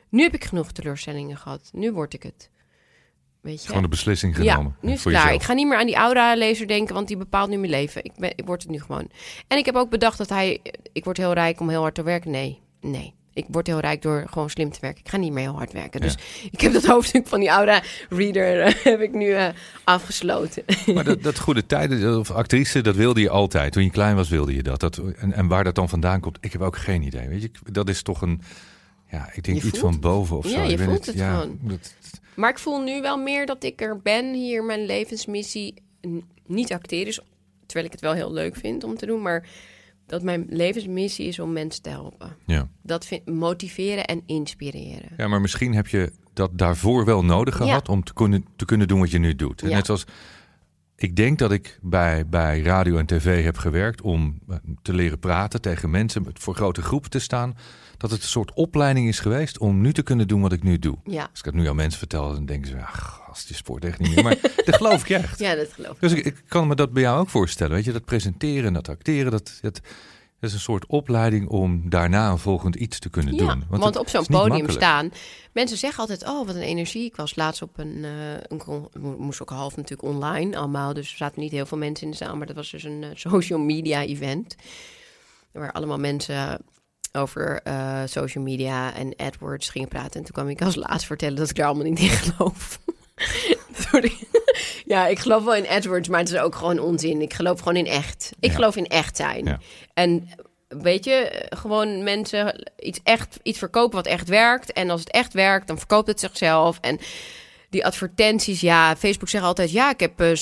Nu 0.08 0.22
heb 0.22 0.34
ik 0.34 0.44
genoeg 0.44 0.72
teleurstellingen 0.72 1.36
gehad. 1.36 1.70
Nu 1.72 1.92
word 1.92 2.14
ik 2.14 2.22
het. 2.22 2.50
Weet 3.40 3.60
je? 3.60 3.66
Gewoon 3.66 3.82
de 3.82 3.88
beslissing 3.88 4.36
genomen. 4.36 4.76
Ja, 4.80 4.86
nu 4.86 4.92
is 4.92 5.04
het 5.04 5.12
klaar. 5.12 5.22
jezelf. 5.22 5.40
Ik 5.40 5.46
ga 5.46 5.52
niet 5.52 5.66
meer 5.66 5.78
aan 5.78 5.86
die 5.86 5.94
aura-lezer 5.94 6.66
denken, 6.66 6.94
want 6.94 7.08
die 7.08 7.16
bepaalt 7.16 7.50
nu 7.50 7.56
mijn 7.56 7.70
leven. 7.70 8.04
Ik, 8.04 8.12
ben, 8.14 8.32
ik 8.36 8.46
word 8.46 8.62
het 8.62 8.70
nu 8.70 8.80
gewoon. 8.80 9.10
En 9.48 9.58
ik 9.58 9.64
heb 9.64 9.74
ook 9.74 9.90
bedacht 9.90 10.18
dat 10.18 10.28
hij... 10.28 10.60
Ik 10.92 11.04
word 11.04 11.16
heel 11.16 11.32
rijk 11.32 11.60
om 11.60 11.68
heel 11.68 11.80
hard 11.80 11.94
te 11.94 12.02
werken. 12.02 12.30
Nee, 12.30 12.60
nee. 12.80 13.14
Ik 13.34 13.44
word 13.48 13.66
heel 13.66 13.80
rijk 13.80 14.02
door 14.02 14.24
gewoon 14.30 14.50
slim 14.50 14.70
te 14.70 14.78
werken. 14.80 15.00
Ik 15.04 15.10
ga 15.10 15.16
niet 15.16 15.32
meer 15.32 15.42
heel 15.42 15.56
hard 15.56 15.72
werken. 15.72 16.00
Ja. 16.00 16.06
Dus 16.06 16.16
ik 16.52 16.60
heb 16.60 16.72
dat 16.72 16.84
hoofdstuk 16.84 17.26
van 17.28 17.40
die 17.40 17.48
aura-reader 17.48 18.60
eh, 18.60 18.74
heb 18.92 19.00
ik 19.00 19.12
nu 19.12 19.30
eh, 19.30 19.48
afgesloten. 19.84 20.62
Maar 20.94 21.04
dat, 21.04 21.22
dat 21.22 21.38
goede 21.38 21.66
tijden, 21.66 22.18
of 22.18 22.30
actrice, 22.30 22.80
dat 22.80 22.96
wilde 22.96 23.20
je 23.20 23.30
altijd. 23.30 23.72
Toen 23.72 23.82
je 23.84 23.90
klein 23.90 24.16
was, 24.16 24.28
wilde 24.28 24.54
je 24.54 24.62
dat. 24.62 24.80
dat 24.80 24.96
en, 25.16 25.32
en 25.32 25.46
waar 25.46 25.64
dat 25.64 25.74
dan 25.74 25.88
vandaan 25.88 26.20
komt, 26.20 26.38
ik 26.40 26.52
heb 26.52 26.60
ook 26.60 26.76
geen 26.76 27.02
idee. 27.02 27.28
Weet 27.28 27.42
je, 27.42 27.50
dat 27.72 27.88
is 27.88 28.02
toch 28.02 28.22
een, 28.22 28.40
ja, 29.10 29.30
ik 29.32 29.42
denk 29.44 29.60
Je 29.62 29.66
iets 29.68 29.78
van 29.78 30.00
boven 30.00 30.36
of 30.36 30.44
Ja, 30.44 30.50
zo. 30.50 30.62
je 30.62 30.72
Ik 30.72 30.78
voelt 30.80 31.06
het 31.06 31.16
ja, 31.16 31.32
gewoon. 31.32 31.58
dat- 31.60 31.94
Maar 32.34 32.50
ik 32.50 32.58
voel 32.58 32.80
nu 32.82 33.00
wel 33.00 33.16
meer 33.16 33.46
dat 33.46 33.64
ik 33.64 33.80
er 33.80 34.00
ben 34.02 34.34
hier. 34.34 34.64
Mijn 34.64 34.86
levensmissie 34.86 35.74
niet 36.46 36.72
acteren 36.72 37.06
is, 37.06 37.20
terwijl 37.66 37.86
ik 37.86 37.92
het 37.92 38.00
wel 38.00 38.12
heel 38.12 38.32
leuk 38.32 38.56
vind 38.56 38.84
om 38.84 38.96
te 38.96 39.06
doen, 39.06 39.22
maar 39.22 39.46
dat 40.06 40.22
mijn 40.22 40.46
levensmissie 40.48 41.26
is 41.26 41.38
om 41.38 41.52
mensen 41.52 41.82
te 41.82 41.88
helpen. 41.90 42.36
ja. 42.46 42.68
Dat 42.82 43.06
vind, 43.06 43.26
motiveren 43.26 44.04
en 44.04 44.22
inspireren. 44.26 45.08
ja, 45.16 45.28
maar 45.28 45.40
misschien 45.40 45.74
heb 45.74 45.86
je 45.86 46.12
dat 46.32 46.50
daarvoor 46.58 47.04
wel 47.04 47.24
nodig 47.24 47.58
Ja. 47.58 47.64
gehad 47.64 47.88
om 47.88 48.04
te 48.04 48.12
kunnen, 48.14 48.46
te 48.56 48.64
kunnen 48.64 48.88
doen 48.88 48.98
wat 49.00 49.10
je 49.10 49.18
nu 49.18 49.34
doet. 49.36 49.60
Ja. 49.60 49.68
Net 49.68 49.86
zoals, 49.86 50.04
ik 51.02 51.16
denk 51.16 51.38
dat 51.38 51.52
ik 51.52 51.78
bij, 51.82 52.26
bij 52.26 52.60
radio 52.60 52.96
en 52.96 53.06
tv 53.06 53.44
heb 53.44 53.56
gewerkt 53.56 54.00
om 54.00 54.38
eh, 54.48 54.56
te 54.82 54.94
leren 54.94 55.18
praten 55.18 55.60
tegen 55.60 55.90
mensen, 55.90 56.26
voor 56.32 56.54
grote 56.54 56.82
groepen 56.82 57.10
te 57.10 57.18
staan. 57.18 57.56
Dat 57.96 58.10
het 58.10 58.22
een 58.22 58.28
soort 58.28 58.52
opleiding 58.54 59.08
is 59.08 59.20
geweest 59.20 59.58
om 59.58 59.80
nu 59.80 59.92
te 59.92 60.02
kunnen 60.02 60.28
doen 60.28 60.40
wat 60.40 60.52
ik 60.52 60.62
nu 60.62 60.78
doe. 60.78 60.96
Ja, 61.04 61.28
Als 61.30 61.38
ik 61.38 61.44
het 61.44 61.54
nu 61.54 61.68
aan 61.68 61.76
mensen 61.76 61.98
vertel, 61.98 62.32
dan 62.32 62.46
denken 62.46 62.70
ze, 62.70 62.76
ach, 62.76 63.22
gast, 63.26 63.46
die 63.46 63.56
sport 63.56 63.84
echt 63.84 63.98
niet 63.98 64.14
meer. 64.14 64.24
Maar 64.24 64.38
dat 64.64 64.76
geloof 64.76 65.00
ik 65.00 65.08
echt. 65.08 65.38
ja 65.38 65.54
dat 65.54 65.72
geloof 65.72 65.92
ik. 65.92 66.00
Dus 66.00 66.12
ik, 66.12 66.24
ik 66.24 66.42
kan 66.48 66.66
me 66.66 66.74
dat 66.74 66.92
bij 66.92 67.02
jou 67.02 67.20
ook 67.20 67.28
voorstellen. 67.28 67.74
Weet 67.74 67.84
je, 67.84 67.92
dat 67.92 68.04
presenteren 68.04 68.64
en 68.64 68.72
dat 68.72 68.88
acteren, 68.88 69.30
dat, 69.30 69.58
dat, 69.60 69.80
dat 70.42 70.50
is 70.50 70.56
een 70.56 70.62
soort 70.62 70.86
opleiding 70.86 71.48
om 71.48 71.90
daarna 71.90 72.30
een 72.30 72.38
volgend 72.38 72.74
iets 72.74 72.98
te 72.98 73.08
kunnen 73.10 73.34
Ja, 73.34 73.38
doen. 73.38 73.64
want, 73.68 73.84
het 73.84 73.96
op 73.96 74.08
zo'n 74.08 74.26
podium 74.26 74.48
makkelijk. 74.48 74.72
staan. 74.72 75.10
Mensen 75.52 75.78
zeggen 75.78 76.00
altijd: 76.00 76.26
Oh, 76.26 76.46
wat 76.46 76.54
een 76.54 76.60
energie. 76.62 77.04
Ik 77.04 77.16
was 77.16 77.36
laatst 77.36 77.62
op 77.62 77.78
een. 77.78 78.04
eh 78.04 78.12
een 78.48 78.88
moest 79.18 79.42
ook 79.42 79.50
half 79.50 79.76
natuurlijk 79.76 80.08
online 80.08 80.56
allemaal. 80.56 80.92
Dus 80.94 81.10
er 81.10 81.16
zaten 81.16 81.40
niet 81.40 81.50
heel 81.52 81.66
veel 81.66 81.78
mensen 81.78 82.04
in 82.04 82.10
de 82.10 82.16
zaal. 82.16 82.36
Maar 82.36 82.46
dat 82.46 82.56
was 82.56 82.70
dus 82.70 82.82
een 82.84 83.02
eh, 83.02 83.08
social 83.30 83.58
media 83.58 84.02
event. 84.02 84.54
Waar 85.52 85.72
allemaal 85.72 85.98
mensen 85.98 86.58
over 87.12 87.60
eh, 87.62 88.02
social 88.04 88.44
media 88.44 88.94
en 88.94 89.16
AdWords 89.16 89.68
gingen 89.68 89.88
praten. 89.88 90.12
En 90.12 90.22
toen 90.22 90.34
kwam 90.34 90.48
ik 90.48 90.62
als 90.62 90.74
laatst 90.74 91.06
vertellen 91.06 91.36
dat 91.36 91.50
ik 91.50 91.58
er 91.58 91.64
allemaal 91.64 91.84
niet 91.84 91.98
in 92.00 92.08
geloof. 92.08 92.80
Sorry. 93.90 94.12
ja, 94.84 95.06
ik 95.06 95.18
geloof 95.18 95.44
wel 95.44 95.54
in 95.54 95.68
AdWords, 95.68 96.08
maar 96.08 96.18
het 96.20 96.30
is 96.32 96.38
ook 96.38 96.54
gewoon 96.54 96.78
onzin. 96.78 97.22
Ik 97.22 97.32
geloof 97.34 97.58
gewoon 97.58 97.76
in 97.76 97.86
echt. 97.86 98.32
Ik 98.40 98.48
Ja. 98.48 98.54
geloof 98.54 98.76
in 98.76 98.86
echt 98.86 99.16
zijn. 99.16 99.44
Ja. 99.44 99.58
En 99.94 100.28
weet 100.68 101.04
je, 101.04 101.46
gewoon 101.48 102.02
mensen 102.02 102.70
iets 102.78 103.00
echt 103.02 103.38
iets 103.42 103.58
verkopen 103.58 103.96
wat 103.96 104.06
echt 104.06 104.28
werkt. 104.28 104.72
En 104.72 104.90
als 104.90 105.00
het 105.00 105.10
echt 105.10 105.32
werkt, 105.32 105.66
dan 105.66 105.78
verkoopt 105.78 106.06
het 106.06 106.20
zichzelf. 106.20 106.78
En 106.80 106.98
die 107.70 107.84
advertenties, 107.86 108.60
ja, 108.60 108.96
Facebook 108.96 109.28
zegt 109.28 109.44
altijd: 109.44 109.70
ja, 109.70 109.90
ik 109.90 110.00
heb 110.00 110.20
eh, 110.20 110.32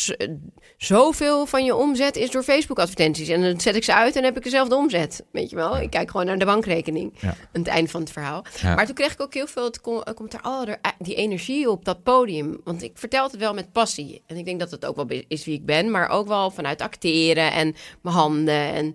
zoveel 0.84 1.46
van 1.46 1.64
je 1.64 1.74
omzet 1.74 2.16
is 2.16 2.30
door 2.30 2.42
Facebook-advertenties. 2.42 3.28
En 3.28 3.42
dan 3.42 3.60
zet 3.60 3.74
ik 3.74 3.84
ze 3.84 3.94
uit 3.94 4.16
en 4.16 4.24
heb 4.24 4.36
ik 4.36 4.42
dezelfde 4.42 4.74
omzet. 4.74 5.24
Weet 5.32 5.50
je 5.50 5.56
wel? 5.56 5.80
Ik 5.80 5.90
kijk 5.90 6.10
gewoon 6.10 6.26
naar 6.26 6.38
de 6.38 6.44
bankrekening 6.44 7.12
Ja. 7.20 7.28
aan 7.28 7.36
het 7.52 7.66
eind 7.66 7.90
van 7.90 8.00
het 8.00 8.12
verhaal. 8.12 8.44
Ja. 8.60 8.74
Maar 8.74 8.86
toen 8.86 8.94
kreeg 8.94 9.12
ik 9.12 9.20
ook 9.20 9.34
heel 9.34 9.46
veel 9.46 9.64
het 9.64 9.80
oh, 10.42 10.68
er, 10.68 10.78
eh, 10.82 10.90
die 10.98 11.14
energie 11.14 11.70
op 11.70 11.84
dat 11.84 12.02
podium. 12.02 12.60
Want 12.64 12.82
ik 12.82 12.90
vertel 12.94 13.24
het 13.24 13.36
wel 13.36 13.54
met 13.54 13.72
passie. 13.72 14.22
En 14.26 14.36
ik 14.36 14.44
denk 14.44 14.60
dat 14.60 14.70
het 14.70 14.86
ook 14.86 14.96
wel 14.96 15.06
is 15.28 15.44
wie 15.44 15.54
ik 15.54 15.66
ben, 15.66 15.90
maar 15.90 16.08
ook 16.08 16.28
wel 16.28 16.50
vanuit 16.50 16.80
acteren 16.80 17.52
en 17.52 17.74
mijn 18.02 18.14
handen. 18.14 18.72
En 18.72 18.86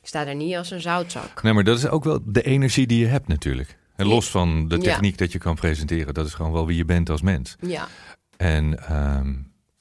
ik 0.00 0.06
sta 0.08 0.24
daar 0.24 0.34
niet 0.34 0.56
als 0.56 0.70
een 0.70 0.80
zoutzak. 0.80 1.42
Nee, 1.42 1.52
maar 1.52 1.64
dat 1.64 1.78
is 1.78 1.88
ook 1.88 2.04
wel 2.04 2.18
de 2.24 2.42
energie 2.42 2.86
die 2.86 2.98
je 2.98 3.06
hebt 3.06 3.28
natuurlijk. 3.28 3.78
En 3.96 4.06
los 4.06 4.30
van 4.30 4.68
de 4.68 4.78
techniek 4.78 5.18
dat 5.18 5.32
je 5.32 5.38
kan 5.38 5.54
presenteren, 5.54 6.14
dat 6.14 6.26
is 6.26 6.34
gewoon 6.34 6.52
wel 6.52 6.66
wie 6.66 6.76
je 6.76 6.84
bent 6.84 7.10
als 7.10 7.22
mens. 7.22 7.56
Ja, 7.60 7.88
En 8.36 8.86
ehm, 8.88 9.34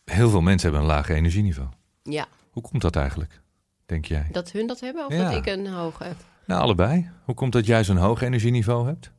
heel 0.09 0.29
veel 0.29 0.41
mensen 0.41 0.69
hebben 0.71 0.89
een 0.89 0.95
laag 0.95 1.09
energieniveau. 1.09 1.69
ja. 2.03 2.27
Hoe 2.49 2.63
komt 2.63 2.81
dat 2.81 2.95
eigenlijk, 2.95 3.41
denk 3.85 4.05
jij? 4.05 4.27
Dat 4.31 4.51
hun 4.51 4.67
dat 4.67 4.79
hebben 4.79 5.05
of 5.05 5.13
Ja. 5.13 5.23
dat 5.23 5.45
ik 5.45 5.45
een 5.53 5.67
hoge 5.67 6.03
heb? 6.03 6.15
Nou, 6.45 6.61
allebei. 6.61 7.09
Hoe 7.25 7.35
komt 7.35 7.51
dat 7.53 7.65
jij 7.65 7.83
zo'n 7.83 7.97
hoog 7.97 8.21
energieniveau 8.21 8.87
hebt? 8.87 9.11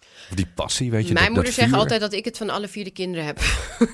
Of 0.00 0.34
die 0.34 0.46
passie, 0.54 0.90
weet 0.90 1.06
je? 1.08 1.12
Mijn 1.12 1.24
dat, 1.26 1.34
moeder 1.34 1.52
dat 1.54 1.62
zegt 1.64 1.74
altijd 1.74 2.00
dat 2.00 2.12
ik 2.12 2.24
het 2.24 2.36
van 2.36 2.50
alle 2.50 2.68
vier 2.68 2.84
de 2.84 2.90
kinderen 2.90 3.24
heb. 3.24 3.38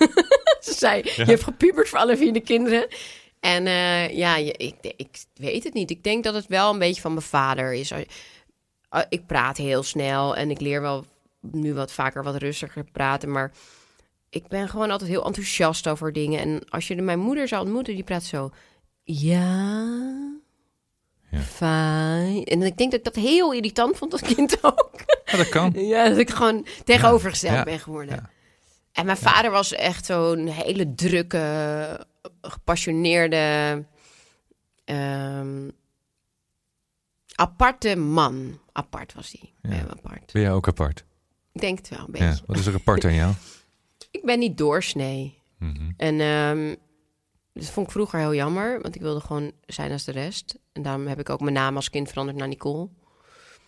Ze 0.66 0.72
zei, 0.76 1.02
je 1.02 1.24
hebt 1.24 1.42
gepubert 1.42 1.88
voor 1.88 1.98
alle 1.98 2.16
vier 2.16 2.32
de 2.32 2.40
kinderen. 2.40 2.86
En 3.40 3.66
eh, 3.66 4.16
ja, 4.16 4.36
je, 4.36 4.52
ik, 4.52 4.74
ik 4.96 5.18
weet 5.34 5.64
het 5.64 5.74
niet. 5.74 5.90
Ik 5.90 6.04
denk 6.04 6.24
dat 6.24 6.34
het 6.34 6.46
wel 6.46 6.72
een 6.72 6.78
beetje 6.78 7.00
van 7.00 7.12
mijn 7.12 7.24
vader 7.24 7.74
is. 7.74 7.92
Uh, 7.92 7.98
Ik 9.08 9.26
praat 9.26 9.56
heel 9.56 9.82
snel 9.82 10.36
en 10.36 10.50
ik 10.50 10.60
leer 10.60 10.80
wel 10.80 11.04
nu 11.40 11.74
wat 11.74 11.92
vaker 11.92 12.22
wat 12.22 12.36
rustiger 12.36 12.84
praten. 12.92 13.30
Maar 13.30 13.52
ik 14.30 14.48
ben 14.48 14.68
gewoon 14.68 14.90
altijd 14.90 15.10
heel 15.10 15.24
enthousiast 15.24 15.88
over 15.88 16.12
dingen. 16.12 16.40
En 16.40 16.68
als 16.68 16.88
je 16.88 17.02
mijn 17.02 17.18
moeder 17.18 17.48
zou 17.48 17.62
ontmoeten, 17.64 17.94
die 17.94 18.04
praat 18.04 18.24
zo... 18.24 18.50
Ja, 19.02 19.96
Ja. 21.30 21.38
fijn. 21.40 22.44
En 22.44 22.62
ik 22.62 22.76
denk 22.76 22.90
dat 22.90 22.98
ik 22.98 23.04
dat 23.04 23.14
heel 23.14 23.52
irritant 23.52 23.96
vond 23.96 24.12
als 24.12 24.20
kind 24.22 24.64
ook. 24.64 24.90
Ja, 25.24 25.36
dat 25.36 25.48
kan. 25.48 25.72
Ja, 25.94 26.08
dat 26.08 26.18
ik 26.18 26.30
gewoon 26.30 26.66
tegenovergesteld 26.84 27.54
Ja, 27.54 27.64
ben 27.64 27.78
geworden. 27.78 28.30
En 28.92 29.04
mijn 29.06 29.16
vader 29.18 29.50
was 29.50 29.72
echt 29.72 30.04
zo'n 30.06 30.46
hele 30.46 30.94
drukke, 30.94 32.06
gepassioneerde, 32.42 33.84
ehm, 34.84 35.68
aparte 37.34 37.96
man. 37.96 38.58
Apart 38.72 39.14
was 39.14 39.36
hij. 39.40 39.52
Ja. 39.76 39.86
Apart. 39.90 40.32
Ben 40.32 40.42
jij 40.42 40.52
ook 40.52 40.68
apart? 40.68 41.04
Ik 41.52 41.60
denk 41.60 41.78
het 41.78 41.88
wel 41.88 41.98
een 41.98 42.10
beetje. 42.10 42.26
Ja. 42.26 42.36
Wat 42.46 42.58
is 42.58 42.66
er 42.66 42.74
apart 42.74 43.04
aan 43.04 43.14
jou? 43.14 43.32
Ik 44.18 44.24
ben 44.24 44.38
niet 44.38 44.58
doorsnee. 44.58 45.42
Mhm. 45.58 45.90
En 45.96 46.20
ehm, 46.20 46.74
dat 47.52 47.64
vond 47.64 47.86
ik 47.86 47.92
vroeger 47.92 48.18
heel 48.18 48.34
jammer, 48.34 48.80
want 48.82 48.94
ik 48.94 49.00
wilde 49.00 49.20
gewoon 49.20 49.52
zijn 49.66 49.92
als 49.92 50.04
de 50.04 50.12
rest. 50.12 50.58
En 50.72 50.82
daarom 50.82 51.06
heb 51.06 51.18
ik 51.18 51.30
ook 51.30 51.40
mijn 51.40 51.54
naam 51.54 51.76
als 51.76 51.90
kind 51.90 52.08
veranderd 52.08 52.38
naar 52.38 52.48
Nicole. 52.48 52.88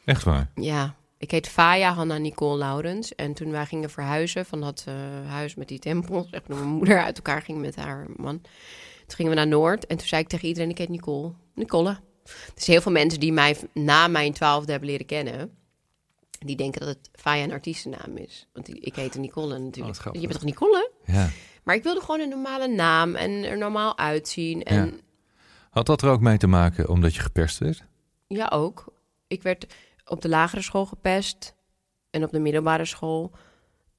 Echt 0.04 0.24
waar? 0.24 0.50
Ja, 0.54 0.96
ik 1.18 1.30
heet 1.30 1.48
Faya 1.48 1.92
Hanna 1.92 2.18
Nicole 2.18 2.58
Laurens. 2.58 3.14
En 3.14 3.34
toen 3.34 3.50
wij 3.50 3.66
gingen 3.66 3.90
verhuizen 3.90 4.46
van 4.46 4.60
dat 4.60 4.84
eh, 4.88 4.94
huis 5.30 5.54
met 5.54 5.68
die 5.68 5.78
tempels, 5.78 6.30
echt 6.30 6.48
mijn 6.48 6.64
moeder 6.64 7.02
uit 7.02 7.16
elkaar 7.16 7.42
ging 7.42 7.60
met 7.60 7.76
haar 7.76 8.06
man. 8.16 8.40
Toen 9.06 9.16
gingen 9.16 9.32
we 9.32 9.36
naar 9.38 9.46
Noord 9.46 9.86
en 9.86 9.96
toen 9.96 10.06
zei 10.06 10.22
ik 10.22 10.28
tegen 10.28 10.48
iedereen, 10.48 10.70
ik 10.70 10.78
heet 10.78 10.88
Nicole. 10.88 11.32
Nicole. 11.54 11.96
Dus 12.54 12.66
heel 12.66 12.80
veel 12.80 12.92
mensen 12.92 13.20
die 13.20 13.32
mij 13.32 13.56
na 13.74 14.08
mijn 14.08 14.32
twaalfde 14.32 14.70
hebben 14.70 14.88
leren 14.90 15.06
kennen, 15.06 15.58
die 16.46 16.56
denken 16.56 16.80
dat 16.80 16.88
het 16.88 17.10
Faya 17.12 17.42
een 17.44 17.52
artiestennaam 17.52 18.16
is. 18.16 18.46
Want 18.52 18.68
ik 18.84 18.94
heette 18.94 19.18
Nicole 19.18 19.54
Oh, 19.54 19.60
natuurlijk. 19.60 19.96
grappig. 19.96 20.20
je 20.22 20.28
bent 20.28 20.40
toch 20.40 20.48
Nicole? 20.48 20.90
Ja. 21.04 21.28
Maar 21.64 21.74
ik 21.74 21.82
wilde 21.82 22.00
gewoon 22.00 22.20
een 22.20 22.28
normale 22.28 22.68
naam 22.68 23.14
en 23.14 23.30
er 23.30 23.58
normaal 23.58 23.98
uitzien. 23.98 24.62
En 24.62 24.86
Ja. 24.86 24.92
Had 25.70 25.86
dat 25.86 26.02
er 26.02 26.10
ook 26.10 26.20
mee 26.20 26.36
te 26.38 26.46
maken 26.46 26.88
omdat 26.88 27.14
je 27.14 27.20
geperst 27.20 27.58
werd? 27.58 27.84
Ja, 28.26 28.48
ook. 28.52 28.84
Ik 29.26 29.42
werd 29.42 29.74
op 30.04 30.20
de 30.20 30.28
lagere 30.28 30.62
school 30.62 30.86
gepest 30.86 31.54
en 32.10 32.24
op 32.24 32.30
de 32.30 32.38
middelbare 32.38 32.84
school. 32.84 33.32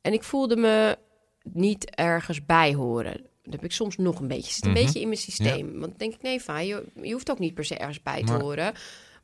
En 0.01 0.13
ik 0.13 0.23
voelde 0.23 0.56
me 0.56 0.97
niet 1.43 1.95
ergens 1.95 2.45
bij 2.45 2.73
horen. 2.73 3.21
Dat 3.43 3.54
heb 3.54 3.63
ik 3.63 3.71
soms 3.71 3.97
nog 3.97 4.19
een 4.19 4.27
beetje. 4.27 4.43
Het 4.45 4.54
zit 4.54 4.65
een 4.65 4.71
Mhm. 4.71 4.84
beetje 4.84 4.99
in 4.99 5.08
mijn 5.08 5.19
systeem. 5.19 5.80
Want 5.80 5.99
denk 5.99 6.13
ik, 6.13 6.21
nee, 6.21 6.39
Fa, 6.39 6.60
je, 6.60 6.86
je 7.01 7.12
hoeft 7.13 7.32
ook 7.32 7.39
niet 7.39 7.54
per 7.54 7.65
se 7.65 7.77
ergens 7.77 8.01
bij 8.01 8.23
te 8.23 8.32
Maar- 8.32 8.41
horen. 8.41 8.73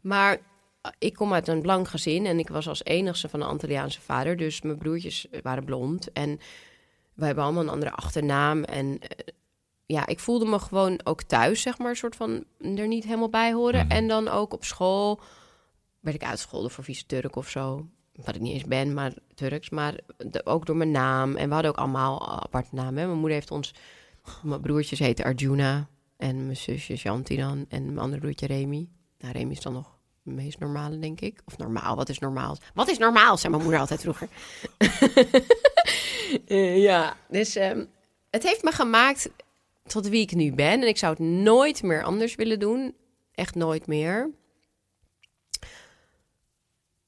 Maar 0.01 0.37
ik 0.97 1.13
kom 1.13 1.33
uit 1.33 1.47
een 1.47 1.61
blank 1.61 1.87
gezin 1.87 2.25
en 2.25 2.39
ik 2.39 2.49
was 2.49 2.67
als 2.67 2.83
enigste 2.83 3.29
van 3.29 3.41
een 3.41 3.47
Antilliaanse 3.47 4.01
vader. 4.01 4.37
Dus 4.37 4.61
mijn 4.61 4.77
broertjes 4.77 5.27
waren 5.43 5.65
blond 5.65 6.11
en 6.11 6.39
we 7.13 7.25
hebben 7.25 7.43
allemaal 7.43 7.63
een 7.63 7.69
andere 7.69 7.91
achternaam. 7.91 8.63
En 8.63 8.99
eh, 8.99 9.09
ja, 9.85 10.07
ik 10.07 10.19
voelde 10.19 10.45
me 10.45 10.59
gewoon 10.59 10.99
ook 11.03 11.21
thuis, 11.23 11.61
zeg 11.61 11.77
maar, 11.77 11.89
een 11.89 11.95
soort 11.95 12.15
van 12.15 12.43
er 12.59 12.87
niet 12.87 13.03
helemaal 13.03 13.29
bij 13.29 13.53
horen. 13.53 13.85
Mhm. 13.85 13.95
En 13.95 14.07
dan 14.07 14.27
ook 14.27 14.53
op 14.53 14.63
school 14.65 15.19
werd 15.99 16.15
ik 16.15 16.23
uitgescholden 16.23 16.71
voor 16.71 16.83
vieze 16.83 17.05
Turk 17.05 17.35
of 17.35 17.49
zo. 17.49 17.87
Wat 18.25 18.35
ik 18.35 18.41
niet 18.41 18.53
eens 18.53 18.63
ben, 18.65 18.93
maar 18.93 19.13
Turks. 19.35 19.69
Maar 19.69 19.99
de- 20.17 20.45
ook 20.45 20.65
door 20.65 20.75
mijn 20.75 20.91
naam. 20.91 21.35
En 21.35 21.47
we 21.47 21.53
hadden 21.53 21.71
ook 21.71 21.77
allemaal 21.77 22.41
aparte 22.43 22.75
namen. 22.75 22.97
hè. 22.99 23.05
Mijn 23.05 23.17
moeder 23.19 23.37
heeft 23.37 23.51
ons 23.51 23.73
Mijn 24.43 24.61
broertjes 24.61 24.99
heten 24.99 25.25
Arjuna 25.25 25.87
en 26.17 26.43
mijn 26.45 26.57
zusje 26.57 26.95
Shanti 26.95 27.35
dan 27.37 27.65
en 27.69 27.85
mijn 27.85 27.97
andere 27.99 28.21
broertje 28.21 28.47
Remy. 28.47 28.89
Nou, 29.19 29.33
Remy 29.33 29.51
is 29.51 29.61
dan 29.61 29.73
nog 29.73 29.96
meest 30.35 30.59
normale, 30.59 30.99
denk 30.99 31.21
ik. 31.21 31.41
Of 31.45 31.57
normaal, 31.57 31.95
wat 31.95 32.09
is 32.09 32.19
normaal? 32.19 32.57
Wat 32.73 32.89
is 32.89 32.97
normaal, 32.97 33.37
zei 33.37 33.51
mijn 33.51 33.63
moeder 33.63 33.81
altijd 33.81 34.01
vroeger. 34.01 34.27
Eh, 36.47 36.77
ja, 36.81 37.17
dus 37.29 37.55
ehm, 37.55 37.85
het 38.29 38.43
heeft 38.43 38.63
me 38.63 38.71
gemaakt 38.71 39.29
tot 39.85 40.07
wie 40.07 40.21
ik 40.21 40.31
nu 40.35 40.53
ben. 40.53 40.81
En 40.81 40.87
ik 40.87 40.97
zou 40.97 41.11
het 41.13 41.21
nooit 41.23 41.83
meer 41.83 42.03
anders 42.03 42.35
willen 42.35 42.59
doen. 42.59 42.95
Echt 43.33 43.55
nooit 43.55 43.87
meer. 43.87 44.29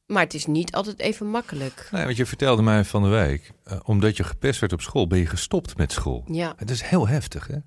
Maar 0.05 0.23
het 0.23 0.33
is 0.33 0.45
niet 0.45 0.71
altijd 0.73 0.99
even 0.99 1.27
makkelijk. 1.27 1.87
Nee, 1.91 2.03
want 2.05 2.17
je 2.17 2.25
vertelde 2.25 2.61
mij 2.61 2.83
van 2.85 3.03
de 3.03 3.09
week, 3.09 3.51
eh, 3.63 3.79
omdat 3.83 4.17
je 4.17 4.23
gepest 4.23 4.59
werd 4.59 4.73
op 4.73 4.81
school, 4.81 5.07
ben 5.07 5.19
je 5.19 5.25
gestopt 5.25 5.77
met 5.77 5.91
school. 5.91 6.23
Ja, 6.27 6.53
Het 6.57 6.69
is 6.69 6.81
heel 6.81 7.07
heftig, 7.07 7.47
hè? 7.47 7.57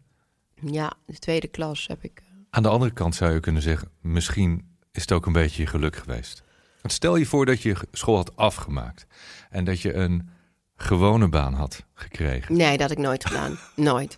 ja 0.72 0.92
de 1.06 1.18
tweede 1.18 1.48
klas 1.48 1.86
heb 1.86 2.02
ik. 2.04 2.18
eh, 2.24 2.24
Aan 2.50 2.62
de 2.62 2.68
andere 2.68 2.92
kant 2.92 3.14
zou 3.14 3.32
je 3.32 3.40
kunnen 3.40 3.62
zeggen, 3.62 3.90
misschien 4.00 4.71
is 4.92 5.00
het 5.00 5.12
ook 5.12 5.26
een 5.26 5.32
beetje 5.32 5.62
je 5.62 5.68
geluk 5.68 5.96
geweest. 5.96 6.42
Want 6.80 6.94
stel 6.94 7.16
je 7.16 7.26
voor 7.26 7.46
dat 7.46 7.62
je 7.62 7.76
school 7.92 8.16
had 8.16 8.36
afgemaakt 8.36 9.06
en 9.50 9.64
dat 9.64 9.80
je 9.80 9.92
een 9.92 10.28
gewone 10.76 11.28
baan 11.28 11.54
had 11.54 11.84
gekregen. 11.94 12.56
Nee, 12.56 12.70
dat 12.70 12.80
had 12.80 12.90
ik 12.90 13.04
nooit 13.04 13.26
gedaan. 13.26 13.58
nooit. 13.76 14.16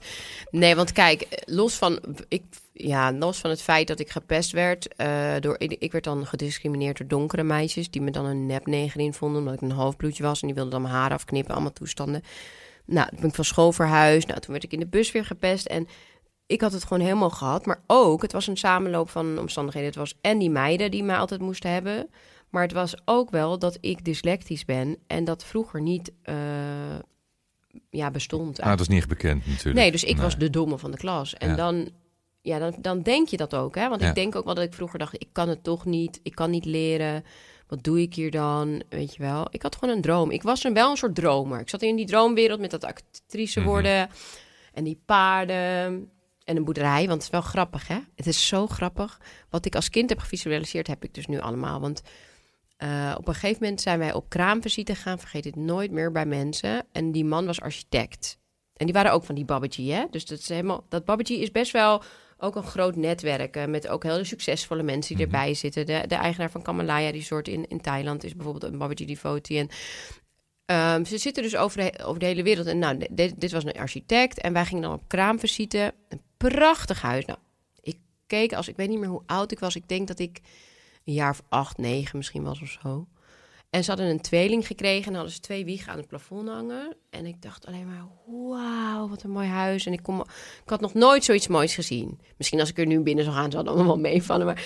Nee, 0.50 0.74
want 0.74 0.92
kijk, 0.92 1.42
los 1.44 1.74
van, 1.74 2.00
ik, 2.28 2.42
ja, 2.72 3.12
los 3.12 3.38
van 3.38 3.50
het 3.50 3.62
feit 3.62 3.86
dat 3.86 4.00
ik 4.00 4.10
gepest 4.10 4.52
werd, 4.52 4.94
eh, 4.94 5.34
door, 5.40 5.54
ik, 5.58 5.72
ik 5.78 5.92
werd 5.92 6.04
dan 6.04 6.26
gediscrimineerd 6.26 6.98
door 6.98 7.06
donkere 7.06 7.42
meisjes 7.42 7.90
die 7.90 8.02
me 8.02 8.10
dan 8.10 8.24
een 8.24 8.46
nepnegerin 8.46 9.14
vonden 9.14 9.38
omdat 9.38 9.54
ik 9.54 9.60
een 9.60 9.70
halfbloedje 9.70 10.22
was 10.22 10.40
en 10.40 10.46
die 10.46 10.56
wilden 10.56 10.72
dan 10.72 10.82
mijn 10.82 10.94
haar 10.94 11.12
afknippen, 11.12 11.54
allemaal 11.54 11.72
toestanden. 11.72 12.22
Nou, 12.86 13.08
toen 13.08 13.18
ben 13.20 13.28
ik 13.28 13.34
van 13.34 13.44
school 13.44 13.72
verhuisd. 13.72 14.26
Nou, 14.26 14.40
toen 14.40 14.52
werd 14.52 14.64
ik 14.64 14.72
in 14.72 14.80
de 14.80 14.86
bus 14.86 15.12
weer 15.12 15.24
gepest 15.24 15.66
en 15.66 15.88
ik 16.46 16.60
had 16.60 16.72
het 16.72 16.82
gewoon 16.84 17.02
helemaal 17.02 17.30
gehad. 17.30 17.66
Maar 17.66 17.82
ook, 17.86 18.22
het 18.22 18.32
was 18.32 18.46
een 18.46 18.56
samenloop 18.56 19.10
van 19.10 19.38
omstandigheden. 19.38 19.88
Het 19.88 19.98
was 19.98 20.14
en 20.20 20.38
die 20.38 20.50
meiden 20.50 20.90
die 20.90 21.02
mij 21.04 21.16
altijd 21.16 21.40
moesten 21.40 21.70
hebben. 21.70 22.08
Maar 22.50 22.62
het 22.62 22.72
was 22.72 22.94
ook 23.04 23.30
wel 23.30 23.58
dat 23.58 23.78
ik 23.80 24.04
dyslectisch 24.04 24.64
ben 24.64 24.96
en 25.06 25.24
dat 25.24 25.44
vroeger 25.44 25.80
niet 25.80 26.12
eh, 26.22 26.34
ja, 27.90 28.10
bestond. 28.10 28.60
Ah, 28.60 28.68
dat 28.68 28.80
is 28.80 28.88
niet 28.88 29.08
bekend 29.08 29.46
natuurlijk. 29.46 29.76
Nee, 29.76 29.90
dus 29.90 30.04
ik 30.04 30.16
was 30.16 30.38
de 30.38 30.50
domme 30.50 30.78
van 30.78 30.90
de 30.90 30.96
klas. 30.96 31.34
En 31.34 31.48
Ja. 31.48 31.54
dan, 31.56 31.88
ja, 32.42 32.58
dan, 32.58 32.74
dan 32.80 33.02
denk 33.02 33.28
je 33.28 33.36
dat 33.36 33.54
ook, 33.54 33.74
hè? 33.74 33.88
Want 33.88 34.00
Ja. 34.00 34.08
ik 34.08 34.14
denk 34.14 34.34
ook 34.36 34.44
wel 34.44 34.54
dat 34.54 34.64
ik 34.64 34.74
vroeger 34.74 34.98
dacht, 34.98 35.14
ik 35.14 35.28
kan 35.32 35.48
het 35.48 35.64
toch 35.64 35.84
niet. 35.84 36.20
Ik 36.22 36.34
kan 36.34 36.50
niet 36.50 36.64
leren. 36.64 37.24
Wat 37.66 37.82
doe 37.84 38.00
ik 38.00 38.14
hier 38.14 38.30
dan? 38.30 38.82
Weet 38.88 39.14
je 39.14 39.22
wel. 39.22 39.46
Ik 39.50 39.62
had 39.62 39.76
gewoon 39.76 39.94
een 39.94 40.02
droom. 40.02 40.30
Ik 40.30 40.42
was 40.42 40.64
een, 40.64 40.74
wel 40.74 40.90
een 40.90 40.96
soort 40.96 41.14
dromer. 41.14 41.60
Ik 41.60 41.68
zat 41.68 41.82
in 41.82 41.96
die 41.96 42.06
droomwereld 42.06 42.60
met 42.60 42.70
dat 42.70 42.84
actrice 42.84 43.60
Mhm. 43.60 43.68
worden. 43.68 44.08
En 44.72 44.84
die 44.84 45.00
paarden. 45.06 46.08
En 46.44 46.56
een 46.56 46.64
boerderij. 46.64 47.00
Want 47.06 47.12
het 47.12 47.22
is 47.22 47.30
wel 47.30 47.40
grappig, 47.40 47.88
hè? 47.88 47.98
Het 48.14 48.26
is 48.26 48.46
zo 48.46 48.66
grappig. 48.66 49.20
Wat 49.50 49.66
ik 49.66 49.74
als 49.74 49.88
kind 49.88 50.08
heb 50.08 50.18
gevisualiseerd, 50.18 50.86
heb 50.86 51.04
ik 51.04 51.14
dus 51.14 51.26
nu 51.26 51.40
allemaal. 51.40 51.80
Want 51.80 52.02
eh, 52.76 53.14
op 53.18 53.28
een 53.28 53.34
gegeven 53.34 53.62
moment 53.62 53.80
zijn 53.80 53.98
wij 53.98 54.12
op 54.12 54.28
kraamvisite 54.28 54.94
gegaan. 54.94 55.18
Vergeet 55.18 55.44
het 55.44 55.56
nooit 55.56 55.90
meer 55.90 56.12
bij 56.12 56.26
mensen. 56.26 56.86
En 56.92 57.12
die 57.12 57.24
man 57.24 57.46
was 57.46 57.60
architect. 57.60 58.38
En 58.76 58.84
die 58.86 58.94
waren 58.94 59.12
ook 59.12 59.24
van 59.24 59.34
die 59.34 59.44
Babaji, 59.44 59.90
hè? 59.92 60.04
Dus 60.10 60.26
dat, 60.26 60.38
is 60.38 60.48
helemaal, 60.48 60.84
dat 60.88 61.04
Babaji 61.04 61.40
is 61.42 61.50
best 61.50 61.72
wel 61.72 62.02
ook 62.38 62.56
een 62.56 62.62
groot 62.62 62.96
netwerk. 62.96 63.56
eh, 63.56 63.64
met 63.66 63.88
ook 63.88 64.02
hele 64.02 64.24
succesvolle 64.24 64.82
mensen 64.82 65.16
die 65.16 65.26
Mhm. 65.26 65.34
erbij 65.34 65.54
zitten. 65.54 65.86
De, 65.86 66.04
de 66.06 66.14
eigenaar 66.14 66.50
van 66.50 66.62
Kamalaya 66.62 67.10
Resort 67.10 67.48
in, 67.48 67.68
in 67.68 67.80
Thailand 67.80 68.24
is 68.24 68.34
bijvoorbeeld 68.34 68.72
een 68.72 68.78
Babaji 68.78 69.06
devotee. 69.06 69.58
En 69.58 69.68
ehm, 70.66 71.04
ze 71.04 71.18
zitten 71.18 71.42
dus 71.42 71.56
over 71.56 71.78
de, 71.78 72.04
over 72.04 72.20
de 72.20 72.26
hele 72.26 72.42
wereld. 72.42 72.66
En 72.66 72.78
nou, 72.78 73.06
dit, 73.10 73.40
dit 73.40 73.52
was 73.52 73.64
een 73.64 73.72
architect. 73.72 74.40
En 74.40 74.52
wij 74.52 74.64
gingen 74.64 74.82
dan 74.82 74.92
op 74.92 75.08
kraamvisite. 75.08 75.94
Prachtig 76.48 77.02
huis. 77.02 77.24
Nou, 77.24 77.38
ik 77.80 77.96
keek 78.26 78.52
als 78.52 78.68
ik 78.68 78.76
weet 78.76 78.88
niet 78.88 78.98
meer 78.98 79.08
hoe 79.08 79.22
oud 79.26 79.52
ik 79.52 79.58
was. 79.58 79.76
Ik 79.76 79.88
denk 79.88 80.08
dat 80.08 80.18
ik 80.18 80.40
een 81.04 81.12
jaar 81.12 81.30
of 81.30 81.42
acht, 81.48 81.78
negen 81.78 82.16
misschien 82.16 82.42
was 82.42 82.60
of 82.60 82.78
zo. 82.82 83.06
En 83.70 83.84
ze 83.84 83.90
hadden 83.90 84.08
een 84.08 84.20
tweeling 84.20 84.66
gekregen 84.66 85.06
en 85.08 85.14
hadden 85.14 85.32
ze 85.32 85.40
twee 85.40 85.64
wiegen 85.64 85.92
aan 85.92 85.98
het 85.98 86.06
plafond 86.06 86.48
hangen. 86.48 86.96
En 87.10 87.26
ik 87.26 87.42
dacht 87.42 87.66
alleen 87.66 87.86
maar, 87.86 88.06
wauw, 88.26 89.08
wat 89.08 89.22
een 89.22 89.30
mooi 89.30 89.48
huis. 89.48 89.86
En 89.86 89.92
ik, 89.92 90.02
kom, 90.02 90.20
ik 90.64 90.70
had 90.70 90.80
nog 90.80 90.94
nooit 90.94 91.24
zoiets 91.24 91.46
moois 91.46 91.74
gezien. 91.74 92.20
Misschien 92.36 92.60
als 92.60 92.68
ik 92.68 92.78
er 92.78 92.86
nu 92.86 93.00
binnen 93.00 93.24
zou 93.24 93.36
gaan, 93.36 93.50
zou 93.50 93.62
het 93.62 93.72
allemaal 93.72 93.92
wel 93.94 94.02
meevallen. 94.10 94.46
Maar 94.46 94.64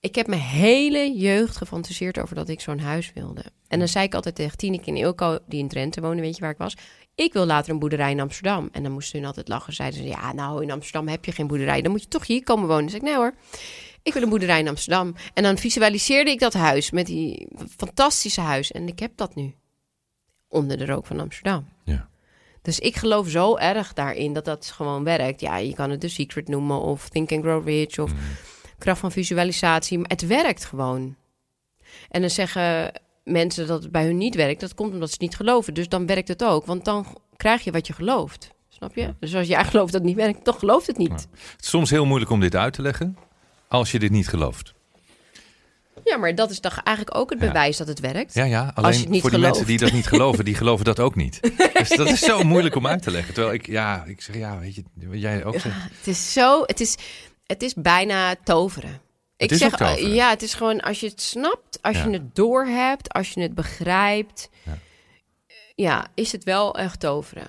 ik 0.00 0.14
heb 0.14 0.26
mijn 0.26 0.40
hele 0.40 1.12
jeugd 1.16 1.56
gefantaseerd 1.56 2.18
over 2.18 2.34
dat 2.34 2.48
ik 2.48 2.60
zo'n 2.60 2.78
huis 2.78 3.12
wilde. 3.12 3.44
En 3.68 3.78
dan 3.78 3.88
zei 3.88 4.04
ik 4.04 4.14
altijd 4.14 4.34
tegen 4.34 4.56
Tineke 4.56 4.90
en 4.90 4.96
Ilko, 4.96 5.38
die 5.46 5.60
in 5.60 5.68
Drenthe 5.68 6.00
wonen, 6.00 6.20
weet 6.20 6.34
je 6.34 6.40
waar 6.40 6.50
ik 6.50 6.58
was? 6.58 6.74
Ik 7.14 7.32
wil 7.32 7.46
later 7.46 7.72
een 7.72 7.78
boerderij 7.78 8.10
in 8.10 8.20
Amsterdam. 8.20 8.68
En 8.72 8.82
dan 8.82 8.92
moesten 8.92 9.18
hun 9.18 9.26
altijd 9.28 9.48
lachen. 9.48 9.72
Zeiden 9.72 9.98
ze, 10.00 10.06
ja, 10.08 10.32
nou, 10.32 10.62
in 10.62 10.70
Amsterdam 10.70 11.08
heb 11.08 11.24
je 11.24 11.32
geen 11.32 11.46
boerderij. 11.46 11.82
Dan 11.82 11.90
moet 11.90 12.02
je 12.02 12.08
toch 12.08 12.26
hier 12.26 12.42
komen 12.42 12.68
wonen. 12.68 12.90
Zei 12.90 13.02
ik, 13.02 13.08
nee 13.08 13.16
hoor, 13.16 13.34
ik 14.02 14.12
wil 14.12 14.22
een 14.22 14.28
boerderij 14.28 14.58
in 14.58 14.68
Amsterdam. 14.68 15.14
En 15.34 15.42
dan 15.42 15.58
visualiseerde 15.58 16.30
ik 16.30 16.38
dat 16.40 16.52
huis 16.54 16.90
met 16.90 17.06
die 17.06 17.48
fantastische 17.76 18.40
huis. 18.40 18.72
En 18.72 18.88
ik 18.88 18.98
heb 18.98 19.12
dat 19.16 19.34
nu. 19.34 19.54
Onder 20.48 20.78
de 20.78 20.86
rook 20.86 21.06
van 21.06 21.20
Amsterdam. 21.20 21.68
Ja. 21.84 22.08
Dus 22.62 22.78
ik 22.78 22.96
geloof 22.96 23.28
zo 23.28 23.56
erg 23.56 23.92
daarin 23.92 24.32
dat 24.32 24.44
dat 24.44 24.66
gewoon 24.66 25.04
werkt. 25.04 25.40
Ja, 25.40 25.56
je 25.56 25.74
kan 25.74 25.90
het 25.90 26.00
The 26.00 26.08
Secret 26.08 26.48
noemen 26.48 26.80
of 26.80 27.08
Think 27.08 27.32
and 27.32 27.42
Grow 27.42 27.66
Rich 27.68 27.98
of 27.98 28.12
Mhm. 28.12 28.20
kracht 28.78 29.00
van 29.00 29.12
visualisatie. 29.12 29.98
Maar 29.98 30.08
het 30.10 30.26
werkt 30.26 30.64
gewoon. 30.64 31.16
En 32.10 32.20
dan 32.20 32.30
zeggen 32.30 32.92
mensen 33.30 33.66
dat 33.66 33.82
het 33.82 33.92
bij 33.92 34.04
hun 34.04 34.16
niet 34.16 34.34
werkt. 34.34 34.60
Dat 34.60 34.74
komt 34.74 34.92
omdat 34.92 35.08
ze 35.08 35.12
het 35.14 35.22
niet 35.22 35.36
geloven. 35.36 35.74
Dus 35.74 35.88
dan 35.88 36.06
werkt 36.06 36.28
het 36.28 36.44
ook. 36.44 36.66
Want 36.66 36.84
dan 36.84 37.06
krijg 37.36 37.64
je 37.64 37.70
wat 37.70 37.86
je 37.86 37.92
gelooft. 37.92 38.50
Snap 38.68 38.94
je? 38.94 39.14
Dus 39.20 39.34
als 39.34 39.46
jij 39.48 39.64
gelooft 39.64 39.92
dat 39.92 40.00
het 40.00 40.10
niet 40.10 40.16
werkt, 40.20 40.44
toch 40.44 40.58
gelooft 40.58 40.86
het 40.86 40.98
niet. 40.98 41.08
Ja. 41.08 41.14
Het 41.56 41.60
is 41.64 41.68
soms 41.68 41.90
heel 41.90 42.04
moeilijk 42.06 42.30
om 42.30 42.40
dit 42.40 42.56
uit 42.56 42.72
te 42.72 42.82
leggen 42.82 43.16
als 43.68 43.90
je 43.92 43.98
dit 43.98 44.10
niet 44.10 44.28
gelooft. 44.28 44.74
Ja, 46.04 46.16
maar 46.16 46.34
dat 46.34 46.50
is 46.50 46.60
toch 46.60 46.76
eigenlijk 46.82 47.16
ook 47.16 47.30
het 47.30 47.40
Ja. 47.40 47.46
bewijs 47.46 47.76
dat 47.76 47.86
het 47.88 48.00
werkt. 48.00 48.34
Ja, 48.34 48.44
ja. 48.44 48.64
je 48.64 48.74
Alleen 48.74 49.00
het 49.00 49.08
niet 49.08 49.20
voor 49.20 49.30
die 49.30 49.38
gelooft. 49.38 49.58
mensen 49.58 49.66
die 49.78 49.86
dat 49.86 49.92
niet 49.96 50.06
geloven, 50.06 50.44
die 50.44 50.54
geloven 50.54 50.84
dat 50.84 51.00
ook 51.00 51.14
niet. 51.14 51.40
Dus 51.78 51.88
dat 51.88 52.08
is 52.08 52.20
zo 52.20 52.42
moeilijk 52.42 52.74
om 52.74 52.86
uit 52.86 53.02
te 53.02 53.10
leggen. 53.10 53.34
Terwijl 53.34 53.54
ik, 53.54 53.66
ja, 53.66 54.04
ik 54.06 54.20
zeg, 54.20 54.36
ja, 54.36 54.58
weet 54.58 54.74
je, 54.74 54.82
wat 54.94 55.20
jij 55.20 55.44
ook 55.44 55.58
zegt. 55.58 55.76
Het 55.98 56.06
is 56.06 56.32
zo, 56.32 56.62
het 56.66 56.80
is, 56.80 56.96
het 57.46 57.62
is 57.62 57.74
bijna 57.74 58.34
toveren. 58.44 59.00
Ik 59.40 59.50
is 59.50 59.58
zeg, 59.58 59.76
toveren. 59.76 60.14
ja, 60.14 60.30
het 60.30 60.42
is 60.42 60.54
gewoon 60.54 60.80
als 60.80 61.00
je 61.00 61.08
het 61.08 61.20
snapt, 61.20 61.78
als 61.82 61.96
Ja. 61.96 62.04
je 62.04 62.10
het 62.10 62.34
doorhebt, 62.34 63.12
als 63.12 63.30
je 63.32 63.40
het 63.40 63.54
begrijpt, 63.54 64.48
Ja. 64.64 64.78
ja, 65.74 66.06
is 66.14 66.32
het 66.32 66.44
wel 66.44 66.76
echt 66.78 67.00
toveren. 67.00 67.46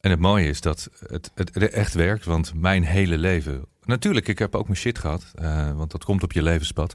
En 0.00 0.10
het 0.10 0.20
mooie 0.20 0.48
is 0.48 0.60
dat 0.60 0.88
het, 1.06 1.30
het 1.34 1.56
echt 1.56 1.94
werkt, 1.94 2.24
want 2.24 2.54
mijn 2.54 2.84
hele 2.84 3.18
leven... 3.18 3.64
Natuurlijk, 3.84 4.28
ik 4.28 4.38
heb 4.38 4.54
ook 4.54 4.64
mijn 4.66 4.78
shit 4.78 4.98
gehad, 4.98 5.24
eh, 5.34 5.72
want 5.72 5.90
dat 5.90 6.04
komt 6.04 6.22
op 6.22 6.32
je 6.32 6.42
levenspad. 6.42 6.94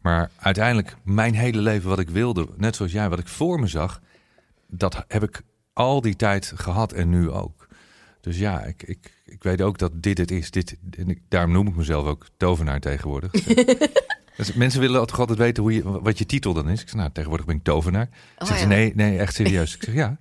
Maar 0.00 0.30
uiteindelijk, 0.36 0.96
mijn 1.04 1.34
hele 1.34 1.60
leven 1.60 1.88
wat 1.88 1.98
ik 1.98 2.10
wilde, 2.10 2.48
net 2.56 2.76
zoals 2.76 2.92
jij, 2.92 3.08
wat 3.08 3.18
ik 3.18 3.28
voor 3.28 3.60
me 3.60 3.66
zag... 3.66 4.00
dat 4.66 5.04
heb 5.08 5.22
ik 5.22 5.42
al 5.72 6.00
die 6.00 6.16
tijd 6.16 6.52
gehad 6.56 6.92
en 6.92 7.08
nu 7.10 7.30
ook. 7.30 7.66
Dus 8.20 8.38
ja, 8.38 8.62
ik, 8.62 8.82
ik, 8.82 9.17
ik 9.28 9.42
weet 9.42 9.62
ook 9.62 9.78
dat 9.78 9.92
dit 9.94 10.18
het 10.18 10.30
is. 10.30 10.50
Dit, 10.50 10.76
en 10.98 11.08
ik, 11.08 11.20
daarom 11.28 11.52
noem 11.52 11.66
ik 11.66 11.76
mezelf 11.76 12.06
ook 12.06 12.26
tovenaar 12.36 12.80
tegenwoordig. 12.80 13.30
Dus 14.36 14.52
mensen 14.52 14.80
willen 14.80 15.06
toch 15.06 15.18
altijd 15.18 15.38
weten 15.38 15.62
hoe 15.62 15.74
je, 15.74 16.00
wat 16.00 16.18
je 16.18 16.26
titel 16.26 16.54
dan 16.54 16.68
is. 16.68 16.80
Ik 16.80 16.88
zeg, 16.88 16.98
nou, 16.98 17.10
tegenwoordig 17.12 17.46
ben 17.46 17.56
ik 17.56 17.62
tovenaar. 17.62 18.08
Oh, 18.38 18.46
Zeggen 18.46 18.58
ze, 18.58 18.62
ja. 18.62 18.68
nee, 18.68 18.92
nee, 18.94 19.18
echt 19.18 19.34
serieus. 19.34 19.74
Ik 19.74 19.82
zeg, 19.82 19.94
ja, 19.94 20.16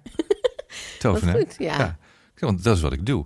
tovenaar. 1.00 1.36
goed, 1.36 1.56
ja. 1.58 1.78
Ja. 1.78 1.88
Ik 2.34 2.40
zeg, 2.40 2.50
Want 2.50 2.64
dat 2.64 2.76
is 2.76 2.82
wat 2.82 2.94
ik 2.94 3.06
doe. 3.06 3.26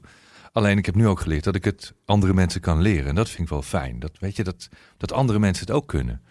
Alleen 0.51 0.77
ik 0.77 0.85
heb 0.85 0.95
nu 0.95 1.07
ook 1.07 1.19
geleerd 1.19 1.43
dat 1.43 1.55
ik 1.55 1.63
het 1.63 1.93
andere 2.05 2.33
mensen 2.33 2.61
kan 2.61 2.81
leren. 2.81 3.07
En 3.07 3.15
dat 3.15 3.29
vind 3.29 3.41
ik 3.41 3.49
wel 3.49 3.61
fijn. 3.61 3.99
Dat, 3.99 4.11
weet 4.19 4.35
je, 4.35 4.43
dat, 4.43 4.69
dat 4.97 5.11
andere 5.11 5.39
mensen 5.39 5.65
het 5.65 5.75
ook 5.75 5.87
kunnen. 5.87 6.21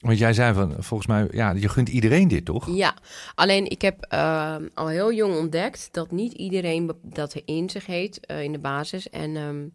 Want 0.00 0.18
jij 0.18 0.32
zei 0.32 0.54
van, 0.54 0.74
volgens 0.78 1.06
mij, 1.08 1.28
ja, 1.30 1.50
je 1.50 1.68
gunt 1.68 1.88
iedereen 1.88 2.28
dit 2.28 2.44
toch? 2.44 2.76
Ja, 2.76 2.94
alleen 3.34 3.70
ik 3.70 3.82
heb 3.82 4.02
ehm, 4.02 4.68
al 4.74 4.88
heel 4.88 5.12
jong 5.12 5.36
ontdekt 5.36 5.88
dat 5.92 6.10
niet 6.10 6.32
iedereen 6.32 6.92
dat 7.02 7.34
er 7.34 7.42
in 7.44 7.70
zich 7.70 7.86
heet 7.86 8.26
eh, 8.26 8.42
in 8.42 8.52
de 8.52 8.58
basis. 8.58 9.10
En 9.10 9.36
ehm, 9.36 9.68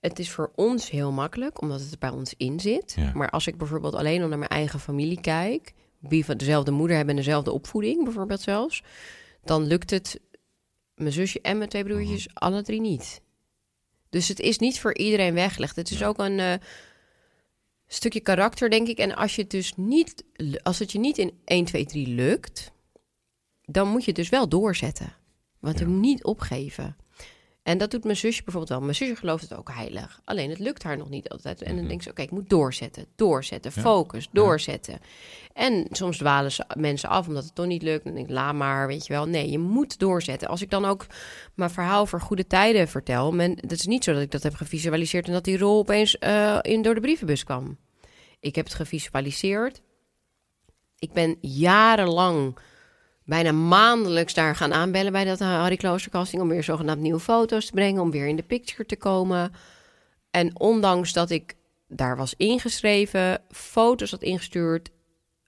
het 0.00 0.18
is 0.18 0.30
voor 0.30 0.52
ons 0.54 0.90
heel 0.90 1.12
makkelijk, 1.12 1.60
omdat 1.60 1.80
het 1.80 1.92
er 1.92 1.98
bij 1.98 2.10
ons 2.10 2.34
in 2.36 2.60
zit. 2.60 2.92
Ja. 2.96 3.10
Maar 3.14 3.30
als 3.30 3.46
ik 3.46 3.58
bijvoorbeeld 3.58 3.94
alleen 3.94 4.22
al 4.22 4.28
naar 4.28 4.38
mijn 4.38 4.50
eigen 4.50 4.80
familie 4.80 5.20
kijk, 5.20 5.72
wie 5.98 6.24
van 6.24 6.36
dezelfde 6.36 6.70
moeder 6.70 6.96
hebben 6.96 7.14
en 7.14 7.20
dezelfde 7.22 7.52
opvoeding, 7.52 8.04
bijvoorbeeld 8.04 8.40
zelfs, 8.40 8.82
dan 9.44 9.62
lukt 9.66 9.90
het 9.90 10.20
mijn 10.94 11.12
zusje 11.12 11.40
en 11.40 11.58
mijn 11.58 11.68
twee 11.70 11.84
broertjes 11.84 12.28
alle 12.34 12.62
drie 12.62 12.80
niet. 12.80 13.20
Dus 14.10 14.28
het 14.28 14.40
is 14.40 14.58
niet 14.58 14.80
voor 14.80 14.94
iedereen 14.96 15.34
weggelegd. 15.34 15.76
Het 15.76 15.90
is 15.90 15.98
Ja. 15.98 16.06
ook 16.06 16.18
een 16.18 16.38
eh, 16.38 16.52
stukje 17.94 18.20
karakter, 18.20 18.70
denk 18.70 18.88
ik. 18.88 18.98
En 18.98 19.14
als 19.14 19.34
je 19.36 19.42
het 19.42 19.50
dus 19.50 19.72
niet, 19.76 20.24
als 20.62 20.78
het 20.78 20.92
je 20.92 20.98
niet 20.98 21.18
in 21.18 21.32
1, 21.44 21.64
2, 21.64 21.84
3 21.86 22.08
lukt, 22.08 22.72
dan 23.62 23.88
moet 23.88 24.00
je 24.00 24.06
het 24.06 24.16
dus 24.16 24.28
wel 24.28 24.48
doorzetten. 24.48 25.16
Want 25.60 25.78
je 25.78 25.84
Ja. 25.84 25.90
moet 25.90 26.00
niet 26.00 26.24
opgeven. 26.24 26.96
En 27.62 27.78
dat 27.78 27.90
doet 27.90 28.04
mijn 28.04 28.16
zusje 28.16 28.42
bijvoorbeeld 28.42 28.72
wel. 28.72 28.80
Mijn 28.80 28.94
zusje 28.94 29.16
gelooft 29.16 29.42
het 29.48 29.58
ook 29.58 29.70
heilig. 29.72 30.20
Alleen 30.24 30.50
het 30.50 30.58
lukt 30.58 30.82
haar 30.82 30.96
nog 30.96 31.08
niet 31.08 31.28
altijd. 31.28 31.62
En 31.62 31.68
dan 31.68 31.78
Mhm. 31.78 31.88
denkt 31.88 32.04
ze, 32.04 32.10
oké, 32.10 32.22
ik 32.22 32.30
moet 32.30 32.48
doorzetten, 32.48 33.06
doorzetten, 33.16 33.72
Ja. 33.74 33.80
focus, 33.80 34.28
doorzetten. 34.32 34.98
En 35.52 35.86
soms 35.90 36.16
dwalen 36.16 36.52
ze 36.52 36.64
mensen 36.76 37.08
af 37.08 37.28
omdat 37.28 37.44
het 37.44 37.54
toch 37.54 37.66
niet 37.66 37.82
lukt. 37.82 38.04
Dan 38.04 38.14
denk 38.14 38.26
ik, 38.26 38.32
laat 38.32 38.54
maar, 38.54 38.86
weet 38.86 39.06
je 39.06 39.12
wel. 39.12 39.26
Nee, 39.26 39.50
je 39.50 39.58
moet 39.58 39.98
doorzetten. 39.98 40.48
Als 40.48 40.62
ik 40.62 40.70
dan 40.70 40.84
ook 40.84 41.06
mijn 41.54 41.70
verhaal 41.70 42.06
voor 42.06 42.20
goede 42.20 42.46
tijden 42.46 42.88
vertel... 42.88 43.32
Men, 43.32 43.58
het 43.60 43.72
is 43.72 43.86
niet 43.86 44.04
zo 44.04 44.12
dat 44.12 44.22
ik 44.22 44.30
dat 44.30 44.42
heb 44.42 44.54
gevisualiseerd... 44.54 45.26
en 45.26 45.32
dat 45.32 45.44
die 45.44 45.58
rol 45.58 45.78
opeens 45.78 46.18
eh, 46.18 46.58
in, 46.62 46.82
door 46.82 46.94
de 46.94 47.00
brievenbus 47.00 47.44
kwam. 47.44 47.78
Ik 48.40 48.54
heb 48.54 48.64
het 48.64 48.74
gevisualiseerd. 48.74 49.82
Ik 50.98 51.12
ben 51.12 51.36
jarenlang 51.40 52.58
bijna 53.24 53.52
maandelijks 53.52 54.34
daar 54.34 54.56
gaan 54.56 54.72
aanbellen 54.72 55.12
bij 55.12 55.24
dat 55.24 55.40
eh, 55.40 55.46
Harry 55.46 55.76
Kloosterkasting... 55.76 56.42
om 56.42 56.48
weer 56.48 56.64
zogenaamd 56.64 57.00
nieuwe 57.00 57.20
foto's 57.20 57.66
te 57.66 57.72
brengen, 57.72 58.02
om 58.02 58.10
weer 58.10 58.26
in 58.26 58.36
de 58.36 58.42
picture 58.42 58.86
te 58.86 58.96
komen. 58.96 59.52
En 60.30 60.60
ondanks 60.60 61.12
dat 61.12 61.30
ik 61.30 61.54
daar 61.88 62.16
was 62.16 62.34
ingeschreven, 62.36 63.42
foto's 63.50 64.10
had 64.10 64.22
ingestuurd... 64.22 64.90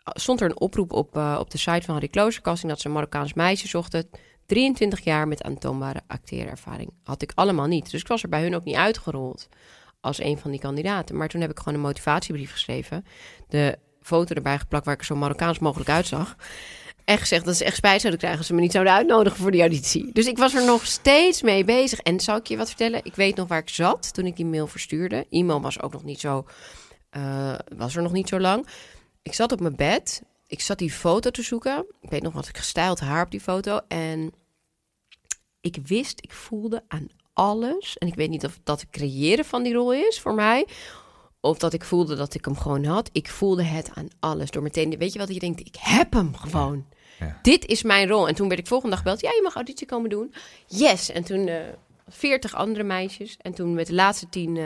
stond 0.05 0.41
er 0.41 0.51
een 0.51 0.61
oproep 0.61 0.93
op, 0.93 1.16
eh, 1.16 1.37
op 1.41 1.51
de 1.51 1.59
site 1.59 1.83
van 1.83 1.95
Harry 1.95 2.09
Kloosterkasting... 2.09 2.70
dat 2.70 2.81
ze 2.81 2.87
een 2.87 2.93
Marokkaans 2.93 3.35
meisje 3.35 3.68
zochten... 3.68 4.09
23 4.47 5.01
jaar 5.01 5.29
met 5.29 5.43
aantoonbare 5.43 6.01
acteerervaring. 6.07 6.91
Had 7.03 7.22
ik 7.22 7.33
allemaal 7.35 7.66
niet. 7.66 7.91
Dus 7.91 8.01
ik 8.01 8.09
was 8.09 8.22
er 8.22 8.29
bij 8.29 8.43
hun 8.43 8.55
ook 8.55 8.64
niet 8.64 8.77
uitgerold 8.77 9.49
als 10.01 10.18
een 10.18 10.39
van 10.39 10.51
die 10.51 10.61
kandidaten. 10.61 11.16
Maar 11.16 11.29
toen 11.29 11.41
heb 11.41 11.51
ik 11.51 11.59
gewoon 11.59 11.75
een 11.75 11.81
motivatiebrief 11.81 12.53
geschreven. 12.53 13.05
De 13.49 13.79
foto 14.01 14.35
erbij 14.35 14.59
geplakt 14.59 14.85
waar 14.85 14.95
ik 14.95 15.03
zo 15.03 15.16
Marokkaans 15.16 15.59
mogelijk 15.59 15.91
uitzag. 15.91 16.37
En 17.05 17.19
gezegd 17.19 17.45
dat 17.45 17.57
ze 17.57 17.65
echt 17.65 17.77
spijt 17.77 18.01
zouden 18.01 18.19
krijgen 18.21 18.39
als 18.39 18.49
ze 18.49 18.55
me 18.55 18.61
niet 18.61 18.73
zouden 18.73 18.93
uitnodigen 18.93 19.39
voor 19.39 19.51
die 19.51 19.61
auditie. 19.61 20.11
Dus 20.13 20.27
ik 20.27 20.39
was 20.39 20.55
er 20.55 20.65
nog 20.65 20.87
steeds 20.87 21.43
mee 21.43 21.65
bezig. 21.65 21.99
En 21.99 22.21
zal 22.21 22.37
ik 22.37 22.47
je 22.47 22.57
wat 22.57 22.69
vertellen? 22.69 23.01
Ik 23.05 23.15
weet 23.15 23.37
nog 23.37 23.49
waar 23.49 23.59
ik 23.59 23.69
zat 23.69 24.15
toen 24.15 24.27
ik 24.27 24.37
die 24.37 24.47
mail 24.47 24.67
verstuurde. 24.67 25.27
E-mail 25.31 25.61
was 25.61 25.81
ook 25.81 25.93
nog 25.93 26.05
niet 26.05 26.21
zo, 26.21 26.47
eh, 27.11 27.55
was 27.77 27.97
er 27.97 28.03
nog 28.03 28.13
niet 28.13 28.29
zo 28.29 28.41
lang. 28.41 28.67
Ik 29.23 29.35
zat 29.35 29.53
op 29.53 29.61
mijn 29.61 29.77
bed. 29.77 30.23
Ik 30.47 30.61
zat 30.61 30.79
die 30.79 30.91
foto 30.91 31.31
te 31.31 31.43
zoeken. 31.43 31.87
Ik 32.01 32.11
weet 32.11 32.23
nog 32.23 32.33
wat 32.33 32.49
ik 32.49 32.57
gestyled 32.57 33.01
haar 33.01 33.25
op 33.25 33.31
die 33.31 33.41
foto. 33.41 33.81
En 33.89 34.33
ik 35.61 35.79
wist, 35.87 36.19
ik 36.21 36.33
voelde 36.33 36.83
aan 36.89 37.09
alles. 37.33 37.99
En 37.99 38.09
ik 38.09 38.15
weet 38.15 38.31
niet 38.31 38.45
of 38.45 38.59
dat 38.65 38.81
het 38.81 38.91
creëren 38.91 39.45
van 39.45 39.63
die 39.63 39.75
rol 39.75 39.93
is 39.93 40.21
voor 40.21 40.35
mij. 40.35 40.67
Of 41.45 41.59
dat 41.59 41.72
ik 41.72 41.84
voelde 41.84 42.16
dat 42.16 42.34
ik 42.34 42.45
hem 42.45 42.57
gewoon 42.57 42.84
had. 42.84 43.11
Ik 43.12 43.28
voelde 43.28 43.62
het 43.62 43.90
aan 43.95 44.09
alles. 44.20 44.51
Door 44.51 44.62
meteen, 44.62 44.99
weet 44.99 45.12
je 45.12 45.18
wat 45.18 45.34
je 45.34 45.38
denkt? 45.38 45.61
Ik 45.61 45.76
heb 45.78 46.12
hem 46.12 46.36
gewoon. 46.36 46.86
Ja. 47.18 47.38
Dit 47.42 47.66
is 47.66 47.82
mijn 47.82 48.09
rol. 48.09 48.28
En 48.28 48.34
toen 48.34 48.49
werd 48.49 48.61
ik 48.61 48.66
volgende 48.66 48.95
dag 48.95 49.05
gebeld. 49.05 49.20
Ja, 49.20 49.30
je 49.30 49.40
mag 49.42 49.55
auditie 49.55 49.86
komen 49.86 50.11
doen. 50.11 50.34
Yes. 50.66 51.11
En 51.11 51.24
toen 51.24 51.49
eh 51.49 51.57
veertig 52.07 52.55
andere 52.55 52.84
meisjes. 52.84 53.36
En 53.40 53.55
toen 53.55 53.74
met 53.74 53.86
de 53.86 53.95
laatste 53.95 54.28
tien 54.28 54.57
eh, 54.57 54.64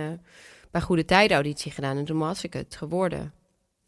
bij 0.70 0.80
Goede 0.80 1.04
Tijden 1.04 1.36
auditie 1.36 1.72
gedaan. 1.72 1.96
En 1.96 2.04
toen 2.04 2.18
was 2.18 2.44
ik 2.44 2.52
het 2.52 2.76
geworden. 2.76 3.32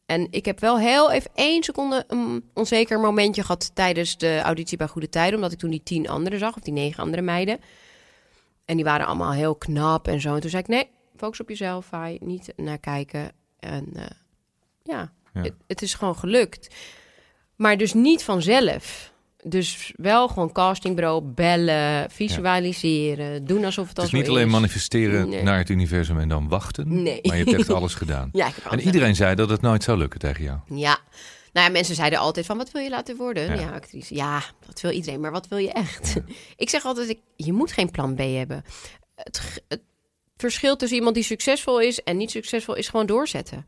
En 0.07 0.27
ik 0.31 0.45
heb 0.45 0.61
wel 0.61 0.79
heel 0.79 1.11
even 1.11 1.31
één 1.35 1.63
seconde 1.63 2.05
een 2.07 2.45
onzeker 2.55 3.01
momentje 3.01 3.43
gehad 3.43 3.71
tijdens 3.75 4.19
de 4.19 4.41
auditie 4.41 4.79
bij 4.79 4.87
Goede 4.87 5.09
Tijden. 5.09 5.35
Omdat 5.35 5.53
ik 5.53 5.59
toen 5.59 5.71
die 5.71 5.83
tien 5.83 6.09
anderen 6.09 6.39
zag, 6.39 6.57
of 6.57 6.63
die 6.63 6.73
negen 6.73 7.03
andere 7.03 7.23
meiden. 7.23 7.61
En 8.65 8.77
die 8.77 8.85
waren 8.85 9.07
allemaal 9.07 9.33
heel 9.33 9.55
knap 9.55 10.09
en 10.09 10.21
zo. 10.21 10.35
En 10.35 10.41
toen 10.41 10.51
zei 10.51 10.63
ik, 10.63 10.69
nee, 10.69 10.91
focus 11.21 11.41
op 11.41 11.49
jezelf, 11.49 11.87
Fai. 11.87 12.17
Niet 12.21 12.53
naar 12.57 12.79
kijken. 12.79 13.33
En 13.61 13.87
eh, 13.95 14.05
ja, 14.83 15.13
Ja. 15.35 15.43
Het, 15.43 15.53
het 15.67 15.83
is 15.83 15.95
gewoon 15.95 16.17
gelukt. 16.17 16.75
Maar 17.57 17.77
dus 17.77 17.93
niet 17.93 18.23
vanzelf. 18.23 19.13
Dus 19.45 19.93
wel 19.97 20.29
gewoon 20.29 20.53
castingbureau, 20.53 21.23
bellen, 21.23 22.11
visualiseren, 22.11 23.45
doen 23.45 23.65
alsof 23.65 23.89
het 23.89 23.97
Het 23.97 23.99
al 23.99 24.05
is 24.05 24.13
niet 24.13 24.29
alleen 24.29 24.49
manifesteren 24.49 25.29
Nee. 25.29 25.43
naar 25.43 25.59
het 25.59 25.69
universum 25.69 26.19
en 26.19 26.29
dan 26.29 26.49
wachten. 26.49 27.03
Nee. 27.03 27.21
Maar 27.23 27.37
je 27.37 27.45
hebt 27.45 27.59
echt 27.59 27.71
alles 27.71 27.95
gedaan. 28.03 28.29
Ja, 28.33 28.47
ik 28.47 28.55
heb 28.63 28.73
En 28.73 28.81
iedereen 28.81 29.17
zei 29.17 29.35
dat 29.35 29.51
het 29.51 29.61
nooit 29.61 29.83
zou 29.83 29.99
lukken 29.99 30.21
tegen 30.21 30.45
jou. 30.45 30.59
Ja. 30.67 30.99
Nou 31.53 31.67
ja, 31.67 31.73
mensen 31.73 31.95
zeiden 31.95 32.19
altijd 32.19 32.47
van, 32.47 32.57
wat 32.57 32.71
wil 32.71 32.83
je 32.83 32.91
laten 32.91 33.17
worden? 33.17 33.45
Ja. 33.45 33.55
Ja, 33.55 33.71
actrice. 33.71 34.15
Ja, 34.15 34.43
dat 34.67 34.81
wil 34.81 34.91
iedereen, 34.91 35.21
maar 35.21 35.31
wat 35.33 35.49
wil 35.49 35.59
je 35.59 35.73
echt? 35.73 36.17
ik 36.57 36.71
zeg 36.71 36.85
altijd, 36.85 37.09
ik, 37.09 37.19
je 37.37 37.53
moet 37.53 37.73
geen 37.73 37.91
plan 37.91 38.15
B 38.15 38.19
hebben. 38.19 38.65
Het, 39.15 39.63
het 39.69 39.81
verschil 40.41 40.77
tussen 40.77 40.99
iemand 40.99 41.15
die 41.15 41.25
succesvol 41.25 41.81
is 41.81 42.03
en 42.03 42.17
niet 42.17 42.31
succesvol 42.31 42.75
is 42.75 42.89
gewoon 42.89 43.07
doorzetten. 43.07 43.67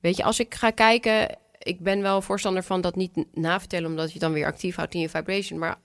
Weet 0.00 0.16
je, 0.16 0.24
als 0.24 0.40
ik 0.40 0.54
ga 0.54 0.70
kijken, 0.70 1.38
ik 1.58 1.80
ben 1.80 2.02
wel 2.02 2.22
voorstander 2.22 2.62
van 2.62 2.80
dat 2.80 2.96
niet 2.96 3.24
navertellen, 3.34 3.90
omdat 3.90 4.12
je 4.12 4.18
dan 4.18 4.32
weer 4.32 4.46
actief 4.46 4.76
houdt 4.76 4.94
in 4.94 5.00
je 5.00 5.08
vibration. 5.08 5.58
Maar 5.58 5.78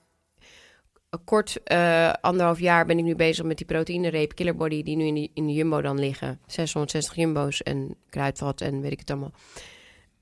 kort 1.24 1.64
eh, 1.64 2.14
anderhalf 2.22 2.60
jaar 2.60 2.86
ben 2.86 2.98
ik 2.98 3.04
nu 3.04 3.16
bezig 3.16 3.46
met 3.46 3.58
die 3.58 3.66
proteïnereep 3.66 4.36
Killerbody, 4.36 4.84
die 4.84 4.96
nu 4.96 5.06
in, 5.06 5.14
die, 5.14 5.32
in 5.34 5.48
de 5.48 5.54
Jumbo 5.54 5.82
dan 5.82 6.00
liggen. 6.00 6.40
660 6.46 7.16
Jumbo's 7.16 7.62
en 7.64 7.96
kruidvat 8.10 8.62
en 8.62 8.82
weet 8.82 8.92
ik 8.92 9.00
het 9.00 9.10
allemaal. 9.10 9.32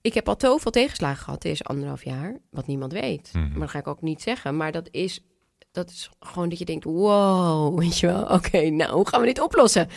Ik 0.01 0.13
heb 0.13 0.27
al 0.27 0.35
zoveel 0.37 0.71
tegenslagen 0.71 1.23
gehad 1.23 1.41
deze 1.41 1.63
anderhalf 1.63 2.03
jaar, 2.03 2.37
wat 2.49 2.67
niemand 2.67 2.91
weet. 2.91 3.29
Mhm. 3.33 3.49
Maar 3.49 3.59
dat 3.59 3.69
ga 3.69 3.79
ik 3.79 3.87
ook 3.87 4.01
niet 4.01 4.21
zeggen. 4.21 4.57
Maar 4.57 4.71
dat 4.71 4.87
is, 4.91 5.25
dat 5.71 5.89
is 5.89 6.09
gewoon 6.19 6.49
dat 6.49 6.59
je 6.59 6.65
denkt, 6.65 6.83
wow, 6.83 7.79
weet 7.79 7.99
je 7.99 8.07
wel. 8.07 8.23
Oké, 8.23 8.69
nou, 8.69 8.91
hoe 8.91 9.07
gaan 9.07 9.19
we 9.21 9.25
dit 9.27 9.41
oplossen? 9.41 9.87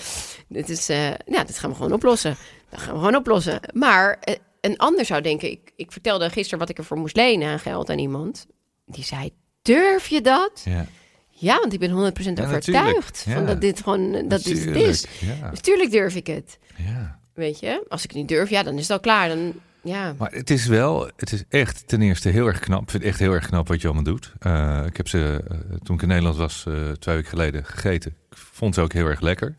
Dit 0.49 0.69
is, 0.69 0.89
eh, 0.89 1.09
ja, 1.11 1.45
dit 1.45 1.59
gaan 1.59 1.71
we 1.71 1.77
gewoon 1.77 1.93
oplossen. 1.93 2.37
Dat 2.71 2.81
gaan 2.81 2.93
we 2.93 2.99
gewoon 2.99 3.17
oplossen. 3.17 3.61
Maar 3.73 4.19
eh, 4.21 4.35
een 4.61 4.77
ander 4.79 5.05
zou 5.05 5.21
denken, 5.23 5.51
ik, 5.51 5.73
ik 5.77 5.93
vertelde 5.93 6.31
gisteren 6.31 6.59
wat 6.59 6.69
ik 6.69 6.79
ervoor 6.79 6.97
moest 6.97 7.17
lenen 7.17 7.49
aan 7.49 7.59
geld 7.59 7.91
aan 7.91 7.99
iemand. 7.99 8.47
Die 8.87 9.05
zei, 9.05 9.31
durf 9.63 10.07
je 10.09 10.21
dat? 10.21 10.63
Ja, 10.65 10.87
Ja, 11.31 11.59
want 11.59 11.73
ik 11.73 11.79
ben 11.79 11.91
100% 11.91 11.95
Ja, 11.95 12.45
overtuigd 12.45 12.65
natuurlijk. 12.95 13.37
van 13.37 13.47
dat 13.47 13.61
dit 13.61 13.81
gewoon, 13.83 14.15
eh, 14.15 14.29
dat 14.29 14.43
dit 14.43 14.57
het 14.59 14.67
natuurlijk. 14.67 14.87
is. 14.87 15.07
Ja, 15.21 15.51
Dus 15.51 15.61
tuurlijk 15.61 15.91
durf 15.91 16.15
ik 16.15 16.27
het. 16.27 16.59
ja. 16.77 17.21
Weet 17.35 17.61
je, 17.61 17.85
als 17.89 18.03
ik 18.05 18.11
het 18.11 18.19
niet 18.19 18.29
durf, 18.29 18.51
ja, 18.51 18.63
dan 18.63 18.75
is 18.75 18.83
het 18.83 18.91
al 18.91 19.01
klaar. 19.01 19.29
Dan, 19.29 19.53
ja. 19.83 20.15
Maar 20.19 20.33
het 20.33 20.51
is 20.51 20.67
wel, 20.67 21.11
het 21.17 21.33
is 21.33 21.45
echt 21.49 21.89
ten 21.89 22.03
eerste 22.03 22.29
heel 22.29 22.47
erg 22.47 22.59
knap. 22.59 22.83
Ik 22.83 22.91
vind 22.91 23.03
het 23.03 23.13
echt 23.13 23.21
heel 23.21 23.33
erg 23.33 23.47
knap 23.47 23.69
wat 23.69 23.81
je 23.81 23.87
allemaal 23.87 24.05
doet. 24.05 24.33
Eh, 24.39 24.83
ik 24.87 24.97
heb 24.97 25.09
ze, 25.09 25.45
eh, 25.49 25.57
toen 25.83 25.97
ik 25.97 26.03
in 26.03 26.09
Nederland 26.09 26.37
was, 26.37 26.65
eh, 26.67 26.91
twee 26.91 27.15
weken 27.15 27.31
geleden 27.31 27.65
gegeten. 27.65 28.11
Ik 28.31 28.37
vond 28.37 28.75
ze 28.75 28.81
ook 28.81 28.93
heel 28.93 29.07
erg 29.07 29.21
lekker. 29.21 29.57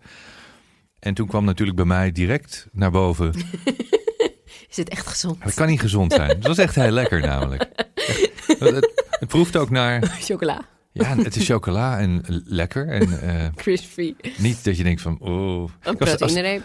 En 0.99 1.13
toen 1.13 1.27
kwam 1.27 1.45
natuurlijk 1.45 1.77
bij 1.77 1.85
mij 1.85 2.11
direct 2.11 2.67
naar 2.71 2.91
boven. 2.91 3.33
Is 4.69 4.77
het 4.79 4.89
echt 4.89 5.07
gezond? 5.07 5.43
Dat 5.43 5.53
kan 5.53 5.67
niet 5.67 5.79
gezond 5.79 6.13
zijn. 6.13 6.29
Het 6.29 6.47
was 6.47 6.57
echt 6.57 6.75
heel 6.75 6.91
lekker 6.91 7.21
namelijk. 7.21 7.61
Echt, 7.93 8.59
het, 8.59 9.03
het 9.09 9.27
proeft 9.27 9.57
ook 9.57 9.69
naar, 9.69 10.01
Chocola, 10.21 10.61
ja, 10.91 11.17
het 11.17 11.35
is 11.35 11.45
chocola 11.45 11.99
en 11.99 12.23
lekker. 12.45 12.87
En 12.87 13.53
crispy, 13.55 14.15
niet 14.37 14.63
dat 14.63 14.77
je 14.77 14.83
denkt 14.83 15.01
van, 15.01 15.17
oh. 15.19 15.69
een 15.81 15.99
Als, 15.99 16.19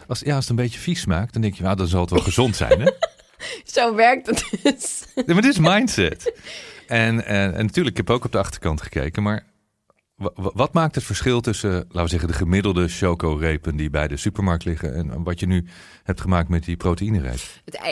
als, 0.07 0.21
ja, 0.21 0.35
als 0.35 0.49
het 0.49 0.49
een 0.49 0.57
beetje 0.57 0.79
vies 0.79 1.01
smaakt, 1.01 1.33
dan 1.33 1.43
denk 1.43 1.55
je, 1.55 1.63
nou, 1.63 1.77
dan 1.77 1.87
zal 1.87 2.01
het 2.01 2.11
wel 2.11 2.21
gezond 2.21 2.57
zijn, 2.57 2.81
hè? 2.81 2.91
Zo 3.75 3.95
werkt 3.95 4.27
het 4.27 4.45
dus. 4.63 5.05
Maar 5.15 5.35
dit 5.35 5.45
is 5.45 5.59
mindset. 5.59 6.33
En, 6.87 7.25
en, 7.25 7.55
en 7.55 7.65
natuurlijk, 7.65 7.99
ik 7.99 8.07
heb 8.07 8.17
ook 8.17 8.25
op 8.25 8.33
de 8.33 8.39
achterkant 8.39 8.83
gekeken, 8.83 9.23
maar 9.23 9.47
wa- 10.15 10.31
wa- 10.35 10.51
wat 10.55 10.73
maakt 10.73 10.95
het 10.95 11.05
verschil 11.05 11.41
tussen, 11.41 11.73
laten 11.73 12.03
we 12.03 12.09
zeggen, 12.09 12.29
de 12.29 12.35
gemiddelde 12.35 12.89
choco-repen 12.89 13.77
die 13.77 13.91
bij 13.91 14.09
de 14.09 14.17
supermarkt 14.17 14.65
liggen 14.65 14.95
en 14.95 15.23
wat 15.23 15.41
je 15.41 15.47
nu 15.47 15.65
hebt 16.03 16.21
gemaakt 16.21 16.49
met 16.49 16.65
die 16.65 16.77
proteïnereep? 16.77 17.39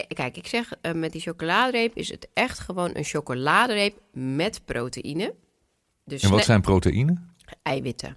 Kijk, 0.08 0.36
ik 0.36 0.46
zeg 0.46 0.72
eh, 0.80 0.92
met 0.92 1.12
die 1.12 1.20
chocoladereep 1.20 1.94
is 1.96 2.10
het 2.10 2.28
echt 2.34 2.58
gewoon 2.58 2.90
een 2.94 3.04
chocoladereep 3.04 3.98
met 4.12 4.60
proteïne. 4.64 5.34
Dus 6.04 6.22
En 6.22 6.30
wat 6.30 6.44
zijn 6.44 6.60
proteïne? 6.60 7.14
eiwitten. 7.62 8.16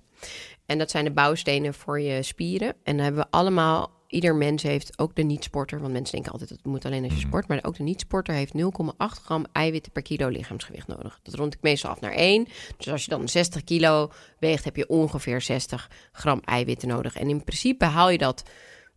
En 0.65 0.77
dat 0.77 0.91
zijn 0.91 1.03
de 1.05 1.11
bouwstenen 1.11 1.73
voor 1.73 1.99
je 1.99 2.23
spieren. 2.23 2.67
En 2.84 2.95
dan 2.95 3.03
hebben 3.05 3.21
we 3.23 3.32
allemaal, 3.32 3.91
ieder 4.10 4.36
mens 4.36 4.64
heeft, 4.64 4.99
ook 4.99 5.16
de 5.16 5.22
niet-sporter, 5.22 5.80
want 5.80 5.93
mensen 5.93 6.14
denken 6.14 6.32
altijd 6.32 6.49
dat 6.49 6.57
het 6.57 6.68
moet 6.68 6.86
alleen 6.86 7.03
als 7.03 7.12
je 7.14 7.18
Mhm. 7.20 7.28
sport, 7.28 7.47
maar 7.47 7.60
ook 7.62 7.76
de 7.78 7.84
niet-sporter 7.84 8.34
heeft 8.34 8.53
0,8 8.53 9.20
gram 9.20 9.45
eiwitten 9.51 9.91
per 9.91 10.01
kilo 10.01 10.28
lichaamsgewicht 10.28 10.88
nodig. 10.88 11.20
Dat 11.24 11.34
rond 11.34 11.53
ik 11.53 11.62
meestal 11.62 11.91
af 11.91 11.99
naar 11.99 12.14
1. 12.16 12.47
Dus 12.78 12.89
als 12.89 13.03
je 13.03 13.10
dan 13.10 13.28
60 13.30 13.64
kilo 13.64 14.12
weegt, 14.39 14.64
heb 14.64 14.76
je 14.76 14.88
ongeveer 14.88 15.41
60 15.41 15.91
gram 16.12 16.41
eiwitten 16.45 16.88
nodig. 16.88 17.16
En 17.16 17.30
in 17.30 17.43
principe 17.43 17.86
haal 17.86 18.10
je 18.10 18.18
dat 18.18 18.43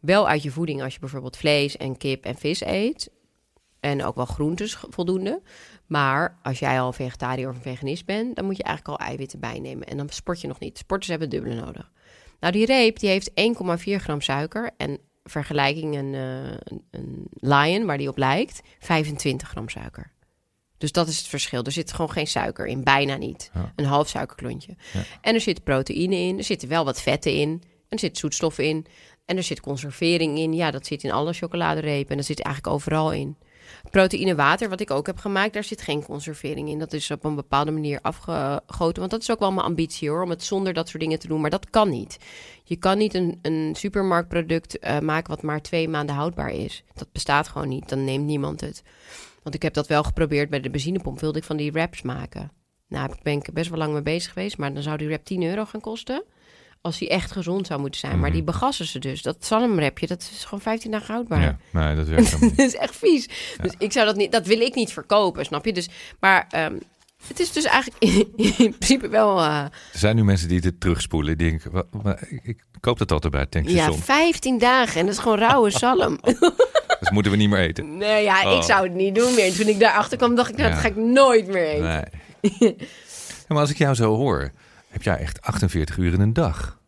wel 0.00 0.28
uit 0.28 0.42
je 0.42 0.50
voeding 0.50 0.82
als 0.82 0.94
je 0.94 1.00
bijvoorbeeld 1.00 1.36
vlees 1.36 1.76
en 1.76 1.96
kip 1.96 2.24
en 2.24 2.36
vis 2.36 2.60
eet. 2.64 3.10
En 3.80 4.04
ook 4.04 4.14
wel 4.14 4.24
groentes 4.26 4.76
voldoende. 4.88 5.42
Maar 5.86 6.38
als 6.42 6.58
jij 6.58 6.80
al 6.80 6.92
vegetariër 6.92 7.48
of 7.48 7.56
veganist 7.60 8.06
bent, 8.06 8.36
dan 8.36 8.44
moet 8.44 8.56
je 8.56 8.62
eigenlijk 8.62 9.00
al 9.00 9.06
eiwitten 9.06 9.40
bijnemen. 9.40 9.86
En 9.86 9.96
dan 9.96 10.08
sport 10.08 10.40
je 10.40 10.48
nog 10.48 10.58
niet. 10.58 10.78
Sporters 10.78 11.10
hebben 11.10 11.30
dubbele 11.30 11.54
nodig. 11.54 11.90
Nou, 12.42 12.54
die 12.54 12.66
reep 12.66 12.98
die 12.98 13.08
heeft 13.08 13.30
1,4 13.30 13.34
gram 13.96 14.20
suiker. 14.20 14.70
En 14.76 14.98
vergelijking 15.24 15.96
een, 15.96 16.14
eh, 16.14 16.56
een, 16.64 16.84
een 16.90 17.26
lion, 17.30 17.86
waar 17.86 17.98
die 17.98 18.08
op 18.08 18.16
lijkt, 18.16 18.60
25 18.78 19.48
gram 19.48 19.68
suiker. 19.68 20.12
Dus 20.78 20.92
dat 20.92 21.08
is 21.08 21.18
het 21.18 21.26
verschil. 21.26 21.62
Er 21.62 21.72
zit 21.72 21.92
gewoon 21.92 22.10
geen 22.10 22.26
suiker 22.26 22.66
in, 22.66 22.84
bijna 22.84 23.16
niet. 23.16 23.50
Ja. 23.54 23.72
Een 23.76 23.84
half 23.84 24.08
suikerklontje. 24.08 24.76
Ja. 24.92 25.02
En 25.20 25.34
er 25.34 25.40
zit 25.40 25.64
proteïne 25.64 26.16
in, 26.16 26.38
er 26.38 26.44
zitten 26.44 26.68
wel 26.68 26.84
wat 26.84 27.00
vetten 27.00 27.32
in. 27.34 27.48
En 27.48 27.88
er 27.88 27.98
zit 27.98 28.18
zoetstof 28.18 28.58
in. 28.58 28.86
En 29.24 29.36
er 29.36 29.42
zit 29.42 29.60
conservering 29.60 30.38
in. 30.38 30.52
Ja, 30.52 30.70
dat 30.70 30.86
zit 30.86 31.04
in 31.04 31.12
alle 31.12 31.32
chocoladerepen. 31.32 32.10
En 32.10 32.16
dat 32.16 32.26
zit 32.26 32.40
eigenlijk 32.40 32.74
overal 32.74 33.12
in. 33.12 33.36
Proteïne 33.90 34.34
water, 34.34 34.68
wat 34.68 34.80
ik 34.80 34.90
ook 34.90 35.06
heb 35.06 35.18
gemaakt, 35.18 35.52
daar 35.52 35.64
zit 35.64 35.82
geen 35.82 36.04
conservering 36.04 36.68
in. 36.68 36.78
Dat 36.78 36.92
is 36.92 37.10
op 37.10 37.24
een 37.24 37.34
bepaalde 37.34 37.70
manier 37.70 37.98
afgegoten. 38.02 38.98
Want 38.98 39.10
dat 39.10 39.20
is 39.20 39.30
ook 39.30 39.38
wel 39.38 39.52
mijn 39.52 39.66
ambitie 39.66 40.08
hoor, 40.08 40.22
om 40.22 40.30
het 40.30 40.42
zonder 40.42 40.72
dat 40.72 40.88
soort 40.88 41.02
dingen 41.02 41.18
te 41.18 41.28
doen. 41.28 41.40
Maar 41.40 41.50
dat 41.50 41.70
kan 41.70 41.90
niet. 41.90 42.18
Je 42.64 42.76
kan 42.76 42.98
niet 42.98 43.14
een, 43.14 43.38
een 43.42 43.74
supermarktproduct 43.76 44.78
uh, 44.80 44.98
maken 44.98 45.30
wat 45.30 45.42
maar 45.42 45.62
twee 45.62 45.88
maanden 45.88 46.14
houdbaar 46.14 46.50
is. 46.50 46.84
Dat 46.94 47.12
bestaat 47.12 47.48
gewoon 47.48 47.68
niet. 47.68 47.88
Dan 47.88 48.04
neemt 48.04 48.26
niemand 48.26 48.60
het. 48.60 48.82
Want 49.42 49.54
ik 49.54 49.62
heb 49.62 49.74
dat 49.74 49.86
wel 49.86 50.02
geprobeerd 50.02 50.50
bij 50.50 50.60
de 50.60 50.70
benzinepomp. 50.70 51.20
Wilde 51.20 51.38
ik 51.38 51.44
van 51.44 51.56
die 51.56 51.72
wraps 51.72 52.02
maken. 52.02 52.52
Nou, 52.88 53.08
daar 53.08 53.18
ben 53.22 53.32
ik 53.32 53.52
best 53.52 53.68
wel 53.68 53.78
lang 53.78 53.92
mee 53.92 54.02
bezig 54.02 54.32
geweest. 54.32 54.58
Maar 54.58 54.74
dan 54.74 54.82
zou 54.82 54.96
die 54.96 55.08
wrap 55.08 55.24
10 55.24 55.42
euro 55.42 55.64
gaan 55.64 55.80
kosten. 55.80 56.24
Als 56.82 56.98
die 56.98 57.08
echt 57.08 57.32
gezond 57.32 57.66
zou 57.66 57.80
moeten 57.80 58.00
zijn. 58.00 58.12
Maar 58.12 58.22
Mhm. 58.28 58.32
die 58.32 58.42
begassen 58.42 58.86
ze 58.86 58.98
dus. 58.98 59.22
Dat 59.22 59.36
zalmrapje, 59.40 60.06
dat 60.06 60.30
is 60.32 60.44
gewoon 60.44 60.60
15 60.60 60.90
dagen 60.90 61.14
houdbaar. 61.14 61.40
Ja, 61.40 61.56
nee, 61.70 61.96
dat 61.96 62.06
werkt 62.08 62.24
helemaal 62.30 62.48
dat 62.48 62.58
niet. 62.58 62.66
is 62.66 62.74
echt 62.76 62.96
vies. 62.96 63.28
Dus 63.62 63.72
ik 63.78 63.92
zou 63.92 64.06
dat 64.06 64.16
niet, 64.16 64.32
dat 64.32 64.46
wil 64.46 64.60
ik 64.60 64.74
niet 64.74 64.92
verkopen, 64.92 65.44
snap 65.44 65.64
je? 65.64 65.72
Dus, 65.72 65.88
maar 66.20 66.46
ehm, 66.50 66.74
het 67.26 67.40
is 67.40 67.52
dus 67.52 67.64
eigenlijk 67.64 68.02
in, 68.58 68.74
principe 68.78 69.08
wel. 69.08 69.38
eh, 69.38 69.56
Er 69.92 69.98
zijn 69.98 70.16
nu 70.16 70.24
mensen 70.24 70.48
die 70.48 70.60
dit 70.60 70.80
terugspoelen. 70.80 71.38
Die 71.38 71.48
denken, 71.50 71.70
"Wa- 71.70 71.84
wa- 71.90 72.18
ik, 72.42 72.64
koop 72.80 72.98
dat 72.98 73.12
altijd 73.12 73.32
bij 73.32 73.40
het 73.42 73.54
ja, 73.54 73.60
tankstation. 73.60 73.98
15 73.98 74.58
dagen 74.58 75.00
en 75.00 75.06
dat 75.06 75.14
is 75.14 75.20
gewoon 75.20 75.38
rauwe 75.38 75.70
zalm. 75.70 76.18
Dus 77.00 77.10
moeten 77.10 77.32
we 77.32 77.38
niet 77.38 77.48
meer 77.48 77.58
eten. 77.60 77.96
nee, 77.96 78.22
ja, 78.24 78.40
ik 78.40 78.46
Oh. 78.46 78.62
zou 78.62 78.82
het 78.82 78.94
niet 78.94 79.14
doen 79.14 79.34
meer. 79.34 79.52
Toen 79.54 79.66
ik 79.68 79.80
daarachter 79.80 80.18
kwam, 80.18 80.34
dacht 80.34 80.50
ik, 80.50 80.56
nou, 80.56 80.68
Ja. 80.68 80.74
dat 80.74 80.82
ga 80.84 80.88
ik 80.90 80.96
nooit 80.96 81.46
meer 81.46 81.66
eten. 81.68 82.04
Nee. 82.58 82.76
Ja, 82.78 83.48
maar 83.48 83.58
als 83.58 83.70
ik 83.70 83.78
jou 83.78 83.94
zo 83.94 84.14
hoor, 84.16 84.52
heb 84.92 85.02
jij 85.02 85.16
echt 85.16 85.40
48 85.40 85.96
uur 85.96 86.12
in 86.12 86.20
een 86.20 86.32
dag. 86.32 86.80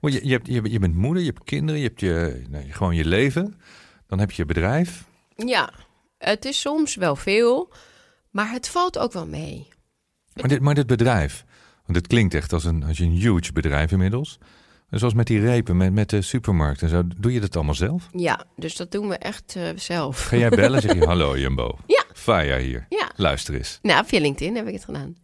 Want 0.00 0.14
je, 0.14 0.26
je, 0.26 0.32
hebt, 0.32 0.46
je, 0.46 0.70
je 0.70 0.78
bent 0.78 0.94
moeder, 0.94 1.22
je 1.22 1.28
hebt 1.28 1.44
kinderen, 1.44 1.80
je 1.80 1.86
hebt 1.86 2.00
je, 2.00 2.44
nee, 2.48 2.72
gewoon 2.72 2.94
je 2.94 3.04
leven. 3.04 3.60
Dan 4.06 4.18
heb 4.18 4.30
je 4.30 4.42
je 4.42 4.48
bedrijf. 4.48 5.04
Ja, 5.34 5.72
het 6.18 6.44
is 6.44 6.60
soms 6.60 6.94
wel 6.94 7.16
veel, 7.16 7.72
maar 8.30 8.50
het 8.50 8.68
valt 8.68 8.98
ook 8.98 9.12
wel 9.12 9.26
mee. 9.26 9.68
Maar 10.34 10.48
dit, 10.48 10.60
maar 10.60 10.74
dit 10.74 10.86
bedrijf, 10.86 11.44
want 11.84 11.98
het 11.98 12.06
klinkt 12.06 12.34
echt 12.34 12.52
als 12.52 12.64
een, 12.64 12.84
als 12.84 12.98
een 12.98 13.10
huge 13.10 13.52
bedrijf 13.52 13.92
inmiddels. 13.92 14.38
Zoals 14.90 15.14
met 15.14 15.26
die 15.26 15.40
repen, 15.40 15.76
met, 15.76 15.92
met 15.92 16.10
de 16.10 16.22
supermarkt 16.22 16.82
en 16.82 16.88
zo. 16.88 17.02
Doe 17.16 17.32
je 17.32 17.40
dat 17.40 17.56
allemaal 17.56 17.74
zelf? 17.74 18.08
Ja, 18.12 18.44
dus 18.56 18.76
dat 18.76 18.90
doen 18.92 19.08
we 19.08 19.16
echt 19.16 19.56
eh, 19.56 19.68
zelf. 19.76 20.24
Ga 20.24 20.36
jij 20.36 20.48
bellen 20.48 20.80
zeg 20.80 20.94
je, 20.94 21.04
hallo 21.12 21.38
Jumbo. 21.38 21.78
Ja. 21.86 22.04
Faya 22.12 22.58
hier. 22.58 22.86
Ja, 22.88 23.10
Luister 23.16 23.54
eens. 23.54 23.78
nou, 23.82 24.06
via 24.06 24.20
LinkedIn 24.20 24.56
heb 24.56 24.66
ik 24.66 24.72
het 24.72 24.84
gedaan. 24.84 25.16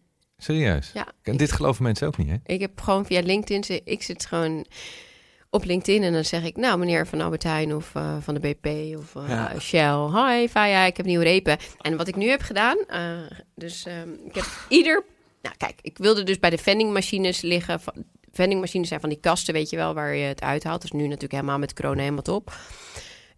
Serieus? 0.44 0.90
Ja. 0.94 1.06
En 1.22 1.36
dit 1.36 1.52
geloven 1.52 1.82
mensen 1.82 2.06
ook 2.06 2.16
niet, 2.16 2.28
hè? 2.28 2.36
Ik 2.44 2.60
heb 2.60 2.80
gewoon 2.80 3.06
via 3.06 3.20
LinkedIn, 3.20 3.80
ik 3.84 4.02
zit 4.02 4.26
gewoon 4.26 4.66
op 5.50 5.64
LinkedIn 5.64 6.02
en 6.02 6.12
dan 6.12 6.24
zeg 6.24 6.44
ik, 6.44 6.56
nou 6.56 6.78
meneer 6.78 7.06
van 7.06 7.20
Albert 7.20 7.42
Heijn 7.42 7.74
of 7.74 7.94
eh, 7.94 8.16
van 8.20 8.34
de 8.34 8.40
BP 8.40 8.96
of 8.96 9.14
Ja. 9.28 9.58
Shell, 9.60 10.08
hi 10.12 10.48
Faya, 10.48 10.84
ik 10.84 10.96
heb 10.96 11.06
nieuwe 11.06 11.24
repen. 11.24 11.58
En 11.80 11.96
wat 11.96 12.08
ik 12.08 12.16
nu 12.16 12.28
heb 12.28 12.40
gedaan, 12.40 12.76
eh, 12.88 13.00
dus 13.54 13.86
ehm, 13.86 14.08
ik 14.26 14.34
heb 14.34 14.44
ieder, 14.68 15.04
nou 15.42 15.54
kijk, 15.56 15.78
ik 15.82 15.98
wilde 15.98 16.22
dus 16.22 16.38
bij 16.38 16.50
de 16.50 16.58
vendingmachines 16.58 17.40
liggen. 17.40 17.80
Van, 17.80 17.94
vendingmachines 18.32 18.88
zijn 18.88 19.00
van 19.00 19.08
die 19.08 19.20
kasten, 19.20 19.54
weet 19.54 19.70
je 19.70 19.76
wel, 19.76 19.94
waar 19.94 20.14
je 20.14 20.24
het 20.24 20.40
uithaalt. 20.40 20.82
Dus 20.82 20.92
nu 20.92 21.02
natuurlijk 21.02 21.32
helemaal 21.32 21.58
met 21.58 21.72
corona 21.72 22.00
helemaal 22.00 22.22
top. 22.22 22.56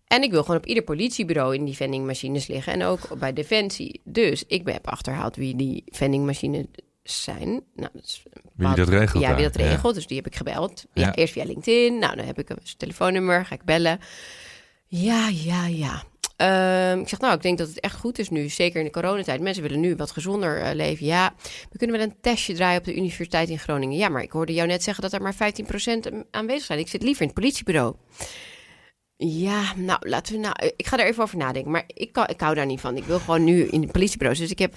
En 0.06 0.22
ik 0.22 0.30
wil 0.30 0.42
gewoon 0.42 0.56
op 0.56 0.66
ieder 0.66 0.82
politiebureau 0.82 1.54
in 1.54 1.64
die 1.64 1.76
vendingmachines 1.76 2.46
liggen. 2.46 2.72
En 2.72 2.82
ook 2.82 3.18
bij 3.18 3.32
Defensie. 3.32 4.00
Dus 4.04 4.44
ik 4.46 4.68
heb 4.68 4.88
achterhaald 4.88 5.36
wie 5.36 5.56
die 5.56 5.84
vendingmachines 5.86 6.64
zijn. 7.06 7.48
Nou, 7.74 7.90
dat 7.92 8.04
is 8.04 8.22
Wie 8.56 8.74
dat 8.74 8.88
regelt 8.88 9.22
ja, 9.22 9.34
wie 9.34 9.44
dat 9.44 9.58
ja. 9.58 9.68
regelt. 9.68 9.94
Dus 9.94 10.06
die 10.06 10.16
heb 10.16 10.26
ik 10.26 10.36
gebeld. 10.36 10.84
Ja, 10.92 11.06
Ja. 11.06 11.14
Eerst 11.14 11.32
via 11.32 11.44
LinkedIn. 11.44 11.98
Nou, 11.98 12.16
dan 12.16 12.26
heb 12.26 12.38
ik 12.38 12.48
een 12.48 12.58
telefoonnummer. 12.76 13.46
Ga 13.46 13.54
ik 13.54 13.64
bellen. 13.64 13.98
Ja, 14.86 15.28
ja, 15.28 15.66
ja. 15.66 16.02
Ehm, 16.36 17.00
ik 17.00 17.08
zeg, 17.08 17.18
nou, 17.20 17.34
ik 17.34 17.42
denk 17.42 17.58
dat 17.58 17.68
het 17.68 17.80
echt 17.80 17.96
goed 17.96 18.18
is 18.18 18.30
nu. 18.30 18.48
Zeker 18.48 18.78
in 18.78 18.84
de 18.84 18.92
coronatijd. 18.92 19.40
Mensen 19.40 19.62
willen 19.62 19.80
nu 19.80 19.96
wat 19.96 20.10
gezonder 20.10 20.60
eh, 20.60 20.74
leven. 20.74 21.06
Ja, 21.06 21.34
we 21.70 21.78
kunnen 21.78 21.96
wel 21.96 22.06
een 22.06 22.20
testje 22.20 22.54
draaien 22.54 22.78
op 22.78 22.84
de 22.84 22.96
Universiteit 22.96 23.48
in 23.48 23.58
Groningen. 23.58 23.98
Ja, 23.98 24.08
maar 24.08 24.22
ik 24.22 24.30
hoorde 24.30 24.52
jou 24.52 24.68
net 24.68 24.82
zeggen 24.82 25.02
dat 25.02 25.12
er 25.12 25.22
maar 25.22 25.34
15% 25.34 26.26
aanwezig 26.30 26.64
zijn. 26.64 26.78
Ik 26.78 26.88
zit 26.88 27.02
liever 27.02 27.22
in 27.22 27.28
het 27.28 27.38
politiebureau. 27.40 27.94
Ja, 29.16 29.74
nou, 29.76 30.08
laten 30.08 30.34
we 30.34 30.40
nou... 30.40 30.54
Ik 30.76 30.86
ga 30.86 30.98
er 30.98 31.06
even 31.06 31.22
over 31.22 31.36
nadenken. 31.36 31.70
Maar 31.70 31.84
ik, 31.86 32.12
kan, 32.12 32.28
ik 32.28 32.40
hou 32.40 32.54
daar 32.54 32.66
niet 32.66 32.80
van. 32.80 32.96
Ik 32.96 33.04
wil 33.04 33.18
gewoon 33.18 33.44
nu 33.44 33.62
in 33.62 33.80
de 33.80 33.86
politiebureaus. 33.86 34.38
Dus 34.38 34.50
ik 34.50 34.58
heb 34.58 34.74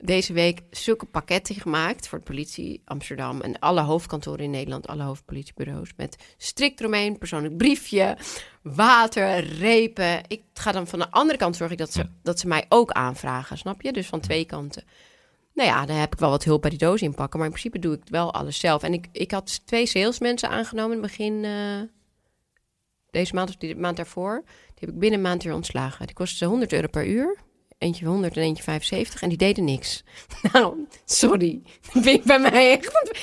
deze 0.00 0.32
week 0.32 0.60
zulke 0.70 1.06
pakketten 1.06 1.54
gemaakt 1.54 2.08
voor 2.08 2.18
de 2.18 2.24
politie 2.24 2.82
Amsterdam 2.84 3.40
en 3.40 3.58
alle 3.58 3.80
hoofdkantoren 3.80 4.44
in 4.44 4.50
Nederland, 4.50 4.86
alle 4.86 5.02
hoofdpolitiebureaus 5.02 5.92
met 5.96 6.34
strikt 6.36 6.80
eromheen, 6.80 7.18
persoonlijk 7.18 7.56
briefje, 7.56 8.16
water, 8.62 9.44
repen. 9.44 10.20
Ik 10.26 10.42
ga 10.52 10.72
dan 10.72 10.86
van 10.86 10.98
de 10.98 11.10
andere 11.10 11.38
kant 11.38 11.56
zorg 11.56 11.70
ik 11.70 11.78
dat 11.78 11.92
ze, 11.92 12.06
dat 12.22 12.38
ze 12.38 12.48
mij 12.48 12.64
ook 12.68 12.90
aanvragen, 12.90 13.58
snap 13.58 13.82
je? 13.82 13.92
Dus 13.92 14.06
van 14.06 14.20
twee 14.20 14.44
kanten. 14.44 14.84
Nou 15.54 15.68
ja, 15.68 15.86
dan 15.86 15.96
heb 15.96 16.12
ik 16.12 16.18
wel 16.18 16.30
wat 16.30 16.44
hulp 16.44 16.60
bij 16.60 16.70
die 16.70 16.78
doos 16.78 17.02
inpakken, 17.02 17.38
maar 17.38 17.48
in 17.48 17.54
principe 17.54 17.78
doe 17.78 17.94
ik 17.94 18.02
wel 18.04 18.34
alles 18.34 18.60
zelf. 18.60 18.82
En 18.82 18.92
ik, 18.92 19.06
ik 19.12 19.30
had 19.30 19.66
twee 19.66 19.86
salesmensen 19.86 20.48
aangenomen 20.48 20.96
in 20.96 21.02
het 21.02 21.10
begin 21.10 21.44
eh, 21.44 21.80
deze 23.10 23.34
maand 23.34 23.48
of 23.48 23.56
die 23.56 23.76
maand 23.76 23.96
daarvoor. 23.96 24.42
Die 24.44 24.86
heb 24.86 24.88
ik 24.88 24.98
binnen 24.98 25.18
een 25.18 25.24
maand 25.24 25.42
weer 25.42 25.54
ontslagen. 25.54 26.06
Die 26.06 26.14
kostte 26.14 26.44
100 26.44 26.72
euro 26.72 26.86
per 26.86 27.06
uur. 27.06 27.46
Eentje 27.78 28.06
100 28.06 28.36
en 28.36 28.42
eentje 28.42 28.62
75. 28.62 29.22
En 29.22 29.28
die 29.28 29.38
deden 29.38 29.64
niks. 29.64 30.04
Nou, 30.52 30.86
sorry. 31.04 31.62
Dat 31.92 32.06
ik 32.16 32.24
bij 32.24 32.38
mij 32.38 32.70
echt... 32.70 33.16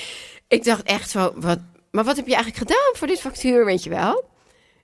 Ik 0.48 0.64
dacht 0.64 0.84
echt 0.84 1.10
zo... 1.10 1.34
Wat, 1.36 1.60
maar 1.92 2.04
wat 2.04 2.16
heb 2.16 2.28
je 2.28 2.36
eigenlijk 2.36 2.72
gedaan 2.72 2.94
voor 2.94 3.08
dit 3.08 3.20
factuur, 3.20 3.66
weet 3.66 3.84
je 3.84 3.90
wel? 3.90 4.14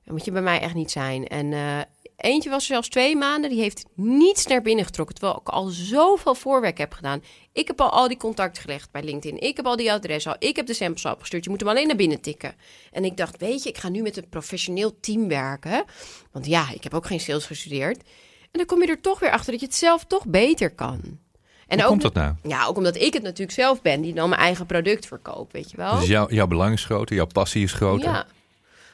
Dat 0.03 0.13
moet 0.13 0.25
je 0.25 0.31
bij 0.31 0.41
mij 0.41 0.59
echt 0.59 0.73
niet 0.73 0.91
zijn. 0.91 1.27
En 1.27 1.53
eh, 1.53 1.79
eentje 2.17 2.49
was 2.49 2.65
zelfs 2.65 2.87
twee 2.87 3.15
maanden. 3.15 3.49
Die 3.49 3.61
heeft 3.61 3.85
niets 3.95 4.47
naar 4.47 4.61
binnen 4.61 4.85
getrokken. 4.85 5.15
Terwijl 5.15 5.39
ik 5.39 5.49
al 5.49 5.67
zoveel 5.67 6.35
voorwerk 6.35 6.77
heb 6.77 6.93
gedaan. 6.93 7.23
Ik 7.53 7.67
heb 7.67 7.81
al 7.81 7.89
al 7.89 8.07
die 8.07 8.17
contacten 8.17 8.61
gelegd 8.61 8.91
bij 8.91 9.03
LinkedIn. 9.03 9.39
Ik 9.39 9.55
heb 9.55 9.65
al 9.65 9.75
die 9.75 9.91
adressen 9.91 10.31
al. 10.31 10.47
Ik 10.47 10.55
heb 10.55 10.65
de 10.65 10.73
samples 10.73 11.05
al 11.05 11.13
opgestuurd. 11.13 11.43
Je 11.43 11.49
moet 11.49 11.59
hem 11.59 11.69
alleen 11.69 11.87
naar 11.87 11.95
binnen 11.95 12.21
tikken. 12.21 12.55
En 12.91 13.05
ik 13.05 13.17
dacht, 13.17 13.37
weet 13.37 13.63
je, 13.63 13.69
ik 13.69 13.77
ga 13.77 13.89
nu 13.89 14.01
met 14.01 14.17
een 14.17 14.29
professioneel 14.29 14.99
team 14.99 15.27
werken. 15.27 15.83
Want 16.31 16.45
ja, 16.45 16.71
ik 16.73 16.83
heb 16.83 16.93
ook 16.93 17.05
geen 17.05 17.19
sales 17.19 17.45
gestudeerd. 17.45 18.03
En 18.51 18.57
dan 18.57 18.65
kom 18.65 18.81
je 18.81 18.87
er 18.87 19.01
toch 19.01 19.19
weer 19.19 19.31
achter 19.31 19.51
dat 19.51 19.59
je 19.59 19.65
het 19.65 19.75
zelf 19.75 20.05
toch 20.05 20.25
beter 20.25 20.69
kan. 20.69 21.19
En 21.67 21.77
Hoe 21.77 21.81
ook, 21.81 21.87
komt 21.89 22.01
dat 22.01 22.13
nou? 22.13 22.33
Ja, 22.43 22.65
ook 22.65 22.77
omdat 22.77 22.95
ik 22.95 23.13
het 23.13 23.23
natuurlijk 23.23 23.51
zelf 23.51 23.81
ben 23.81 24.01
die 24.01 24.13
dan 24.13 24.29
mijn 24.29 24.41
eigen 24.41 24.65
product 24.65 25.05
verkoopt, 25.05 25.53
weet 25.53 25.71
je 25.71 25.77
wel. 25.77 25.99
Dus 25.99 26.07
jouw, 26.07 26.29
jouw 26.29 26.47
belang 26.47 26.73
is 26.73 26.85
groter, 26.85 27.15
jouw 27.15 27.25
passie 27.25 27.63
is 27.63 27.73
groter. 27.73 28.09
Ja. 28.11 28.25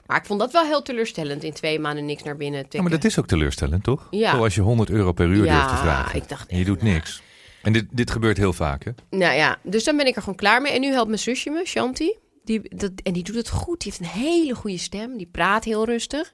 Maar 0.06 0.18
ik 0.18 0.26
vond 0.26 0.40
dat 0.40 0.52
wel 0.52 0.66
heel 0.66 0.82
teleurstellend 0.82 1.44
in 1.44 1.54
twee 1.54 1.80
maanden 1.80 2.06
niks 2.06 2.24
naar 2.24 2.38
binnen 2.38 2.62
tikken. 2.62 2.80
Ja, 2.80 2.86
maar 2.86 2.98
dat 2.98 3.04
is 3.04 3.20
ook 3.20 3.28
teleurstellend, 3.28 3.84
toch? 3.84 4.08
Ja. 4.12 4.32
Zoals 4.32 4.56
je 4.56 4.62
100 4.62 4.90
euro 4.90 5.12
per 5.12 5.28
uur 5.28 5.46
Ja, 5.46 5.54
durft 5.54 5.70
te 5.70 5.76
vragen. 5.76 6.16
ik 6.22 6.30
dacht 6.30 6.50
en 6.50 6.58
je 6.58 6.66
doet 6.66 6.82
niks. 6.82 7.22
En 7.62 7.74
dit, 7.74 7.86
dit 7.92 8.12
gebeurt 8.12 8.38
heel 8.38 8.54
vaak, 8.54 8.84
hè? 8.84 8.92
Nou 9.10 9.34
ja, 9.36 9.58
dus 9.64 9.84
dan 9.84 9.98
ben 9.98 10.08
ik 10.08 10.16
er 10.16 10.22
gewoon 10.22 10.36
klaar 10.38 10.62
mee. 10.62 10.72
En 10.72 10.82
nu 10.82 10.92
helpt 10.92 11.08
mijn 11.08 11.20
zusje 11.20 11.50
me, 11.50 11.66
Shanti. 11.66 12.16
Die, 12.44 12.76
dat, 12.76 12.92
en 13.04 13.14
die 13.14 13.24
doet 13.24 13.36
het 13.36 13.50
goed. 13.50 13.82
Die 13.82 13.92
heeft 13.92 14.14
een 14.14 14.22
hele 14.22 14.56
goede 14.56 14.78
stem. 14.78 15.18
Die 15.18 15.30
praat 15.32 15.64
heel 15.64 15.86
rustig. 15.86 16.34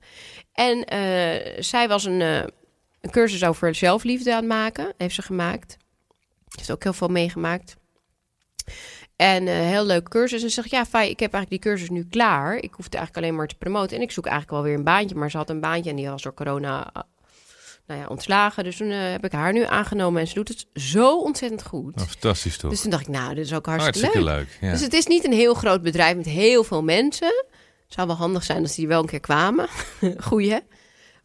En 0.53 0.85
eh, 0.85 1.61
zij 1.63 1.87
was 1.87 2.05
een, 2.05 2.21
eh, 2.21 2.43
een 3.03 3.11
cursus 3.11 3.43
over 3.43 3.75
zelfliefde 3.75 4.31
aan 4.31 4.37
het 4.37 4.47
maken. 4.47 4.93
Heeft 4.97 5.15
ze 5.15 5.21
gemaakt. 5.21 5.77
Heeft 6.55 6.71
ook 6.71 6.83
heel 6.83 6.93
veel 6.93 7.07
meegemaakt. 7.07 7.75
En 9.15 9.47
een 9.47 9.63
heel 9.63 9.85
leuk 9.85 10.09
cursus. 10.09 10.43
En 10.43 10.49
ze 10.49 10.53
zegt, 10.53 10.69
ja, 10.69 10.85
Fai, 10.85 11.09
ik 11.09 11.19
heb 11.19 11.33
eigenlijk 11.33 11.63
die 11.63 11.71
cursus 11.71 11.89
nu 11.89 12.07
klaar. 12.09 12.55
Ik 12.55 12.73
hoef 12.73 12.85
het 12.85 12.95
eigenlijk 12.95 13.25
alleen 13.25 13.37
maar 13.37 13.47
te 13.47 13.55
promoten. 13.55 13.97
En 13.97 14.03
ik 14.03 14.11
zoek 14.11 14.25
eigenlijk 14.25 14.55
wel 14.55 14.63
weer 14.63 14.77
een 14.77 14.83
baantje. 14.83 15.15
Maar 15.15 15.31
ze 15.31 15.37
had 15.37 15.49
een 15.49 15.59
baantje 15.59 15.89
en 15.89 15.95
die 15.95 16.09
was 16.09 16.21
door 16.21 16.33
corona 16.33 16.89
eh, 16.93 17.01
nou 17.87 17.99
ja, 17.99 18.07
ontslagen. 18.07 18.63
Dus 18.63 18.77
toen 18.77 18.89
eh, 18.91 19.11
heb 19.11 19.25
ik 19.25 19.31
haar 19.31 19.53
nu 19.53 19.65
aangenomen. 19.65 20.21
En 20.21 20.27
ze 20.27 20.33
doet 20.33 20.47
het 20.47 20.67
zo 20.73 21.19
ontzettend 21.19 21.63
goed. 21.65 21.95
Nou, 21.95 22.07
fantastisch 22.07 22.57
toch? 22.57 22.71
Dus 22.71 22.81
toen 22.81 22.91
dacht 22.91 23.07
ik, 23.07 23.13
nou, 23.13 23.35
dit 23.35 23.45
is 23.45 23.53
ook 23.53 23.65
hartstikke, 23.65 23.99
Hartstikke 23.99 24.29
leuk. 24.29 24.47
leuk. 24.47 24.57
ja. 24.61 24.71
Dus 24.71 24.81
het 24.81 24.93
is 24.93 25.05
niet 25.05 25.25
een 25.25 25.33
heel 25.33 25.53
groot 25.53 25.81
bedrijf 25.81 26.15
met 26.15 26.25
heel 26.25 26.63
veel 26.63 26.83
mensen. 26.83 27.45
Zou 27.87 28.07
wel 28.07 28.15
handig 28.15 28.43
zijn 28.43 28.61
als 28.61 28.75
die 28.75 28.87
wel 28.87 28.99
een 29.01 29.07
keer 29.07 29.19
kwamen. 29.19 29.67
Goeie. 30.27 30.59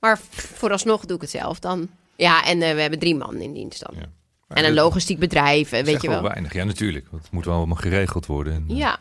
Maar 0.00 0.18
vooralsnog 0.30 1.04
doe 1.06 1.16
ik 1.16 1.22
het 1.22 1.30
zelf 1.30 1.58
dan. 1.58 1.88
Ja, 2.16 2.44
en 2.44 2.62
eh, 2.62 2.74
we 2.74 2.80
hebben 2.80 2.98
drie 2.98 3.14
man 3.16 3.36
in 3.36 3.52
dienst 3.52 3.84
dan. 3.86 3.94
Ja. 3.98 4.06
En 4.48 4.64
een 4.64 4.74
logistiek 4.74 5.18
bedrijf, 5.18 5.72
eh, 5.72 5.84
weet 5.84 6.02
je 6.02 6.08
wel. 6.08 6.22
weinig. 6.22 6.52
Ja, 6.52 6.64
natuurlijk. 6.64 7.06
Het 7.10 7.30
moet 7.30 7.44
wel 7.44 7.54
allemaal 7.54 7.76
geregeld 7.76 8.26
worden. 8.26 8.54
En, 8.54 8.64
eh, 8.68 8.76
Ja. 8.76 8.98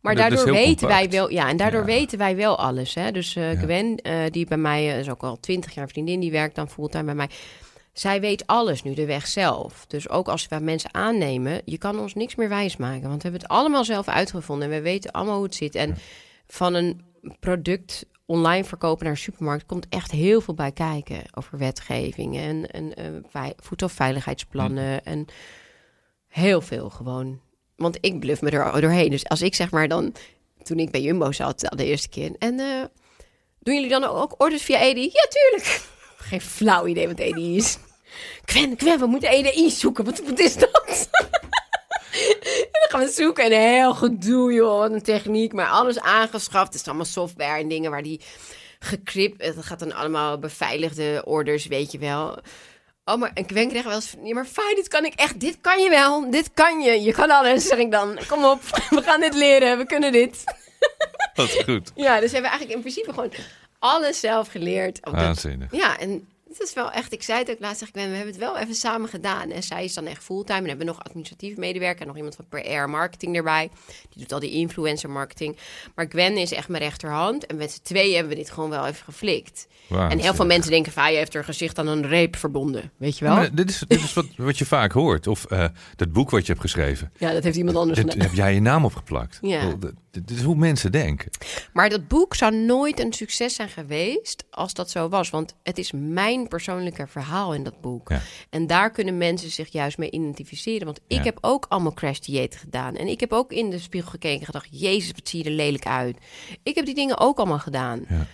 Maar 0.00 0.14
daardoor 0.14 0.52
weten 0.52 0.88
wij 0.88 1.10
wel, 1.10 1.30
ja, 1.30 1.48
en 1.48 1.56
daardoor 1.56 1.80
Ja. 1.80 1.86
weten 1.86 2.18
wij 2.18 2.36
wel 2.36 2.58
alles. 2.58 2.94
Hè? 2.94 3.12
Dus. 3.12 3.36
Gwen, 3.58 4.02
die 4.30 4.46
bij 4.46 4.56
mij 4.58 4.98
is 4.98 5.10
ook 5.10 5.22
al 5.22 5.40
twintig 5.40 5.74
jaar 5.74 5.88
vriendin, 5.88 6.20
die 6.20 6.30
werkt 6.30 6.54
dan 6.54 6.70
fulltime 6.70 7.04
bij 7.04 7.14
mij. 7.14 7.28
Zij 7.92 8.20
weet 8.20 8.46
alles 8.46 8.82
nu, 8.82 8.94
de 8.94 9.06
weg 9.06 9.26
zelf. 9.26 9.84
Dus 9.86 10.08
ook 10.08 10.28
als 10.28 10.48
we 10.48 10.58
mensen 10.58 10.94
aannemen, 10.94 11.62
je 11.64 11.78
kan 11.78 11.98
ons 11.98 12.14
niks 12.14 12.34
meer 12.34 12.48
wijsmaken. 12.48 13.08
Want 13.08 13.22
we 13.22 13.28
hebben 13.28 13.40
het 13.40 13.50
allemaal 13.50 13.84
zelf 13.84 14.08
uitgevonden 14.08 14.68
en 14.68 14.74
we 14.74 14.80
weten 14.80 15.10
allemaal 15.10 15.34
hoe 15.34 15.44
het 15.44 15.54
zit. 15.54 15.74
En 15.74 15.96
van 16.46 16.74
een 16.74 17.04
product 17.40 18.06
online 18.30 18.64
verkopen 18.64 19.06
naar 19.06 19.16
supermarkt 19.16 19.66
komt 19.66 19.86
echt 19.88 20.10
heel 20.10 20.40
veel 20.40 20.54
bij 20.54 20.72
kijken. 20.72 21.22
Over 21.34 21.58
wetgeving 21.58 22.36
en, 22.36 22.70
en 22.70 22.94
eh, 22.94 23.04
vei- 23.28 23.52
voedselveiligheidsplannen 23.56 25.04
en 25.04 25.26
heel 26.28 26.60
veel 26.60 26.90
gewoon. 26.90 27.40
Want 27.76 27.98
ik 28.00 28.20
bluf 28.20 28.40
me 28.40 28.50
er 28.50 28.80
doorheen. 28.80 29.10
Dus 29.10 29.28
als 29.28 29.42
ik 29.42 29.54
zeg 29.54 29.70
maar 29.70 29.88
dan, 29.88 30.14
toen 30.62 30.78
ik 30.78 30.90
bij 30.90 31.00
Jumbo 31.00 31.32
zat 31.32 31.58
de 31.76 31.84
eerste 31.84 32.08
keer. 32.08 32.34
En 32.38 32.60
eh, 32.60 32.84
doen 33.58 33.74
jullie 33.74 33.88
dan 33.90 34.04
ook 34.04 34.34
orders 34.38 34.62
via 34.62 34.80
Edi? 34.80 35.10
Ja, 35.12 35.26
tuurlijk. 35.28 35.88
Geen 36.30 36.40
flauw 36.40 36.86
idee 36.86 37.06
wat 37.08 37.18
EDI 37.18 37.56
is. 37.56 37.78
Gwen, 38.44 38.74
Gwen, 38.78 38.98
we 38.98 39.06
moeten 39.06 39.30
EDI 39.30 39.70
zoeken. 39.70 40.04
Wat, 40.04 40.22
wat 40.24 40.38
is 40.38 40.56
dat? 40.56 41.08
gaan 42.90 43.00
we 43.00 43.08
zoeken 43.08 43.44
en 43.44 43.52
heel 43.52 43.94
gedoe, 43.94 44.52
joh. 44.52 44.78
Wat 44.78 44.92
een 44.92 45.02
techniek, 45.02 45.52
maar 45.52 45.68
alles 45.68 46.00
aangeschaft. 46.00 46.72
Het 46.72 46.80
is 46.80 46.86
allemaal 46.86 47.04
software 47.04 47.60
en 47.60 47.68
dingen 47.68 47.90
waar 47.90 48.02
die 48.02 48.20
gekript... 48.78 49.42
Het 49.42 49.56
gaat 49.64 49.78
dan 49.78 49.92
allemaal 49.92 50.38
beveiligde 50.38 51.22
orders, 51.24 51.66
weet 51.66 51.92
je 51.92 51.98
wel. 51.98 52.38
Oh, 53.04 53.16
maar 53.16 53.30
en 53.34 53.44
Gwen 53.46 53.68
kreeg 53.68 53.84
wel 53.84 53.94
eens... 53.94 54.14
Ja, 54.22 54.34
maar 54.34 54.46
fijn, 54.46 54.74
dit 54.74 54.88
kan 54.88 55.04
ik 55.04 55.14
echt. 55.14 55.40
Dit 55.40 55.58
kan 55.60 55.82
je 55.82 55.90
wel. 55.90 56.30
Dit 56.30 56.50
kan 56.54 56.80
je. 56.80 57.02
Je 57.02 57.12
kan 57.12 57.30
alles, 57.30 57.66
zeg 57.66 57.78
ik 57.78 57.90
dan. 57.90 58.18
Kom 58.28 58.44
op, 58.44 58.62
we 58.96 59.02
gaan 59.02 59.20
dit 59.20 59.34
leren. 59.34 59.78
We 59.78 59.86
kunnen 59.86 60.12
dit. 60.12 60.44
Dat 61.34 61.48
is 61.48 61.62
goed. 61.64 61.92
Ja, 61.94 62.20
dus 62.20 62.28
we 62.28 62.32
hebben 62.32 62.50
eigenlijk 62.50 62.72
in 62.72 62.80
principe 62.80 63.12
gewoon 63.12 63.32
alles 63.78 64.20
zelf 64.20 64.48
geleerd. 64.48 64.98
Waanzinnig. 65.00 65.72
ja, 65.72 65.98
en 65.98 66.28
het 66.58 66.68
is 66.68 66.74
wel 66.74 66.90
echt, 66.90 67.12
ik 67.12 67.22
zei 67.22 67.38
het 67.38 67.50
ook 67.50 67.60
laatst, 67.60 67.78
zeg 67.78 67.88
ik, 67.88 67.94
we 67.94 68.00
hebben 68.00 68.26
het 68.26 68.36
wel 68.36 68.58
even 68.58 68.74
samen 68.74 69.08
gedaan. 69.08 69.50
En 69.50 69.62
zij 69.62 69.84
is 69.84 69.94
dan 69.94 70.06
echt 70.06 70.24
fulltime. 70.24 70.58
En 70.58 70.68
hebben 70.68 70.86
nog 70.86 71.04
administratief 71.04 71.56
medewerker 71.56 72.00
en 72.00 72.06
nog 72.06 72.16
iemand 72.16 72.36
van 72.36 72.46
PR 72.48 72.88
marketing 72.88 73.36
erbij. 73.36 73.70
Die 74.10 74.22
doet 74.22 74.32
al 74.32 74.40
die 74.40 74.50
influencer 74.50 75.10
marketing. 75.10 75.56
Maar 75.94 76.06
Gwen 76.08 76.36
is 76.36 76.52
echt 76.52 76.68
mijn 76.68 76.82
rechterhand. 76.82 77.46
En 77.46 77.56
met 77.56 77.72
z'n 77.72 77.82
tweeën 77.82 78.14
hebben 78.14 78.32
we 78.32 78.38
dit 78.38 78.50
gewoon 78.50 78.70
wel 78.70 78.86
even 78.86 79.04
geflikt. 79.04 79.66
En 79.88 80.18
heel 80.18 80.34
veel 80.34 80.46
mensen 80.46 80.70
denken 80.70 80.92
van, 80.92 81.02
ah, 81.02 81.10
je 81.10 81.16
heeft 81.16 81.34
haar 81.34 81.44
gezicht 81.44 81.78
aan 81.78 81.86
een 81.86 82.06
reep 82.06 82.36
verbonden. 82.36 82.90
Weet 82.96 83.18
je 83.18 83.24
wel? 83.24 83.34
maar 83.34 83.54
dit 83.54 83.70
is, 83.70 83.84
dit 83.88 84.02
is 84.02 84.12
wat, 84.12 84.26
wat 84.36 84.58
je 84.58 84.66
vaak 84.66 84.92
hoort. 84.92 85.26
Of 85.26 85.44
eh, 85.44 85.64
dat 85.96 86.12
boek 86.12 86.30
wat 86.30 86.40
je 86.40 86.52
hebt 86.52 86.60
geschreven. 86.60 87.12
Ja, 87.18 87.32
dat 87.32 87.44
heeft 87.44 87.56
iemand 87.56 87.76
anders 87.76 87.98
Dit 87.98 88.10
gedaan. 88.10 88.26
heb 88.26 88.36
jij 88.36 88.54
je 88.54 88.60
naam 88.60 88.84
opgeplakt. 88.84 89.38
Ja. 89.42 89.74
Dit- 90.10 90.30
is 90.30 90.42
hoe 90.42 90.54
mensen 90.54 90.92
denken. 90.92 91.30
Maar 91.72 91.88
dat 91.88 92.08
boek 92.08 92.34
zou 92.34 92.54
nooit 92.56 93.00
een 93.00 93.12
succes 93.12 93.54
zijn 93.54 93.68
geweest 93.68 94.44
als 94.50 94.74
dat 94.74 94.90
zo 94.90 95.08
was. 95.08 95.30
Want 95.30 95.54
het 95.62 95.78
is 95.78 95.92
mijn 95.92 96.48
persoonlijke 96.48 97.06
verhaal 97.06 97.54
in 97.54 97.62
dat 97.62 97.80
boek. 97.80 98.08
Ja. 98.08 98.20
En 98.50 98.66
daar 98.66 98.90
kunnen 98.90 99.18
mensen 99.18 99.50
zich 99.50 99.72
juist 99.72 99.98
mee 99.98 100.10
identificeren. 100.10 100.84
Want 100.86 101.00
ik 101.06 101.16
Ja. 101.16 101.22
heb 101.22 101.38
ook 101.40 101.66
allemaal 101.68 101.94
crash 101.94 102.18
dieet 102.18 102.56
gedaan. 102.56 102.96
En 102.96 103.06
ik 103.08 103.20
heb 103.20 103.32
ook 103.32 103.52
in 103.52 103.70
de 103.70 103.78
spiegel 103.78 104.10
gekeken 104.10 104.38
en 104.40 104.44
gedacht... 104.46 104.68
Jezus, 104.70 105.10
wat 105.12 105.28
zie 105.28 105.42
je 105.44 105.50
er 105.50 105.56
lelijk 105.56 105.86
uit. 105.86 106.16
Ik 106.62 106.74
heb 106.74 106.84
die 106.84 106.94
dingen 106.94 107.18
ook 107.18 107.38
allemaal 107.38 107.58
gedaan. 107.58 108.04
Ja. 108.08 108.26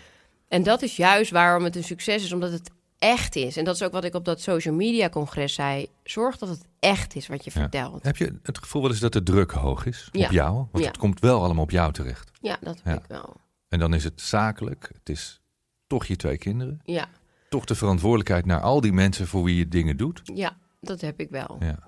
En 0.48 0.62
dat 0.62 0.82
is 0.82 0.96
juist 0.96 1.30
waarom 1.30 1.64
het 1.64 1.76
een 1.76 1.84
succes 1.84 2.24
is. 2.24 2.32
Omdat 2.32 2.52
het 2.52 2.70
echt 2.98 3.36
is. 3.36 3.56
En 3.56 3.64
dat 3.64 3.74
is 3.74 3.82
ook 3.82 3.92
wat 3.92 4.04
ik 4.04 4.14
op 4.14 4.24
dat 4.24 4.40
social 4.40 4.74
media 4.74 5.08
congres 5.08 5.54
zei. 5.54 5.86
Zorg 6.04 6.36
dat 6.38 6.48
het 6.48 6.64
echt 6.78 7.14
is 7.16 7.26
wat 7.26 7.44
je 7.44 7.50
Ja. 7.54 7.60
vertelt. 7.60 8.02
Heb 8.04 8.16
je 8.16 8.38
het 8.42 8.58
gevoel 8.58 8.82
wel 8.82 8.90
eens 8.90 9.00
dat 9.00 9.12
de 9.12 9.22
druk 9.22 9.50
hoog 9.50 9.86
is 9.86 10.08
Ja. 10.12 10.24
op 10.26 10.30
jou? 10.32 10.54
Want 10.54 10.78
Ja. 10.84 10.86
het 10.86 10.96
komt 10.98 11.20
wel 11.20 11.42
allemaal 11.42 11.62
op 11.62 11.70
jou 11.70 11.92
terecht. 11.92 12.30
Ja, 12.40 12.56
dat 12.60 12.80
Ja. 12.84 12.90
heb 12.90 12.98
ik 13.00 13.06
wel. 13.08 13.36
En 13.68 13.78
dan 13.78 13.94
is 13.94 14.04
het 14.04 14.20
zakelijk. 14.20 14.90
Het 14.92 15.08
is 15.08 15.40
toch 15.86 16.04
je 16.06 16.16
twee 16.16 16.38
kinderen. 16.38 16.80
Ja, 16.84 17.08
Toch 17.48 17.64
de 17.64 17.74
verantwoordelijkheid 17.74 18.46
naar 18.46 18.60
al 18.60 18.80
die 18.80 18.92
mensen 18.92 19.26
voor 19.26 19.42
wie 19.44 19.56
je 19.56 19.68
dingen 19.68 19.96
doet. 19.96 20.20
ja, 20.34 20.56
dat 20.80 21.00
heb 21.00 21.20
ik 21.20 21.30
wel. 21.30 21.56
Ja. 21.60 21.78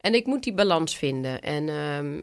En 0.00 0.14
ik 0.14 0.26
moet 0.26 0.42
die 0.42 0.54
balans 0.54 0.96
vinden. 0.96 1.40
En 1.42 1.68
ehm, 1.68 2.20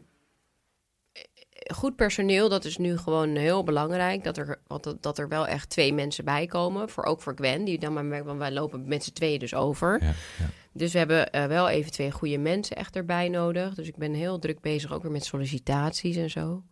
goed 1.74 1.96
personeel, 1.96 2.48
dat 2.48 2.64
is 2.64 2.76
nu 2.76 2.96
gewoon 2.98 3.36
heel 3.36 3.62
belangrijk. 3.62 4.24
Dat 4.24 4.36
er, 4.36 4.58
want 4.66 4.84
dat, 4.84 5.02
dat 5.02 5.18
er 5.18 5.28
wel 5.28 5.46
echt 5.46 5.70
twee 5.70 5.92
mensen 5.94 6.24
bij 6.24 6.46
komen. 6.46 6.88
Voor, 6.88 7.04
ook 7.04 7.20
voor 7.20 7.34
Gwen, 7.34 7.64
die 7.64 7.78
dan 7.78 7.92
maar 7.92 8.04
merkt, 8.04 8.26
want 8.26 8.38
wij 8.38 8.52
lopen 8.52 8.88
met 8.88 9.04
z'n 9.04 9.12
tweeën 9.12 9.38
dus 9.38 9.54
over. 9.54 9.98
Ja, 10.00 10.06
ja. 10.38 10.50
Dus 10.72 10.92
we 10.92 10.98
hebben 10.98 11.32
eh, 11.32 11.46
wel 11.46 11.68
even 11.68 11.92
twee 11.92 12.10
goede 12.10 12.38
mensen 12.38 12.76
echt 12.76 12.96
erbij 12.96 13.28
nodig. 13.28 13.74
Dus 13.74 13.88
ik 13.88 13.96
ben 13.96 14.14
heel 14.14 14.38
druk 14.38 14.60
bezig 14.60 14.92
ook 14.92 15.02
weer 15.02 15.12
met 15.12 15.24
sollicitaties 15.24 16.16
en 16.16 16.30
zo. 16.30 16.62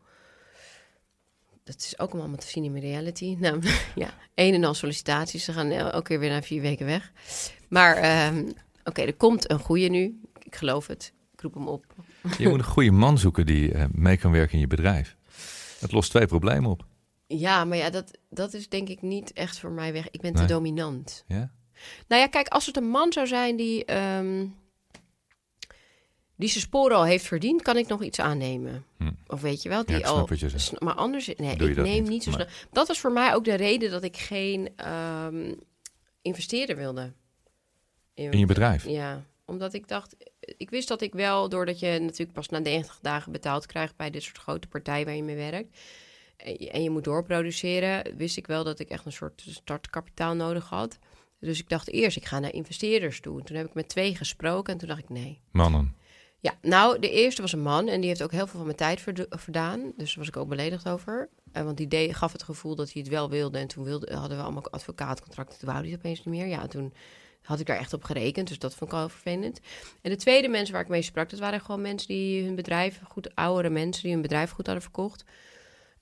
Dat 1.65 1.77
is 1.77 1.99
ook 1.99 2.13
allemaal 2.13 2.37
te 2.37 2.47
zien 2.47 2.65
in 2.65 2.73
mijn 2.73 2.85
reality. 2.85 3.37
Nou, 3.41 3.63
ja, 3.95 4.15
een 4.35 4.55
en 4.55 4.65
al 4.65 4.75
sollicitaties. 4.75 5.45
Ze 5.45 5.53
gaan 5.53 5.71
elke 5.71 6.03
keer 6.03 6.19
weer 6.19 6.31
na 6.31 6.43
vier 6.43 6.61
weken 6.61 6.87
weg. 6.87 7.13
Maar 7.69 7.97
ehm, 7.97 8.49
oké, 8.85 9.03
er 9.03 9.15
komt 9.15 9.51
een 9.51 9.59
goede 9.59 9.89
nu. 9.89 10.21
Ik 10.43 10.57
geloof 10.57 10.87
het. 10.87 11.13
Ik 11.33 11.41
roep 11.41 11.55
hem 11.55 11.69
op. 11.69 11.85
Je 12.39 12.49
moet 12.49 12.59
een 12.59 12.65
goede 12.65 12.91
man 12.91 13.19
zoeken 13.19 13.47
die 13.47 13.73
eh, 13.73 13.85
mee 13.93 14.17
kan 14.17 14.31
werken 14.33 14.55
in 14.55 14.61
je 14.61 14.67
bedrijf. 14.67 15.17
Dat 15.81 15.93
lost 15.93 16.11
twee 16.11 16.27
problemen 16.27 16.71
op. 16.71 16.85
Ja, 17.27 17.65
maar 17.65 17.77
ja, 17.79 17.91
dat, 17.91 18.19
dat 18.31 18.55
is 18.55 18.69
denk 18.69 18.89
ik 18.89 19.03
niet 19.03 19.33
echt 19.33 19.59
voor 19.59 19.71
mij 19.71 19.93
weg. 19.93 20.11
Ik 20.11 20.21
ben 20.21 20.35
te 20.35 20.45
dominant. 20.45 21.25
Ja? 21.27 21.51
Nou 22.09 22.21
ja, 22.23 22.29
kijk, 22.29 22.49
als 22.49 22.67
het 22.67 22.77
een 22.77 22.89
man 22.89 23.13
zou 23.13 23.27
zijn 23.27 23.57
die, 23.57 23.85
ehm, 23.85 24.47
die 26.37 26.49
zijn 26.49 26.65
sporen 26.65 26.97
al 26.97 27.05
heeft 27.05 27.25
verdiend, 27.25 27.63
kan 27.63 27.77
ik 27.77 27.89
nog 27.89 28.03
iets 28.03 28.21
aannemen. 28.21 28.85
Hm. 28.99 29.11
Of 29.27 29.41
weet 29.41 29.63
je 29.63 29.69
wel, 29.69 29.79
Ja, 29.79 29.85
die 29.85 30.07
snap 30.07 30.31
al. 30.81 30.87
Maar 30.87 30.95
anders, 30.95 31.31
nee, 31.37 31.57
Doe 31.57 31.71
ik 31.71 31.77
neem 31.77 32.05
niet? 32.05 32.23
zo 32.23 32.31
snel. 32.31 32.47
Dat 32.73 32.89
was 32.89 33.01
voor 33.01 33.13
mij 33.13 33.35
ook 33.35 33.45
de 33.45 33.55
reden 33.55 33.91
dat 33.91 34.03
ik 34.03 34.17
geen 34.17 34.69
ehm 34.77 35.53
investeerder 36.23 36.77
wilde. 36.77 37.13
In 38.15 38.39
je 38.39 38.47
bedrijf. 38.47 38.87
Ja, 38.87 39.25
omdat 39.45 39.75
ik 39.75 39.89
dacht, 39.89 40.17
ik 40.57 40.71
wist 40.71 40.89
dat 40.89 41.01
ik 41.01 41.13
wel, 41.13 41.49
doordat 41.49 41.79
je 41.79 41.99
natuurlijk 42.01 42.33
pas 42.33 42.49
na 42.49 42.59
90 42.59 42.99
dagen 43.03 43.33
betaald 43.33 43.67
krijgt 43.67 43.97
bij 43.97 44.11
dit 44.11 44.23
soort 44.23 44.39
grote 44.39 44.69
partijen 44.69 45.07
waar 45.07 45.15
je 45.15 45.23
mee 45.23 45.37
werkt. 45.37 45.79
En 46.37 46.57
je, 46.59 46.71
en 46.71 46.83
je 46.83 46.91
moet 46.91 47.05
doorproduceren, 47.05 48.17
wist 48.17 48.37
ik 48.37 48.47
wel 48.47 48.65
dat 48.65 48.79
ik 48.79 48.89
echt 48.89 49.05
een 49.07 49.13
soort 49.13 49.45
startkapitaal 49.49 50.35
nodig 50.35 50.69
had. 50.69 50.99
Dus 51.41 51.59
ik 51.59 51.69
dacht 51.69 51.91
eerst, 51.91 52.17
ik 52.17 52.25
ga 52.25 52.39
naar 52.39 52.53
investeerders 52.53 53.21
toe. 53.21 53.43
Toen 53.43 53.57
heb 53.57 53.67
ik 53.67 53.75
met 53.75 53.89
twee 53.89 54.17
gesproken 54.17 54.73
en 54.73 54.79
toen 54.79 54.89
dacht 54.89 55.01
ik 55.01 55.09
nee. 55.09 55.41
Mannen. 55.51 55.97
Ja, 56.41 56.55
nou, 56.63 56.99
de 56.99 57.11
eerste 57.11 57.43
was 57.43 57.53
een 57.53 57.63
man 57.63 57.89
en 57.89 58.01
die 58.01 58.09
heeft 58.09 58.23
ook 58.23 58.33
heel 58.33 58.47
veel 58.47 58.57
van 58.57 58.65
mijn 58.65 58.77
tijd 58.77 59.01
verdaan. 59.29 59.81
Dus 59.97 60.09
daar 60.09 60.19
was 60.19 60.29
ik 60.29 60.37
ook 60.37 60.49
beledigd 60.49 60.89
over. 60.89 61.29
En 61.53 61.65
want 61.65 61.77
die 61.77 61.89
deed, 61.89 62.15
gaf 62.15 62.33
het 62.33 62.43
gevoel 62.43 62.75
dat 62.75 62.93
hij 62.93 63.03
het 63.03 63.11
wel 63.11 63.31
wilde. 63.31 63.59
En 63.59 63.67
toen 63.67 63.85
wilde, 63.85 64.15
hadden 64.15 64.37
we 64.37 64.43
allemaal 64.43 64.71
advocaatcontracten. 64.71 65.59
Toen 65.59 65.69
wou 65.69 65.81
hij 65.81 65.91
het 65.91 65.99
opeens 65.99 66.25
niet 66.25 66.35
meer. 66.35 66.47
Ja, 66.47 66.67
toen 66.67 66.93
had 67.43 67.61
ik 67.61 67.67
daar 67.67 67.79
echt 67.79 67.93
op 67.93 68.05
gerekend. 68.05 68.49
Dus 68.49 68.59
dat 68.59 68.75
vond 68.75 68.93
ik 68.93 68.99
al 68.99 69.09
vervelend. 69.09 69.61
En 70.03 70.11
de 70.11 70.17
tweede 70.17 70.49
mensen 70.49 70.73
waar 70.75 70.83
ik 70.83 70.89
mee 70.89 71.03
sprak, 71.03 71.31
dat 71.31 71.39
waren 71.39 71.61
gewoon 71.61 71.81
mensen 71.81 72.09
die 72.09 72.45
hun 72.45 72.55
bedrijf, 72.55 73.01
goed 73.09 73.35
oudere 73.35 73.71
mensen 73.71 74.03
die 74.03 74.13
hun 74.13 74.23
bedrijf 74.23 74.51
goed 74.51 74.65
hadden 74.67 74.83
verkocht. 74.85 75.25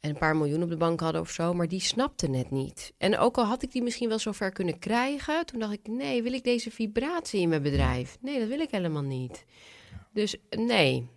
En 0.00 0.10
een 0.10 0.18
paar 0.18 0.36
miljoen 0.36 0.62
op 0.62 0.68
de 0.68 0.76
bank 0.76 1.00
hadden 1.00 1.20
of 1.20 1.30
zo. 1.30 1.52
Maar 1.54 1.68
die 1.68 1.80
snapten 1.80 2.32
het 2.32 2.50
niet. 2.50 2.92
En 2.98 3.18
ook 3.18 3.38
al 3.38 3.44
had 3.44 3.62
ik 3.62 3.72
die 3.72 3.82
misschien 3.82 4.08
wel 4.08 4.18
zover 4.18 4.52
kunnen 4.52 4.78
krijgen. 4.78 5.46
Toen 5.46 5.58
dacht 5.60 5.72
ik, 5.72 5.86
nee, 5.86 6.22
wil 6.22 6.32
ik 6.32 6.44
deze 6.44 6.70
vibratie 6.70 7.40
in 7.40 7.48
mijn 7.48 7.62
bedrijf? 7.62 8.16
Nee, 8.20 8.38
dat 8.38 8.48
wil 8.48 8.60
ik 8.60 8.70
helemaal 8.70 9.02
niet. 9.02 9.44
Dus 10.12 10.36
nee. 10.50 11.08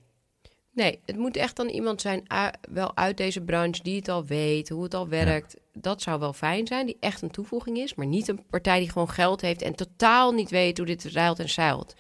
Nee, 0.74 1.00
het 1.06 1.18
moet 1.18 1.38
echt 1.38 1.56
dan 1.56 1.68
iemand 1.70 2.02
zijn, 2.02 2.20
u- 2.34 2.74
wel 2.74 2.96
uit 2.98 3.18
deze 3.18 3.42
branche, 3.42 3.84
die 3.84 3.96
het 3.96 4.08
al 4.10 4.26
weet, 4.26 4.70
hoe 4.70 4.84
het 4.84 4.94
al 4.94 5.08
werkt. 5.08 5.56
Dat 5.74 6.02
zou 6.02 6.20
wel 6.20 6.34
fijn 6.34 6.68
zijn, 6.68 6.86
die 6.86 6.98
echt 7.00 7.22
een 7.22 7.32
toevoeging 7.32 7.78
is. 7.78 7.96
Maar 7.96 8.06
niet 8.06 8.28
een 8.28 8.46
partij 8.50 8.80
die 8.80 8.90
gewoon 8.90 9.10
geld 9.10 9.42
heeft 9.42 9.62
en 9.62 9.76
totaal 9.76 10.32
niet 10.32 10.50
weet 10.50 10.78
hoe 10.78 10.88
dit 10.88 11.04
ruilt 11.04 11.40
en 11.40 11.50
zeilt. 11.50 11.94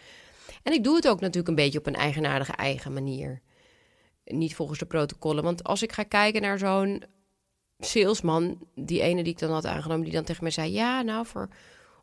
En 0.63 0.73
ik 0.73 0.83
doe 0.83 0.95
het 0.95 1.07
ook 1.07 1.19
natuurlijk 1.19 1.47
een 1.47 1.55
beetje 1.55 1.79
op 1.79 1.87
een 1.87 1.95
eigenaardige 1.95 2.51
eigen 2.51 2.93
manier. 2.93 3.41
Niet 4.25 4.55
volgens 4.55 4.79
de 4.79 4.85
protocollen. 4.85 5.43
Want 5.43 5.63
als 5.63 5.83
ik 5.83 5.91
ga 5.91 6.03
kijken 6.03 6.41
naar 6.41 6.57
zo'n 6.57 7.03
salesman, 7.79 8.67
die 8.75 9.01
ene 9.01 9.23
die 9.23 9.33
ik 9.33 9.39
dan 9.39 9.51
had 9.51 9.65
aangenomen, 9.65 10.03
die 10.03 10.13
dan 10.13 10.23
tegen 10.23 10.43
mij 10.43 10.51
zei: 10.51 10.71
Ja, 10.71 11.01
nou, 11.01 11.25
voor, 11.25 11.49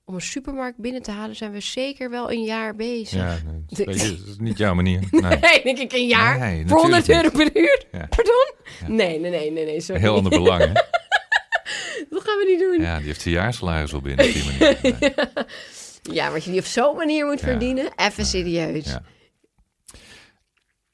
om 0.05 0.15
een 0.15 0.21
supermarkt 0.21 0.79
binnen 0.79 1.03
te 1.03 1.11
halen 1.11 1.37
zijn 1.37 1.53
we 1.53 1.61
zeker 1.61 2.11
wel 2.11 2.33
een 2.33 2.43
jaar 2.43 2.75
bezig. 2.75 3.21
Ja, 3.21 3.39
nee, 3.47 3.87
dat, 3.87 3.95
is, 3.95 4.27
dat 4.27 4.41
niet 4.41 4.59
jouw 4.59 4.75
manier. 4.75 5.01
Nee. 5.11 5.39
Nee, 5.39 5.63
denk 5.63 5.79
ik 5.79 5.93
een 5.93 6.07
jaar. 6.07 6.39
Nee, 6.39 6.67
voor 6.67 6.81
100 6.81 7.07
natuurlijk 7.07 7.35
euro 7.35 7.51
per 7.51 7.63
uur? 7.63 7.87
Ja. 7.93 8.07
Pardon? 8.07 8.53
Ja. 8.81 8.89
Nee, 8.89 9.21
nee, 9.21 9.31
nee, 9.31 9.51
nee, 9.53 9.65
nee. 9.65 9.81
Sorry. 9.81 10.01
Heel 10.01 10.17
ander 10.17 10.31
belang, 10.31 10.63
hè? 10.63 10.73
Gaan 12.29 12.39
we 12.39 12.45
niet 12.49 12.59
doen. 12.61 12.81
Ja, 12.81 12.93
Ja, 12.93 12.97
die 12.99 13.07
heeft 13.07 13.21
zijn 13.21 13.35
jaarsalaris 13.35 13.95
al 13.95 14.01
binnen 14.01 14.27
op 14.27 14.33
die 14.33 14.45
manier. 14.45 14.79
Nee. 14.83 16.23
maar 16.23 16.33
als 16.35 16.45
je 16.45 16.51
die 16.51 16.61
op 16.61 16.67
zo'n 16.67 16.97
manier 16.97 17.27
moet 17.27 17.41
Ja. 17.41 17.47
verdienen, 17.47 17.93
even 17.97 18.25
serieus. 18.25 18.85
Ja. 18.85 19.03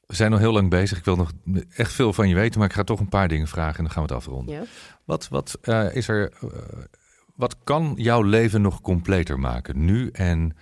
We 0.05 0.15
zijn 0.15 0.31
nog 0.31 0.39
heel 0.39 0.53
lang 0.53 0.69
bezig. 0.69 0.97
Ik 0.97 1.05
wil 1.05 1.15
nog 1.15 1.31
echt 1.75 1.91
veel 1.91 2.13
van 2.13 2.29
je 2.29 2.35
weten, 2.35 2.59
maar 2.59 2.67
ik 2.69 2.75
ga 2.75 2.83
toch 2.83 2.99
een 2.99 3.09
paar 3.09 3.27
dingen 3.27 3.47
vragen 3.47 3.77
en 3.77 3.83
dan 3.83 3.93
gaan 3.93 4.05
we 4.05 4.13
het 4.13 4.17
afronden. 4.23 4.55
Ja. 4.55 4.63
Wat, 5.05 5.27
wat 5.27 5.57
eh, 5.61 5.95
is 5.95 6.07
er. 6.07 6.31
eh, 6.41 6.49
wat 7.35 7.55
kan 7.63 7.93
jouw 7.97 8.21
leven 8.21 8.61
nog 8.61 8.81
completer 8.81 9.39
maken 9.39 9.85
nu 9.85 10.09
en 10.11 10.57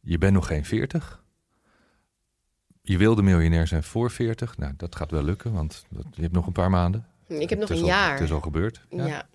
je 0.00 0.18
bent 0.18 0.32
nog 0.32 0.46
geen 0.46 0.64
40? 0.64 1.22
Je 2.82 2.96
wilde 2.98 3.22
miljonair 3.22 3.66
zijn 3.66 3.82
voor 3.82 4.10
40. 4.10 4.56
Nou, 4.56 4.72
dat 4.76 4.96
gaat 4.96 5.10
wel 5.10 5.22
lukken, 5.22 5.52
want 5.52 5.84
dat, 5.90 6.04
je 6.10 6.22
hebt 6.22 6.34
nog 6.34 6.46
een 6.46 6.52
paar 6.52 6.70
maanden. 6.70 7.06
Ik 7.28 7.50
heb 7.50 7.58
nog 7.58 7.70
een 7.70 7.76
al- 7.80 7.86
jaar. 7.86 8.12
Het 8.12 8.20
is 8.22 8.32
al 8.32 8.40
gebeurd. 8.40 8.80
ja. 8.90 9.06
Ja. 9.06 9.26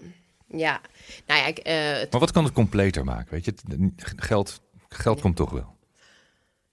Ja. 0.55 0.81
Nou 1.27 1.39
ja, 1.39 1.45
ik, 1.45 1.57
eh, 1.57 1.73
Maar 2.11 2.19
wat 2.19 2.31
kan 2.31 2.43
het 2.43 2.53
completer 2.53 3.03
maken? 3.03 3.31
Weet 3.33 3.45
je, 3.45 3.53
geld, 4.15 4.61
geld 4.89 5.15
Ja. 5.15 5.21
komt 5.21 5.35
toch 5.35 5.49
wel. 5.51 5.79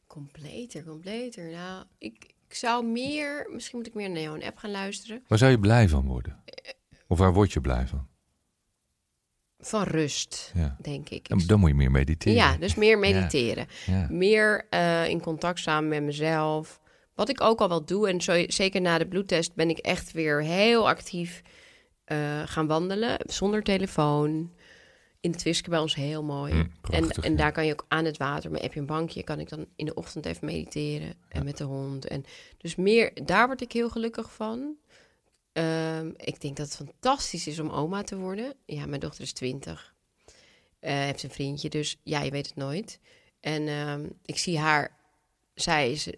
completer, 0.06 0.84
completer. 0.84 1.50
Nou, 1.50 1.84
ik, 1.98 2.24
ik 2.48 2.54
zou 2.54 2.84
meer, 2.86 3.48
misschien 3.52 3.78
moet 3.78 3.86
ik 3.86 3.94
meer 3.94 4.10
naar 4.10 4.22
jouw 4.22 4.40
app 4.40 4.56
gaan 4.58 4.70
luisteren. 4.70 5.22
Waar 5.28 5.38
zou 5.38 5.50
je 5.50 5.58
blij 5.58 5.88
van 5.88 6.06
worden? 6.06 6.42
Of 7.06 7.18
waar 7.18 7.32
word 7.32 7.52
je 7.52 7.60
blij 7.60 7.86
van? 7.86 8.06
Van 9.60 9.82
rust, 9.82 10.52
Ja. 10.54 10.76
denk 10.82 11.08
ik. 11.08 11.28
Dan, 11.28 11.42
dan 11.46 11.60
moet 11.60 11.68
je 11.68 11.74
meer 11.74 11.90
mediteren. 11.90 12.34
Ja, 12.38 12.56
dus 12.56 12.74
meer 12.74 12.98
mediteren. 12.98 13.66
Ja. 13.86 14.06
Meer 14.10 14.66
eh, 14.70 15.08
in 15.08 15.20
contact 15.20 15.58
staan 15.58 15.88
met 15.88 16.02
mezelf. 16.02 16.80
Wat 17.14 17.28
ik 17.28 17.40
ook 17.40 17.60
al 17.60 17.68
wel 17.68 17.84
doe, 17.84 18.08
en 18.08 18.20
zo, 18.20 18.44
zeker 18.46 18.80
na 18.80 18.98
de 18.98 19.06
bloedtest 19.08 19.54
ben 19.54 19.70
ik 19.70 19.78
echt 19.78 20.12
weer 20.12 20.42
heel 20.42 20.88
actief 20.88 21.42
eh, 22.08 22.42
gaan 22.44 22.66
wandelen. 22.66 23.18
Zonder 23.26 23.62
telefoon. 23.62 24.52
in 25.20 25.30
de 25.30 25.38
Twiske 25.38 25.70
bij 25.70 25.78
ons 25.78 25.94
heel 25.94 26.22
mooi. 26.22 26.52
Hm, 26.52 26.58
en, 26.58 26.70
prachtig, 26.80 27.24
en 27.24 27.30
ja. 27.30 27.36
daar 27.36 27.52
kan 27.52 27.66
je 27.66 27.72
ook 27.72 27.84
aan 27.88 28.04
het 28.04 28.16
water, 28.16 28.50
maar 28.50 28.60
heb 28.60 28.72
je 28.72 28.80
een 28.80 28.86
bankje, 28.86 29.22
kan 29.22 29.40
ik 29.40 29.48
dan 29.48 29.66
in 29.76 29.86
de 29.86 29.94
ochtend 29.94 30.26
even 30.26 30.46
mediteren. 30.46 31.08
En 31.08 31.38
Ja. 31.38 31.42
met 31.42 31.56
de 31.56 31.64
hond. 31.64 32.06
En 32.06 32.24
dus 32.58 32.76
meer, 32.76 33.24
daar 33.24 33.46
word 33.46 33.60
ik 33.60 33.72
heel 33.72 33.88
gelukkig 33.90 34.32
van. 34.32 34.76
Ehm, 35.52 36.10
ik 36.16 36.40
denk 36.40 36.56
dat 36.56 36.66
het 36.66 36.76
fantastisch 36.76 37.46
is 37.46 37.58
om 37.58 37.70
oma 37.70 38.02
te 38.02 38.16
worden. 38.16 38.54
Ja, 38.64 38.86
mijn 38.86 39.00
dochter 39.00 39.22
is 39.22 39.32
20. 39.32 39.94
Eh, 40.80 40.92
heeft 40.94 41.22
een 41.22 41.30
vriendje, 41.30 41.68
dus 41.68 41.96
ja, 42.02 42.22
je 42.22 42.30
weet 42.30 42.46
het 42.46 42.56
nooit. 42.56 43.00
En 43.40 43.68
ehm, 43.68 44.06
ik 44.24 44.38
zie 44.38 44.58
haar, 44.58 44.96
zij 45.54 45.90
is, 45.90 46.08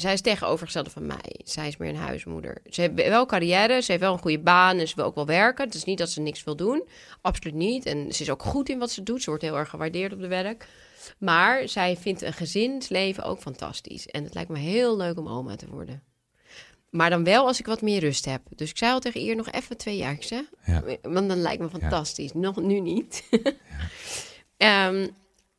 zij 0.00 0.12
is 0.12 0.20
tegenovergestelde 0.20 0.90
van 0.90 1.06
mij. 1.06 1.40
Zij 1.44 1.68
is 1.68 1.76
meer 1.76 1.88
een 1.88 1.96
huismoeder. 1.96 2.56
Ze 2.70 2.80
heeft 2.80 2.94
wel 2.94 3.26
carrière, 3.26 3.80
ze 3.80 3.90
heeft 3.90 4.02
wel 4.02 4.12
een 4.12 4.18
goede 4.18 4.38
baan 4.38 4.78
en 4.78 4.88
ze 4.88 4.96
wil 4.96 5.04
ook 5.04 5.14
wel 5.14 5.26
werken. 5.26 5.64
Het 5.64 5.74
is 5.74 5.84
niet 5.84 5.98
dat 5.98 6.10
ze 6.10 6.20
niks 6.20 6.44
wil 6.44 6.56
doen, 6.56 6.88
absoluut 7.20 7.54
niet. 7.54 7.86
En 7.86 8.12
ze 8.12 8.22
is 8.22 8.30
ook 8.30 8.42
goed 8.42 8.68
in 8.68 8.78
wat 8.78 8.90
ze 8.90 9.02
doet, 9.02 9.22
ze 9.22 9.28
wordt 9.28 9.44
heel 9.44 9.56
erg 9.56 9.68
gewaardeerd 9.68 10.12
op 10.12 10.20
de 10.20 10.28
werk. 10.28 10.66
Maar 11.18 11.68
zij 11.68 11.96
vindt 11.96 12.22
een 12.22 12.32
gezinsleven 12.32 13.24
ook 13.24 13.40
fantastisch. 13.40 14.06
En 14.06 14.24
het 14.24 14.34
lijkt 14.34 14.50
me 14.50 14.58
heel 14.58 14.96
leuk 14.96 15.18
om 15.18 15.28
oma 15.28 15.56
te 15.56 15.68
worden. 15.68 16.02
Maar 16.90 17.10
dan 17.10 17.24
wel 17.24 17.46
als 17.46 17.58
ik 17.58 17.66
wat 17.66 17.82
meer 17.82 18.00
rust 18.00 18.24
heb. 18.24 18.42
Dus 18.56 18.70
ik 18.70 18.78
zei 18.78 18.92
al 18.92 19.00
tegen 19.00 19.20
Ier 19.20 19.36
nog 19.36 19.50
even 19.50 19.76
twee 19.76 19.96
jaar, 19.96 20.16
hè? 20.28 20.42
Ja. 20.72 20.82
Want 21.02 21.28
dan 21.28 21.40
lijkt 21.40 21.62
me 21.62 21.68
fantastisch. 21.68 22.32
Nog 22.32 22.56
nu 22.56 22.80
niet. 22.80 23.28
Ehm, 24.56 25.08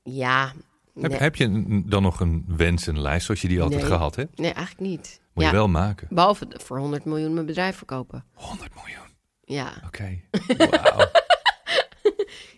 ja. 0.04 0.54
Heb, 1.02 1.12
nee, 1.12 1.20
heb 1.20 1.36
je 1.36 1.82
dan 1.86 2.02
nog 2.02 2.20
een 2.20 2.44
wens, 2.48 2.88
een 2.88 3.00
lijst 3.02 3.26
zoals 3.26 3.42
je 3.42 3.48
die 3.48 3.62
altijd 3.62 3.82
Nee. 3.82 3.90
gehad 3.92 4.16
hebt? 4.16 4.38
nee, 4.40 4.52
eigenlijk 4.54 4.90
niet. 4.90 5.22
Moet 5.34 5.44
ja, 5.44 5.50
je 5.50 5.56
wel 5.56 5.68
maken. 5.68 6.08
Behalve 6.10 6.48
voor 6.64 6.78
100 6.80 7.06
miljoen 7.06 7.34
mijn 7.34 7.46
bedrijf 7.46 7.76
verkopen. 7.78 8.26
100 8.34 8.76
miljoen. 8.76 9.10
Ja, 9.44 9.74
Oké. 9.86 10.20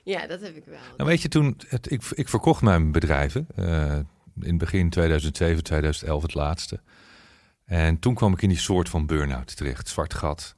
Ja 0.03 0.27
dat 0.27 0.41
heb 0.41 0.55
ik 0.55 0.65
wel. 0.65 0.79
Nou 0.97 1.09
weet 1.09 1.21
je, 1.21 1.27
toen 1.27 1.57
het, 1.67 1.91
ik, 1.91 2.03
ik 2.13 2.29
verkocht 2.29 2.61
mijn 2.61 2.91
bedrijven. 2.91 3.47
eh, 3.55 3.95
in 4.41 4.49
het 4.49 4.57
begin 4.57 4.89
2007, 4.89 5.63
2011 5.63 6.21
het 6.21 6.33
laatste. 6.33 6.81
En 7.65 7.99
toen 7.99 8.13
kwam 8.13 8.33
ik 8.33 8.41
in 8.41 8.49
die 8.49 8.57
soort 8.57 8.89
van 8.89 9.05
burn-out 9.05 9.55
terecht, 9.55 9.87
zwart 9.87 10.13
gat. 10.13 10.55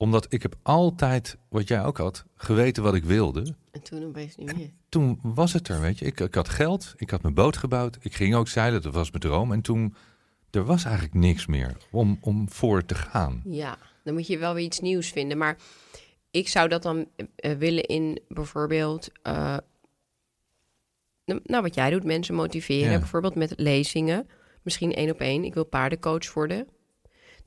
Omdat 0.00 0.26
ik 0.32 0.42
heb 0.42 0.56
altijd, 0.62 1.36
wat 1.48 1.68
jij 1.68 1.84
ook 1.84 1.98
had, 1.98 2.24
geweten 2.34 2.82
wat 2.82 2.94
ik 2.94 3.04
wilde. 3.04 3.54
En 3.70 3.82
toen 3.82 4.04
opeens 4.04 4.36
niet 4.36 4.56
meer. 4.56 4.70
Toen 4.88 5.18
was 5.22 5.52
het 5.52 5.68
er, 5.68 5.80
weet 5.80 5.98
je. 5.98 6.04
Ik, 6.04 6.20
ik 6.20 6.34
had 6.34 6.48
geld, 6.48 6.94
ik 6.96 7.10
had 7.10 7.22
mijn 7.22 7.34
boot 7.34 7.56
gebouwd. 7.56 7.98
Ik 8.00 8.14
ging 8.14 8.34
ook 8.34 8.48
zeilen, 8.48 8.82
dat 8.82 8.94
was 8.94 9.10
mijn 9.10 9.22
droom. 9.22 9.52
En 9.52 9.60
toen, 9.60 9.94
er 10.50 10.64
was 10.64 10.84
eigenlijk 10.84 11.14
niks 11.14 11.46
meer 11.46 11.76
om, 11.90 12.18
om 12.20 12.50
voor 12.50 12.84
te 12.84 12.94
gaan. 12.94 13.42
Ja, 13.44 13.78
dan 14.04 14.14
moet 14.14 14.26
je 14.26 14.38
wel 14.38 14.54
weer 14.54 14.64
iets 14.64 14.80
nieuws 14.80 15.08
vinden. 15.08 15.38
Maar 15.38 15.56
ik 16.30 16.48
zou 16.48 16.68
dat 16.68 16.82
dan 16.82 17.08
eh, 17.36 17.52
willen 17.52 17.84
in 17.84 18.20
bijvoorbeeld... 18.28 19.10
eh, 19.22 19.56
nou, 21.24 21.62
wat 21.62 21.74
jij 21.74 21.90
doet, 21.90 22.04
mensen 22.04 22.34
motiveren. 22.34 22.92
Ja. 22.92 22.98
Bijvoorbeeld 22.98 23.34
met 23.34 23.52
lezingen. 23.56 24.28
Misschien 24.62 24.94
één 24.94 25.10
op 25.10 25.20
één. 25.20 25.44
Ik 25.44 25.54
wil 25.54 25.64
paardencoach 25.64 26.32
worden. 26.34 26.68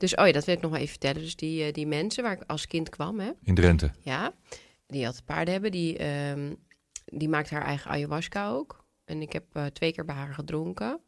Dus, 0.01 0.15
oh 0.15 0.25
ja, 0.25 0.31
dat 0.31 0.45
wil 0.45 0.55
ik 0.55 0.61
nog 0.61 0.71
wel 0.71 0.79
even 0.79 0.91
vertellen. 0.91 1.21
Dus 1.21 1.35
die, 1.35 1.63
eh, 1.63 1.73
die 1.73 1.87
mensen 1.87 2.23
waar 2.23 2.33
ik 2.33 2.43
als 2.47 2.67
kind 2.67 2.89
kwam, 2.89 3.19
hè. 3.19 3.31
In 3.43 3.55
Drenthe. 3.55 3.91
Ja, 3.99 4.33
die 4.87 5.05
had 5.05 5.25
paarden 5.25 5.53
hebben. 5.53 5.71
Die, 5.71 5.97
ehm, 5.97 6.53
die 7.05 7.29
maakt 7.29 7.49
haar 7.49 7.65
eigen 7.65 7.91
ayahuasca 7.91 8.49
ook. 8.49 8.85
En 9.05 9.21
ik 9.21 9.33
heb 9.33 9.43
eh, 9.53 9.65
twee 9.65 9.93
keer 9.93 10.05
bij 10.05 10.15
haar 10.15 10.33
gedronken. 10.33 10.99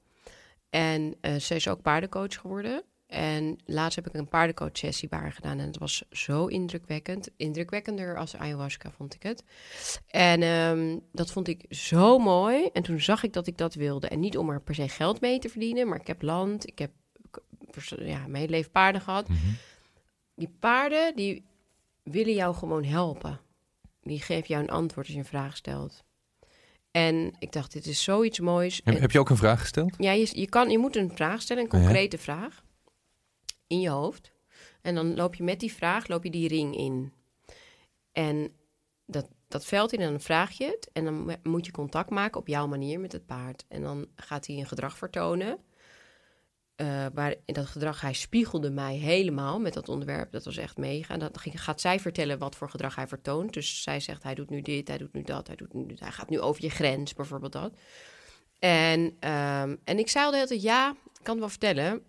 En 0.70 1.16
eh, 1.22 1.36
ze 1.36 1.56
is 1.56 1.68
ook 1.68 1.82
paardencoach 1.82 2.36
geworden. 2.36 2.84
En 3.08 3.58
laatst 3.66 3.96
heb 3.96 4.08
ik 4.08 4.14
een 4.14 4.28
paardencoach 4.28 4.78
sessie 4.78 5.10
bij 5.10 5.20
haar 5.20 5.32
gedaan. 5.32 5.60
En 5.60 5.68
het 5.68 5.78
was 5.78 6.04
zo 6.10 6.46
indrukwekkend. 6.46 7.30
Indrukwekkender 7.38 8.18
als 8.18 8.36
ayahuasca 8.36 8.92
vond 8.92 9.14
ik 9.14 9.24
het. 9.24 9.44
En 10.08 10.42
ehm, 10.42 10.98
dat 11.12 11.32
vond 11.32 11.48
ik 11.48 11.66
zo 11.70 12.18
mooi. 12.18 12.70
En 12.74 12.84
toen 12.84 13.02
zag 13.02 13.24
ik 13.24 13.34
dat 13.34 13.48
ik 13.48 13.58
dat 13.58 13.74
wilde. 13.74 14.08
En 14.08 14.20
niet 14.20 14.38
om 14.38 14.50
er 14.50 14.62
per 14.62 14.76
se 14.76 14.90
geld 14.90 15.22
mee 15.22 15.40
te 15.40 15.50
verdienen. 15.50 15.88
Maar 15.88 16.00
ik 16.00 16.08
heb 16.08 16.22
land. 16.22 16.68
Ik 16.68 16.80
heb 16.80 16.92
ja, 18.06 18.18
mijn 18.20 18.36
hele 18.36 18.50
leven 18.52 18.72
paarden 18.72 19.02
gehad 19.02 19.28
Mhm. 19.28 19.40
die 20.36 20.50
paarden 20.60 21.16
die 21.16 21.46
willen 22.04 22.34
jou 22.34 22.56
gewoon 22.56 22.84
helpen. 22.84 23.40
Die 24.02 24.22
geven 24.22 24.48
jou 24.48 24.64
een 24.64 24.70
antwoord 24.70 25.06
als 25.06 25.16
je 25.16 25.22
een 25.22 25.28
vraag 25.28 25.56
stelt. 25.58 26.04
En 26.92 27.36
ik 27.40 27.52
dacht, 27.52 27.72
dit 27.74 27.86
is 27.86 28.04
zoiets 28.04 28.40
moois. 28.40 28.82
Heb, 28.84 28.96
En- 28.96 29.02
heb 29.02 29.12
je 29.12 29.20
ook 29.20 29.30
een 29.30 29.38
vraag 29.38 29.60
gesteld? 29.60 29.96
ja, 29.98 30.12
je, 30.12 30.30
je, 30.40 30.50
kan, 30.50 30.70
je 30.70 30.78
moet 30.78 30.96
een 30.96 31.12
vraag 31.16 31.42
stellen, 31.42 31.64
een 31.64 31.78
Ja. 31.80 31.84
concrete 31.86 32.18
vraag, 32.18 32.64
in 33.68 33.80
je 33.80 33.90
hoofd. 33.90 34.32
En 34.82 34.96
dan 34.96 35.16
loop 35.16 35.36
je 35.36 35.44
met 35.44 35.60
die 35.60 35.74
vraag, 35.74 36.08
loop 36.08 36.24
je 36.24 36.30
die 36.30 36.48
ring 36.48 36.76
in. 36.78 37.14
En 38.12 38.52
dat, 39.06 39.28
dat 39.48 39.66
veld 39.66 39.94
in, 39.94 40.00
en 40.00 40.10
dan 40.10 40.20
vraag 40.22 40.52
je 40.52 40.66
het. 40.66 40.90
En 40.94 41.06
dan 41.06 41.26
mo- 41.26 41.36
moet 41.44 41.66
je 41.66 41.72
contact 41.72 42.10
maken 42.10 42.40
op 42.40 42.48
jouw 42.48 42.68
manier 42.68 43.00
met 43.00 43.12
het 43.12 43.26
paard. 43.26 43.66
En 43.68 43.82
dan 43.82 44.08
gaat 44.16 44.48
hij 44.48 44.56
een 44.58 44.66
gedrag 44.68 44.98
vertonen. 44.98 45.58
Eh, 46.76 47.06
waar 47.14 47.36
in 47.46 47.54
dat 47.54 47.66
gedrag, 47.66 48.02
hij 48.02 48.14
spiegelde 48.14 48.70
mij 48.70 48.96
helemaal 48.96 49.60
met 49.60 49.74
dat 49.74 49.90
onderwerp. 49.90 50.32
Dat 50.32 50.46
was 50.46 50.58
echt 50.58 50.78
mega. 50.78 51.14
En 51.14 51.20
dan 51.20 51.32
gaat 51.36 51.82
zij 51.82 52.00
vertellen 52.00 52.40
wat 52.40 52.56
voor 52.56 52.70
gedrag 52.70 52.96
hij 52.96 53.08
vertoont. 53.08 53.54
Dus 53.54 53.84
zij 53.84 54.00
zegt, 54.00 54.24
hij 54.24 54.36
doet 54.36 54.50
nu 54.50 54.62
dit, 54.62 54.88
hij 54.88 54.98
doet 54.98 55.14
nu 55.14 55.22
dat, 55.22 55.48
hij, 55.48 55.56
doet 55.56 55.74
nu, 55.74 55.96
hij 55.96 56.12
gaat 56.12 56.30
nu 56.30 56.40
over 56.40 56.64
je 56.64 56.70
grens, 56.70 57.14
bijvoorbeeld 57.14 57.52
dat. 57.52 57.74
En, 58.60 59.18
ehm, 59.20 59.76
en 59.84 60.00
ik 60.00 60.10
zei 60.10 60.26
al 60.26 60.32
de 60.32 60.36
hele 60.36 60.48
tijd, 60.48 60.62
ja, 60.62 60.90
ik 60.90 61.24
kan 61.24 61.40
wel 61.40 61.50
vertellen. 61.50 62.04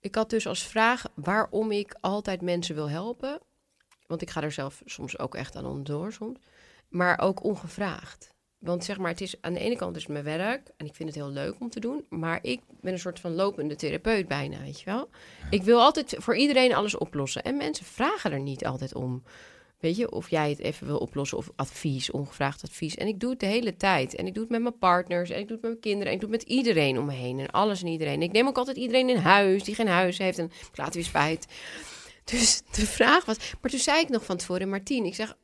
Ik 0.00 0.14
had 0.14 0.30
dus 0.30 0.46
als 0.46 0.62
vraag 0.62 1.04
waarom 1.14 1.70
ik 1.70 1.96
altijd 2.00 2.42
mensen 2.42 2.74
wil 2.74 2.90
helpen. 2.90 3.40
Want 4.06 4.22
ik 4.22 4.30
ga 4.30 4.42
er 4.42 4.52
zelf 4.52 4.82
soms 4.84 5.18
ook 5.18 5.34
echt 5.34 5.56
aan 5.56 5.66
onderdoor 5.66 6.12
soms. 6.12 6.38
Maar 6.88 7.18
ook 7.18 7.44
ongevraagd. 7.44 8.34
Want 8.58 8.84
zeg 8.84 8.98
maar, 8.98 9.10
het 9.10 9.20
is 9.20 9.34
aan 9.40 9.52
de 9.52 9.60
ene 9.60 9.76
kant 9.76 9.96
is 9.96 10.02
het 10.02 10.12
mijn 10.12 10.24
werk 10.24 10.70
en 10.76 10.86
ik 10.86 10.94
vind 10.94 11.08
het 11.08 11.18
heel 11.18 11.30
leuk 11.30 11.54
om 11.60 11.70
te 11.70 11.80
doen. 11.80 12.04
Maar 12.08 12.38
ik 12.42 12.60
ben 12.80 12.92
een 12.92 12.98
soort 12.98 13.20
van 13.20 13.34
lopende 13.34 13.76
therapeut 13.76 14.28
bijna, 14.28 14.60
weet 14.60 14.80
je 14.80 14.84
wel. 14.84 15.08
Ik 15.50 15.62
wil 15.62 15.80
altijd 15.80 16.14
voor 16.18 16.36
iedereen 16.36 16.74
alles 16.74 16.96
oplossen. 16.96 17.42
En 17.42 17.56
mensen 17.56 17.86
vragen 17.86 18.32
er 18.32 18.40
niet 18.40 18.66
altijd 18.66 18.94
om. 18.94 19.22
Weet 19.80 19.96
je, 19.96 20.10
of 20.10 20.30
jij 20.30 20.50
het 20.50 20.58
even 20.58 20.86
wil 20.86 20.98
oplossen 20.98 21.38
of 21.38 21.50
advies, 21.56 22.10
ongevraagd 22.10 22.62
advies. 22.62 22.94
En 22.94 23.06
ik 23.06 23.20
doe 23.20 23.30
het 23.30 23.40
de 23.40 23.46
hele 23.46 23.76
tijd. 23.76 24.14
En 24.14 24.26
ik 24.26 24.34
doe 24.34 24.42
het 24.42 24.52
met 24.52 24.62
mijn 24.62 24.78
partners 24.78 25.30
en 25.30 25.38
ik 25.40 25.48
doe 25.48 25.56
het 25.56 25.62
met 25.62 25.70
mijn 25.70 25.82
kinderen. 25.82 26.06
En 26.06 26.14
ik 26.14 26.20
doe 26.20 26.30
het 26.30 26.40
met 26.40 26.56
iedereen 26.56 26.98
om 26.98 27.06
me 27.06 27.12
heen 27.12 27.38
en 27.38 27.50
alles 27.50 27.82
en 27.82 27.88
iedereen. 27.88 28.22
Ik 28.22 28.32
neem 28.32 28.46
ook 28.46 28.58
altijd 28.58 28.76
iedereen 28.76 29.08
in 29.08 29.16
huis 29.16 29.64
die 29.64 29.74
geen 29.74 29.88
huis 29.88 30.18
heeft 30.18 30.38
en 30.38 30.44
ik 30.44 30.76
laat 30.76 30.94
weer 30.94 31.04
spijt. 31.04 31.46
Dus 32.24 32.62
de 32.70 32.86
vraag 32.86 33.24
was... 33.24 33.36
Maar 33.60 33.70
toen 33.70 33.80
zei 33.80 34.00
ik 34.00 34.08
nog 34.08 34.24
van 34.24 34.36
tevoren, 34.36 34.68
Martien, 34.68 35.04
ik 35.04 35.14
zeg... 35.14 35.36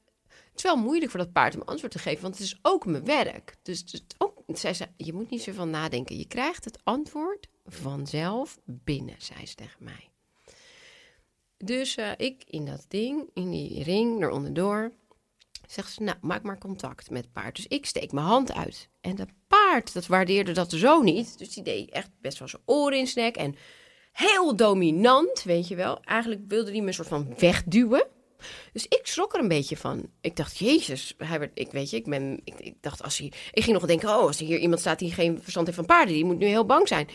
Het 0.52 0.64
is 0.64 0.70
wel 0.70 0.82
moeilijk 0.82 1.10
voor 1.10 1.20
dat 1.20 1.32
paard 1.32 1.54
om 1.54 1.62
antwoord 1.62 1.92
te 1.92 1.98
geven, 1.98 2.22
want 2.22 2.34
het 2.34 2.44
is 2.44 2.58
ook 2.62 2.86
mijn 2.86 3.04
werk. 3.04 3.54
Dus 3.62 4.04
ook, 4.18 4.42
zei, 4.52 4.74
je 4.96 5.12
moet 5.12 5.30
niet 5.30 5.42
zoveel 5.42 5.66
nadenken. 5.66 6.18
Je 6.18 6.26
krijgt 6.26 6.64
het 6.64 6.78
antwoord 6.84 7.48
vanzelf 7.66 8.58
binnen, 8.64 9.14
zei 9.18 9.46
ze 9.46 9.54
tegen 9.54 9.84
mij. 9.84 10.10
Dus 11.56 11.96
eh, 11.96 12.10
ik 12.16 12.44
in 12.46 12.66
dat 12.66 12.84
ding, 12.88 13.30
in 13.34 13.50
die 13.50 13.82
ring, 13.82 14.22
eronderdoor, 14.22 14.92
zegt 15.66 15.92
ze, 15.92 16.02
nou, 16.02 16.16
maak 16.20 16.42
maar 16.42 16.58
contact 16.58 17.10
met 17.10 17.22
het 17.24 17.32
paard. 17.32 17.56
Dus 17.56 17.66
ik 17.66 17.86
steek 17.86 18.12
mijn 18.12 18.26
hand 18.26 18.52
uit. 18.52 18.88
En 19.00 19.16
dat 19.16 19.28
paard, 19.46 19.92
dat 19.92 20.06
waardeerde 20.06 20.52
dat 20.52 20.72
zo 20.72 21.02
niet. 21.02 21.38
Dus 21.38 21.54
die 21.54 21.62
deed 21.62 21.90
echt 21.90 22.10
best 22.20 22.38
wel 22.38 22.48
zijn 22.48 22.62
oren 22.64 22.98
in 22.98 23.06
zijn 23.06 23.24
nek 23.24 23.36
en 23.36 23.56
heel 24.12 24.56
dominant, 24.56 25.42
weet 25.42 25.68
je 25.68 25.74
wel. 25.74 26.00
Eigenlijk 26.00 26.40
wilde 26.48 26.70
hij 26.70 26.80
me 26.80 26.86
een 26.86 26.94
soort 26.94 27.08
van 27.08 27.34
wegduwen. 27.38 28.06
Dus 28.72 28.86
ik 28.86 29.00
schrok 29.02 29.34
er 29.34 29.40
een 29.40 29.48
beetje 29.48 29.76
van. 29.76 30.10
Ik 30.20 30.36
dacht, 30.36 30.58
jezus, 30.58 31.14
hij 31.16 31.38
werd, 31.38 31.50
ik 31.54 31.70
weet 31.70 31.90
je, 31.90 31.96
ik 31.96 32.04
ben, 32.04 32.40
ik, 32.44 32.58
ik 32.58 32.74
dacht 32.80 33.02
als 33.02 33.18
hij, 33.18 33.32
ik 33.52 33.62
ging 33.62 33.76
nog 33.76 33.86
denken, 33.86 34.08
oh, 34.08 34.14
als 34.14 34.40
er 34.40 34.46
hier 34.46 34.58
iemand 34.58 34.80
staat 34.80 34.98
die 34.98 35.12
geen 35.12 35.42
verstand 35.42 35.66
heeft 35.66 35.78
van 35.78 35.86
paarden, 35.86 36.14
die 36.14 36.24
moet 36.24 36.38
nu 36.38 36.46
heel 36.46 36.66
bang 36.66 36.88
zijn. 36.88 37.08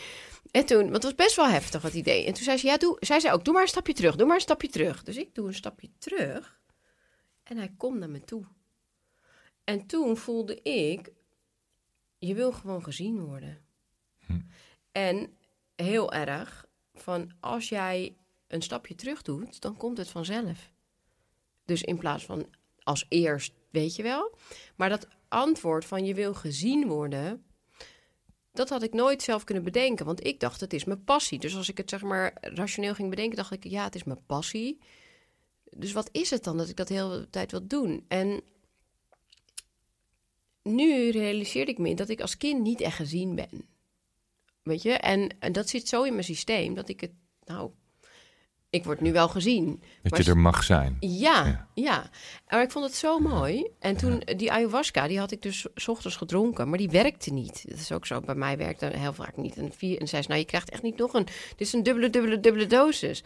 En 0.50 0.66
toen, 0.66 0.82
want 0.82 0.94
het 0.94 1.02
was 1.02 1.14
best 1.14 1.36
wel 1.36 1.48
heftig 1.48 1.82
wat 1.82 1.94
idee. 1.94 2.24
En 2.26 2.32
toen 2.32 2.44
zei 2.44 2.56
ze, 2.56 2.66
ja, 2.66 2.76
doe, 2.76 2.96
zij 3.00 3.20
zei 3.20 3.34
ook, 3.34 3.44
doe 3.44 3.54
maar 3.54 3.62
een 3.62 3.68
stapje 3.68 3.92
terug, 3.92 4.16
doe 4.16 4.26
maar 4.26 4.36
een 4.36 4.42
stapje 4.42 4.68
terug. 4.68 5.02
Dus 5.02 5.16
ik 5.16 5.34
doe 5.34 5.46
een 5.46 5.54
stapje 5.54 5.90
terug 5.98 6.58
en 7.48 7.56
hij 7.56 7.74
komt 7.76 7.98
naar 7.98 8.10
me 8.10 8.20
toe. 8.20 8.44
En 9.64 9.86
toen 9.86 10.16
voelde 10.16 10.62
ik, 10.62 11.12
je 12.18 12.34
wil 12.34 12.52
gewoon 12.52 12.82
gezien 12.82 13.24
worden. 13.24 13.64
Hm. 14.26 14.40
En 14.92 15.36
heel 15.74 16.12
erg 16.12 16.66
van, 16.94 17.32
als 17.40 17.68
jij 17.68 18.16
een 18.46 18.62
stapje 18.62 18.94
terug 18.94 19.22
doet, 19.22 19.60
dan 19.60 19.76
komt 19.76 19.98
het 19.98 20.08
vanzelf. 20.08 20.72
Dus 21.68 21.82
in 21.82 21.98
plaats 21.98 22.24
van 22.24 22.46
als 22.82 23.06
eerst, 23.08 23.52
weet 23.70 23.96
je 23.96 24.02
wel. 24.02 24.36
Maar 24.76 24.88
dat 24.88 25.08
antwoord 25.28 25.84
van 25.84 26.04
je 26.04 26.14
wil 26.14 26.34
gezien 26.34 26.86
worden, 26.86 27.44
dat 28.52 28.68
had 28.68 28.82
ik 28.82 28.92
nooit 28.92 29.22
zelf 29.22 29.44
kunnen 29.44 29.64
bedenken. 29.64 30.06
Want 30.06 30.26
ik 30.26 30.40
dacht, 30.40 30.60
het 30.60 30.72
is 30.72 30.84
mijn 30.84 31.04
passie. 31.04 31.38
Dus 31.38 31.56
als 31.56 31.68
ik 31.68 31.76
het 31.76 31.90
zeg 31.90 32.02
maar 32.02 32.36
rationeel 32.40 32.94
ging 32.94 33.10
bedenken, 33.10 33.36
dacht 33.36 33.52
ik, 33.52 33.64
ja, 33.64 33.84
het 33.84 33.94
is 33.94 34.04
mijn 34.04 34.24
passie. 34.26 34.78
Dus 35.70 35.92
wat 35.92 36.08
is 36.12 36.30
het 36.30 36.44
dan 36.44 36.56
dat 36.56 36.68
ik 36.68 36.76
dat 36.76 36.88
de 36.88 36.94
hele 36.94 37.30
tijd 37.30 37.50
wil 37.50 37.66
doen? 37.66 38.04
En 38.08 38.42
nu 40.62 41.10
realiseerde 41.10 41.70
ik 41.70 41.78
me 41.78 41.94
dat 41.94 42.08
ik 42.08 42.20
als 42.20 42.36
kind 42.36 42.62
niet 42.62 42.80
echt 42.80 42.96
gezien 42.96 43.34
ben. 43.34 43.68
Weet 44.62 44.82
je? 44.82 44.92
En, 44.92 45.38
en 45.38 45.52
dat 45.52 45.68
zit 45.68 45.88
zo 45.88 46.02
in 46.02 46.12
mijn 46.12 46.24
systeem 46.24 46.74
dat 46.74 46.88
ik 46.88 47.00
het, 47.00 47.12
nou, 47.44 47.70
ik 48.70 48.84
word 48.84 49.00
nu 49.00 49.12
wel 49.12 49.28
gezien. 49.28 49.82
Dat 50.02 50.12
Maar 50.12 50.22
je 50.22 50.30
er 50.30 50.38
mag 50.38 50.64
zijn. 50.64 50.96
Ja, 51.00 51.46
Ja. 51.46 51.68
ja. 51.74 52.10
Maar 52.48 52.62
ik 52.62 52.70
vond 52.70 52.84
het 52.84 52.94
zo 52.94 53.18
mooi. 53.18 53.66
En 53.78 53.96
toen, 53.96 54.22
die 54.36 54.52
ayahuasca, 54.52 55.08
die 55.08 55.18
had 55.18 55.30
ik 55.30 55.42
dus 55.42 55.66
's 55.74 55.88
ochtends 55.88 56.16
gedronken, 56.16 56.68
maar 56.68 56.78
die 56.78 56.90
werkte 56.90 57.32
niet. 57.32 57.68
Dat 57.68 57.78
is 57.78 57.92
ook 57.92 58.06
zo, 58.06 58.20
bij 58.20 58.34
mij 58.34 58.56
werkte 58.56 58.86
heel 58.86 59.12
vaak 59.12 59.36
niet. 59.36 59.56
En, 59.56 59.72
vier, 59.72 60.00
en 60.00 60.08
zei 60.08 60.22
ze, 60.22 60.28
nou, 60.28 60.40
je 60.40 60.46
krijgt 60.46 60.70
echt 60.70 60.82
niet 60.82 60.96
nog 60.96 61.12
een... 61.12 61.24
Dit 61.24 61.60
is 61.66 61.72
een 61.72 61.82
dubbele, 61.82 62.10
dubbele, 62.10 62.40
dubbele 62.40 62.66
dosis. 62.66 63.22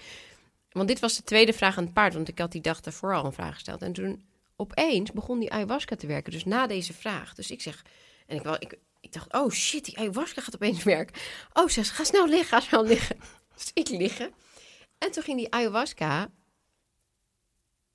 Want 0.70 0.88
dit 0.88 1.00
was 1.00 1.16
de 1.16 1.22
tweede 1.22 1.52
vraag 1.52 1.78
aan 1.78 1.84
het 1.84 1.92
paard, 1.92 2.14
want 2.14 2.28
ik 2.28 2.38
had 2.38 2.52
die 2.52 2.60
dag 2.60 2.80
daarvoor 2.80 3.14
al 3.14 3.24
een 3.24 3.32
vraag 3.32 3.54
gesteld. 3.54 3.82
En 3.82 3.92
toen 3.92 4.22
opeens 4.56 5.12
begon 5.12 5.38
die 5.38 5.52
ayahuasca 5.52 5.96
te 5.96 6.06
werken, 6.06 6.32
dus 6.32 6.44
na 6.44 6.66
deze 6.66 6.92
vraag. 6.92 7.34
Dus 7.34 7.50
ik 7.50 7.60
zeg, 7.60 7.84
en 8.26 8.36
ik, 8.36 8.42
wel, 8.42 8.54
ik, 8.58 8.78
ik 9.00 9.12
dacht, 9.12 9.32
oh 9.32 9.50
shit, 9.50 9.84
die 9.84 9.98
ayahuasca 9.98 10.40
gaat 10.40 10.54
opeens 10.54 10.82
werken. 10.82 11.20
Oh, 11.52 11.68
ze 11.68 11.84
ga 11.84 12.04
snel 12.04 12.28
liggen, 12.28 12.48
ga 12.48 12.60
snel 12.60 12.84
liggen. 12.84 13.16
Dus 13.54 13.70
ik 13.74 13.88
liggen. 13.88 14.30
En 15.02 15.10
toen 15.10 15.22
ging 15.22 15.38
die 15.38 15.52
ayahuasca 15.52 16.30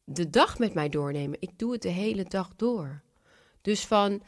de 0.03 0.29
dag 0.29 0.59
met 0.59 0.73
mij 0.73 0.89
doornemen. 0.89 1.37
Ik 1.41 1.59
doe 1.59 1.71
het 1.71 1.81
de 1.81 1.89
hele 1.89 2.23
dag 2.23 2.49
door. 2.55 3.01
Dus 3.61 3.85
van, 3.85 4.21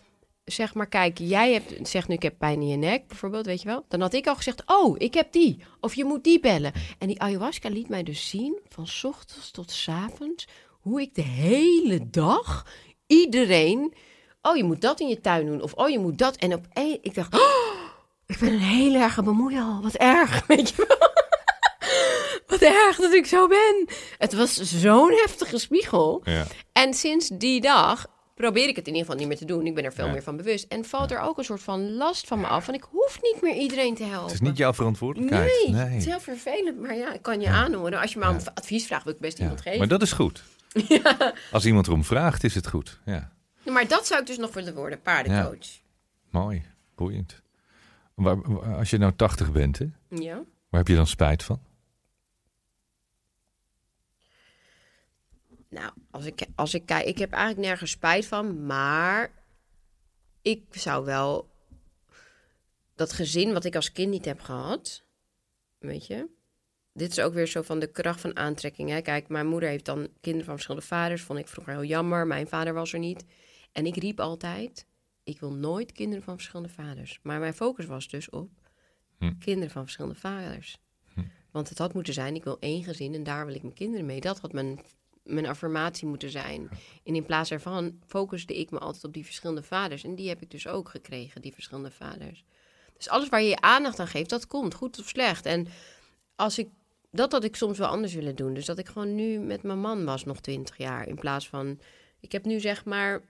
zeg 0.45 0.73
maar, 0.73 0.87
kijk, 0.87 1.17
jij 1.17 1.53
hebt, 1.53 1.87
zeg 1.87 2.07
nu, 2.07 2.15
ik 2.15 2.21
heb 2.21 2.37
pijn 2.37 2.61
in 2.61 2.67
je 2.67 2.75
nek, 2.75 3.07
bijvoorbeeld, 3.07 3.45
weet 3.45 3.61
je 3.61 3.67
wel. 3.67 3.85
Dan 3.87 4.01
had 4.01 4.13
ik 4.13 4.27
al 4.27 4.35
gezegd, 4.35 4.63
oh, 4.65 4.95
ik 4.97 5.13
heb 5.13 5.31
die. 5.31 5.63
Of 5.79 5.95
je 5.95 6.05
moet 6.05 6.23
die 6.23 6.39
bellen. 6.39 6.73
En 6.97 7.07
die 7.07 7.21
ayahuasca 7.21 7.69
liet 7.69 7.89
mij 7.89 8.03
dus 8.03 8.29
zien, 8.29 8.59
van 8.67 8.87
ochtends 9.03 9.51
tot 9.51 9.85
avonds, 9.89 10.47
hoe 10.69 11.01
ik 11.01 11.15
de 11.15 11.21
hele 11.21 12.09
dag 12.09 12.65
iedereen, 13.07 13.93
oh, 14.41 14.55
je 14.55 14.63
moet 14.63 14.81
dat 14.81 14.99
in 14.99 15.07
je 15.07 15.21
tuin 15.21 15.45
doen. 15.45 15.61
Of, 15.61 15.73
oh, 15.73 15.89
je 15.89 15.99
moet 15.99 16.17
dat. 16.17 16.35
En 16.35 16.53
op 16.53 16.65
één, 16.73 16.97
ik 17.01 17.13
dacht, 17.13 17.33
oh, 17.33 17.91
ik 18.33 18.39
ben 18.39 18.53
een 18.53 18.59
heel 18.59 18.93
erge 18.95 19.23
bemoeial. 19.23 19.81
Wat 19.81 19.95
erg, 19.95 20.45
weet 20.47 20.69
je 20.69 20.85
wel. 20.87 21.28
Wat 22.49 22.61
erg 22.61 22.97
dat 22.97 23.13
ik 23.13 23.25
zo 23.25 23.47
ben. 23.47 23.85
Het 24.17 24.33
was 24.33 24.53
zo'n 24.53 25.11
heftige 25.11 25.57
spiegel. 25.57 26.21
Ja. 26.23 26.45
En 26.73 26.93
sinds 26.93 27.27
die 27.33 27.61
dag 27.61 28.05
probeer 28.35 28.67
ik 28.67 28.75
het 28.75 28.87
in 28.87 28.93
ieder 28.93 29.01
geval 29.01 29.15
niet 29.19 29.27
meer 29.27 29.37
te 29.37 29.45
doen. 29.45 29.65
Ik 29.65 29.75
ben 29.75 29.83
er 29.83 29.93
veel 29.93 30.05
Ja. 30.05 30.11
meer 30.11 30.23
van 30.23 30.37
bewust. 30.37 30.65
En 30.71 30.85
valt 30.85 31.11
er 31.11 31.19
ook 31.19 31.37
een 31.37 31.43
soort 31.43 31.61
van 31.61 31.91
last 31.93 32.27
van 32.27 32.39
me 32.39 32.47
af. 32.47 32.65
Want 32.65 32.77
ik 32.77 32.87
hoef 32.91 33.19
niet 33.21 33.41
meer 33.41 33.55
iedereen 33.55 33.95
te 33.95 34.03
helpen. 34.03 34.23
Het 34.23 34.33
is 34.33 34.39
niet 34.47 34.57
jouw 34.57 34.73
verantwoordelijkheid. 34.73 35.67
Nee, 35.67 35.75
het 35.75 35.93
is 35.93 36.05
heel 36.05 36.19
vervelend. 36.19 36.79
Maar 36.79 36.95
ja, 36.95 37.13
ik 37.13 37.21
kan 37.21 37.41
je 37.41 37.49
aanhoren. 37.49 37.99
Als 37.99 38.13
je 38.13 38.19
me 38.19 38.29
om 38.29 38.37
advies 38.53 38.85
vraagt, 38.85 39.03
wil 39.03 39.13
ik 39.13 39.19
best 39.19 39.37
Ja. 39.37 39.43
iemand 39.43 39.61
geven. 39.61 39.79
Maar 39.79 39.87
dat 39.87 40.01
is 40.01 40.11
goed. 40.11 40.43
Als 41.51 41.65
iemand 41.65 41.87
erom 41.87 42.03
vraagt, 42.03 42.43
is 42.43 42.55
het 42.55 42.67
goed. 42.67 42.99
Ja, 43.05 43.31
Maar 43.65 43.87
dat 43.87 44.07
zou 44.07 44.19
ik 44.21 44.27
dus 44.27 44.37
nog 44.37 44.53
willen 44.53 44.75
worden, 44.75 45.01
paardencoach. 45.01 45.67
mooi. 46.29 46.63
Boeiend. 46.95 47.41
Waar- 48.15 48.75
als 48.77 48.89
je 48.89 48.97
nou 48.97 49.13
80 49.15 49.51
bent, 49.51 49.77
hè, 49.77 49.85
Ja. 50.09 50.33
waar 50.69 50.79
heb 50.79 50.87
je 50.87 50.95
dan 50.95 51.07
spijt 51.07 51.43
van? 51.43 51.59
Nou, 55.69 55.91
als 56.11 56.25
ik, 56.25 56.45
als 56.55 56.73
ik 56.73 56.85
kijk, 56.85 57.05
ik 57.05 57.17
heb 57.17 57.31
eigenlijk 57.31 57.67
nergens 57.67 57.91
spijt 57.91 58.25
van, 58.25 58.65
maar 58.65 59.31
ik 60.41 60.63
zou 60.71 61.05
wel 61.05 61.49
dat 62.95 63.13
gezin 63.13 63.53
wat 63.53 63.65
ik 63.65 63.75
als 63.75 63.91
kind 63.91 64.11
niet 64.11 64.25
heb 64.25 64.39
gehad, 64.39 65.03
weet 65.77 66.07
je. 66.07 66.27
Dit 66.93 67.11
is 67.11 67.19
ook 67.19 67.33
weer 67.33 67.47
zo 67.47 67.61
van 67.61 67.79
de 67.79 67.91
kracht 67.91 68.21
van 68.21 68.37
aantrekking. 68.37 68.89
Hè? 68.89 69.01
Kijk, 69.01 69.27
mijn 69.27 69.47
moeder 69.47 69.69
heeft 69.69 69.85
dan 69.85 70.09
kinderen 70.21 70.45
van 70.45 70.53
verschillende 70.55 70.87
vaders. 70.87 71.21
Vond 71.21 71.39
ik 71.39 71.47
vroeger 71.47 71.73
heel 71.73 71.83
jammer. 71.83 72.27
Mijn 72.27 72.47
vader 72.47 72.73
was 72.73 72.93
er 72.93 72.99
niet. 72.99 73.25
En 73.71 73.85
ik 73.85 73.95
riep 73.95 74.19
altijd: 74.19 74.85
ik 75.23 75.39
wil 75.39 75.53
nooit 75.53 75.91
kinderen 75.91 76.23
van 76.23 76.33
verschillende 76.35 76.73
vaders. 76.73 77.19
Maar 77.23 77.39
mijn 77.39 77.53
focus 77.53 77.85
was 77.85 78.07
dus 78.07 78.29
op 78.29 78.49
Hm. 79.19 79.37
kinderen 79.39 79.69
van 79.69 79.83
verschillende 79.83 80.19
vaders. 80.19 80.77
Want 81.51 81.69
het 81.69 81.77
had 81.77 81.93
moeten 81.93 82.13
zijn: 82.13 82.35
ik 82.35 82.43
wil 82.43 82.59
één 82.59 82.83
gezin 82.83 83.13
en 83.13 83.23
daar 83.23 83.45
wil 83.45 83.55
ik 83.55 83.61
mijn 83.61 83.73
kinderen 83.73 84.05
mee. 84.05 84.21
Dat 84.21 84.39
had 84.39 84.53
mijn 84.53 84.79
mijn 85.29 85.45
affirmatie 85.45 86.07
moeten 86.07 86.29
zijn. 86.29 86.69
En 87.03 87.15
in 87.15 87.25
plaats 87.25 87.49
daarvan 87.49 87.99
focuste 88.07 88.59
ik 88.59 88.71
me 88.71 88.79
altijd 88.79 89.03
op 89.03 89.13
die 89.13 89.25
verschillende 89.25 89.63
vaders. 89.63 90.03
En 90.03 90.15
die 90.15 90.29
heb 90.29 90.41
ik 90.41 90.51
dus 90.51 90.67
ook 90.67 90.89
gekregen, 90.89 91.41
die 91.41 91.53
verschillende 91.53 91.91
vaders. 91.91 92.43
Dus 92.97 93.09
alles 93.09 93.29
waar 93.29 93.41
je 93.41 93.49
je 93.49 93.61
aandacht 93.61 93.99
aan 93.99 94.07
geeft, 94.07 94.29
dat 94.29 94.47
komt, 94.47 94.73
goed 94.73 94.99
of 94.99 95.07
slecht. 95.07 95.45
En 95.45 95.67
als 96.35 96.57
ik, 96.57 96.69
dat 97.11 97.31
had 97.31 97.43
ik 97.43 97.55
soms 97.55 97.77
wel 97.77 97.87
anders 97.87 98.13
willen 98.13 98.35
doen. 98.35 98.53
Dus 98.53 98.65
dat 98.65 98.77
ik 98.77 98.87
gewoon 98.87 99.15
nu 99.15 99.39
met 99.39 99.63
mijn 99.63 99.79
man 99.79 100.05
was, 100.05 100.23
nog 100.25 100.39
twintig 100.39 100.77
jaar. 100.77 101.07
In 101.07 101.19
plaats 101.19 101.47
van, 101.47 101.79
ik 102.19 102.31
heb 102.31 102.45
nu 102.45 102.59
zeg 102.59 102.85
maar, 102.85 103.21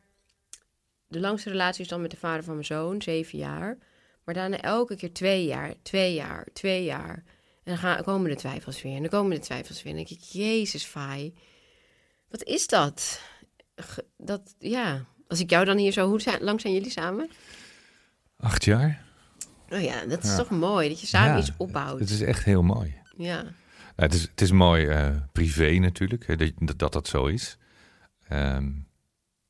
de 1.08 1.20
langste 1.20 1.50
relatie 1.50 1.82
is 1.82 1.88
dan 1.88 2.02
met 2.02 2.12
de 2.12 2.18
vader 2.18 2.43
van 2.43 2.54
mijn 2.54 2.66
zoon, 2.66 3.02
zeven 3.02 3.38
jaar. 3.38 3.78
Maar 4.24 4.34
daarna 4.34 4.62
elke 4.62 4.95
keer 4.95 5.14
twee 5.14 5.45
jaar, 5.45 5.74
twee 5.82 6.14
jaar, 6.14 6.47
twee 6.54 6.84
jaar. 6.84 7.24
En 7.64 7.76
dan 7.76 7.78
gaan, 7.78 8.04
komen 8.04 8.30
de 8.30 8.36
twijfels 8.36 8.82
weer. 8.82 8.95
En 8.95 9.02
dan 9.02 9.10
komen 9.10 9.36
de 9.36 9.41
twijfels 9.41 9.84
weer. 9.84 9.91
En 9.91 9.97
dan 9.97 10.08
denk 10.08 10.22
ik, 10.22 10.28
jezus, 10.28 10.84
Fai. 10.84 11.34
Wat 12.30 12.43
is 12.43 12.67
dat? 12.67 13.21
Dat, 14.17 14.55
ja. 14.59 15.05
Als 15.27 15.39
ik 15.39 15.49
jou 15.49 15.65
dan 15.65 15.77
hier 15.77 15.91
zo... 15.91 16.07
Hoe 16.09 16.21
zijn, 16.21 16.41
lang 16.43 16.61
zijn 16.61 16.73
jullie 16.73 16.89
samen? 16.91 17.30
Acht 18.38 18.63
jaar? 18.65 19.01
Oh 19.69 19.82
ja, 19.82 20.05
dat 20.05 20.23
is 20.23 20.30
Ja. 20.30 20.36
toch 20.38 20.49
mooi. 20.49 20.89
Dat 20.89 21.01
je 21.01 21.07
samen 21.07 21.32
Ja, 21.32 21.38
iets 21.39 21.51
opbouwt. 21.57 21.99
Het 21.99 22.09
is 22.09 22.21
echt 22.21 22.43
heel 22.43 22.63
mooi. 22.63 22.95
Ja. 23.17 23.41
Nou, 23.41 23.53
het, 23.95 24.13
is, 24.13 24.21
het 24.21 24.41
is 24.41 24.51
mooi 24.51 24.86
eh, 24.88 25.15
privé 25.32 25.71
natuurlijk, 25.71 26.39
dat, 26.57 26.80
dat- 26.80 26.93
dat 26.93 27.07
zo 27.07 27.25
is. 27.25 27.57
Ehm, 28.27 28.71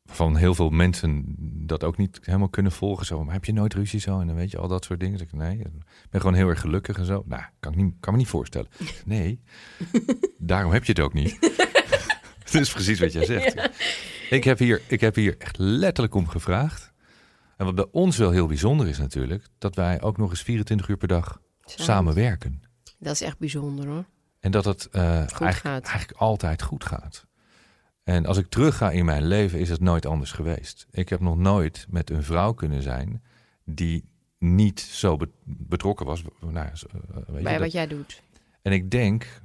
van 0.05 0.36
heel 0.36 0.55
veel 0.55 0.69
mensen 0.69 1.23
dat 1.67 1.84
ook 1.84 1.97
niet 1.97 2.19
helemaal 2.23 2.49
kunnen 2.49 2.71
volgen. 2.71 3.05
Zo, 3.05 3.23
maar 3.23 3.34
heb 3.34 3.45
je 3.45 3.53
nooit 3.53 3.73
ruzie 3.73 3.99
zo? 3.99 4.19
En 4.19 4.27
dan 4.27 4.36
weet 4.36 4.51
je 4.51 4.57
al 4.57 4.67
dat 4.67 4.86
soort 4.86 4.99
dingen. 4.99 5.19
Ik, 5.19 5.34
nee, 5.34 5.57
ik 5.57 5.65
ben 6.09 6.21
gewoon 6.21 6.36
heel 6.36 6.47
erg 6.49 6.59
gelukkig 6.59 6.97
en 6.97 7.05
zo. 7.05 7.23
Nou, 7.25 7.43
kan, 7.59 7.71
ik 7.73 7.77
niet, 7.77 7.93
kan 7.99 8.13
me 8.13 8.19
niet 8.19 8.27
voorstellen. 8.27 8.67
Nee, 9.05 9.41
daarom 10.38 10.71
heb 10.71 10.84
je 10.86 10.91
het 10.91 11.01
ook 11.01 11.13
niet. 11.13 11.38
Dat 12.54 12.62
is 12.62 12.72
precies 12.72 13.00
wat 13.00 13.12
jij 13.14 13.26
zegt. 13.26 13.70
Ik, 14.30 14.43
heb 14.43 14.58
hier, 14.60 14.82
ik 14.88 15.02
heb 15.02 15.16
hier 15.16 15.36
echt 15.38 15.58
letterlijk 15.58 16.16
om 16.16 16.28
gevraagd. 16.28 16.91
En 17.58 17.66
wat 17.66 17.76
bij 17.76 17.88
ons 17.91 18.18
wel 18.18 18.32
heel 18.32 18.47
bijzonder 18.47 18.88
is 18.88 18.97
natuurlijk... 18.97 19.45
dat 19.58 19.76
wij 19.76 20.02
ook 20.02 20.18
nog 20.18 20.30
eens 20.30 20.41
24 20.41 20.88
uur 20.88 20.97
per 20.97 21.08
dag 21.08 21.41
samenwerken. 21.66 22.62
Dat 23.00 23.14
is 23.14 23.22
echt 23.22 23.38
bijzonder 23.39 23.88
hoor. 23.88 24.06
En 24.39 24.52
dat 24.52 24.66
het 24.66 24.88
eh, 24.91 25.41
eigenlijk, 25.41 26.12
altijd 26.12 26.62
goed 26.62 26.84
gaat. 26.84 27.26
En 28.04 28.26
als 28.26 28.38
ik 28.38 28.50
terugga 28.50 28.91
in 28.91 29.06
mijn 29.06 29.26
leven, 29.28 29.60
is 29.60 29.70
het 29.70 29.80
nooit 29.82 30.06
anders 30.06 30.32
geweest. 30.32 30.88
Ik 30.91 31.10
heb 31.10 31.20
nog 31.20 31.38
nooit 31.38 31.86
met 31.89 32.10
een 32.10 32.24
vrouw 32.24 32.54
kunnen 32.54 32.82
zijn 32.82 33.24
die 33.66 34.06
niet 34.39 34.80
zo 34.80 35.18
be- 35.18 35.30
betrokken 35.43 36.06
was. 36.06 36.24
Nou, 36.39 36.56
eh, 36.68 36.72
weet 36.72 37.36
je, 37.38 37.41
Bij 37.43 37.52
dat- 37.54 37.62
wat 37.62 37.72
jij 37.72 37.88
doet. 37.88 38.22
En 38.62 38.72
ik 38.72 38.91
denk, 38.91 39.24
en 39.24 39.41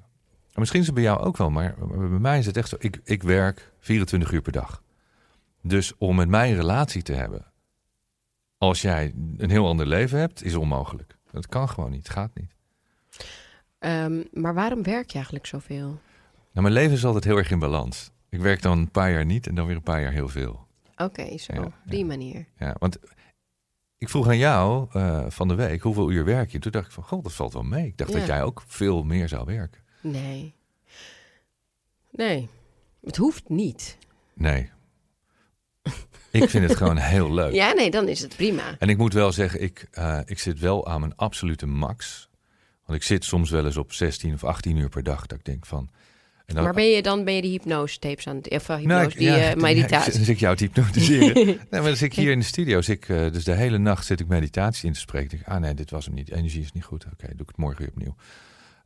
misschien 0.59 0.81
is 0.81 0.87
het 0.87 0.95
bij 0.95 1.05
jou 1.05 1.19
ook 1.21 1.37
wel, 1.37 1.51
maar 1.51 1.75
bij 1.89 1.99
mij 2.19 2.39
is 2.39 2.47
het 2.47 2.57
echt 2.57 2.69
zo. 2.69 2.77
Ik, 2.79 3.01
ik 3.05 3.23
werk 3.23 3.73
24 3.79 4.33
uur 4.33 4.43
per 4.43 4.53
dag. 4.53 4.83
Dus 5.63 5.93
om 5.99 6.17
met 6.17 6.29
mij 6.29 6.51
een 6.51 6.57
relatie 6.57 7.03
te 7.03 7.13
hebben, 7.13 7.53
als 8.59 8.83
jij 8.83 9.15
een 9.37 9.51
heel 9.51 9.67
ander 9.67 9.87
leven 9.87 10.19
hebt, 10.19 10.43
is 10.45 10.55
onmogelijk. 10.55 11.17
Dat 11.31 11.47
kan 11.47 11.69
gewoon 11.69 11.91
niet, 11.91 12.09
gaat 12.09 12.31
niet. 12.35 12.55
Ehm, 13.79 14.23
maar 14.33 14.55
waarom 14.55 14.83
werk 14.83 15.09
je 15.09 15.15
eigenlijk 15.15 15.47
zoveel? 15.47 15.87
Nou, 16.53 16.63
mijn 16.67 16.73
leven 16.73 16.93
is 16.93 17.05
altijd 17.05 17.25
heel 17.25 17.37
erg 17.37 17.51
in 17.51 17.59
balans. 17.59 18.11
Ik 18.29 18.41
werk 18.41 18.63
dan 18.63 18.79
een 18.79 18.91
paar 18.91 19.13
jaar 19.13 19.25
niet 19.25 19.47
en 19.47 19.55
dan 19.55 19.67
weer 19.67 19.77
een 19.77 19.83
paar 19.83 20.01
jaar 20.01 20.13
heel 20.13 20.29
veel. 20.29 20.67
Oké, 20.97 21.39
zo. 21.39 21.53
Ja, 21.55 21.63
op 21.63 21.73
die 21.85 22.05
manier. 22.05 22.47
Ja, 22.59 22.77
want 22.79 22.99
ik 23.99 24.09
vroeg 24.09 24.27
aan 24.29 24.39
jou 24.39 24.87
eh, 24.93 25.25
van 25.29 25.49
de 25.49 25.55
week 25.55 25.83
hoeveel 25.83 26.11
uur 26.11 26.25
werk 26.25 26.51
je? 26.51 26.59
Toen 26.59 26.73
dacht 26.73 26.87
ik 26.87 26.93
van, 26.93 27.03
god, 27.05 27.23
dat 27.23 27.33
valt 27.33 27.53
wel 27.53 27.63
mee. 27.63 27.87
Ik 27.87 27.97
dacht 27.99 28.13
Ja. 28.13 28.19
dat 28.19 28.27
jij 28.27 28.43
ook 28.43 28.63
veel 28.67 29.03
meer 29.03 29.29
zou 29.29 29.45
werken. 29.45 29.83
Nee. 30.05 30.55
Nee. 32.11 32.49
Het 33.05 33.17
hoeft 33.17 33.49
niet. 33.49 33.99
Nee. 34.35 34.71
ik 36.31 36.51
vind 36.51 36.69
het 36.69 36.77
gewoon 36.77 36.97
heel 36.97 37.33
leuk. 37.33 37.53
Ja, 37.55 37.73
nee, 37.73 37.91
dan 37.91 38.09
is 38.09 38.21
het 38.21 38.37
prima. 38.37 38.77
En 38.79 38.89
ik 38.89 38.97
moet 38.97 39.13
wel 39.13 39.33
zeggen, 39.33 39.63
ik, 39.63 39.87
eh, 39.91 40.21
ik 40.25 40.39
zit 40.39 40.59
wel 40.59 40.87
aan 40.89 41.01
mijn 41.01 41.17
absolute 41.17 41.67
max. 41.67 42.29
Want 42.87 42.99
ik 42.99 43.05
zit 43.05 43.25
soms 43.25 43.51
wel 43.51 43.65
eens 43.65 43.77
op 43.77 43.93
16 43.93 44.35
of 44.35 44.45
18 44.45 44.77
uur 44.77 44.89
per 44.89 45.03
dag. 45.03 45.27
Dat 45.27 45.39
ik 45.39 45.45
denk 45.45 45.67
van... 45.67 45.91
En 46.47 46.55
dan, 46.55 46.65
Maar 46.65 46.73
ben 46.75 46.85
je 46.91 47.03
dan 47.03 47.25
ben 47.25 47.35
je 47.35 47.43
die 47.43 47.51
hypnose 47.51 47.99
tapes 47.99 48.27
aan 48.27 48.37
het... 48.37 48.49
Of 48.51 48.67
hypnose, 48.67 48.87
Nou, 48.87 49.05
ik- 49.09 49.17
die 49.19 49.27
ja, 49.27 49.51
eh, 49.51 49.57
meditatie. 49.71 50.13
Ja, 50.13 50.19
dus 50.19 50.29
ik 50.29 50.39
jou 50.39 50.57
te 50.57 50.65
hypnotiseren. 50.65 51.35
nee, 51.45 51.59
maar 51.71 51.83
dan 51.83 51.97
zit 51.97 52.13
ik 52.13 52.15
hier 52.15 52.31
in 52.31 52.39
de 52.39 52.45
studio. 52.45 52.77
Dus, 52.77 52.89
ik, 52.89 53.09
eh, 53.09 53.33
dus 53.33 53.45
de 53.45 53.53
hele 53.55 53.79
nacht 53.79 54.07
zit 54.07 54.21
ik 54.21 54.27
meditatie 54.29 54.87
in 54.87 54.93
te 54.93 55.01
spreken. 55.01 55.31
Ik 55.39 55.45
denk, 55.45 55.57
ah 55.57 55.61
nee, 55.63 55.75
dit 55.75 55.91
was 55.91 56.05
hem 56.05 56.15
niet. 56.15 56.31
Energie 56.31 56.63
is 56.63 56.73
niet 56.73 56.85
goed. 56.85 57.05
Oké, 57.05 57.27
doe 57.27 57.41
ik 57.41 57.47
het 57.49 57.57
morgen 57.57 57.79
weer 57.79 57.89
opnieuw. 57.91 58.15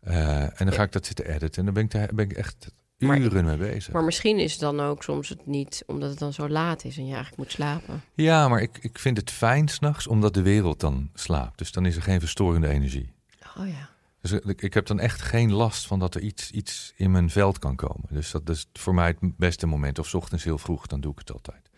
Eh, 0.01 0.42
en 0.42 0.66
dan 0.66 0.72
ga 0.72 0.82
ik 0.82 0.92
dat 0.92 1.07
zitten 1.07 1.26
editen. 1.26 1.59
En 1.59 1.64
dan 1.64 1.74
ben 1.74 1.84
ik, 1.84 1.90
daar, 1.90 2.09
ben 2.14 2.30
ik 2.30 2.36
echt 2.36 2.72
Maar- 2.99 3.18
uren 3.18 3.44
mee 3.44 3.57
bezig. 3.57 3.92
Maar 3.92 4.05
misschien 4.05 4.38
is 4.38 4.53
het 4.53 4.61
dan 4.61 4.80
ook 4.80 5.03
soms 5.03 5.28
het 5.28 5.46
niet, 5.46 5.82
omdat 5.86 6.11
het 6.11 6.18
dan 6.18 6.32
zo 6.32 6.49
laat 6.49 6.84
is 6.84 6.96
en 6.96 7.03
je 7.07 7.09
eigenlijk 7.14 7.36
moet 7.42 7.53
slapen. 7.53 8.03
ja, 8.14 8.49
maar 8.49 8.61
ik, 8.62 8.78
ik 8.80 8.99
vind 8.99 9.16
het 9.16 9.30
fijn 9.30 9.68
s'nachts, 9.68 10.07
omdat 10.07 10.34
de 10.34 10.42
wereld 10.42 10.80
dan 10.80 11.11
slaapt. 11.14 11.59
Dus 11.59 11.72
dan 11.72 11.86
is 11.86 11.96
er 11.96 12.03
geen 12.03 12.20
verstorende 12.20 12.68
energie. 12.68 13.12
Oh 13.57 13.68
ja. 13.68 13.88
Dus 14.20 14.32
ik, 14.32 14.62
ik 14.62 14.74
heb 14.74 14.86
dan 14.86 15.01
echt 15.01 15.22
geen 15.22 15.53
last 15.53 15.86
van 15.86 15.99
dat 15.99 16.14
er 16.14 16.20
iets, 16.20 16.51
iets 16.51 16.92
in 16.96 17.11
mijn 17.11 17.30
veld 17.30 17.59
kan 17.59 17.76
komen. 17.76 18.09
Dus 18.11 18.30
dat 18.30 18.49
is 18.49 18.66
voor 18.72 18.94
mij 18.94 19.07
het 19.20 19.36
beste 19.36 19.66
moment. 19.66 19.99
Of 19.99 20.07
's 20.09 20.14
ochtends 20.14 20.44
heel 20.44 20.59
vroeg, 20.59 20.86
dan 20.86 21.01
doe 21.01 21.12
ik 21.12 21.18
het 21.18 21.32
altijd. 21.32 21.70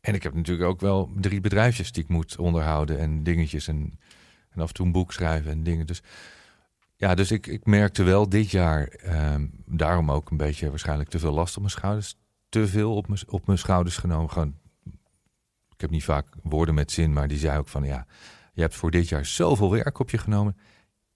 En 0.00 0.14
ik 0.14 0.22
heb 0.22 0.34
natuurlijk 0.34 0.68
ook 0.68 0.80
wel 0.80 1.10
drie 1.16 1.40
bedrijfjes 1.40 1.92
die 1.92 2.02
ik 2.02 2.08
moet 2.08 2.38
onderhouden 2.38 2.98
en 2.98 3.22
dingetjes. 3.22 3.68
En, 3.68 3.98
en 4.50 4.60
af 4.60 4.68
en 4.68 4.74
toe 4.74 4.86
een 4.86 4.92
boek 4.92 5.12
schrijven 5.12 5.50
en 5.50 5.62
dingen. 5.62 5.86
Dus 5.86 6.02
Ja, 7.04 7.14
dus 7.14 7.30
ik, 7.30 7.46
ik 7.46 7.66
merkte 7.66 8.02
wel 8.02 8.28
dit 8.28 8.50
jaar, 8.50 8.86
ehm, 8.86 9.46
daarom 9.66 10.10
ook 10.10 10.30
een 10.30 10.36
beetje 10.36 10.70
waarschijnlijk 10.70 11.08
te 11.08 11.18
veel 11.18 11.32
last 11.32 11.54
op 11.54 11.62
mijn 11.62 11.74
schouders. 11.74 12.16
Te 12.48 12.66
veel 12.66 12.96
op 12.96 13.08
mijn, 13.08 13.20
op 13.28 13.46
mijn 13.46 13.58
schouders 13.58 13.96
genomen. 13.96 14.30
Gewoon, 14.30 14.54
ik 15.68 15.80
heb 15.80 15.90
niet 15.90 16.04
vaak 16.04 16.26
woorden 16.42 16.74
met 16.74 16.92
zin, 16.92 17.12
maar 17.12 17.28
die 17.28 17.38
zei 17.38 17.58
ook 17.58 17.68
van 17.68 17.84
ja, 17.84 18.06
je 18.52 18.60
hebt 18.60 18.74
voor 18.74 18.90
dit 18.90 19.08
jaar 19.08 19.26
zoveel 19.26 19.70
werk 19.70 19.98
op 19.98 20.10
je 20.10 20.18
genomen. 20.18 20.56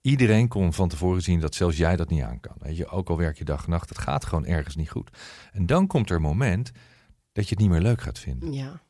Iedereen 0.00 0.48
kon 0.48 0.72
van 0.72 0.88
tevoren 0.88 1.22
zien 1.22 1.40
dat 1.40 1.54
zelfs 1.54 1.76
jij 1.76 1.96
dat 1.96 2.10
niet 2.10 2.22
aan 2.22 2.40
kan. 2.40 2.56
Weet 2.58 2.76
je, 2.76 2.88
ook 2.88 3.08
al 3.08 3.16
werk 3.16 3.38
je 3.38 3.44
dag 3.44 3.64
en 3.64 3.70
nacht, 3.70 3.88
het 3.88 3.98
gaat 3.98 4.24
gewoon 4.24 4.46
ergens 4.46 4.76
niet 4.76 4.90
goed. 4.90 5.10
En 5.52 5.66
dan 5.66 5.86
komt 5.86 6.10
er 6.10 6.16
een 6.16 6.22
moment 6.22 6.70
dat 7.32 7.44
je 7.48 7.50
het 7.50 7.58
niet 7.58 7.70
meer 7.70 7.80
leuk 7.80 8.00
gaat 8.00 8.18
vinden. 8.18 8.52
Ja, 8.52 8.80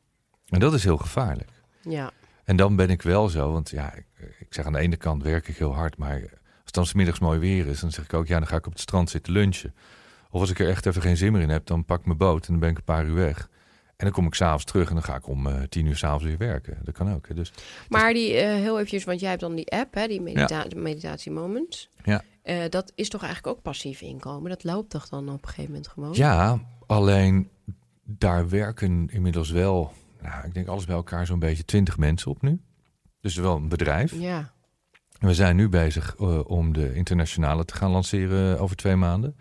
En 0.45 0.59
dat 0.59 0.73
is 0.73 0.83
heel 0.83 0.97
gevaarlijk. 0.97 1.51
ja, 1.81 2.11
En 2.43 2.55
dan 2.55 2.75
ben 2.75 2.89
ik 2.89 3.01
wel 3.01 3.29
zo, 3.29 3.51
want 3.51 3.69
ja, 3.69 3.93
ik, 3.93 4.05
ik 4.39 4.53
zeg 4.53 4.65
aan 4.65 4.73
de 4.73 4.79
ene 4.79 4.97
kant 4.97 5.23
werk 5.23 5.47
ik 5.47 5.57
heel 5.57 5.73
hard, 5.73 5.97
maar 5.97 6.38
het 6.69 6.77
dan 6.77 6.85
's 6.85 6.93
middags 6.93 7.19
mooi 7.19 7.39
weer 7.39 7.67
is, 7.67 7.79
dan 7.79 7.91
zeg 7.91 8.05
ik 8.05 8.13
ook, 8.13 8.27
ja, 8.27 8.37
dan 8.37 8.47
ga 8.47 8.55
ik 8.55 8.65
op 8.65 8.71
het 8.71 8.81
strand 8.81 9.09
zitten 9.09 9.33
lunchen. 9.33 9.73
Of 10.29 10.41
als 10.41 10.49
ik 10.49 10.59
er 10.59 10.69
echt 10.69 10.85
even 10.85 11.01
geen 11.01 11.17
zin 11.17 11.31
meer 11.31 11.41
in 11.41 11.49
heb, 11.49 11.65
dan 11.65 11.85
pak 11.85 11.99
ik 11.99 12.05
mijn 12.05 12.17
boot 12.17 12.45
en 12.45 12.51
dan 12.51 12.59
ben 12.59 12.69
ik 12.69 12.77
een 12.77 12.83
paar 12.83 13.05
uur 13.05 13.13
weg. 13.15 13.49
En 13.99 14.05
dan 14.05 14.11
kom 14.11 14.25
ik 14.25 14.33
s'avonds 14.33 14.63
terug 14.63 14.87
en 14.87 14.93
dan 14.93 15.03
ga 15.03 15.15
ik 15.15 15.27
om 15.27 15.47
eh, 15.47 15.61
tien 15.69 15.85
uur 15.85 15.95
s'avonds 15.95 16.23
weer 16.23 16.37
werken. 16.37 16.77
Dat 16.83 16.93
kan 16.93 17.13
ook. 17.13 17.27
Hè. 17.27 17.33
Dus 17.33 17.53
Maar 17.89 18.13
die, 18.13 18.33
eh, 18.35 18.53
heel 18.53 18.75
eventjes, 18.75 19.03
want 19.03 19.19
jij 19.19 19.29
hebt 19.29 19.41
dan 19.41 19.55
die 19.55 19.71
app, 19.71 19.93
hè, 19.93 20.07
die 20.07 20.21
medita 20.21 20.65
meditatie 20.75 21.31
moments. 21.31 21.89
Ja. 22.03 22.23
Eh, 22.41 22.57
dat 22.69 22.91
is 22.95 23.09
toch 23.09 23.23
eigenlijk 23.23 23.57
ook 23.57 23.63
passief 23.63 24.01
inkomen? 24.01 24.49
Dat 24.49 24.63
loopt 24.63 24.89
toch 24.89 25.09
dan 25.09 25.29
op 25.29 25.41
een 25.41 25.47
gegeven 25.47 25.71
moment 25.71 25.87
gewoon? 25.87 26.13
ja, 26.13 26.59
alleen 26.87 27.49
daar 28.03 28.49
werken 28.49 29.07
inmiddels 29.11 29.49
wel, 29.49 29.93
nou, 30.21 30.45
ik 30.45 30.53
denk 30.53 30.67
alles 30.67 30.85
bij 30.85 30.95
elkaar 30.95 31.25
zo'n 31.25 31.39
beetje 31.39 31.65
twintig 31.65 31.97
mensen 31.97 32.31
op 32.31 32.41
nu. 32.41 32.59
Dus 33.21 33.35
wel 33.35 33.55
een 33.55 33.69
bedrijf. 33.69 34.13
Ja, 34.13 34.53
we 35.19 35.33
zijn 35.33 35.55
nu 35.55 35.69
bezig 35.69 36.15
eh, 36.19 36.39
om 36.45 36.73
de 36.73 36.93
internationale 36.93 37.65
te 37.65 37.73
gaan 37.73 37.91
lanceren 37.91 38.59
over 38.59 38.75
twee 38.75 38.95
maanden. 38.95 39.35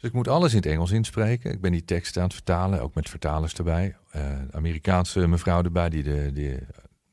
Dus 0.00 0.08
ik 0.08 0.12
moet 0.12 0.28
alles 0.28 0.50
in 0.50 0.56
het 0.56 0.66
Engels 0.66 0.90
inspreken. 0.90 1.52
Ik 1.52 1.60
ben 1.60 1.72
die 1.72 1.84
teksten 1.84 2.20
aan 2.20 2.26
het 2.26 2.36
vertalen, 2.36 2.80
ook 2.82 2.94
met 2.94 3.08
vertalers 3.08 3.54
erbij. 3.54 3.96
Eh 4.10 4.32
Amerikaanse 4.50 5.26
mevrouw 5.26 5.62
erbij, 5.62 5.88
die, 5.88 6.02
de, 6.02 6.30
die 6.32 6.58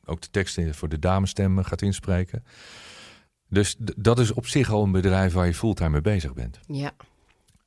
ook 0.06 0.22
de 0.22 0.30
teksten 0.32 0.76
voor 0.76 0.89
de 0.89 1.00
damesstem 1.00 1.64
gaat 1.64 1.82
inspreken. 1.82 2.43
Dus 3.50 3.76
dat 3.80 4.20
is 4.20 4.34
op 4.34 4.48
zich 4.48 4.72
al 4.72 4.84
een 4.84 4.91
bedrijf 4.91 5.34
waar 5.34 5.46
je 5.46 5.54
fulltime 5.54 5.89
mee 5.89 6.02
bezig 6.02 6.34
bent. 6.34 6.60
ja, 6.68 6.91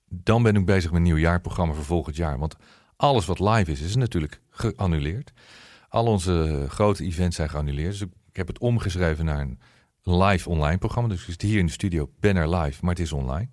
Dan 0.09 0.43
ben 0.43 0.57
ik 0.57 0.64
bezig 0.66 0.91
met 0.91 0.99
een 1.01 1.07
nieuw 1.07 1.16
jaarprogramma 1.16 1.74
voor 1.74 1.85
volgend 1.85 2.16
jaar. 2.16 2.39
Want 2.39 2.57
alles 2.97 3.26
wat 3.26 3.41
live 3.41 3.70
is, 3.70 3.81
is 3.81 3.97
natuurlijk 3.97 4.41
geannuleerd. 4.51 5.33
Al 5.89 6.07
onze 6.07 6.66
grote 6.68 7.05
events 7.05 7.37
zijn 7.37 7.49
geannuleerd. 7.51 7.91
Dus 7.91 8.01
ik 8.31 8.37
heb 8.37 8.47
het 8.47 8.59
omgeschreven 8.59 9.24
naar 9.24 9.41
een 9.41 9.59
live 10.11 10.48
online 10.48 10.78
programma. 10.78 11.09
Dus 11.09 11.26
hier 11.38 11.59
in 11.59 11.66
de 11.66 11.72
studio, 11.72 12.11
ben 12.20 12.36
er 12.36 12.56
live, 12.56 12.78
maar 12.84 12.94
het 12.94 13.02
is 13.02 13.12
online. 13.12 13.48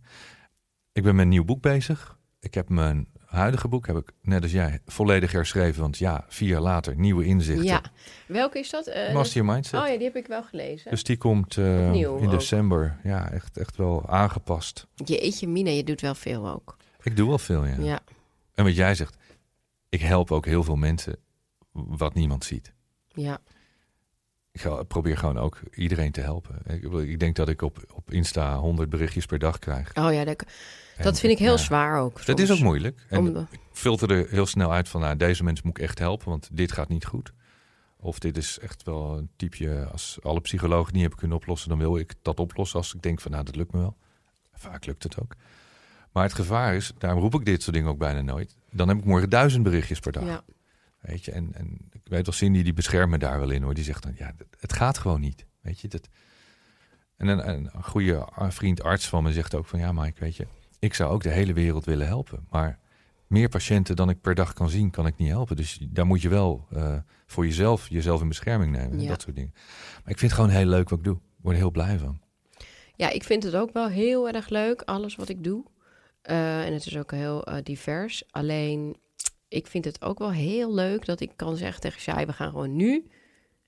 Ik 0.91 1.03
ben 1.03 1.15
met 1.15 1.23
een 1.23 1.29
nieuw 1.31 1.45
boek 1.45 1.61
bezig. 1.61 2.17
Ik 2.39 2.53
heb 2.53 2.69
mijn 2.69 3.07
huidige 3.25 3.67
boek, 3.67 3.87
heb 3.87 3.95
ik 3.97 4.11
net 4.21 4.43
als 4.43 4.51
jij, 4.51 4.79
volledig 4.85 5.31
herschreven. 5.31 5.81
Want 5.81 5.97
ja, 5.97 6.25
vier 6.27 6.47
jaar 6.49 6.61
later, 6.61 6.95
nieuwe 6.95 7.25
inzichten. 7.25 7.65
ja. 7.65 7.81
Welke 8.27 8.59
is 8.59 8.69
dat? 8.69 8.87
Eh, 8.87 9.13
Master 9.13 9.35
Your 9.41 9.53
Mindset. 9.53 9.79
Oh 9.81 9.87
ja, 9.87 9.95
die 9.95 10.03
heb 10.05 10.15
ik 10.15 10.27
wel 10.27 10.43
gelezen. 10.43 10.91
Dus 10.91 11.03
die 11.03 11.17
komt 11.17 11.57
Opnieuw 11.57 12.17
in 12.17 12.25
ook. 12.25 12.31
december. 12.31 12.99
Ja, 13.03 13.31
echt, 13.31 13.57
echt 13.57 13.75
wel 13.77 14.09
aangepast. 14.09 14.87
Jeetje, 14.95 15.47
Mina, 15.47 15.69
je 15.69 15.83
doet 15.83 16.01
wel 16.01 16.15
veel 16.15 16.49
ook. 16.49 16.77
Ik 17.03 17.15
doe 17.15 17.27
wel 17.27 17.37
veel, 17.37 17.65
ja. 17.65 17.75
Ja, 17.79 17.99
En 18.53 18.63
wat 18.63 18.75
jij 18.75 18.95
zegt, 18.95 19.17
ik 19.89 20.01
help 20.01 20.31
ook 20.31 20.45
heel 20.45 20.63
veel 20.63 20.75
mensen 20.75 21.17
wat 21.71 22.13
niemand 22.13 22.43
ziet. 22.43 22.73
ja, 23.13 23.37
Ik 24.55 24.61
ga- 24.61 24.83
probeer 24.83 25.17
gewoon 25.17 25.37
ook 25.37 25.59
iedereen 25.73 26.11
te 26.11 26.21
helpen. 26.21 26.55
Ik, 26.65 26.83
ik 27.09 27.19
denk 27.19 27.35
dat 27.35 27.49
ik 27.49 27.61
op, 27.61 27.83
op 27.93 28.11
Insta 28.11 28.57
100 28.57 28.89
berichtjes 28.89 29.25
per 29.25 29.39
dag 29.39 29.59
krijg. 29.59 29.95
Oh 29.95 30.13
ja, 30.13 30.23
dat, 30.25 30.45
En, 30.97 31.03
dat 31.03 31.19
vind 31.19 31.33
ik 31.33 31.39
heel 31.39 31.51
ja, 31.51 31.57
zwaar 31.57 31.99
ook. 31.99 32.25
Dat 32.25 32.39
is 32.39 32.51
ook 32.51 32.59
moeilijk. 32.59 33.05
En 33.09 33.35
ik 33.51 33.59
filter 33.71 34.11
er 34.11 34.27
heel 34.29 34.45
snel 34.45 34.71
uit 34.73 34.89
van, 34.89 35.01
nou, 35.01 35.15
deze 35.15 35.43
mensen 35.43 35.65
moet 35.67 35.77
ik 35.77 35.83
echt 35.83 35.99
helpen, 35.99 36.29
want 36.29 36.49
dit 36.51 36.71
gaat 36.71 36.89
niet 36.89 37.05
goed. 37.05 37.33
Of 37.97 38.19
dit 38.19 38.37
is 38.37 38.59
echt 38.59 38.83
wel 38.83 39.17
een 39.17 39.29
typeje, 39.35 39.85
als 39.85 40.17
alle 40.21 40.41
psychologen 40.41 40.91
niet 40.91 41.01
hebben 41.01 41.19
kunnen 41.19 41.37
oplossen, 41.37 41.69
dan 41.69 41.77
wil 41.77 41.97
ik 41.97 42.13
dat 42.21 42.39
oplossen 42.39 42.77
als 42.77 42.93
ik 42.93 43.01
denk 43.01 43.21
van, 43.21 43.31
nou, 43.31 43.43
dat 43.43 43.55
lukt 43.55 43.71
me 43.73 43.79
wel. 43.79 43.97
Vaak 44.53 44.85
lukt 44.85 45.03
het 45.03 45.21
ook. 45.21 45.35
Maar 46.11 46.23
het 46.23 46.33
gevaar 46.33 46.75
is, 46.75 46.91
daarom 46.97 47.19
roep 47.21 47.33
ik 47.35 47.45
dit 47.45 47.61
soort 47.63 47.75
dingen 47.75 47.89
ook 47.91 47.97
bijna 47.97 48.21
nooit. 48.21 48.55
Dan 48.71 48.87
heb 48.87 48.97
ik 48.97 49.05
morgen 49.05 49.29
duizend 49.29 49.63
berichtjes 49.63 49.99
per 49.99 50.11
dag. 50.11 50.23
ja, 50.25 50.43
Weet 51.05 51.25
je, 51.25 51.31
en, 51.31 51.53
en 51.53 51.77
ik 51.91 52.01
weet 52.03 52.25
wel, 52.25 52.35
Cindy 52.35 52.63
die 52.63 52.73
beschermt 52.73 53.11
me 53.11 53.17
daar 53.17 53.39
wel 53.39 53.49
in 53.49 53.61
hoor. 53.63 53.73
Die 53.73 53.83
zegt 53.83 54.03
dan, 54.03 54.13
ja, 54.17 54.33
het- 54.59 54.73
gaat 54.73 54.97
gewoon 54.97 55.21
niet. 55.21 55.45
Weet 55.61 55.79
je, 55.79 55.87
dat. 55.87 56.09
En 57.17 57.27
een, 57.27 57.47
een 57.49 57.83
goede 57.83 58.27
vriend 58.49 58.83
arts 58.83 59.07
van 59.09 59.23
me 59.23 59.33
zegt 59.33 59.55
ook 59.55 59.65
van, 59.65 59.79
ja 59.79 59.91
Mike, 59.91 60.19
weet 60.19 60.35
je, 60.35 60.47
ik 60.79 60.93
zou 60.93 61.11
ook 61.11 61.23
de 61.23 61.29
hele 61.29 61.53
wereld 61.53 61.85
willen 61.85 62.07
helpen. 62.07 62.45
Maar 62.49 62.79
meer 63.27 63.49
patiënten 63.49 63.95
dan 63.95 64.09
ik 64.09 64.21
per 64.21 64.35
dag 64.35 64.53
kan 64.53 64.69
zien, 64.69 64.89
kan 64.91 65.07
ik 65.07 65.17
niet 65.17 65.29
helpen. 65.29 65.55
Dus 65.55 65.77
daar 65.89 66.05
moet 66.05 66.21
je 66.21 66.29
wel 66.29 66.67
eh, 66.71 66.97
voor 67.25 67.45
jezelf, 67.45 67.87
jezelf 67.89 68.21
in 68.21 68.27
bescherming 68.27 68.71
nemen. 68.71 68.91
En 68.99 69.07
dat 69.07 69.21
soort 69.21 69.35
dingen. 69.35 69.51
Maar 70.03 70.11
ik 70.13 70.19
vind 70.19 70.31
het 70.31 70.33
gewoon 70.33 70.49
heel 70.49 70.65
leuk 70.65 70.89
wat 70.89 70.97
ik 70.99 71.05
doe. 71.05 71.15
Ik 71.15 71.41
word 71.41 71.55
er 71.55 71.61
heel 71.61 71.71
blij 71.71 71.97
van. 71.99 72.19
ja, 72.95 73.09
ik 73.09 73.23
vind 73.23 73.43
het 73.43 73.55
ook 73.55 73.73
wel 73.73 73.87
heel 73.87 74.29
erg 74.29 74.49
leuk, 74.49 74.81
alles 74.81 75.15
wat 75.15 75.29
ik 75.29 75.43
doe. 75.43 75.65
Eh, 76.21 76.65
en 76.65 76.73
het 76.73 76.85
is 76.85 76.97
ook 76.97 77.11
heel 77.11 77.43
eh, 77.45 77.63
divers. 77.63 78.23
Alleen, 78.31 78.95
ik 79.55 79.67
vind 79.67 79.85
het 79.85 80.01
ook 80.01 80.19
wel 80.19 80.31
heel 80.31 80.73
leuk 80.73 81.05
dat 81.05 81.19
ik 81.19 81.31
kan 81.35 81.57
zeggen 81.57 81.81
tegen 81.81 82.01
Shai, 82.01 82.25
we 82.25 82.33
gaan 82.33 82.49
gewoon 82.49 82.75
nu 82.75 83.07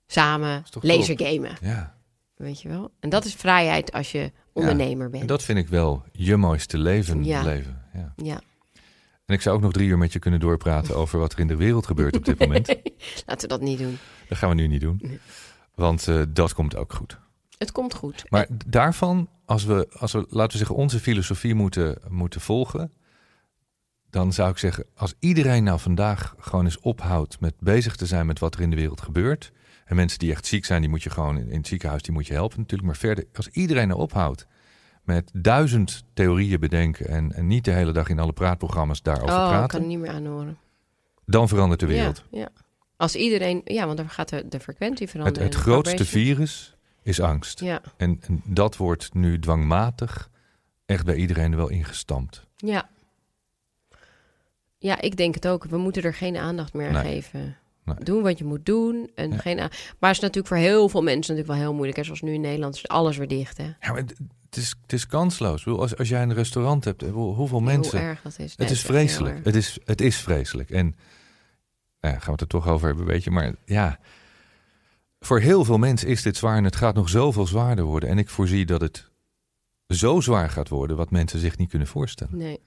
samen 0.08 0.62
Is 0.64 0.70
toch 0.70 0.84
lasergamen. 0.84 1.52
Ja. 1.62 1.96
Weet 2.36 2.62
je 2.62 2.70
wel? 2.70 2.92
En 3.00 3.10
dat 3.10 3.26
is 3.26 3.34
vrijheid 3.34 3.92
als 3.92 4.12
je 4.12 4.32
ondernemer 4.54 5.10
bent. 5.10 5.22
En 5.22 5.28
dat 5.28 5.44
vind 5.44 5.58
ik 5.58 5.68
wel 5.68 6.04
je 6.12 6.36
mooiste 6.36 6.78
leven. 6.78 7.24
Ja. 7.24 7.44
leven. 7.44 7.82
Ja. 7.94 8.14
Ja, 8.16 8.42
En 9.26 9.34
ik 9.34 9.42
zou 9.42 9.56
ook 9.56 9.62
nog 9.62 9.72
drie 9.72 9.88
uur 9.88 9.98
met 9.98 10.14
je 10.14 10.20
kunnen 10.20 10.40
doorpraten 10.40 10.96
over 11.02 11.20
wat 11.20 11.34
er 11.34 11.40
in 11.40 11.48
de 11.48 11.56
wereld 11.56 11.86
gebeurt 11.86 12.16
op 12.16 12.26
dit 12.26 12.40
moment. 12.40 12.68
laten 13.26 13.42
we 13.42 13.48
dat 13.48 13.62
niet 13.62 13.80
doen. 13.80 13.98
Dat 14.28 14.38
gaan 14.38 14.50
we 14.50 14.56
nu 14.56 14.68
niet 14.68 14.82
doen. 14.82 15.00
Nee. 15.02 15.20
Want 15.76 16.08
eh, 16.08 16.22
dat 16.30 16.54
komt 16.54 16.76
ook 16.76 16.94
goed. 16.94 17.20
Het 17.58 17.72
komt 17.72 17.94
goed. 17.94 18.24
Maar 18.30 18.48
daarvan, 18.66 19.30
als 19.46 19.64
we, 19.64 19.88
als 20.00 20.12
we, 20.12 20.26
laten 20.30 20.52
we 20.52 20.58
zeggen, 20.58 20.76
onze 20.76 21.00
filosofie 21.00 21.54
moeten, 21.54 21.98
moeten 22.10 22.42
volgen. 22.42 22.92
Dan 24.10 24.34
zou 24.34 24.50
ik 24.50 24.58
zeggen, 24.58 24.86
als 24.96 25.14
iedereen 25.20 25.64
nou 25.64 25.80
vandaag 25.80 26.36
gewoon 26.40 26.66
eens 26.66 26.80
ophoudt 26.80 27.40
met 27.40 27.54
bezig 27.60 27.96
te 27.96 28.06
zijn 28.06 28.26
met 28.26 28.40
wat 28.40 28.56
er 28.56 28.62
in 28.62 28.70
de 28.70 28.76
wereld 28.76 29.02
gebeurt. 29.02 29.52
En 29.86 29.96
mensen 29.96 30.20
die 30.20 30.32
echt 30.32 30.46
ziek 30.46 30.66
zijn, 30.66 30.82
die 30.82 30.90
moet 30.90 31.04
je 31.04 31.10
gewoon 31.10 31.38
in, 31.38 31.58
het 31.58 31.68
ziekenhuis, 31.68 32.02
die 32.02 32.14
moet 32.14 32.28
je 32.28 32.34
helpen 32.34 32.58
natuurlijk. 32.58 32.88
Maar 32.88 32.98
verder, 32.98 33.26
als 33.36 33.48
iedereen 33.48 33.88
nou 33.88 34.00
ophoudt 34.00 34.48
met 35.04 35.32
duizend 35.34 36.04
theorieën 36.14 36.60
bedenken. 36.60 37.08
En, 37.08 37.34
en 37.34 37.48
niet 37.48 37.66
de 37.66 37.72
hele 37.72 37.92
dag 37.92 38.10
in 38.10 38.20
alle 38.20 38.34
praatprogramma's 38.34 39.02
daarover 39.02 39.36
oh, 39.36 39.44
ik 39.44 39.50
praten. 39.50 39.68
kan 39.68 39.82
er 39.82 39.88
niet 39.88 40.00
meer 40.00 40.12
aanhoren. 40.12 40.58
Dan 41.26 41.48
verandert 41.48 41.80
de 41.80 41.86
wereld. 41.86 42.24
Ja, 42.32 42.40
ja. 42.40 42.50
Als 42.96 43.16
iedereen, 43.16 43.62
ja, 43.64 43.86
want 43.86 43.98
dan 43.98 44.10
gaat 44.10 44.30
de, 44.30 44.48
de 44.48 44.60
frequentie 44.60 45.08
veranderen. 45.08 45.44
het 45.44 45.56
grootste 45.56 46.06
virus 46.06 46.76
is 47.04 47.22
angst. 47.22 47.60
Ja, 47.60 47.82
En, 47.98 48.20
en 48.28 48.42
dat 48.46 48.78
wordt 48.78 49.14
nu 49.14 49.40
dwangmatig 49.40 50.30
echt 50.86 51.06
bij 51.06 51.16
iedereen 51.16 51.52
er 51.52 51.58
wel 51.58 51.70
ingestampt. 51.70 52.46
ja. 52.56 52.90
Ja, 54.78 55.02
ik 55.02 55.18
denk 55.18 55.34
het 55.36 55.48
ook. 55.48 55.64
We 55.66 55.78
moeten 55.78 56.04
er 56.04 56.14
geen 56.14 56.38
aandacht 56.38 56.74
meer 56.74 56.88
aan 56.88 56.94
Nee. 57.04 57.14
geven. 57.14 57.58
Nee. 57.84 57.96
Doen 58.04 58.24
wat 58.24 58.38
je 58.38 58.44
moet 58.46 58.66
doen. 58.66 59.12
En 59.16 59.32
Ja. 59.32 59.38
geen 59.38 59.56
maar 59.58 59.70
het 60.00 60.12
is 60.12 60.20
natuurlijk 60.20 60.48
voor 60.48 60.58
heel 60.58 60.90
veel 60.90 61.04
mensen 61.04 61.36
natuurlijk 61.36 61.48
wel 61.60 61.68
heel 61.68 61.74
moeilijk. 61.74 61.98
Hè? 61.98 62.04
Zoals 62.04 62.22
nu 62.22 62.34
in 62.34 62.42
Nederland 62.42 62.76
is 62.76 62.88
alles 62.88 63.18
weer 63.18 63.28
dicht. 63.28 63.58
Hè? 63.58 63.64
Ja, 63.64 63.76
maar 63.92 63.96
het, 63.98 64.58
is, 64.58 64.76
het 64.82 64.94
is 64.94 65.08
kansloos. 65.08 65.66
Als, 65.66 65.98
als 65.98 66.10
jij 66.10 66.22
een 66.22 66.34
restaurant 66.34 66.84
hebt, 66.84 67.02
hoeveel 67.02 67.60
mensen... 67.60 68.00
Hoe 68.00 68.08
erg 68.08 68.22
dat 68.22 68.40
is. 68.40 68.54
Het 68.58 68.70
is 68.70 68.82
vreselijk. 68.82 69.46
Het 69.46 69.56
is, 69.56 69.78
het 69.86 70.02
is 70.02 70.18
vreselijk. 70.18 70.70
En 70.70 70.86
nou 72.02 72.14
ja, 72.14 72.20
gaan 72.20 72.26
we 72.26 72.32
het 72.32 72.42
er 72.42 72.48
toch 72.48 72.68
over 72.68 72.88
hebben, 72.88 73.06
weet 73.06 73.24
je. 73.24 73.32
Maar 73.32 73.56
ja, 73.66 74.00
voor 75.20 75.40
heel 75.40 75.66
veel 75.66 75.78
mensen 75.78 76.08
is 76.08 76.22
dit 76.22 76.38
zwaar 76.38 76.58
en 76.58 76.64
het 76.64 76.76
gaat 76.76 76.96
nog 76.96 77.10
zoveel 77.10 77.48
zwaarder 77.48 77.86
worden. 77.86 78.10
En 78.10 78.18
ik 78.18 78.30
voorzie 78.30 78.66
dat 78.66 78.82
het 78.82 79.10
zo 79.88 80.20
zwaar 80.22 80.50
gaat 80.50 80.70
worden 80.70 80.98
wat 80.98 81.12
mensen 81.12 81.40
zich 81.40 81.58
niet 81.58 81.70
kunnen 81.70 81.88
voorstellen. 81.88 82.38
Nee. 82.38 82.60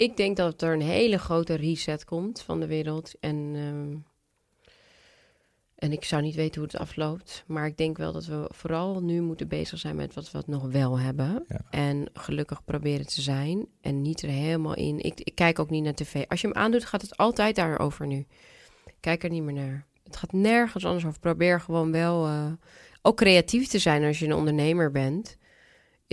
Ik 0.00 0.16
denk 0.16 0.36
dat 0.36 0.62
er 0.62 0.72
een 0.72 0.82
hele 0.82 1.18
grote 1.18 1.54
reset 1.54 2.04
komt 2.04 2.42
van 2.42 2.60
de 2.60 2.66
wereld. 2.66 3.14
En, 3.20 3.52
ehm, 3.54 3.96
en 5.74 5.92
ik 5.92 6.04
zou 6.04 6.22
niet 6.22 6.34
weten 6.34 6.60
hoe 6.60 6.70
het 6.70 6.80
afloopt. 6.80 7.44
Maar 7.46 7.66
ik 7.66 7.76
denk 7.76 7.96
wel 7.96 8.12
dat 8.12 8.26
we 8.26 8.50
vooral 8.54 9.02
nu 9.02 9.20
moeten 9.20 9.48
bezig 9.48 9.78
zijn 9.78 9.96
met 9.96 10.14
wat 10.14 10.30
we 10.30 10.42
nog 10.46 10.70
wel 10.70 10.98
hebben. 10.98 11.44
Ja. 11.48 11.60
En 11.70 12.10
gelukkig 12.12 12.64
proberen 12.64 13.06
te 13.06 13.20
zijn. 13.20 13.66
En 13.80 14.02
niet 14.02 14.22
er 14.22 14.28
helemaal 14.28 14.74
in. 14.74 14.98
Ik, 14.98 15.20
ik 15.20 15.34
kijk 15.34 15.58
ook 15.58 15.70
niet 15.70 15.84
naar 15.84 15.94
tv. 15.94 16.24
Als 16.28 16.40
je 16.40 16.46
hem 16.46 16.56
aandoet, 16.56 16.84
gaat 16.84 17.02
het 17.02 17.16
altijd 17.16 17.56
daarover 17.56 18.06
nu. 18.06 18.26
Kijk 19.00 19.24
er 19.24 19.30
niet 19.30 19.42
meer 19.42 19.54
naar. 19.54 19.86
Het 20.04 20.16
gaat 20.16 20.32
nergens 20.32 20.84
anders 20.84 21.06
over. 21.06 21.20
Probeer 21.20 21.60
gewoon 21.60 21.92
wel 21.92 22.26
eh, 22.26 22.52
ook 23.02 23.16
creatief 23.16 23.68
te 23.68 23.78
zijn 23.78 24.04
als 24.04 24.18
je 24.18 24.26
een 24.26 24.34
ondernemer 24.34 24.90
bent 24.90 25.38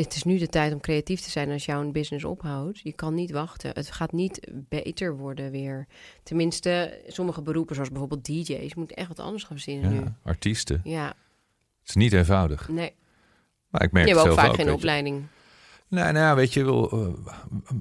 het 0.04 0.16
is 0.16 0.24
nu 0.24 0.38
de 0.38 0.48
tijd 0.48 0.74
om 0.74 0.80
creatief 0.80 1.22
te 1.22 1.30
zijn 1.30 1.52
als 1.52 1.66
jouw 1.66 1.92
business 1.92 2.26
ophoudt. 2.26 2.80
Je 2.80 2.94
kan 2.94 3.14
niet 3.14 3.32
wachten. 3.32 3.72
Het 3.74 3.92
gaat 3.92 4.12
niet 4.12 4.52
beter 4.70 5.18
worden 5.18 5.52
weer. 5.52 5.88
Tenminste, 6.24 7.02
sommige 7.08 7.42
beroepen, 7.42 7.76
zoals 7.76 7.90
bijvoorbeeld 7.90 8.26
DJ's, 8.26 8.76
moeten 8.76 8.96
echt 8.98 9.08
wat 9.08 9.20
anders 9.20 9.44
gaan 9.44 9.58
verzinnen 9.58 9.92
nu. 9.92 10.00
Ja, 10.00 10.16
artiesten. 10.24 10.82
Ja, 10.84 11.08
Het 11.80 11.90
is 11.90 11.96
niet 11.96 12.14
eenvoudig. 12.14 12.70
nee. 12.70 12.94
Maar 13.70 13.84
ik 13.84 13.92
merk 13.92 14.08
Je 14.08 14.14
het 14.14 14.24
hebt 14.24 14.34
ook 14.38 14.46
vaak 14.46 14.56
geen 14.56 14.72
opleiding. 14.72 15.26
Nou, 15.88 16.12
nou, 16.14 16.36
weet 16.36 16.54
je 16.54 16.64
wel, 16.64 16.92
eh, 16.92 17.08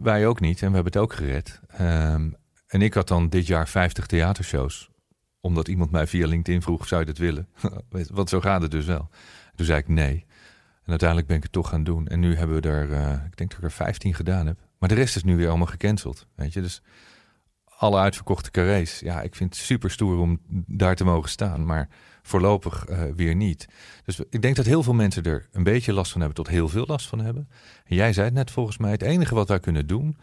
wij 0.03 0.27
ook 0.27 0.41
niet 0.41 0.63
en 0.63 0.69
we 0.69 0.75
hebben 0.75 0.93
het 0.93 1.03
ook 1.03 1.13
gered. 1.13 1.61
Ehm, 1.69 2.31
en 2.67 2.83
ik 2.83 2.95
had 2.95 3.09
dan 3.09 3.29
dit 3.29 3.47
jaar 3.47 3.69
50 3.69 4.07
theatershows. 4.07 4.91
Omdat 5.41 5.69
iemand 5.69 5.91
mij 5.91 6.07
via 6.07 6.27
LinkedIn 6.27 6.63
vroeg, 6.63 6.89
zou 6.89 7.01
je 7.01 7.07
dat 7.07 7.19
willen? 7.19 7.49
Want 8.13 8.29
zo 8.29 8.41
gaat 8.41 8.63
het 8.63 8.71
dus 8.71 8.85
wel. 8.85 9.09
Toen 9.55 9.67
zei 9.67 9.79
ik 9.79 9.89
nee. 9.89 10.26
En 10.87 10.93
uiteindelijk 10.93 11.29
ben 11.29 11.37
ik 11.37 11.43
het 11.43 11.53
toch 11.53 11.69
gaan 11.69 11.85
doen. 11.85 12.07
En 12.07 12.21
nu 12.21 12.37
hebben 12.37 12.63
we 12.63 12.69
er, 12.69 12.93
eh, 12.93 13.13
ik 13.13 13.37
denk 13.37 13.51
dat 13.51 13.59
ik 13.59 13.65
er 13.65 13.71
15 13.71 14.15
gedaan 14.15 14.47
heb. 14.47 14.59
Maar 14.79 14.89
de 14.89 14.95
rest 14.95 15.17
is 15.17 15.25
nu 15.25 15.37
weer 15.37 15.49
allemaal 15.49 15.67
gecanceld. 15.67 16.27
Weet 16.35 16.53
je, 16.53 16.61
dus 16.61 16.83
alle 17.65 17.99
uitverkochte 17.99 18.51
carrés. 18.51 19.01
Ja, 19.01 19.23
ik 19.23 19.35
vind 19.35 19.55
het 19.55 19.65
super 19.65 19.91
stoer 19.91 20.19
om 20.19 20.41
daar 20.67 20.97
te 20.97 21.05
mogen 21.05 21.31
staan. 21.31 21.67
Maar 21.67 21.89
voorlopig 22.23 22.85
eh, 22.85 23.03
weer 23.17 23.35
niet. 23.35 23.69
Dus 24.05 24.21
ik 24.31 24.43
denk 24.43 24.57
dat 24.57 24.67
heel 24.67 24.83
veel 24.83 24.95
mensen 24.95 25.23
er 25.23 25.49
een 25.53 25.63
beetje 25.63 25.93
last 25.93 26.13
van 26.13 26.21
hebben 26.21 26.45
tot 26.45 26.49
heel 26.49 26.69
veel 26.69 26.85
last 26.87 27.07
van 27.07 27.19
hebben. 27.19 27.49
En 27.85 27.97
jij 27.97 28.13
zei 28.13 28.27
het 28.27 28.35
net 28.35 28.51
volgens 28.51 28.79
mij, 28.79 28.91
het 28.91 29.03
enige 29.03 29.35
wat 29.35 29.49
wij 29.49 29.61
kunnen 29.61 29.87
doen, 29.87 30.17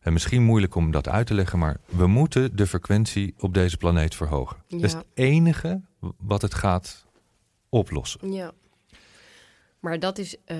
en 0.00 0.12
misschien 0.12 0.42
moeilijk 0.42 0.74
om 0.74 0.90
dat 0.90 1.08
uit 1.08 1.26
te 1.26 1.34
leggen, 1.34 1.58
maar 1.58 1.80
we 1.86 2.06
moeten 2.06 2.56
de 2.56 2.66
frequentie 2.66 3.34
op 3.38 3.54
deze 3.54 3.76
planeet 3.76 4.14
verhogen. 4.14 4.56
Dat 4.68 4.82
is 4.82 4.92
het 4.92 5.04
enige 5.14 5.80
wat 6.18 6.42
het 6.42 6.54
gaat 6.54 7.06
oplossen. 7.68 8.32
Ja. 8.32 8.52
Maar 9.84 9.98
dat 9.98 10.18
is 10.18 10.36
eh, 10.44 10.58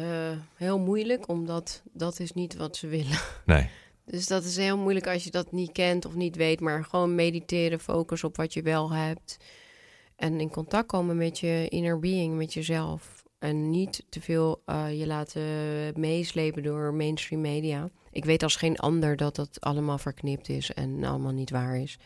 heel 0.55 0.79
moeilijk, 0.79 1.29
omdat 1.29 1.83
dat 1.93 2.21
is 2.21 2.33
niet 2.33 2.57
wat 2.57 2.77
ze 2.77 2.87
willen. 2.87 3.19
Nee, 3.45 3.69
Dus 4.05 4.27
dat 4.27 4.45
is 4.45 4.57
heel 4.57 4.79
moeilijk 4.79 5.07
als 5.07 5.25
je 5.25 5.31
dat 5.31 5.53
niet 5.53 5.73
kent 5.73 6.05
of 6.05 6.15
niet 6.15 6.37
weet. 6.37 6.61
Maar 6.61 6.85
gewoon 6.85 7.15
mediteren, 7.15 7.81
focus 7.81 8.25
op 8.25 8.37
wat 8.37 8.53
je 8.53 8.63
wel 8.63 8.93
hebt. 8.93 9.37
En 10.17 10.41
in 10.41 10.51
contact 10.51 10.87
komen 10.87 11.17
met 11.17 11.39
je 11.39 11.67
inner 11.69 11.99
being, 11.99 12.37
met 12.37 12.53
jezelf. 12.53 13.25
En 13.39 13.71
niet 13.71 14.05
te 14.09 14.21
veel 14.21 14.63
eh, 14.65 14.99
je 14.99 15.07
laten 15.07 15.43
meeslepen 16.01 16.63
door 16.63 16.95
mainstream 16.95 17.41
media. 17.41 17.91
Ik 18.11 18.25
weet 18.25 18.43
als 18.43 18.57
geen 18.57 18.77
ander 18.77 19.17
dat 19.17 19.37
dat 19.37 19.61
allemaal 19.61 19.99
verknipt 19.99 20.49
is 20.49 20.73
en 20.73 21.05
allemaal 21.05 21.33
niet 21.33 21.51
waar 21.51 21.77
is. 21.77 21.99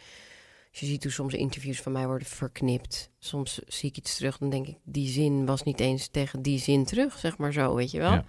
Als 0.71 0.81
je 0.81 0.87
ziet 0.87 1.03
hoe 1.03 1.13
soms 1.13 1.35
interviews 1.35 1.81
van 1.81 1.93
mij 1.93 2.07
worden 2.07 2.27
verknipt. 2.29 3.11
Soms 3.19 3.59
zie 3.67 3.89
ik 3.89 3.97
iets 3.97 4.17
terug, 4.17 4.39
dan 4.39 4.51
denk 4.51 4.67
ik, 4.67 4.77
die 4.85 5.09
zin 5.09 5.47
was 5.47 5.63
niet 5.63 5.81
eens 5.81 6.07
tegen 6.09 6.43
die 6.43 6.59
zin 6.59 6.85
terug, 6.85 7.19
zeg 7.19 7.37
maar 7.39 7.53
zo, 7.53 7.75
weet 7.75 7.91
je 7.91 7.99
wel. 7.99 8.11
Ja. 8.13 8.25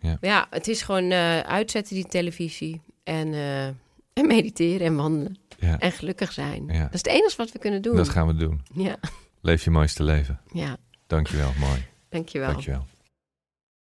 Ja. 0.00 0.18
Ja, 0.20 0.46
het 0.50 0.68
is 0.68 0.82
gewoon 0.82 1.10
eh, 1.10 1.38
uitzetten 1.40 1.94
die 1.94 2.06
televisie 2.06 2.80
en, 3.04 3.32
eh, 3.34 3.66
en 4.12 4.26
mediteren 4.26 4.86
en 4.86 4.96
wandelen 4.96 5.36
ja, 5.58 5.78
en 5.78 5.92
gelukkig 5.92 6.32
zijn. 6.32 6.66
Ja. 6.66 6.82
Dat 6.82 6.94
is 6.94 6.98
het 7.02 7.06
enige 7.06 7.36
wat 7.36 7.52
we 7.52 7.58
kunnen 7.58 7.82
doen. 7.82 7.96
dat 7.96 8.08
gaan 8.08 8.26
we 8.26 8.34
doen. 8.34 8.62
Ja, 8.74 8.96
Leef 9.40 9.64
je 9.64 9.70
mooiste 9.70 10.02
leven. 10.02 10.40
ja, 10.52 10.76
Dankjewel, 11.06 11.52
mooi. 11.58 11.86
dankjewel. 12.08 12.50
Dankjewel. 12.52 12.86